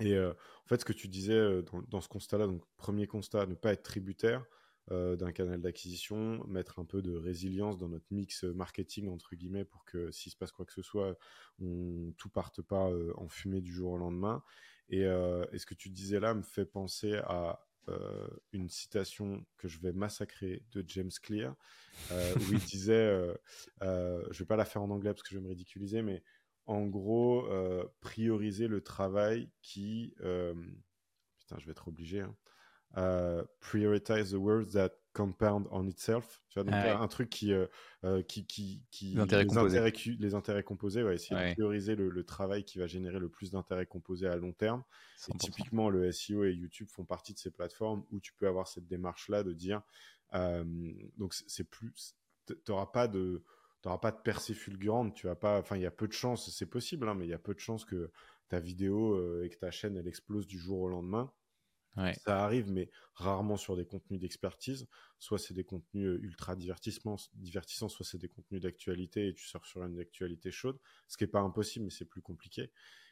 Et 0.00 0.14
euh, 0.14 0.32
en 0.32 0.68
fait, 0.68 0.80
ce 0.80 0.84
que 0.84 0.92
tu 0.92 1.08
disais 1.08 1.62
dans, 1.88 2.00
ce 2.00 2.08
constat-là, 2.08 2.46
donc 2.46 2.64
premier 2.76 3.06
constat, 3.06 3.46
ne 3.46 3.54
pas 3.54 3.72
être 3.72 3.82
tributaire 3.82 4.44
d'un 4.90 5.30
canal 5.30 5.60
d'acquisition, 5.60 6.44
mettre 6.48 6.80
un 6.80 6.84
peu 6.84 7.00
de 7.00 7.14
résilience 7.14 7.78
dans 7.78 7.88
notre 7.88 8.06
mix 8.10 8.42
marketing 8.42 9.08
entre 9.08 9.36
guillemets 9.36 9.64
pour 9.64 9.84
que 9.84 10.10
s'il 10.10 10.32
se 10.32 10.36
passe 10.36 10.50
quoi 10.50 10.66
que 10.66 10.72
ce 10.72 10.82
soit, 10.82 11.16
on 11.60 12.12
tout 12.18 12.28
parte 12.28 12.60
pas 12.60 12.90
en 13.14 13.28
fumée 13.28 13.60
du 13.60 13.72
jour 13.72 13.92
au 13.92 13.98
lendemain. 13.98 14.42
Et, 14.88 15.02
et, 15.02 15.58
ce 15.58 15.64
que 15.64 15.74
tu 15.74 15.90
disais 15.90 16.18
là 16.18 16.34
me 16.34 16.42
fait 16.42 16.64
penser 16.64 17.14
à 17.22 17.64
euh, 17.88 18.28
une 18.52 18.68
citation 18.68 19.44
que 19.56 19.68
je 19.68 19.80
vais 19.80 19.92
massacrer 19.92 20.62
de 20.72 20.84
James 20.86 21.10
Clear, 21.22 21.54
euh, 22.12 22.34
où 22.36 22.52
il 22.52 22.58
disait, 22.58 22.92
euh, 23.82 24.22
je 24.30 24.38
vais 24.38 24.46
pas 24.46 24.56
la 24.56 24.64
faire 24.64 24.82
en 24.82 24.90
anglais 24.90 25.12
parce 25.12 25.22
que 25.22 25.30
je 25.30 25.36
vais 25.36 25.44
me 25.44 25.48
ridiculiser, 25.48 26.02
mais 26.02 26.22
en 26.66 26.86
gros, 26.86 27.48
prioriser 28.00 28.68
le 28.68 28.80
travail 28.80 29.50
qui... 29.62 30.14
putain, 30.16 31.58
je 31.58 31.64
vais 31.64 31.72
être 31.72 31.88
obligé. 31.88 32.24
Hein, 32.94 33.44
prioritize 33.60 34.30
the 34.30 34.34
words 34.34 34.72
that 34.72 34.90
compound 35.20 35.66
on 35.70 35.86
itself. 35.86 36.42
Tu 36.48 36.60
vois, 36.60 36.64
donc 36.64 36.74
un 36.74 37.08
truc 37.08 37.30
qui, 37.30 37.52
euh, 37.52 37.66
euh, 38.04 38.22
qui, 38.22 38.46
qui, 38.46 38.82
qui 38.90 39.14
les, 39.14 39.20
intérêts 39.20 39.46
intérêts, 39.58 39.92
les 40.18 40.34
intérêts 40.34 40.62
composés, 40.62 41.02
ouais, 41.02 41.14
essayer 41.14 41.48
de 41.48 41.52
prioriser 41.52 41.94
le, 41.94 42.08
le, 42.08 42.24
travail 42.24 42.64
qui 42.64 42.78
va 42.78 42.86
générer 42.86 43.18
le 43.18 43.28
plus 43.28 43.50
d'intérêts 43.50 43.86
composés 43.86 44.26
à 44.26 44.36
long 44.36 44.52
terme. 44.52 44.82
Et 45.28 45.38
typiquement, 45.38 45.90
le 45.90 46.10
SEO 46.10 46.44
et 46.44 46.52
YouTube 46.52 46.88
font 46.90 47.04
partie 47.04 47.34
de 47.34 47.38
ces 47.38 47.50
plateformes 47.50 48.04
où 48.10 48.20
tu 48.20 48.32
peux 48.32 48.48
avoir 48.48 48.66
cette 48.66 48.86
démarche-là 48.86 49.42
de 49.42 49.52
dire, 49.52 49.82
euh, 50.34 50.64
donc 51.18 51.34
c'est 51.34 51.68
plus, 51.68 52.16
t'auras 52.64 52.86
pas 52.86 53.06
de, 53.06 53.42
n'auras 53.84 53.98
pas 53.98 54.12
de 54.12 54.18
percée 54.18 54.54
fulgurante, 54.54 55.14
tu 55.14 55.26
vas 55.26 55.36
pas, 55.36 55.58
enfin, 55.58 55.76
il 55.76 55.82
y 55.82 55.86
a 55.86 55.90
peu 55.90 56.08
de 56.08 56.12
chances, 56.12 56.50
c'est 56.50 56.66
possible, 56.66 57.08
hein, 57.08 57.14
mais 57.14 57.26
il 57.26 57.30
y 57.30 57.34
a 57.34 57.38
peu 57.38 57.54
de 57.54 57.60
chances 57.60 57.84
que 57.84 58.10
ta 58.48 58.60
vidéo 58.60 59.14
euh, 59.14 59.44
et 59.44 59.50
que 59.50 59.56
ta 59.56 59.70
chaîne, 59.70 59.96
elle 59.96 60.08
explose 60.08 60.46
du 60.46 60.58
jour 60.58 60.80
au 60.80 60.88
lendemain. 60.88 61.32
Ça 61.96 62.44
arrive, 62.44 62.70
mais 62.70 62.88
rarement 63.14 63.56
sur 63.56 63.76
des 63.76 63.84
contenus 63.84 64.20
d'expertise. 64.20 64.86
Soit 65.18 65.38
c'est 65.38 65.54
des 65.54 65.64
contenus 65.64 66.06
euh, 66.06 66.22
ultra 66.22 66.56
divertissants, 66.56 67.16
soit 67.16 68.06
c'est 68.06 68.18
des 68.18 68.28
contenus 68.28 68.60
d'actualité 68.60 69.28
et 69.28 69.34
tu 69.34 69.46
sors 69.46 69.66
sur 69.66 69.84
une 69.84 69.98
actualité 69.98 70.50
chaude, 70.50 70.78
ce 71.08 71.16
qui 71.16 71.24
n'est 71.24 71.30
pas 71.30 71.40
impossible, 71.40 71.84
mais 71.86 71.90
c'est 71.90 72.04
plus 72.04 72.22
compliqué. 72.22 72.70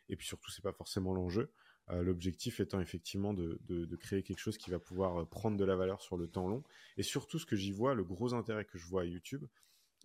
Et 0.08 0.16
puis 0.16 0.26
surtout, 0.26 0.50
c'est 0.50 0.62
pas 0.62 0.72
forcément 0.72 1.12
l'enjeu. 1.12 1.52
Euh, 1.90 2.02
l'objectif 2.02 2.60
étant 2.60 2.80
effectivement 2.80 3.32
de, 3.32 3.58
créer 3.96 4.22
quelque 4.22 4.38
chose 4.38 4.58
qui 4.58 4.70
va 4.70 4.78
pouvoir 4.78 5.26
prendre 5.28 5.56
de 5.56 5.64
la 5.64 5.76
valeur 5.76 6.00
sur 6.00 6.16
le 6.16 6.28
temps 6.28 6.48
long. 6.48 6.62
Et 6.96 7.02
surtout, 7.02 7.38
ce 7.38 7.46
que 7.46 7.56
j'y 7.56 7.72
vois, 7.72 7.94
le 7.94 8.04
gros 8.04 8.34
intérêt 8.34 8.64
que 8.64 8.78
je 8.78 8.86
vois 8.86 9.02
à 9.02 9.04
YouTube, 9.04 9.44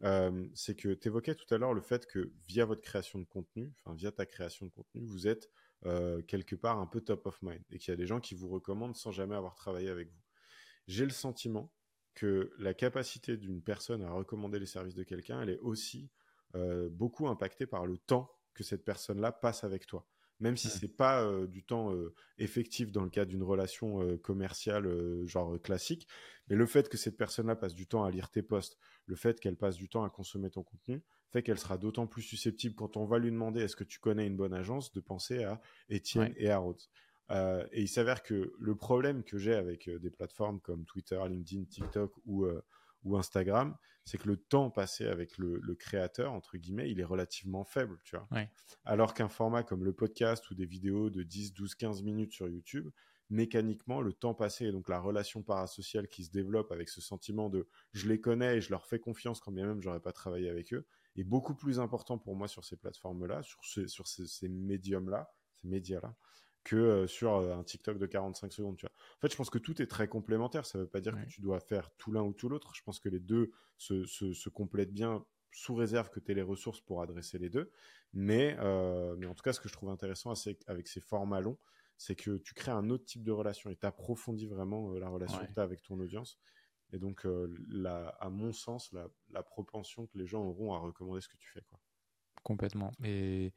euh, 0.04 0.48
c'est 0.54 0.76
que 0.76 0.94
tu 0.94 1.08
évoquais 1.08 1.36
tout 1.36 1.52
à 1.54 1.58
l'heure 1.58 1.74
le 1.74 1.82
fait 1.82 2.06
que 2.06 2.32
via 2.48 2.66
votre 2.66 2.82
création 2.82 3.20
de 3.20 3.26
contenu, 3.26 3.72
enfin 3.80 3.96
via 3.96 4.12
ta 4.12 4.26
création 4.26 4.66
de 4.66 4.72
contenu, 4.72 5.06
vous 5.06 5.28
êtes 5.28 5.50
euh, 5.86 6.22
quelque 6.22 6.56
part 6.56 6.80
un 6.80 6.86
peu 6.86 7.02
top 7.02 7.26
of 7.26 7.42
mind 7.42 7.62
et 7.70 7.78
qu'il 7.78 7.92
y 7.92 7.94
a 7.94 7.98
des 7.98 8.06
gens 8.06 8.20
qui 8.20 8.36
vous 8.36 8.48
recommandent 8.48 8.96
sans 8.96 9.12
jamais 9.12 9.36
avoir 9.36 9.56
travaillé 9.56 9.90
avec 9.90 10.10
vous. 10.10 10.22
J'ai 10.88 11.06
le 11.06 11.12
sentiment 11.12 11.74
que 12.14 12.54
la 12.58 12.74
capacité 12.74 13.38
d'une 13.38 13.62
personne 13.62 14.04
à 14.04 14.12
recommander 14.12 14.60
les 14.60 14.66
services 14.66 14.96
de 14.96 15.04
quelqu'un, 15.04 15.42
elle 15.42 15.50
est 15.50 15.60
aussi 15.60 16.12
euh, 16.56 16.90
beaucoup 16.90 17.28
impactée 17.28 17.66
par 17.66 17.86
le 17.86 17.98
temps 17.98 18.32
que 18.54 18.64
cette 18.64 18.86
personne-là 18.86 19.32
passe 19.32 19.64
avec 19.64 19.88
toi 19.88 20.08
même 20.40 20.58
si 20.58 20.68
c'est 20.68 20.88
pas 20.88 21.24
euh, 21.24 21.48
du 21.48 21.64
temps 21.64 21.94
euh, 21.94 22.14
effectif 22.38 22.92
dans 22.92 23.04
le 23.04 23.10
cadre 23.10 23.30
d'une 23.30 23.44
relation 23.44 24.02
euh, 24.02 24.18
commerciale 24.18 24.88
genre 25.26 25.62
classique, 25.62 26.08
mais 26.48 26.56
le 26.56 26.66
fait 26.66 26.90
que 26.90 26.98
cette 26.98 27.18
personne-là 27.18 27.56
passe 27.56 27.74
du 27.74 27.88
temps 27.88 28.04
à 28.04 28.12
lire 28.12 28.30
tes 28.30 28.42
posts, 28.42 28.78
le 29.06 29.16
fait 29.16 29.40
qu'elle 29.40 29.56
passe 29.56 29.76
du 29.76 29.90
temps 29.90 30.04
à 30.04 30.10
consommer 30.10 30.50
ton 30.50 30.64
contenu, 30.64 31.02
fait 31.32 31.44
qu'elle 31.44 31.60
sera 31.60 31.78
d'autant 31.78 32.08
plus 32.08 32.22
susceptible 32.22 32.76
quand 32.76 32.98
on 32.98 33.06
va 33.06 33.20
lui 33.20 33.32
demander 33.32 33.62
est-ce 33.62 33.76
que 33.76 33.84
tu 33.84 34.00
connais 34.00 34.28
une 34.28 34.36
bonne 34.36 34.54
agence 34.54 34.92
de 34.94 35.00
penser 35.00 35.44
à 35.44 35.62
Etienne 35.92 36.34
et 36.38 36.50
à 36.50 36.58
Rhodes. 36.58 36.82
et 37.32 37.82
il 37.82 37.88
s'avère 37.88 38.22
que 38.22 38.54
le 38.60 38.76
problème 38.76 39.24
que 39.24 39.38
j'ai 39.38 39.56
avec 39.56 39.90
des 39.90 40.12
plateformes 40.12 40.60
comme 40.60 40.86
Twitter, 40.86 41.20
LinkedIn, 41.28 41.64
TikTok 41.66 42.12
ou 42.26 42.46
ou 43.04 43.18
Instagram, 43.18 43.76
c'est 44.06 44.18
que 44.18 44.28
le 44.28 44.38
temps 44.38 44.70
passé 44.70 45.06
avec 45.06 45.38
le, 45.38 45.76
créateur, 45.76 46.34
entre 46.34 46.58
guillemets, 46.58 46.90
il 46.92 47.00
est 47.00 47.06
relativement 47.06 47.64
faible, 47.64 48.00
tu 48.04 48.18
vois. 48.18 48.28
Alors 48.86 49.14
qu'un 49.14 49.30
format 49.30 49.64
comme 49.64 49.84
le 49.84 49.94
podcast 49.94 50.50
ou 50.52 50.56
des 50.56 50.66
vidéos 50.66 51.10
de 51.10 51.24
10, 51.24 51.54
12, 51.54 51.76
15 51.76 52.04
minutes 52.04 52.34
sur 52.34 52.48
YouTube, 52.50 52.90
mécaniquement, 53.30 54.02
le 54.02 54.14
temps 54.14 54.34
passé 54.34 54.66
et 54.66 54.72
donc 54.72 54.90
la 54.90 55.00
relation 55.00 55.42
parasociale 55.42 56.08
qui 56.08 56.24
se 56.24 56.32
développe 56.32 56.72
avec 56.72 56.90
ce 56.90 57.02
sentiment 57.02 57.50
de 57.50 57.68
je 57.94 58.08
les 58.08 58.20
connais 58.20 58.58
et 58.58 58.62
je 58.62 58.70
leur 58.70 58.86
fais 58.86 59.00
confiance 59.00 59.40
quand 59.40 59.52
bien 59.52 59.66
même 59.66 59.82
j'aurais 59.82 60.02
pas 60.02 60.12
travaillé 60.12 60.50
avec 60.50 60.74
eux, 60.74 60.86
est 61.16 61.24
beaucoup 61.24 61.56
plus 61.56 61.80
important 61.80 62.18
pour 62.18 62.36
moi 62.36 62.48
sur 62.48 62.66
ces 62.66 62.76
plateformes-là, 62.76 63.42
sur, 63.44 63.64
sur 63.64 64.08
ces 64.08 64.50
médiums-là, 64.50 65.32
ces 65.62 65.68
médias-là, 65.68 66.16
que 66.64 66.76
euh, 66.76 67.08
sur 67.08 67.36
euh, 67.36 67.56
un 67.56 67.64
TikTok 67.64 67.98
de 67.98 68.06
45 68.06 68.52
secondes. 68.52 68.78
Tu 68.78 68.86
vois. 68.86 68.94
En 69.18 69.22
fait, 69.22 69.32
je 69.32 69.38
pense 69.38 69.50
que 69.50 69.58
tout 69.58 69.82
est 69.82 69.88
très 69.88 70.08
complémentaire. 70.08 70.66
Ça 70.66 70.78
ne 70.78 70.84
veut 70.84 70.90
pas 70.90 71.02
dire 71.02 71.16
que 71.16 71.26
tu 71.30 71.42
dois 71.42 71.60
faire 71.60 71.92
tout 71.98 72.12
l'un 72.12 72.24
ou 72.24 72.34
tout 72.34 72.50
l'autre. 72.50 72.74
Je 72.76 72.82
pense 72.84 73.00
que 73.00 73.10
les 73.10 73.20
deux 73.20 73.52
se, 73.78 74.06
se, 74.06 74.50
complètent 74.50 74.94
bien 74.94 75.26
sous 75.52 75.76
réserve 75.76 76.10
que 76.10 76.20
tu 76.20 76.32
aies 76.32 76.36
les 76.36 76.42
ressources 76.42 76.82
pour 76.82 77.02
adresser 77.02 77.38
les 77.38 77.50
deux. 77.50 77.72
Mais, 78.14 78.56
euh, 78.60 79.16
mais 79.18 79.26
en 79.26 79.34
tout 79.34 79.44
cas, 79.44 79.54
ce 79.54 79.60
que 79.60 79.68
je 79.68 79.74
trouve 79.74 79.90
intéressant 79.90 80.34
avec 80.68 80.88
ces 80.88 81.02
formats 81.02 81.42
longs, 81.42 81.60
c'est 81.98 82.16
que 82.16 82.38
tu 82.38 82.54
crées 82.54 82.72
un 82.72 82.90
autre 82.90 83.06
type 83.06 83.24
de 83.24 83.32
relation 83.32 83.70
et 83.70 83.76
tu 83.76 83.86
approfondis 83.86 84.48
vraiment 84.48 84.92
la 84.94 85.10
relation 85.10 85.40
que 85.40 85.54
tu 85.54 85.60
as 85.60 85.64
avec 85.64 85.82
ton 85.84 86.00
audience. 86.00 86.40
Et 86.92 87.00
donc, 87.00 87.26
à 87.26 88.30
mon 88.30 88.52
sens, 88.52 88.92
la, 88.94 89.08
la, 89.32 89.42
propension 89.42 90.06
que 90.06 90.18
les 90.18 90.28
gens 90.28 90.44
auront 90.44 90.74
à 90.74 90.80
recommander 90.80 91.22
ce 91.22 91.28
que 91.28 91.38
tu 91.38 91.50
fais. 91.50 91.62
Quoi. 91.70 91.80
Complètement. 92.44 92.92
Et 93.04 93.54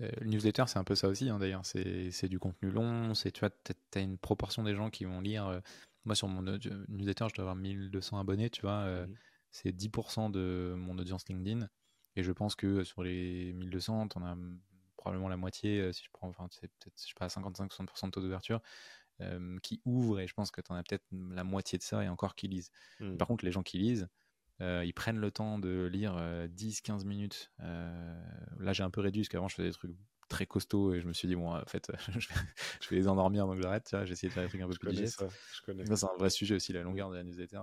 euh, 0.00 0.10
le 0.20 0.26
newsletter, 0.26 0.64
c'est 0.66 0.78
un 0.78 0.84
peu 0.84 0.94
ça 0.94 1.08
aussi, 1.08 1.28
hein, 1.28 1.38
d'ailleurs. 1.38 1.64
C'est 1.64 2.28
du 2.28 2.38
contenu 2.38 2.70
long. 2.70 3.14
C'est, 3.14 3.30
tu 3.30 3.40
vois, 3.40 3.50
as 3.94 4.00
une 4.00 4.18
proportion 4.18 4.62
des 4.64 4.74
gens 4.74 4.90
qui 4.90 5.04
vont 5.04 5.20
lire. 5.20 5.46
Euh, 5.46 5.60
moi, 6.04 6.14
sur 6.14 6.28
mon 6.28 6.42
newsletter, 6.42 7.26
je 7.30 7.34
dois 7.34 7.42
avoir 7.42 7.56
1200 7.56 8.18
abonnés, 8.18 8.50
tu 8.50 8.62
vois. 8.62 8.80
Euh, 8.80 9.06
mmh 9.06 9.14
c'est 9.56 9.70
10% 9.70 10.30
de 10.30 10.74
mon 10.76 10.98
audience 10.98 11.28
LinkedIn. 11.28 11.68
Et 12.16 12.24
je 12.24 12.32
pense 12.32 12.56
que 12.56 12.82
sur 12.82 13.04
les 13.04 13.52
1200, 13.52 14.08
tu 14.08 14.18
en 14.18 14.24
as 14.24 14.36
probablement 14.96 15.28
la 15.28 15.36
moitié, 15.36 15.92
si 15.92 16.02
je 16.02 16.08
prends, 16.12 16.26
enfin, 16.26 16.48
c'est 16.50 16.66
peut-être, 16.66 17.00
je 17.00 17.06
sais 17.06 17.14
pas, 17.16 17.28
55-60% 17.28 18.06
de 18.06 18.10
taux 18.10 18.20
d'ouverture, 18.20 18.60
qui 19.62 19.80
ouvrent. 19.84 20.18
Et 20.18 20.26
je 20.26 20.34
pense 20.34 20.50
que 20.50 20.60
tu 20.60 20.72
en 20.72 20.74
as 20.74 20.82
peut-être 20.82 21.04
la 21.12 21.44
moitié 21.44 21.78
de 21.78 21.84
ça 21.84 22.02
et 22.02 22.08
encore 22.08 22.34
qui 22.34 22.48
lisent. 22.48 22.72
Mmh. 22.98 23.16
Par 23.16 23.28
contre, 23.28 23.44
les 23.44 23.52
gens 23.52 23.62
qui 23.62 23.78
lisent, 23.78 24.08
euh, 24.60 24.84
ils 24.84 24.92
prennent 24.92 25.18
le 25.18 25.30
temps 25.30 25.58
de 25.58 25.88
lire 25.92 26.14
10-15 26.14 27.02
euh, 27.02 27.04
minutes. 27.04 27.50
Euh, 27.60 28.22
là, 28.60 28.72
j'ai 28.72 28.82
un 28.82 28.90
peu 28.90 29.00
réduit 29.00 29.22
parce 29.22 29.28
qu'avant, 29.28 29.48
je 29.48 29.56
faisais 29.56 29.68
des 29.68 29.74
trucs 29.74 29.96
très 30.28 30.46
costauds 30.46 30.94
et 30.94 31.00
je 31.00 31.08
me 31.08 31.12
suis 31.12 31.28
dit, 31.28 31.34
bon, 31.34 31.52
en 31.52 31.64
fait, 31.66 31.90
je, 32.80 32.88
vais, 32.88 32.96
les 32.96 33.08
endormir 33.08 33.46
donc 33.46 33.60
j'arrête. 33.60 33.94
J'ai 34.04 34.12
essayé 34.12 34.28
de 34.28 34.34
faire 34.34 34.44
des 34.44 34.48
trucs 34.48 34.60
un 34.60 34.68
peu 34.68 34.76
plus 34.76 34.90
digestes. 34.90 35.24
C'est 35.66 36.04
un 36.04 36.16
vrai 36.18 36.30
sujet 36.30 36.54
aussi, 36.54 36.72
la 36.72 36.82
longueur 36.82 37.10
de 37.10 37.16
la 37.16 37.24
newsletter. 37.24 37.60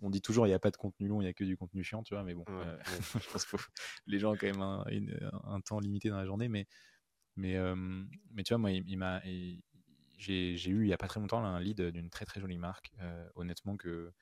on 0.00 0.10
dit 0.10 0.22
toujours, 0.22 0.46
il 0.46 0.50
n'y 0.50 0.54
a 0.54 0.60
pas 0.60 0.70
de 0.70 0.76
contenu 0.76 1.08
long, 1.08 1.20
il 1.20 1.24
n'y 1.24 1.30
a 1.30 1.34
que 1.34 1.44
du 1.44 1.56
contenu 1.56 1.82
chiant, 1.82 2.02
tu 2.02 2.14
vois, 2.14 2.22
mais 2.22 2.34
bon, 2.34 2.44
je 3.20 3.30
pense 3.30 3.44
que 3.44 3.56
les 4.06 4.18
gens 4.18 4.32
ont 4.32 4.36
quand 4.36 4.46
même 4.46 4.62
un, 4.62 5.60
temps 5.60 5.80
limité 5.80 6.10
dans 6.10 6.16
la 6.16 6.26
journée. 6.26 6.48
Mais, 6.48 6.66
mais, 7.36 7.58
mais 8.30 8.44
tu 8.44 8.54
vois, 8.54 8.58
moi, 8.58 8.70
il, 8.70 8.96
m'a. 8.96 9.20
J'ai 10.16 10.54
eu 10.54 10.82
il 10.82 10.86
n'y 10.86 10.92
a 10.92 10.98
pas 10.98 11.08
très 11.08 11.18
longtemps 11.18 11.44
un 11.44 11.60
lead 11.60 11.82
d'une 11.82 12.08
très 12.08 12.24
très 12.24 12.40
jolie 12.40 12.58
marque, 12.58 12.92
honnêtement, 13.34 13.76
que 13.76 14.12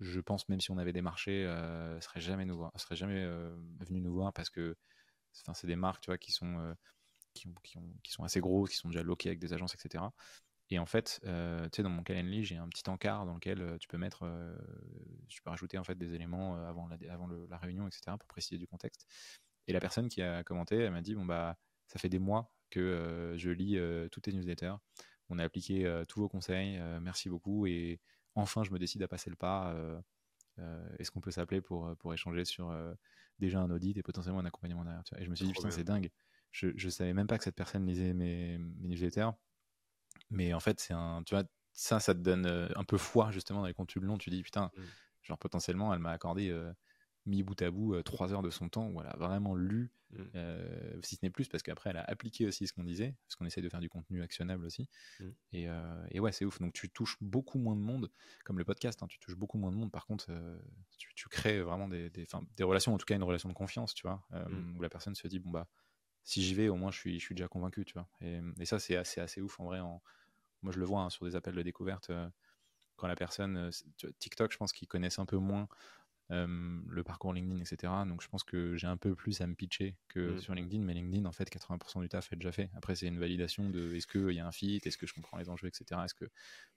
je 0.00 0.20
pense 0.20 0.48
même 0.48 0.60
si 0.60 0.70
on 0.70 0.78
avait 0.78 0.92
des 0.92 1.02
marchés, 1.02 1.44
euh, 1.44 2.00
serait 2.00 2.20
jamais 2.20 2.46
nous 2.46 2.56
voir, 2.56 2.72
serait 2.76 2.96
jamais 2.96 3.22
euh, 3.22 3.54
venu 3.80 4.00
nous 4.00 4.12
voir 4.12 4.32
parce 4.32 4.50
que 4.50 4.76
c'est 5.32 5.66
des 5.66 5.76
marques, 5.76 6.08
euh, 6.08 6.16
qui, 6.16 6.32
sont 6.32 8.24
assez 8.24 8.40
grosses, 8.40 8.70
qui 8.70 8.76
sont 8.76 8.88
déjà 8.88 9.02
loquées 9.02 9.28
avec 9.28 9.38
des 9.38 9.52
agences, 9.52 9.74
etc. 9.74 10.04
Et 10.70 10.78
en 10.78 10.86
fait, 10.86 11.20
euh, 11.24 11.68
dans 11.78 11.90
mon 11.90 12.02
calendrier, 12.02 12.42
j'ai 12.42 12.56
un 12.56 12.68
petit 12.68 12.88
encart 12.88 13.26
dans 13.26 13.34
lequel 13.34 13.76
tu 13.78 13.88
peux 13.88 13.98
mettre, 13.98 14.26
tu 15.28 15.42
peux 15.42 15.50
rajouter 15.50 15.78
en 15.78 15.84
fait 15.84 15.96
des 15.96 16.14
éléments 16.14 16.56
avant 16.64 16.88
la, 16.88 16.96
la 17.48 17.58
réunion, 17.58 17.86
etc. 17.86 18.16
pour 18.18 18.26
préciser 18.28 18.58
du 18.58 18.66
contexte. 18.66 19.06
Et 19.66 19.72
la 19.72 19.80
personne 19.80 20.08
qui 20.08 20.22
a 20.22 20.42
commenté, 20.44 20.76
elle 20.76 20.92
m'a 20.92 21.02
dit 21.02 21.14
bon 21.14 21.24
bah 21.24 21.56
ça 21.86 21.98
fait 21.98 22.08
des 22.08 22.18
mois 22.18 22.52
que 22.70 23.34
je 23.36 23.50
lis 23.50 23.78
toutes 24.10 24.24
tes 24.24 24.32
newsletters. 24.32 24.74
On 25.28 25.38
a 25.38 25.44
appliqué 25.44 26.04
tous 26.08 26.20
vos 26.20 26.28
conseils, 26.28 26.80
merci 27.00 27.28
beaucoup 27.28 27.66
et 27.66 28.00
enfin 28.34 28.64
je 28.64 28.70
me 28.70 28.78
décide 28.78 29.02
à 29.02 29.08
passer 29.08 29.30
le 29.30 29.36
pas. 29.36 29.72
Euh, 29.72 30.00
euh, 30.58 30.96
est-ce 30.98 31.10
qu'on 31.10 31.20
peut 31.20 31.30
s'appeler 31.30 31.60
pour, 31.60 31.86
euh, 31.86 31.94
pour 31.94 32.12
échanger 32.12 32.44
sur 32.44 32.74
déjà 33.38 33.60
un 33.60 33.70
audit 33.70 33.96
et 33.96 34.02
potentiellement 34.02 34.40
un 34.40 34.46
accompagnement 34.46 34.84
derrière 34.84 35.02
Et 35.18 35.24
je 35.24 35.30
me 35.30 35.34
suis 35.34 35.46
dit, 35.46 35.52
putain, 35.52 35.70
c'est 35.70 35.84
dingue. 35.84 36.10
Je, 36.50 36.68
je 36.74 36.88
savais 36.88 37.14
même 37.14 37.26
pas 37.26 37.38
que 37.38 37.44
cette 37.44 37.54
personne 37.54 37.86
lisait 37.86 38.12
mes, 38.12 38.58
mes 38.58 38.88
newsletters. 38.88 39.30
Mais 40.30 40.52
en 40.52 40.60
fait, 40.60 40.80
c'est 40.80 40.92
un, 40.92 41.22
tu 41.24 41.34
vois, 41.34 41.44
ça, 41.72 42.00
ça 42.00 42.14
te 42.14 42.18
donne 42.18 42.46
un 42.46 42.84
peu 42.84 42.98
foi 42.98 43.30
justement 43.30 43.60
dans 43.60 43.66
les 43.66 43.74
contenus 43.74 44.04
longs. 44.04 44.18
Tu 44.18 44.30
dis, 44.30 44.42
putain, 44.42 44.70
mmh. 44.76 44.82
genre 45.22 45.38
potentiellement, 45.38 45.94
elle 45.94 46.00
m'a 46.00 46.10
accordé 46.10 46.50
mis 47.26 47.42
bout 47.42 47.60
à 47.62 47.70
bout 47.70 48.02
trois 48.02 48.32
heures 48.32 48.42
de 48.42 48.50
son 48.50 48.68
temps 48.68 48.88
où 48.88 49.00
elle 49.00 49.06
a 49.06 49.16
vraiment 49.16 49.54
lu, 49.54 49.92
mmh. 50.10 50.22
si 51.02 51.16
ce 51.16 51.20
n'est 51.22 51.30
plus, 51.30 51.48
parce 51.48 51.62
qu'après 51.62 51.90
elle 51.90 51.98
a 51.98 52.04
appliqué 52.04 52.46
aussi 52.46 52.66
ce 52.66 52.72
qu'on 52.72 52.84
disait, 52.84 53.14
parce 53.26 53.36
qu'on 53.36 53.44
essaie 53.44 53.60
de 53.60 53.68
faire 53.68 53.80
du 53.80 53.88
contenu 53.88 54.22
actionnable 54.22 54.64
aussi. 54.64 54.88
Mmh. 55.20 55.24
Et, 55.52 55.68
et, 56.10 56.20
ouais, 56.20 56.32
c'est 56.32 56.44
ouf. 56.44 56.58
Donc 56.60 56.72
tu 56.72 56.90
touches 56.90 57.16
beaucoup 57.20 57.58
moins 57.58 57.76
de 57.76 57.80
monde, 57.80 58.10
comme 58.44 58.58
le 58.58 58.64
podcast, 58.64 59.02
hein, 59.02 59.06
tu 59.06 59.18
touches 59.18 59.36
beaucoup 59.36 59.58
moins 59.58 59.70
de 59.70 59.76
monde. 59.76 59.92
Par 59.92 60.06
contre, 60.06 60.26
tu, 60.98 61.14
tu, 61.14 61.28
crées 61.28 61.60
vraiment 61.60 61.88
des, 61.88 62.10
des, 62.10 62.26
des, 62.56 62.64
relations, 62.64 62.94
en 62.94 62.98
tout 62.98 63.06
cas 63.06 63.16
une 63.16 63.22
relation 63.22 63.48
de 63.48 63.54
confiance, 63.54 63.94
tu 63.94 64.06
vois, 64.06 64.24
mmh. 64.30 64.76
où 64.76 64.82
la 64.82 64.88
personne 64.88 65.14
se 65.14 65.28
dit, 65.28 65.38
bon 65.38 65.50
bah, 65.50 65.68
si 66.24 66.42
j'y 66.42 66.54
vais, 66.54 66.68
au 66.68 66.76
moins 66.76 66.90
je 66.90 66.98
suis, 66.98 67.18
je 67.18 67.24
suis 67.24 67.34
déjà 67.34 67.48
convaincu, 67.48 67.84
tu 67.84 67.94
vois. 67.94 68.08
Et, 68.20 68.40
et 68.58 68.64
ça, 68.64 68.78
c'est 68.78 68.96
assez, 68.96 69.20
assez 69.20 69.40
ouf 69.40 69.60
en 69.60 69.64
vrai. 69.64 69.80
En... 69.80 70.02
Moi, 70.62 70.72
je 70.72 70.78
le 70.78 70.84
vois 70.84 71.02
hein, 71.02 71.10
sur 71.10 71.24
des 71.26 71.36
appels 71.36 71.54
de 71.54 71.62
découverte 71.62 72.10
quand 73.00 73.08
la 73.08 73.16
personne, 73.16 73.70
TikTok, 74.18 74.52
je 74.52 74.58
pense 74.58 74.74
qu'ils 74.74 74.86
connaissent 74.86 75.18
un 75.18 75.24
peu 75.24 75.38
moins 75.38 75.68
le 76.30 77.02
parcours 77.02 77.32
LinkedIn, 77.32 77.60
etc. 77.60 77.92
Donc 78.06 78.22
je 78.22 78.28
pense 78.28 78.44
que 78.44 78.76
j'ai 78.76 78.86
un 78.86 78.96
peu 78.96 79.14
plus 79.14 79.40
à 79.40 79.46
me 79.46 79.54
pitcher 79.54 79.96
que 80.08 80.34
mmh. 80.34 80.38
sur 80.38 80.54
LinkedIn, 80.54 80.82
mais 80.82 80.94
LinkedIn, 80.94 81.24
en 81.24 81.32
fait, 81.32 81.50
80% 81.50 82.00
du 82.00 82.08
taf 82.08 82.32
est 82.32 82.36
déjà 82.36 82.52
fait. 82.52 82.70
Après, 82.76 82.94
c'est 82.94 83.06
une 83.06 83.18
validation 83.18 83.68
de 83.68 83.94
est-ce 83.94 84.06
qu'il 84.06 84.30
y 84.30 84.40
a 84.40 84.46
un 84.46 84.52
fit, 84.52 84.80
est-ce 84.84 84.96
que 84.96 85.06
je 85.06 85.14
comprends 85.14 85.38
les 85.38 85.48
enjeux, 85.48 85.66
etc. 85.68 86.00
Est-ce 86.04 86.14
que 86.14 86.26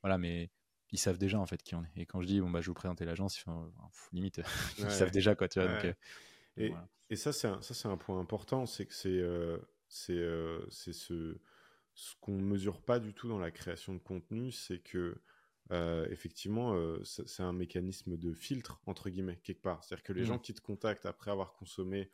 voilà, 0.01 0.17
mais 0.17 0.49
ils 0.91 0.99
savent 0.99 1.17
déjà 1.17 1.39
en 1.39 1.45
fait 1.45 1.61
qui 1.61 1.75
on 1.75 1.83
est. 1.83 1.91
Et 1.95 2.05
quand 2.05 2.21
je 2.21 2.27
dis 2.27 2.39
bon 2.39 2.49
bah 2.49 2.61
je 2.61 2.67
vous 2.67 2.73
présenter 2.73 3.03
l'agence, 3.03 3.43
limite 4.11 4.41
ils 4.77 4.91
savent 4.91 5.11
déjà 5.11 5.35
quoi, 5.35 5.49
tu 5.49 5.59
vois. 5.59 5.67
Donc, 5.67 5.95
et, 6.57 6.71
et, 7.09 7.15
ça 7.15 7.33
c'est 7.33 7.47
un, 7.47 7.61
ça 7.61 7.73
c'est 7.73 7.87
un 7.87 7.97
point 7.97 8.19
important, 8.19 8.65
c'est 8.65 8.85
que 8.85 8.93
c'est 8.93 9.09
euh, 9.09 9.57
c'est 9.87 10.13
euh, 10.13 10.65
ce 10.69 11.39
ce 11.95 12.15
qu'on 12.21 12.37
ne 12.37 12.43
mesure 12.43 12.81
pas 12.81 12.99
du 12.99 13.13
tout 13.13 13.27
dans 13.27 13.39
la 13.39 13.51
création 13.51 13.93
de 13.93 13.99
contenu, 13.99 14.51
c'est 14.51 14.79
que 14.79 15.21
euh, 15.71 16.07
effectivement, 16.09 16.75
euh, 16.75 17.01
c'est 17.03 17.43
un 17.43 17.53
mécanisme 17.53 18.17
de 18.17 18.33
filtre, 18.33 18.81
entre 18.85 19.09
guillemets, 19.09 19.39
quelque 19.43 19.61
part. 19.61 19.83
C'est-à-dire 19.83 20.03
que 20.03 20.13
les 20.13 20.23
mmh. 20.23 20.25
gens 20.25 20.39
qui 20.39 20.53
te 20.53 20.61
contactent 20.61 21.05
après 21.05 21.31
avoir 21.31 21.53
consommé 21.53 22.09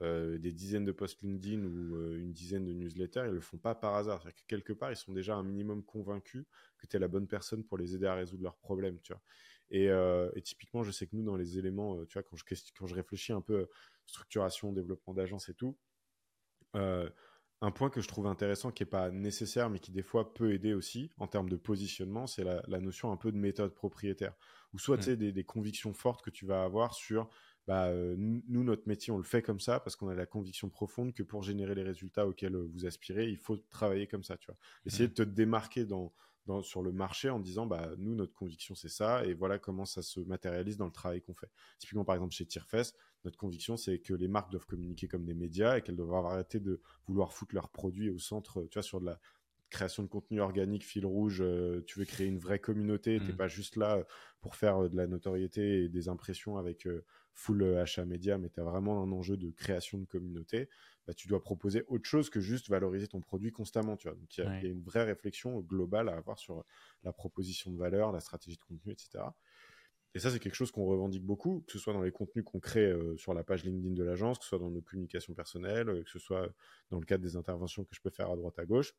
des 0.00 0.50
dizaines 0.50 0.84
de 0.84 0.90
posts 0.90 1.22
LinkedIn 1.22 1.62
ou 1.66 2.16
une 2.16 2.32
dizaine 2.32 2.64
de 2.64 2.72
newsletters, 2.72 3.26
ils 3.28 3.32
le 3.32 3.40
font 3.40 3.58
pas 3.58 3.76
par 3.76 3.94
hasard. 3.94 4.24
Que 4.24 4.42
quelque 4.48 4.72
part, 4.72 4.90
ils 4.90 4.96
sont 4.96 5.12
déjà 5.12 5.36
un 5.36 5.44
minimum 5.44 5.84
convaincus 5.84 6.46
que 6.78 6.88
tu 6.88 6.96
es 6.96 6.98
la 6.98 7.06
bonne 7.06 7.28
personne 7.28 7.62
pour 7.62 7.78
les 7.78 7.94
aider 7.94 8.06
à 8.06 8.16
résoudre 8.16 8.42
leurs 8.42 8.56
problèmes, 8.56 8.98
tu 9.02 9.12
vois. 9.12 9.22
Et, 9.70 9.84
et, 9.84 10.42
typiquement, 10.42 10.82
je 10.82 10.90
sais 10.90 11.06
que 11.06 11.14
nous, 11.14 11.22
dans 11.22 11.36
les 11.36 11.58
éléments, 11.58 12.04
tu 12.06 12.14
vois, 12.14 12.24
quand 12.24 12.34
je, 12.34 12.44
quand 12.76 12.88
je 12.88 12.94
réfléchis 12.96 13.32
un 13.32 13.40
peu 13.40 13.68
structuration, 14.04 14.72
développement 14.72 15.14
d'agence 15.14 15.48
et 15.48 15.54
tout, 15.54 15.78
un 17.64 17.70
point 17.70 17.88
que 17.88 18.02
je 18.02 18.08
trouve 18.08 18.26
intéressant, 18.26 18.70
qui 18.70 18.82
n'est 18.82 18.90
pas 18.90 19.10
nécessaire, 19.10 19.70
mais 19.70 19.78
qui 19.78 19.90
des 19.90 20.02
fois 20.02 20.34
peut 20.34 20.52
aider 20.52 20.74
aussi 20.74 21.10
en 21.18 21.26
termes 21.26 21.48
de 21.48 21.56
positionnement, 21.56 22.26
c'est 22.26 22.44
la, 22.44 22.80
notion 22.80 23.10
un 23.10 23.16
peu 23.16 23.32
de 23.32 23.38
méthode 23.38 23.74
propriétaire. 23.74 24.34
Ou 24.74 24.78
soit, 24.78 24.98
tu 24.98 25.10
mm. 25.10 25.18
sais, 25.18 25.32
des, 25.32 25.44
convictions 25.44 25.94
fortes 25.94 26.22
que 26.22 26.30
tu 26.30 26.44
vas 26.44 26.62
avoir 26.62 26.94
sur, 26.94 27.30
bah, 27.66 27.86
euh, 27.86 28.16
nous, 28.18 28.64
notre 28.64 28.86
métier, 28.86 29.12
on 29.12 29.16
le 29.16 29.24
fait 29.24 29.40
comme 29.40 29.60
ça 29.60 29.80
parce 29.80 29.96
qu'on 29.96 30.08
a 30.08 30.14
la 30.14 30.26
conviction 30.26 30.68
profonde 30.68 31.14
que 31.14 31.22
pour 31.22 31.42
générer 31.42 31.74
les 31.74 31.82
résultats 31.82 32.26
auxquels 32.26 32.54
euh, 32.54 32.68
vous 32.74 32.84
aspirez, 32.84 33.30
il 33.30 33.38
faut 33.38 33.56
travailler 33.56 34.06
comme 34.06 34.24
ça, 34.24 34.36
tu 34.36 34.46
vois. 34.46 34.56
Essayer 34.84 35.06
mm. 35.06 35.12
de 35.12 35.14
te 35.14 35.22
démarquer 35.22 35.86
dans, 35.86 36.12
sur 36.62 36.82
le 36.82 36.92
marché 36.92 37.30
en 37.30 37.40
disant 37.40 37.66
bah 37.66 37.90
nous 37.98 38.14
notre 38.14 38.34
conviction 38.34 38.74
c'est 38.74 38.88
ça 38.88 39.24
et 39.24 39.34
voilà 39.34 39.58
comment 39.58 39.84
ça 39.84 40.02
se 40.02 40.20
matérialise 40.20 40.76
dans 40.76 40.86
le 40.86 40.92
travail 40.92 41.22
qu'on 41.22 41.34
fait. 41.34 41.50
Typiquement 41.78 42.04
par 42.04 42.14
exemple 42.14 42.34
chez 42.34 42.46
Tierfest, 42.46 42.92
notre 43.24 43.38
conviction 43.38 43.76
c'est 43.76 43.98
que 43.98 44.14
les 44.14 44.28
marques 44.28 44.50
doivent 44.50 44.66
communiquer 44.66 45.08
comme 45.08 45.24
des 45.24 45.34
médias 45.34 45.78
et 45.78 45.82
qu'elles 45.82 45.96
doivent 45.96 46.26
arrêter 46.26 46.60
de 46.60 46.80
vouloir 47.06 47.32
foutre 47.32 47.54
leurs 47.54 47.70
produits 47.70 48.10
au 48.10 48.18
centre, 48.18 48.62
tu 48.70 48.74
vois 48.74 48.82
sur 48.82 49.00
de 49.00 49.06
la 49.06 49.18
création 49.74 50.02
de 50.04 50.08
contenu 50.08 50.40
organique 50.40 50.84
fil 50.84 51.04
rouge, 51.04 51.40
euh, 51.42 51.82
tu 51.86 51.98
veux 51.98 52.04
créer 52.04 52.28
une 52.28 52.38
vraie 52.38 52.60
communauté, 52.60 53.18
tu 53.18 53.26
t'es 53.26 53.32
mmh. 53.32 53.36
pas 53.36 53.48
juste 53.48 53.76
là 53.76 53.96
euh, 53.96 54.04
pour 54.40 54.54
faire 54.54 54.84
euh, 54.84 54.88
de 54.88 54.96
la 54.96 55.06
notoriété 55.06 55.84
et 55.84 55.88
des 55.88 56.08
impressions 56.08 56.56
avec 56.56 56.88
full 57.32 57.76
achat 57.76 58.04
média, 58.04 58.38
mais 58.38 58.48
tu 58.48 58.60
as 58.60 58.64
vraiment 58.64 59.02
un 59.02 59.10
enjeu 59.10 59.36
de 59.36 59.50
création 59.50 59.98
de 59.98 60.04
communauté. 60.04 60.68
Bah, 61.06 61.12
tu 61.12 61.28
dois 61.28 61.42
proposer 61.42 61.84
autre 61.88 62.06
chose 62.06 62.30
que 62.30 62.40
juste 62.40 62.70
valoriser 62.70 63.06
ton 63.08 63.20
produit 63.20 63.52
constamment. 63.52 63.96
Tu 63.96 64.08
vois. 64.08 64.16
Donc, 64.16 64.36
il 64.38 64.44
y, 64.44 64.46
a 64.46 64.70
une 64.70 64.82
vraie 64.82 65.04
réflexion 65.04 65.60
globale 65.60 66.08
à 66.08 66.16
avoir 66.16 66.38
sur 66.38 66.64
la 67.02 67.12
proposition 67.12 67.70
de 67.70 67.76
valeur, 67.76 68.10
la 68.12 68.20
stratégie 68.20 68.56
de 68.56 68.62
contenu, 68.62 68.92
etc. 68.92 69.24
Et 70.14 70.20
ça, 70.20 70.30
c'est 70.30 70.38
quelque 70.38 70.54
chose 70.54 70.70
qu'on 70.70 70.86
revendique 70.86 71.24
beaucoup, 71.24 71.64
que 71.66 71.72
ce 71.72 71.78
soit 71.78 71.92
dans 71.92 72.02
les 72.02 72.12
contenus 72.12 72.44
qu'on 72.44 72.60
crée 72.60 72.86
euh, 72.86 73.16
sur 73.16 73.34
la 73.34 73.42
page 73.42 73.64
LinkedIn 73.64 73.94
de 73.94 74.04
l'agence, 74.04 74.38
que 74.38 74.44
ce 74.44 74.50
soit 74.50 74.60
dans 74.60 74.70
nos 74.70 74.80
communications 74.80 75.34
personnelles, 75.34 75.88
euh, 75.88 76.02
que 76.04 76.10
ce 76.10 76.20
soit 76.20 76.48
dans 76.90 77.00
le 77.00 77.04
cadre 77.04 77.22
des 77.22 77.36
interventions 77.36 77.84
que 77.84 77.94
je 77.94 78.00
peux 78.00 78.10
faire 78.10 78.30
à 78.30 78.36
droite 78.36 78.58
à 78.58 78.64
gauche. 78.64 78.94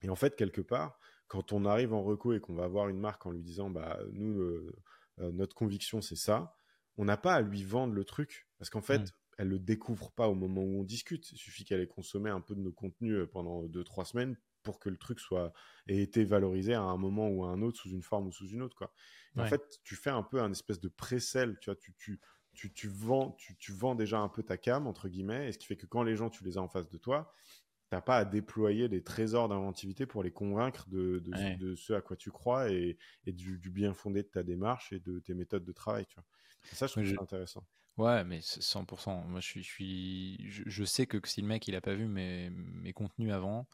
Et 0.00 0.08
en 0.08 0.14
fait, 0.14 0.36
quelque 0.36 0.60
part, 0.60 1.00
quand 1.26 1.52
on 1.52 1.64
arrive 1.64 1.92
en 1.92 2.04
reco 2.04 2.32
et 2.32 2.40
qu'on 2.40 2.54
va 2.54 2.68
voir 2.68 2.88
une 2.88 3.00
marque 3.00 3.26
en 3.26 3.32
lui 3.32 3.42
disant, 3.42 3.68
bah, 3.68 3.98
nous, 4.12 4.40
euh, 4.40 4.72
notre 5.18 5.56
conviction, 5.56 6.00
c'est 6.00 6.16
ça, 6.16 6.56
on 6.96 7.04
n'a 7.04 7.16
pas 7.16 7.34
à 7.34 7.40
lui 7.40 7.64
vendre 7.64 7.92
le 7.94 8.04
truc. 8.04 8.48
Parce 8.58 8.70
qu'en 8.70 8.80
fait, 8.80 9.00
mmh 9.00 9.17
elle 9.38 9.48
le 9.48 9.58
découvre 9.58 10.10
pas 10.12 10.28
au 10.28 10.34
moment 10.34 10.62
où 10.62 10.80
on 10.80 10.84
discute. 10.84 11.30
Il 11.32 11.38
suffit 11.38 11.64
qu'elle 11.64 11.80
ait 11.80 11.86
consommé 11.86 12.28
un 12.28 12.40
peu 12.40 12.54
de 12.54 12.60
nos 12.60 12.72
contenus 12.72 13.16
euh, 13.16 13.26
pendant 13.26 13.62
deux 13.62 13.84
trois 13.84 14.04
semaines 14.04 14.36
pour 14.64 14.80
que 14.80 14.90
le 14.90 14.98
truc 14.98 15.20
soit 15.20 15.52
ait 15.86 16.02
été 16.02 16.24
valorisé 16.24 16.74
à 16.74 16.82
un 16.82 16.96
moment 16.98 17.28
ou 17.28 17.44
à 17.44 17.48
un 17.48 17.62
autre 17.62 17.78
sous 17.78 17.90
une 17.90 18.02
forme 18.02 18.26
ou 18.26 18.32
sous 18.32 18.48
une 18.48 18.60
autre 18.60 18.76
quoi. 18.76 18.92
En 19.36 19.46
fait, 19.46 19.62
tu 19.84 19.94
fais 19.94 20.10
un 20.10 20.24
peu 20.24 20.42
un 20.42 20.50
espèce 20.50 20.80
de 20.80 20.88
pré-sell, 20.88 21.58
tu 21.60 21.70
vois, 21.70 21.76
tu, 21.76 21.94
tu 21.96 22.20
tu, 22.54 22.72
tu, 22.72 22.88
vends, 22.88 23.36
tu, 23.38 23.56
tu, 23.56 23.70
vends 23.70 23.94
déjà 23.94 24.18
un 24.18 24.28
peu 24.28 24.42
ta 24.42 24.56
cam, 24.56 24.88
entre 24.88 25.08
guillemets, 25.08 25.48
et 25.48 25.52
ce 25.52 25.58
qui 25.58 25.66
fait 25.68 25.76
que 25.76 25.86
quand 25.86 26.02
les 26.02 26.16
gens, 26.16 26.28
tu 26.28 26.42
les 26.42 26.58
as 26.58 26.60
en 26.60 26.66
face 26.66 26.88
de 26.88 26.98
toi, 26.98 27.32
tu 27.88 27.94
n'as 27.94 28.00
pas 28.00 28.16
à 28.16 28.24
déployer 28.24 28.88
des 28.88 29.04
trésors 29.04 29.48
d'inventivité 29.48 30.06
pour 30.06 30.24
les 30.24 30.32
convaincre 30.32 30.88
de, 30.88 31.20
de, 31.20 31.56
de, 31.56 31.76
ce 31.76 31.92
à 31.92 32.00
quoi 32.00 32.16
tu 32.16 32.32
crois 32.32 32.72
et, 32.72 32.98
et 33.26 33.32
du, 33.32 33.58
bien 33.70 33.94
fondé 33.94 34.24
de 34.24 34.28
ta 34.28 34.42
démarche 34.42 34.92
et 34.92 34.98
de 34.98 35.20
tes 35.20 35.34
méthodes 35.34 35.64
de 35.64 35.72
travail. 35.72 36.06
Tu 36.06 36.16
vois. 36.16 36.24
ça, 36.72 36.88
je 36.88 36.92
trouve 36.94 37.22
intéressant. 37.22 37.64
Ouais, 37.98 38.24
mais 38.24 38.38
100%. 38.38 39.26
Moi, 39.26 39.40
je 39.40 39.46
suis, 39.46 39.62
je, 39.62 39.68
suis, 39.68 40.38
je, 40.48 40.84
sais 40.84 41.06
que 41.06 41.18
si 41.24 41.42
le 41.42 41.48
mec 41.48 41.66
il 41.66 41.74
a 41.74 41.80
pas 41.80 41.94
vu 41.94 42.06
mes, 42.06 42.48
mes 42.50 42.92
contenus 42.92 43.32
avant, 43.32 43.66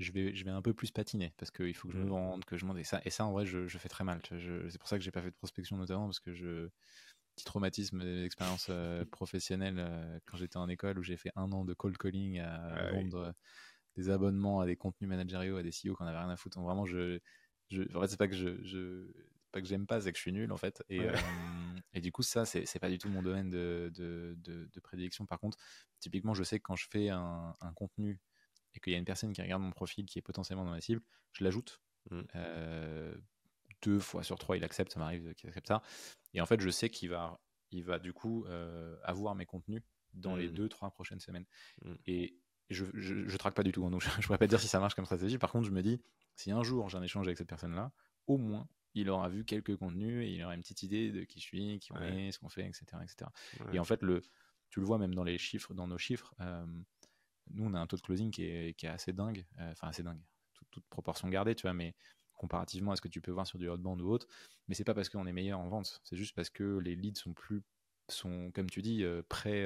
je 0.00 0.10
vais, 0.10 0.34
je 0.34 0.44
vais 0.44 0.50
un 0.50 0.62
peu 0.62 0.74
plus 0.74 0.90
patiner 0.90 1.32
parce 1.36 1.52
qu'il 1.52 1.74
faut 1.74 1.86
que 1.86 1.94
je 1.94 1.98
me 1.98 2.04
mmh. 2.04 2.08
vende, 2.08 2.44
que 2.44 2.56
je 2.56 2.64
monte. 2.64 2.78
Et 2.78 2.84
ça, 2.84 3.00
et 3.04 3.10
ça 3.10 3.24
en 3.24 3.32
vrai, 3.32 3.46
je, 3.46 3.68
je 3.68 3.78
fais 3.78 3.88
très 3.88 4.02
mal. 4.02 4.20
C'est 4.28 4.78
pour 4.78 4.88
ça 4.88 4.98
que 4.98 5.04
j'ai 5.04 5.12
pas 5.12 5.22
fait 5.22 5.30
de 5.30 5.36
prospection 5.36 5.76
notamment 5.76 6.06
parce 6.06 6.20
que 6.20 6.34
je 6.34 6.68
petit 7.36 7.44
traumatisme 7.44 8.02
d'expérience 8.02 8.66
euh, 8.68 9.04
professionnelle 9.12 9.76
euh, 9.78 10.18
quand 10.26 10.36
j'étais 10.36 10.56
en 10.56 10.68
école 10.68 10.98
où 10.98 11.04
j'ai 11.04 11.16
fait 11.16 11.30
un 11.36 11.52
an 11.52 11.64
de 11.64 11.72
cold 11.72 11.96
calling 11.96 12.40
à 12.40 12.56
ah 12.74 12.90
vendre 12.90 13.32
des 13.96 14.10
abonnements 14.10 14.60
à 14.60 14.66
des 14.66 14.74
contenus 14.74 15.08
managériaux 15.08 15.56
à 15.56 15.62
des 15.62 15.70
CEO 15.70 15.94
qu'on 15.94 16.06
avait 16.06 16.18
rien 16.18 16.30
à 16.30 16.36
foutre. 16.36 16.56
Donc, 16.56 16.66
vraiment, 16.66 16.84
je, 16.84 17.20
je, 17.70 17.82
en 17.94 18.00
fait, 18.00 18.08
c'est 18.08 18.16
pas 18.16 18.28
que 18.28 18.36
je, 18.36 18.60
je 18.64 19.06
pas 19.50 19.60
que 19.60 19.66
j'aime 19.66 19.86
pas, 19.86 20.00
c'est 20.00 20.12
que 20.12 20.18
je 20.18 20.22
suis 20.22 20.32
nul 20.32 20.52
en 20.52 20.56
fait. 20.56 20.82
Et, 20.88 21.00
euh, 21.00 21.14
et 21.92 22.00
du 22.00 22.12
coup, 22.12 22.22
ça, 22.22 22.44
c'est 22.44 22.78
pas 22.78 22.90
du 22.90 22.98
tout 22.98 23.08
mon 23.08 23.22
domaine 23.22 23.50
de, 23.50 23.90
de, 23.94 24.36
de, 24.42 24.80
prédilection. 24.80 25.26
Par 25.26 25.38
contre, 25.38 25.58
typiquement, 26.00 26.34
je 26.34 26.42
sais 26.42 26.58
que 26.58 26.64
quand 26.64 26.76
je 26.76 26.86
fais 26.90 27.08
un, 27.08 27.54
un 27.60 27.72
contenu 27.72 28.20
et 28.74 28.80
qu'il 28.80 28.92
y 28.92 28.96
a 28.96 28.98
une 28.98 29.04
personne 29.04 29.32
qui 29.32 29.42
regarde 29.42 29.62
mon 29.62 29.70
profil 29.70 30.06
qui 30.06 30.18
est 30.18 30.22
potentiellement 30.22 30.64
dans 30.64 30.70
ma 30.70 30.80
cible, 30.80 31.02
je 31.32 31.44
l'ajoute. 31.44 31.80
Mmh. 32.10 32.20
Euh, 32.36 33.16
deux 33.82 33.98
fois 33.98 34.22
sur 34.22 34.38
trois, 34.38 34.56
il 34.56 34.64
accepte, 34.64 34.92
ça 34.92 35.00
m'arrive 35.00 35.34
qu'il 35.34 35.48
accepte 35.48 35.68
ça. 35.68 35.82
Et 36.34 36.40
en 36.40 36.46
fait, 36.46 36.60
je 36.60 36.70
sais 36.70 36.90
qu'il 36.90 37.10
va, 37.10 37.40
il 37.70 37.84
va 37.84 37.98
du 37.98 38.12
coup 38.12 38.44
euh, 38.46 38.96
avoir 39.02 39.34
mes 39.34 39.46
contenus 39.46 39.82
dans 40.14 40.36
les 40.36 40.48
mmh. 40.48 40.54
deux, 40.54 40.68
trois 40.68 40.90
prochaines 40.90 41.20
semaines. 41.20 41.46
Mmh. 41.84 41.94
Et 42.06 42.38
je, 42.70 42.84
je, 42.94 43.36
traque 43.36 43.54
pas 43.54 43.62
du 43.62 43.72
tout. 43.72 43.84
Hein, 43.86 43.90
donc, 43.90 44.02
je, 44.02 44.08
ne 44.16 44.22
pourrais 44.22 44.38
pas 44.38 44.46
dire 44.46 44.60
si 44.60 44.68
ça 44.68 44.80
marche 44.80 44.94
comme 44.94 45.04
stratégie. 45.04 45.38
Par 45.38 45.52
contre, 45.52 45.66
je 45.66 45.70
me 45.72 45.82
dis, 45.82 46.00
si 46.34 46.50
un 46.50 46.62
jour 46.62 46.88
j'ai 46.88 46.98
un 46.98 47.02
échange 47.02 47.26
avec 47.26 47.38
cette 47.38 47.48
personne-là, 47.48 47.92
au 48.26 48.36
moins 48.36 48.68
il 49.00 49.10
aura 49.10 49.28
vu 49.28 49.44
quelques 49.44 49.76
contenus 49.76 50.24
et 50.24 50.30
il 50.30 50.42
aura 50.42 50.54
une 50.54 50.60
petite 50.60 50.82
idée 50.82 51.10
de 51.10 51.24
qui 51.24 51.40
je 51.40 51.44
suis, 51.44 51.78
qui 51.78 51.92
on 51.92 52.00
est, 52.00 52.32
ce 52.32 52.38
qu'on 52.38 52.48
fait, 52.48 52.66
etc. 52.66 52.84
etc. 53.02 53.30
Et 53.72 53.78
en 53.78 53.84
fait, 53.84 54.02
le, 54.02 54.22
tu 54.70 54.80
le 54.80 54.86
vois 54.86 54.98
même 54.98 55.14
dans 55.14 55.24
les 55.24 55.38
chiffres, 55.38 55.74
dans 55.74 55.86
nos 55.86 55.98
chiffres, 55.98 56.34
euh, 56.40 56.66
nous, 57.50 57.64
on 57.64 57.74
a 57.74 57.80
un 57.80 57.86
taux 57.86 57.96
de 57.96 58.02
closing 58.02 58.30
qui 58.30 58.44
est, 58.44 58.74
qui 58.74 58.86
est 58.86 58.90
assez 58.90 59.12
dingue, 59.12 59.44
euh, 59.58 59.72
enfin 59.72 59.88
assez 59.88 60.02
dingue, 60.02 60.20
toute, 60.70 60.84
proportion 60.90 61.28
gardée, 61.28 61.54
tu 61.54 61.62
vois, 61.62 61.74
mais 61.74 61.94
comparativement 62.34 62.92
à 62.92 62.96
ce 62.96 63.00
que 63.00 63.08
tu 63.08 63.20
peux 63.20 63.32
voir 63.32 63.46
sur 63.46 63.58
du 63.58 63.68
hotband 63.68 63.98
ou 63.98 64.10
autre, 64.10 64.26
mais 64.68 64.74
c'est 64.74 64.84
pas 64.84 64.94
parce 64.94 65.08
qu'on 65.08 65.26
est 65.26 65.32
meilleur 65.32 65.58
en 65.58 65.68
vente, 65.68 66.00
c'est 66.04 66.16
juste 66.16 66.34
parce 66.36 66.50
que 66.50 66.78
les 66.78 66.94
leads 66.94 67.18
sont 67.18 67.32
plus, 67.32 67.62
sont, 68.08 68.50
comme 68.52 68.70
tu 68.70 68.82
dis, 68.82 69.02
euh, 69.02 69.22
prêts 69.28 69.64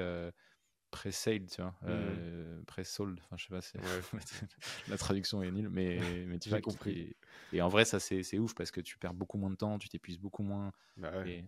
pré-sale, 0.92 1.46
tu 1.46 1.60
vois, 1.60 1.72
mmh. 1.82 1.86
euh, 1.88 2.62
pré-sold, 2.66 3.18
enfin 3.24 3.36
je 3.36 3.46
sais 3.46 3.78
pas, 3.78 3.80
la 4.88 4.98
traduction 4.98 5.42
est 5.42 5.50
nulle, 5.50 5.68
mais, 5.68 5.98
mais 6.28 6.38
tu 6.38 6.54
as 6.54 6.60
compris. 6.60 7.16
Et, 7.52 7.60
en 7.60 7.68
vrai, 7.68 7.84
ça 7.84 7.98
c'est 7.98 8.38
ouf 8.38 8.54
parce 8.54 8.70
que 8.70 8.80
tu 8.80 8.98
perds 8.98 9.14
beaucoup 9.14 9.38
moins 9.38 9.50
de 9.50 9.56
temps, 9.56 9.78
tu 9.78 9.88
t'épuises 9.88 10.18
beaucoup 10.18 10.42
moins, 10.44 10.72
bah 10.96 11.26
et, 11.26 11.44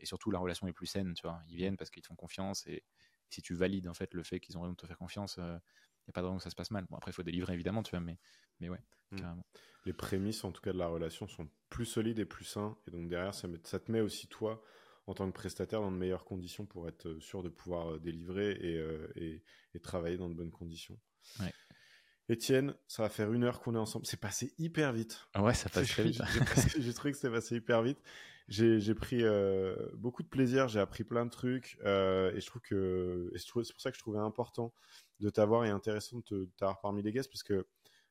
et, 0.00 0.06
surtout 0.06 0.30
la 0.32 0.40
relation 0.40 0.66
est 0.66 0.72
plus 0.72 0.86
saine, 0.86 1.14
tu 1.14 1.22
vois. 1.22 1.40
Ils 1.48 1.56
viennent 1.56 1.76
parce 1.76 1.90
qu'ils 1.90 2.02
te 2.02 2.08
font 2.08 2.16
confiance 2.16 2.66
et, 2.66 2.82
si 3.30 3.42
tu 3.42 3.54
valides 3.54 3.88
en 3.88 3.94
fait 3.94 4.14
le 4.14 4.22
fait 4.22 4.40
qu'ils 4.40 4.56
ont 4.56 4.62
raison 4.62 4.72
de 4.72 4.76
te 4.78 4.86
faire 4.86 4.98
confiance, 4.98 5.36
il 5.36 5.42
euh, 5.42 5.52
n'y 5.52 6.10
a 6.10 6.12
pas 6.12 6.22
de 6.22 6.26
raison 6.26 6.38
que 6.38 6.42
ça 6.42 6.50
se 6.50 6.56
passe 6.56 6.70
mal. 6.70 6.86
Bon, 6.88 6.96
après, 6.96 7.10
il 7.10 7.14
faut 7.14 7.22
délivrer 7.22 7.52
évidemment, 7.52 7.82
tu 7.82 7.90
vois, 7.90 8.00
mais, 8.00 8.18
mais 8.60 8.68
ouais, 8.68 8.80
mmh. 9.10 9.16
carrément. 9.16 9.44
Les 9.84 9.92
prémices 9.92 10.44
en 10.44 10.52
tout 10.52 10.62
cas 10.62 10.72
de 10.72 10.78
la 10.78 10.88
relation 10.88 11.28
sont 11.28 11.48
plus 11.68 11.84
solides 11.84 12.18
et 12.18 12.24
plus 12.24 12.44
sains, 12.44 12.76
et 12.86 12.90
donc 12.90 13.08
derrière, 13.08 13.34
ça, 13.34 13.48
ça 13.64 13.78
te 13.78 13.92
met 13.92 14.00
aussi 14.00 14.28
toi 14.28 14.62
en 15.08 15.14
tant 15.14 15.26
que 15.26 15.34
prestataire 15.34 15.80
dans 15.80 15.90
de 15.90 15.96
meilleures 15.96 16.26
conditions 16.26 16.66
pour 16.66 16.86
être 16.86 17.06
euh, 17.06 17.20
sûr 17.20 17.42
de 17.42 17.48
pouvoir 17.48 17.94
euh, 17.94 17.98
délivrer 17.98 18.58
euh, 18.62 19.08
et, 19.16 19.42
et, 19.74 19.80
travailler 19.80 20.18
dans 20.18 20.28
de 20.28 20.34
bonnes 20.34 20.50
conditions. 20.50 20.98
Ouais. 21.40 21.52
Étienne, 22.28 22.74
ça 22.88 23.02
va 23.04 23.08
faire 23.08 23.32
une 23.32 23.42
heure 23.42 23.60
qu'on 23.60 23.74
est 23.74 23.78
ensemble. 23.78 24.04
C'est 24.04 24.20
passé 24.20 24.52
hyper 24.58 24.92
vite. 24.92 25.26
Ah 25.32 25.42
ouais, 25.42 25.54
ça 25.54 25.70
passe 25.70 25.88
très 25.88 26.02
vite. 26.02 26.20
J'ai 26.78 26.92
trouvé 26.92 27.12
que 27.12 27.18
c'est 27.18 27.30
passé 27.30 27.56
hyper 27.56 27.82
vite. 27.82 27.98
J'ai 28.48 28.94
pris 28.94 29.22
beaucoup 29.94 30.22
de 30.22 30.28
plaisir, 30.28 30.68
j'ai 30.68 30.80
appris 30.80 31.04
plein 31.04 31.26
de 31.26 31.30
trucs 31.30 31.76
et 31.82 32.40
je 32.40 32.46
trouve 32.46 32.62
que 32.62 33.30
c'est 33.36 33.50
pour 33.52 33.80
ça 33.80 33.90
que 33.90 33.96
je 33.96 34.00
trouvais 34.00 34.18
important 34.18 34.72
de 35.20 35.28
t'avoir 35.28 35.66
et 35.66 35.68
intéressant 35.68 36.22
de 36.30 36.50
t'avoir 36.56 36.80
parmi 36.80 37.02
les 37.02 37.12
guests 37.12 37.30
parce 37.30 37.42
que 37.42 37.66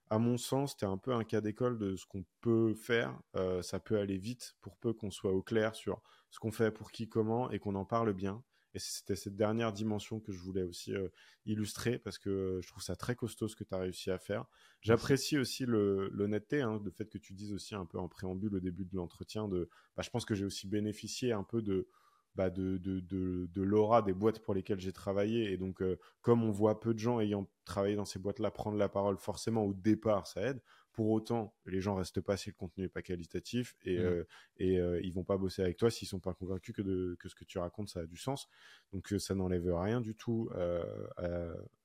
à 0.09 0.19
mon 0.19 0.37
sens, 0.37 0.77
tu 0.77 0.85
es 0.85 0.87
un 0.87 0.97
peu 0.97 1.13
un 1.13 1.23
cas 1.23 1.41
d'école 1.41 1.77
de 1.77 1.95
ce 1.95 2.05
qu'on 2.05 2.25
peut 2.41 2.73
faire. 2.73 3.19
Euh, 3.35 3.61
ça 3.61 3.79
peut 3.79 3.97
aller 3.97 4.17
vite 4.17 4.55
pour 4.61 4.77
peu 4.77 4.93
qu'on 4.93 5.11
soit 5.11 5.31
au 5.31 5.41
clair 5.41 5.75
sur 5.75 6.01
ce 6.30 6.39
qu'on 6.39 6.51
fait, 6.51 6.71
pour 6.71 6.91
qui, 6.91 7.07
comment, 7.09 7.49
et 7.51 7.59
qu'on 7.59 7.75
en 7.75 7.86
parle 7.86 8.13
bien. 8.13 8.43
Et 8.73 8.80
c'était 8.80 9.15
cette 9.15 9.36
dernière 9.36 9.73
dimension 9.73 10.19
que 10.19 10.32
je 10.32 10.39
voulais 10.39 10.61
aussi 10.61 10.93
euh, 10.93 11.07
illustrer 11.45 11.97
parce 11.97 12.19
que 12.19 12.59
je 12.61 12.67
trouve 12.67 12.84
ça 12.84 12.95
très 12.95 13.15
costaud 13.15 13.47
ce 13.47 13.55
que 13.55 13.63
tu 13.63 13.73
as 13.73 13.80
réussi 13.80 14.11
à 14.11 14.19
faire. 14.19 14.45
J'apprécie 14.82 15.38
aussi 15.38 15.65
l'honnêteté, 15.65 16.61
hein, 16.61 16.80
le 16.84 16.91
fait 16.91 17.09
que 17.09 17.17
tu 17.17 17.34
dises 17.34 17.53
aussi 17.53 17.73
un 17.73 17.86
peu 17.86 17.97
en 17.97 18.07
préambule 18.07 18.55
au 18.55 18.59
début 18.59 18.86
de 18.86 18.95
l'entretien 18.95 19.47
de, 19.47 19.69
bah, 19.95 20.03
je 20.03 20.09
pense 20.09 20.25
que 20.25 20.36
j'ai 20.36 20.45
aussi 20.45 20.67
bénéficié 20.67 21.32
un 21.32 21.43
peu 21.43 21.61
de, 21.63 21.88
bah, 22.36 22.51
de, 22.51 22.78
de, 22.78 22.99
de, 22.99 23.61
l'aura 23.63 24.03
des 24.03 24.13
boîtes 24.13 24.39
pour 24.43 24.53
lesquelles 24.53 24.80
j'ai 24.80 24.93
travaillé. 24.93 25.51
Et 25.51 25.57
donc, 25.57 25.82
euh, 25.82 25.97
comme 26.21 26.43
on 26.43 26.51
voit 26.51 26.80
peu 26.80 26.93
de 26.93 26.99
gens 26.99 27.19
ayant 27.19 27.49
travaillé 27.65 27.95
dans 27.95 28.05
ces 28.05 28.19
boîtes-là 28.19 28.51
prendre 28.51 28.78
la 28.78 28.89
parole, 28.89 29.17
forcément, 29.17 29.65
au 29.65 29.73
départ, 29.73 30.28
ça 30.28 30.41
aide. 30.41 30.61
Pour 30.97 31.11
autant, 31.11 31.53
les 31.67 31.79
gens 31.79 31.93
restent 31.93 32.21
pas 32.21 32.37
si 32.37 32.49
le 32.49 32.55
contenu 32.55 32.85
n'est 32.85 32.89
pas 32.89 33.03
qualitatif 33.03 33.77
et, 33.83 33.99
mmh. 33.99 34.01
euh, 34.01 34.23
et 34.57 34.79
euh, 34.79 34.99
ils 35.03 35.13
vont 35.13 35.23
pas 35.23 35.37
bosser 35.37 35.61
avec 35.61 35.77
toi 35.77 35.91
s'ils 35.91 36.07
sont 36.07 36.19
pas 36.19 36.33
convaincus 36.33 36.73
que, 36.75 36.81
de, 36.81 37.15
que 37.19 37.29
ce 37.29 37.35
que 37.35 37.43
tu 37.43 37.59
racontes, 37.59 37.89
ça 37.89 37.99
a 37.99 38.07
du 38.07 38.17
sens. 38.17 38.47
Donc, 38.91 39.13
ça 39.19 39.35
n'enlève 39.35 39.71
rien 39.75 40.01
du 40.01 40.15
tout 40.15 40.49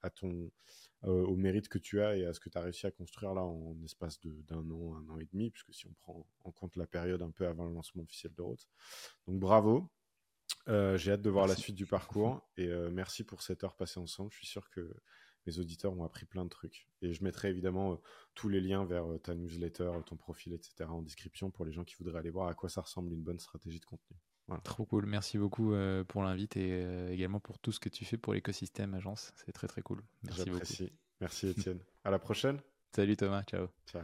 à, 0.00 0.08
ton, 0.08 0.50
au 1.02 1.36
mérite 1.36 1.68
que 1.68 1.76
tu 1.76 2.00
as 2.00 2.16
et 2.16 2.24
à 2.24 2.32
ce 2.32 2.40
que 2.40 2.48
tu 2.48 2.56
as 2.56 2.62
réussi 2.62 2.86
à 2.86 2.90
construire 2.90 3.34
là 3.34 3.42
en 3.42 3.76
espace 3.84 4.18
d'un 4.18 4.70
an, 4.70 4.96
un 4.96 5.06
an 5.10 5.18
et 5.18 5.28
demi, 5.30 5.50
puisque 5.50 5.74
si 5.74 5.86
on 5.86 5.92
prend 5.92 6.26
en 6.44 6.50
compte 6.50 6.76
la 6.76 6.86
période 6.86 7.20
un 7.20 7.32
peu 7.32 7.46
avant 7.46 7.66
le 7.66 7.74
lancement 7.74 8.04
officiel 8.04 8.32
de 8.32 8.40
Roth. 8.40 8.66
Donc, 9.26 9.38
bravo. 9.38 9.90
J'ai 10.66 11.12
hâte 11.12 11.20
de 11.20 11.28
voir 11.28 11.46
la 11.46 11.54
suite 11.54 11.76
du 11.76 11.84
parcours 11.84 12.48
et 12.56 12.68
merci 12.90 13.24
pour 13.24 13.42
cette 13.42 13.62
heure 13.62 13.76
passée 13.76 14.00
ensemble. 14.00 14.30
Je 14.32 14.38
suis 14.38 14.46
sûr 14.46 14.70
que 14.70 14.90
mes 15.47 15.59
auditeurs 15.59 15.93
ont 15.99 16.05
appris 16.05 16.26
plein 16.26 16.45
de 16.45 16.51
trucs. 16.51 16.88
Et 17.03 17.12
je 17.12 17.24
mettrai 17.24 17.49
évidemment 17.49 18.01
tous 18.34 18.49
les 18.49 18.61
liens 18.61 18.84
vers 18.84 19.07
ta 19.22 19.34
newsletter, 19.34 19.90
ton 20.07 20.16
profil, 20.16 20.53
etc. 20.53 20.84
en 20.88 21.03
description 21.03 21.51
pour 21.51 21.64
les 21.64 21.72
gens 21.72 21.84
qui 21.84 21.97
voudraient 21.97 22.18
aller 22.18 22.30
voir 22.30 22.49
à 22.49 22.55
quoi 22.55 22.68
ça 22.68 22.80
ressemble 22.80 23.12
une 23.12 23.22
bonne 23.22 23.40
stratégie 23.40 23.80
de 23.80 23.84
contenu. 23.84 24.16
Trop 24.64 24.84
cool. 24.84 25.07
Merci 25.07 25.38
beaucoup 25.38 25.72
pour 26.09 26.22
l'invite 26.22 26.57
et 26.57 27.11
également 27.11 27.40
pour 27.40 27.59
tout 27.59 27.72
ce 27.72 27.80
que 27.80 27.88
tu 27.88 28.05
fais 28.05 28.18
pour 28.18 28.34
l'écosystème 28.34 28.93
agence. 28.95 29.32
C'est 29.36 29.53
très 29.53 29.66
très 29.66 29.82
cool. 29.82 30.03
Merci 30.24 30.51
beaucoup. 30.51 30.66
Merci 31.20 31.49
Étienne. 31.49 31.78
à 32.05 32.11
la 32.11 32.18
prochaine. 32.18 32.61
Salut 32.95 33.16
Thomas. 33.16 33.45
Ciao. 33.45 33.68
Ciao. 33.86 34.03